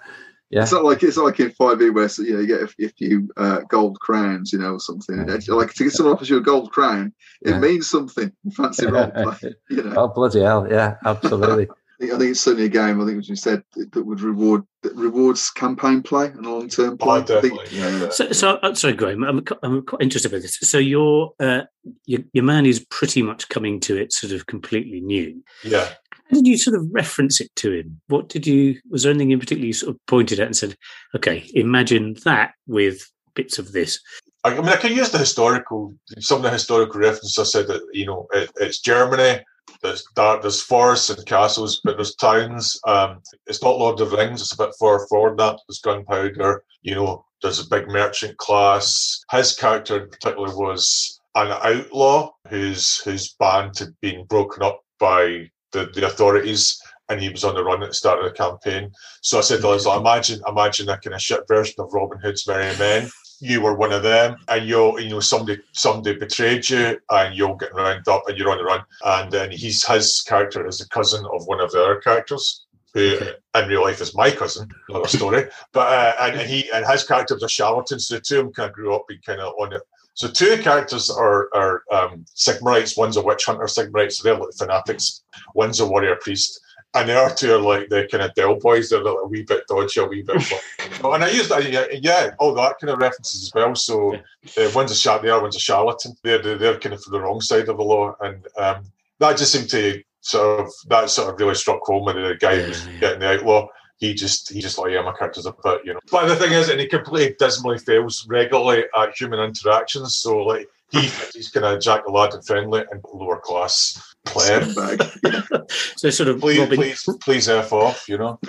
Yeah. 0.49 0.61
It's 0.61 0.71
not 0.71 0.85
like 0.85 1.03
it's 1.03 1.17
not 1.17 1.25
like 1.25 1.39
in 1.41 1.51
Five 1.51 1.81
E 1.81 1.89
where 1.89 2.09
you 2.19 2.33
know 2.33 2.39
you 2.39 2.47
get 2.47 2.61
a, 2.61 2.85
a 2.85 2.89
few 2.89 3.29
uh, 3.35 3.59
gold 3.67 3.99
crowns, 3.99 4.53
you 4.53 4.59
know, 4.59 4.75
or 4.75 4.79
something. 4.79 5.17
Yeah. 5.27 5.39
Like 5.49 5.73
to 5.73 5.83
get 5.83 5.91
someone 5.91 6.15
offers 6.15 6.29
you 6.29 6.37
a 6.37 6.41
gold 6.41 6.71
crown, 6.71 7.13
it 7.41 7.49
yeah. 7.49 7.59
means 7.59 7.89
something. 7.89 8.31
Fantasy 8.53 8.87
role 8.87 9.11
play, 9.11 9.53
you 9.69 9.83
know. 9.83 9.93
Oh 9.97 10.07
bloody 10.07 10.39
hell! 10.39 10.65
Yeah, 10.69 10.95
absolutely. 11.05 11.67
I 11.99 12.07
think, 12.09 12.21
it's 12.21 12.41
certainly 12.41 12.67
a 12.67 12.69
game. 12.69 13.01
I 13.01 13.05
think, 13.05 13.17
as 13.17 13.29
you 13.29 13.35
said, 13.35 13.63
that 13.75 14.03
would 14.03 14.21
reward 14.21 14.63
that 14.83 14.93
rewards 14.95 15.49
campaign 15.49 16.03
play 16.03 16.27
and 16.27 16.45
long 16.45 16.69
term 16.69 16.97
play. 16.97 17.19
Oh, 17.19 17.23
definitely. 17.23 17.65
Think, 17.67 17.71
yeah, 17.71 18.09
So, 18.09 18.31
so 18.31 18.49
uh, 18.57 18.75
sorry, 18.75 18.93
Graham. 18.93 19.23
I'm, 19.23 19.43
I'm 19.63 19.83
quite 19.83 20.01
interested 20.01 20.31
about 20.31 20.43
this. 20.43 20.59
So 20.59 20.77
your, 20.77 21.31
uh, 21.39 21.61
your 22.05 22.21
your 22.33 22.43
man 22.43 22.67
is 22.67 22.85
pretty 22.91 23.23
much 23.23 23.49
coming 23.49 23.79
to 23.81 23.97
it 23.97 24.13
sort 24.13 24.33
of 24.33 24.45
completely 24.45 25.01
new. 25.01 25.43
Yeah. 25.63 25.89
How 26.29 26.35
did 26.35 26.47
you 26.47 26.57
sort 26.57 26.75
of 26.75 26.85
reference 26.91 27.41
it 27.41 27.55
to 27.57 27.71
him? 27.71 27.99
What 28.07 28.29
did 28.29 28.45
you? 28.45 28.79
Was 28.89 29.03
there 29.03 29.11
anything 29.11 29.31
in 29.31 29.39
particular 29.39 29.65
you 29.65 29.73
sort 29.73 29.95
of 29.95 30.05
pointed 30.05 30.39
at 30.39 30.47
and 30.47 30.55
said, 30.55 30.75
"Okay, 31.15 31.49
imagine 31.53 32.15
that 32.25 32.51
with 32.67 33.09
bits 33.33 33.57
of 33.57 33.71
this." 33.71 33.99
I, 34.43 34.51
I 34.51 34.55
mean, 34.55 34.69
I 34.69 34.75
can 34.75 34.93
use 34.93 35.09
the 35.09 35.17
historical, 35.17 35.95
some 36.19 36.37
of 36.37 36.43
the 36.43 36.51
historical 36.51 36.99
references. 36.99 37.39
I 37.39 37.43
said 37.43 37.67
that 37.67 37.81
you 37.91 38.05
know 38.05 38.27
it, 38.33 38.51
it's 38.57 38.79
Germany 38.79 39.41
there's 39.81 40.03
dark, 40.15 40.41
there's 40.41 40.61
forests 40.61 41.09
and 41.09 41.25
castles, 41.25 41.81
but 41.83 41.97
there's 41.97 42.15
towns. 42.15 42.79
Um, 42.87 43.21
it's 43.45 43.61
not 43.61 43.77
Lord 43.77 43.99
of 43.99 44.09
the 44.09 44.17
Rings. 44.17 44.41
It's 44.41 44.53
a 44.53 44.57
bit 44.57 44.73
far 44.79 45.07
forward 45.07 45.37
that. 45.37 45.59
There's 45.67 45.79
gunpowder. 45.79 46.63
You 46.81 46.95
know, 46.95 47.25
there's 47.41 47.59
a 47.59 47.69
big 47.69 47.87
merchant 47.87 48.37
class. 48.37 49.23
His 49.31 49.55
character 49.55 50.03
in 50.03 50.09
particular 50.09 50.55
was 50.55 51.19
an 51.35 51.51
outlaw 51.51 52.31
whose 52.49 52.97
whose 52.99 53.33
band 53.33 53.77
had 53.77 53.93
been 54.01 54.25
broken 54.25 54.63
up 54.63 54.81
by 54.99 55.49
the, 55.71 55.85
the 55.93 56.07
authorities 56.07 56.81
and 57.09 57.21
he 57.21 57.29
was 57.29 57.43
on 57.43 57.55
the 57.55 57.63
run 57.63 57.83
at 57.83 57.89
the 57.89 57.95
start 57.95 58.19
of 58.19 58.25
the 58.25 58.31
campaign. 58.31 58.91
So 59.21 59.37
I 59.37 59.41
said 59.41 59.61
to 59.61 59.69
Liz, 59.69 59.85
imagine, 59.85 60.41
imagine 60.47 60.89
a 60.89 60.97
kind 60.97 61.13
of 61.13 61.21
shit 61.21 61.41
version 61.47 61.75
of 61.79 61.93
Robin 61.93 62.19
Hood's 62.19 62.45
Merry 62.47 62.75
Men 62.77 63.09
you 63.39 63.61
were 63.61 63.75
one 63.75 63.91
of 63.91 64.03
them 64.03 64.37
and 64.47 64.67
you're 64.67 64.99
you 64.99 65.09
know 65.09 65.19
somebody 65.19 65.61
somebody 65.73 66.17
betrayed 66.17 66.67
you 66.69 66.99
and 67.11 67.35
you're 67.35 67.55
getting 67.57 67.75
round 67.75 68.07
up 68.07 68.23
and 68.27 68.37
you're 68.37 68.49
on 68.49 68.57
the 68.57 68.63
run 68.63 68.83
and 69.05 69.31
then 69.31 69.51
he's 69.51 69.85
his 69.85 70.21
character 70.21 70.65
is 70.67 70.79
the 70.79 70.87
cousin 70.89 71.25
of 71.33 71.45
one 71.45 71.59
of 71.59 71.71
the 71.71 71.81
other 71.81 71.97
characters 71.97 72.65
who 72.93 73.19
in 73.55 73.67
real 73.67 73.83
life 73.83 74.01
is 74.01 74.15
my 74.15 74.31
cousin 74.31 74.67
another 74.89 75.07
story 75.07 75.45
but 75.71 75.87
uh, 75.87 76.13
and 76.21 76.49
he 76.49 76.69
and 76.71 76.85
his 76.85 77.03
character 77.03 77.35
was 77.35 77.43
a 77.43 77.49
charlatan 77.49 77.99
so 77.99 78.15
the 78.15 78.21
two 78.21 78.39
of 78.39 78.45
them 78.45 78.53
kind 78.53 78.69
of 78.69 78.75
grew 78.75 78.95
up 78.95 79.05
being 79.07 79.21
kind 79.25 79.39
of 79.39 79.53
on 79.59 79.73
it 79.73 79.81
so 80.17 80.27
two 80.27 80.57
characters 80.63 81.11
are 81.11 81.47
are 81.53 81.83
um, 81.91 82.25
Sigmarites. 82.35 82.97
One's 82.97 83.17
a 83.17 83.21
witch 83.21 83.45
hunter, 83.45 83.65
Sigmarites. 83.65 84.13
So 84.13 84.23
they're 84.23 84.39
like 84.39 84.51
fanatics. 84.57 85.21
One's 85.53 85.79
a 85.79 85.85
warrior 85.85 86.15
priest 86.15 86.59
and 86.93 87.09
the 87.09 87.19
other 87.19 87.35
two 87.35 87.53
are 87.53 87.59
like 87.59 87.89
the 87.89 88.07
kind 88.09 88.23
of 88.23 88.33
Del 88.33 88.55
boys. 88.55 88.89
They're 88.89 89.03
like 89.03 89.17
a 89.21 89.27
wee 89.27 89.43
bit 89.43 89.63
dodgy, 89.67 89.99
a 89.99 90.05
wee 90.05 90.23
bit. 90.23 90.51
and 91.03 91.23
I 91.23 91.29
used 91.29 91.49
that, 91.49 91.69
yeah, 91.69 91.85
yeah, 91.91 92.31
all 92.39 92.53
that 92.55 92.79
kind 92.79 92.91
of 92.91 92.99
references 92.99 93.43
as 93.43 93.51
well. 93.53 93.75
So 93.75 94.15
uh, 94.15 94.71
one's 94.73 94.91
a 94.91 94.95
char- 94.95 95.21
the 95.21 95.31
other 95.31 95.43
one's 95.43 95.55
a 95.55 95.59
charlatan. 95.59 96.15
They're 96.23 96.41
they're 96.41 96.79
kind 96.79 96.93
of 96.93 97.03
from 97.03 97.13
the 97.13 97.21
wrong 97.21 97.41
side 97.41 97.69
of 97.69 97.77
the 97.77 97.83
law, 97.83 98.15
and 98.21 98.45
um, 98.57 98.85
that 99.19 99.37
just 99.37 99.51
seemed 99.51 99.69
to 99.69 100.01
sort 100.21 100.61
of 100.61 100.71
that 100.87 101.09
sort 101.09 101.33
of 101.33 101.39
really 101.39 101.55
struck 101.55 101.81
home 101.83 102.05
when 102.05 102.15
the 102.15 102.35
guy 102.39 102.53
yeah, 102.53 102.67
was 102.67 102.87
yeah. 102.87 102.99
getting 102.99 103.19
the 103.19 103.33
outlaw. 103.33 103.67
He 103.97 104.13
just 104.13 104.51
he 104.51 104.61
just 104.61 104.77
like 104.77 104.91
yeah, 104.91 105.01
my 105.01 105.13
character's 105.13 105.45
a 105.45 105.53
bit, 105.63 105.81
you 105.83 105.93
know. 105.93 105.99
But 106.11 106.27
the 106.27 106.35
thing 106.35 106.53
is, 106.53 106.69
and 106.69 106.79
he 106.79 106.87
completely 106.87 107.35
dismally 107.39 107.79
fails 107.79 108.25
regularly 108.29 108.85
at 108.95 109.17
human 109.17 109.39
interactions. 109.39 110.17
So 110.17 110.37
like 110.37 110.67
he 110.91 111.01
he's 111.33 111.49
kind 111.49 111.65
of 111.65 111.81
Jack 111.81 112.05
the 112.05 112.11
Lad 112.11 112.33
and 112.33 112.45
friendly 112.45 112.83
and 112.91 113.03
lower 113.13 113.39
class 113.39 114.15
player. 114.27 114.65
so 115.97 116.09
sort 116.09 116.29
of 116.29 116.39
please, 116.39 116.59
Robin, 116.59 116.75
please, 116.75 117.09
please 117.21 117.49
f 117.49 117.73
off, 117.73 118.07
you 118.07 118.17
know. 118.17 118.39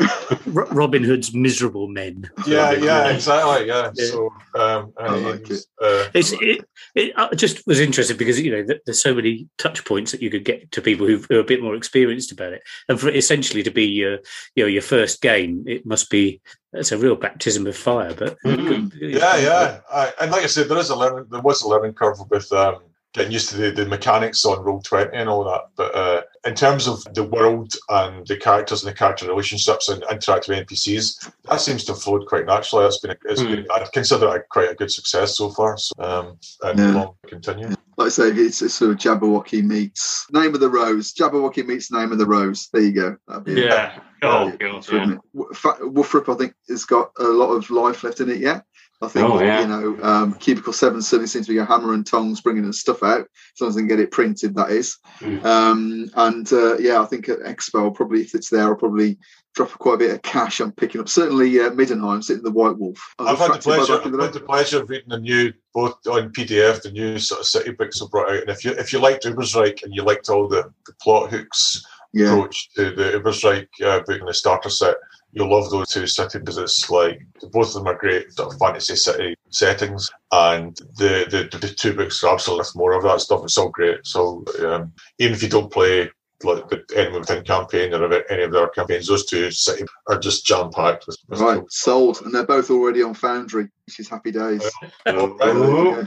Robin 0.46 1.02
Hood's 1.02 1.34
miserable 1.34 1.88
men. 1.88 2.30
Yeah, 2.46 2.72
yeah, 2.72 3.08
exactly. 3.08 3.66
Yeah. 3.66 3.90
yeah. 3.94 4.06
So 4.06 4.32
um, 4.54 4.92
I 4.98 5.14
like 5.16 5.50
it. 5.50 5.64
Uh, 5.80 6.06
it's 6.14 6.32
it, 6.32 6.64
it 6.94 7.12
I 7.16 7.34
just 7.34 7.66
was 7.66 7.80
interested 7.80 8.18
because 8.18 8.40
you 8.40 8.50
know 8.50 8.74
there's 8.84 9.02
so 9.02 9.14
many 9.14 9.48
touch 9.58 9.84
points 9.84 10.12
that 10.12 10.22
you 10.22 10.30
could 10.30 10.44
get 10.44 10.70
to 10.72 10.82
people 10.82 11.06
who 11.06 11.22
are 11.30 11.40
a 11.40 11.44
bit 11.44 11.62
more 11.62 11.74
experienced 11.74 12.32
about 12.32 12.52
it, 12.52 12.62
and 12.88 13.00
for 13.00 13.08
it 13.08 13.16
essentially 13.16 13.62
to 13.62 13.70
be 13.70 13.86
your 13.86 14.18
you 14.54 14.64
know 14.64 14.66
your 14.66 14.82
first 14.82 15.20
game, 15.20 15.64
it 15.66 15.86
must 15.86 16.10
be 16.10 16.40
it's 16.72 16.92
a 16.92 16.98
real 16.98 17.16
baptism 17.16 17.66
of 17.66 17.76
fire. 17.76 18.14
But 18.14 18.36
mm-hmm. 18.44 18.96
yeah, 19.00 19.36
yeah, 19.36 19.80
I, 19.90 20.12
and 20.20 20.30
like 20.30 20.42
I 20.42 20.46
said, 20.46 20.68
there 20.68 20.78
is 20.78 20.90
a 20.90 20.96
learning. 20.96 21.26
There 21.30 21.40
was 21.40 21.62
a 21.62 21.68
learning 21.68 21.94
curve 21.94 22.18
with 22.30 22.50
um, 22.52 22.80
getting 23.14 23.32
used 23.32 23.50
to 23.50 23.56
the, 23.56 23.70
the 23.70 23.86
mechanics 23.86 24.44
on 24.44 24.62
roll 24.62 24.80
twenty 24.82 25.16
and 25.16 25.28
all 25.28 25.44
that. 25.44 25.62
But 25.76 25.94
uh, 25.94 26.22
in 26.44 26.54
terms 26.54 26.86
of 26.86 27.02
the 27.14 27.24
world 27.24 27.74
and 27.88 28.26
the 28.26 28.36
characters 28.36 28.84
and 28.84 28.92
the 28.92 28.98
character 28.98 29.26
relationships 29.26 29.88
and 29.88 30.02
interactive 30.04 30.64
NPCs, 30.64 31.32
that 31.48 31.60
seems 31.60 31.84
to 31.84 31.92
have 31.92 32.02
flowed 32.02 32.26
quite 32.26 32.46
naturally. 32.46 32.84
That's 32.84 32.98
been, 32.98 33.12
a, 33.12 33.16
it's 33.24 33.42
mm. 33.42 33.56
been 33.56 33.66
I'd 33.72 33.90
consider 33.92 34.36
it 34.36 34.48
quite 34.50 34.70
a 34.70 34.74
good 34.74 34.90
success 34.90 35.36
so 35.36 35.50
far. 35.50 35.76
So, 35.78 35.94
um, 35.98 36.38
and 36.62 36.78
yeah. 36.78 36.92
long 36.92 37.14
continue. 37.26 37.74
Like 37.96 38.06
I 38.06 38.10
say, 38.10 38.28
it's, 38.28 38.62
it's 38.62 38.74
sort 38.74 38.92
of 38.92 38.98
Jabberwocky 38.98 39.64
meets 39.64 40.26
Name 40.30 40.54
of 40.54 40.60
the 40.60 40.70
Rose. 40.70 41.12
Jabberwocky 41.12 41.66
meets 41.66 41.90
Name 41.90 42.12
of 42.12 42.18
the 42.18 42.26
Rose. 42.26 42.68
There 42.72 42.82
you 42.82 42.92
go. 42.92 43.16
yeah. 43.46 43.98
Oh, 44.22 44.50
God, 44.52 44.86
yeah. 44.92 45.16
Woofrup, 45.34 46.32
I 46.32 46.36
think, 46.36 46.54
has 46.68 46.84
got 46.84 47.10
a 47.18 47.24
lot 47.24 47.50
of 47.50 47.70
life 47.70 48.04
left 48.04 48.20
in 48.20 48.30
it 48.30 48.38
yet. 48.38 48.64
I 49.00 49.06
think 49.06 49.30
oh, 49.30 49.40
yeah. 49.40 49.60
you 49.60 49.68
know, 49.68 50.02
um, 50.02 50.34
Cubicle 50.34 50.72
Seven 50.72 51.00
certainly 51.00 51.28
seems 51.28 51.46
to 51.46 51.52
be 51.52 51.58
a 51.58 51.64
hammer 51.64 51.94
and 51.94 52.04
tongs 52.04 52.40
bringing 52.40 52.66
the 52.66 52.72
stuff 52.72 53.04
out 53.04 53.20
as 53.20 53.60
long 53.60 53.68
as 53.68 53.76
they 53.76 53.82
can 53.82 53.88
get 53.88 54.00
it 54.00 54.10
printed. 54.10 54.56
That 54.56 54.70
is, 54.70 54.98
mm. 55.20 55.44
um, 55.44 56.10
and 56.16 56.52
uh, 56.52 56.78
yeah, 56.78 57.00
I 57.00 57.04
think 57.04 57.28
at 57.28 57.38
Expo 57.40 57.94
probably 57.94 58.22
if 58.22 58.34
it's 58.34 58.50
there, 58.50 58.64
I'll 58.64 58.74
probably 58.74 59.16
drop 59.54 59.70
quite 59.70 59.94
a 59.94 59.98
bit 59.98 60.14
of 60.14 60.22
cash 60.22 60.60
on 60.60 60.72
picking 60.72 61.00
up. 61.00 61.08
Certainly, 61.08 61.60
uh, 61.60 61.70
Middenheim 61.70 62.24
sitting 62.24 62.42
the 62.42 62.50
White 62.50 62.76
Wolf. 62.76 62.98
I've 63.20 63.38
had 63.38 63.54
the 63.54 63.58
pleasure. 63.58 63.94
I've 63.94 64.20
had 64.20 64.32
the 64.32 64.40
pleasure 64.40 64.82
of 64.82 64.90
reading 64.90 65.10
the 65.10 65.20
new 65.20 65.52
both 65.72 65.94
on 66.08 66.32
PDF, 66.32 66.82
the 66.82 66.90
new 66.90 67.20
sort 67.20 67.40
of 67.40 67.46
city 67.46 67.70
books 67.70 68.00
have 68.00 68.10
brought 68.10 68.30
out. 68.30 68.40
And 68.40 68.50
if 68.50 68.64
you 68.64 68.72
if 68.72 68.92
you 68.92 68.98
liked 68.98 69.24
Ubersreik 69.24 69.84
and 69.84 69.94
you 69.94 70.02
liked 70.02 70.28
all 70.28 70.48
the, 70.48 70.72
the 70.86 70.92
plot 71.00 71.30
hooks 71.30 71.84
yeah. 72.12 72.32
approach 72.32 72.70
to 72.74 72.90
the 72.90 73.20
Ubersreik 73.20 73.68
uh, 73.84 74.00
book 74.00 74.18
and 74.18 74.28
the 74.28 74.34
starter 74.34 74.70
set 74.70 74.96
you'll 75.32 75.50
love 75.50 75.70
those 75.70 75.88
two 75.88 76.06
cities 76.06 76.40
because 76.40 76.58
it's 76.58 76.90
like 76.90 77.20
both 77.52 77.68
of 77.68 77.74
them 77.74 77.86
are 77.86 77.98
great 77.98 78.32
sort 78.32 78.52
of 78.52 78.58
fantasy 78.58 78.96
city 78.96 79.36
settings, 79.50 80.10
and 80.32 80.76
the 80.96 81.26
the, 81.30 81.58
the 81.58 81.68
two 81.68 81.94
books 81.94 82.22
are 82.24 82.34
absolutely 82.34 82.66
more 82.74 82.92
of 82.92 83.02
that 83.04 83.20
stuff. 83.20 83.44
It's 83.44 83.58
all 83.58 83.70
great. 83.70 84.06
So 84.06 84.44
um, 84.64 84.92
even 85.18 85.34
if 85.34 85.42
you 85.42 85.48
don't 85.48 85.72
play 85.72 86.10
like 86.44 86.68
the 86.68 86.84
Enemy 86.96 87.18
Within 87.18 87.44
campaign 87.44 87.92
or 87.92 88.12
any 88.30 88.42
of 88.44 88.52
their 88.52 88.68
campaigns, 88.68 89.08
those 89.08 89.26
two 89.26 89.50
city 89.50 89.84
are 90.08 90.18
just 90.18 90.46
jam 90.46 90.70
packed 90.70 91.06
with, 91.06 91.18
with. 91.28 91.40
Right, 91.40 91.62
sold, 91.68 92.22
and 92.24 92.32
they're 92.32 92.46
both 92.46 92.70
already 92.70 93.02
on 93.02 93.14
Foundry, 93.14 93.68
which 93.86 94.00
is 94.00 94.08
happy 94.08 94.30
days. 94.30 94.62
Oh, 95.06 96.04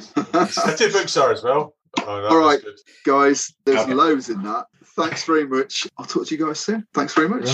city 0.47 0.91
books 0.91 1.17
are 1.17 1.31
as 1.31 1.43
well. 1.43 1.75
Oh, 1.99 2.27
All 2.27 2.37
right, 2.37 2.61
guys, 3.05 3.53
there's 3.65 3.81
okay. 3.81 3.93
loads 3.93 4.29
in 4.29 4.41
that. 4.43 4.65
Thanks 4.95 5.25
very 5.25 5.45
much. 5.45 5.87
I'll 5.97 6.05
talk 6.05 6.27
to 6.27 6.35
you 6.35 6.45
guys 6.45 6.59
soon. 6.59 6.85
Thanks 6.93 7.13
very 7.13 7.27
much. 7.27 7.49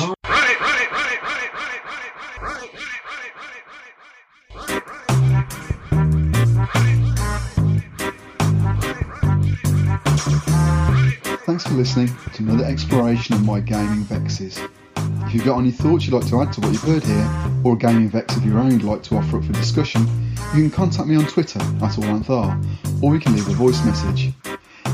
Thanks 11.48 11.66
for 11.66 11.76
listening 11.76 12.10
to 12.34 12.44
another 12.44 12.66
exploration 12.66 13.34
of 13.34 13.46
my 13.46 13.62
gaming 13.62 14.04
vexes. 14.04 14.60
If 14.98 15.34
you've 15.34 15.46
got 15.46 15.60
any 15.60 15.72
thoughts 15.72 16.06
you'd 16.06 16.14
like 16.14 16.28
to 16.28 16.42
add 16.42 16.52
to 16.52 16.60
what 16.60 16.74
you've 16.74 16.82
heard 16.82 17.06
here, 17.06 17.62
or 17.64 17.76
a 17.76 17.78
gaming 17.78 18.10
vex 18.10 18.36
of 18.36 18.46
your 18.46 18.60
own 18.60 18.72
you'd 18.72 18.84
like 18.84 19.02
to 19.04 19.16
offer 19.16 19.38
up 19.38 19.46
for 19.46 19.54
discussion, 19.54 20.06
you 20.54 20.64
can 20.64 20.70
contact 20.70 21.08
me 21.08 21.16
on 21.16 21.26
Twitter 21.26 21.60
at 21.60 21.94
AllAnthar, 21.94 23.02
or 23.02 23.16
you 23.16 23.22
can 23.22 23.34
leave 23.34 23.48
a 23.48 23.54
voice 23.54 23.82
message. 23.86 24.34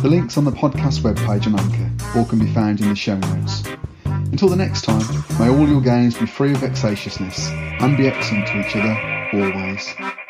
The 0.04 0.08
link's 0.08 0.38
on 0.38 0.46
the 0.46 0.52
podcast 0.52 1.00
webpage 1.00 1.48
on 1.48 1.60
Anchor, 1.60 2.20
or 2.20 2.24
can 2.24 2.38
be 2.38 2.54
found 2.54 2.82
in 2.82 2.90
the 2.90 2.96
show 2.96 3.18
notes. 3.18 3.64
Until 4.06 4.50
the 4.50 4.56
next 4.56 4.84
time, 4.84 5.02
may 5.40 5.50
all 5.50 5.68
your 5.68 5.82
games 5.82 6.16
be 6.16 6.28
free 6.28 6.52
of 6.52 6.58
vexatiousness 6.58 7.50
and 7.82 7.98
be 7.98 8.06
excellent 8.06 8.46
to 8.46 8.60
each 8.60 8.76
other 8.76 8.96
always. 9.34 10.23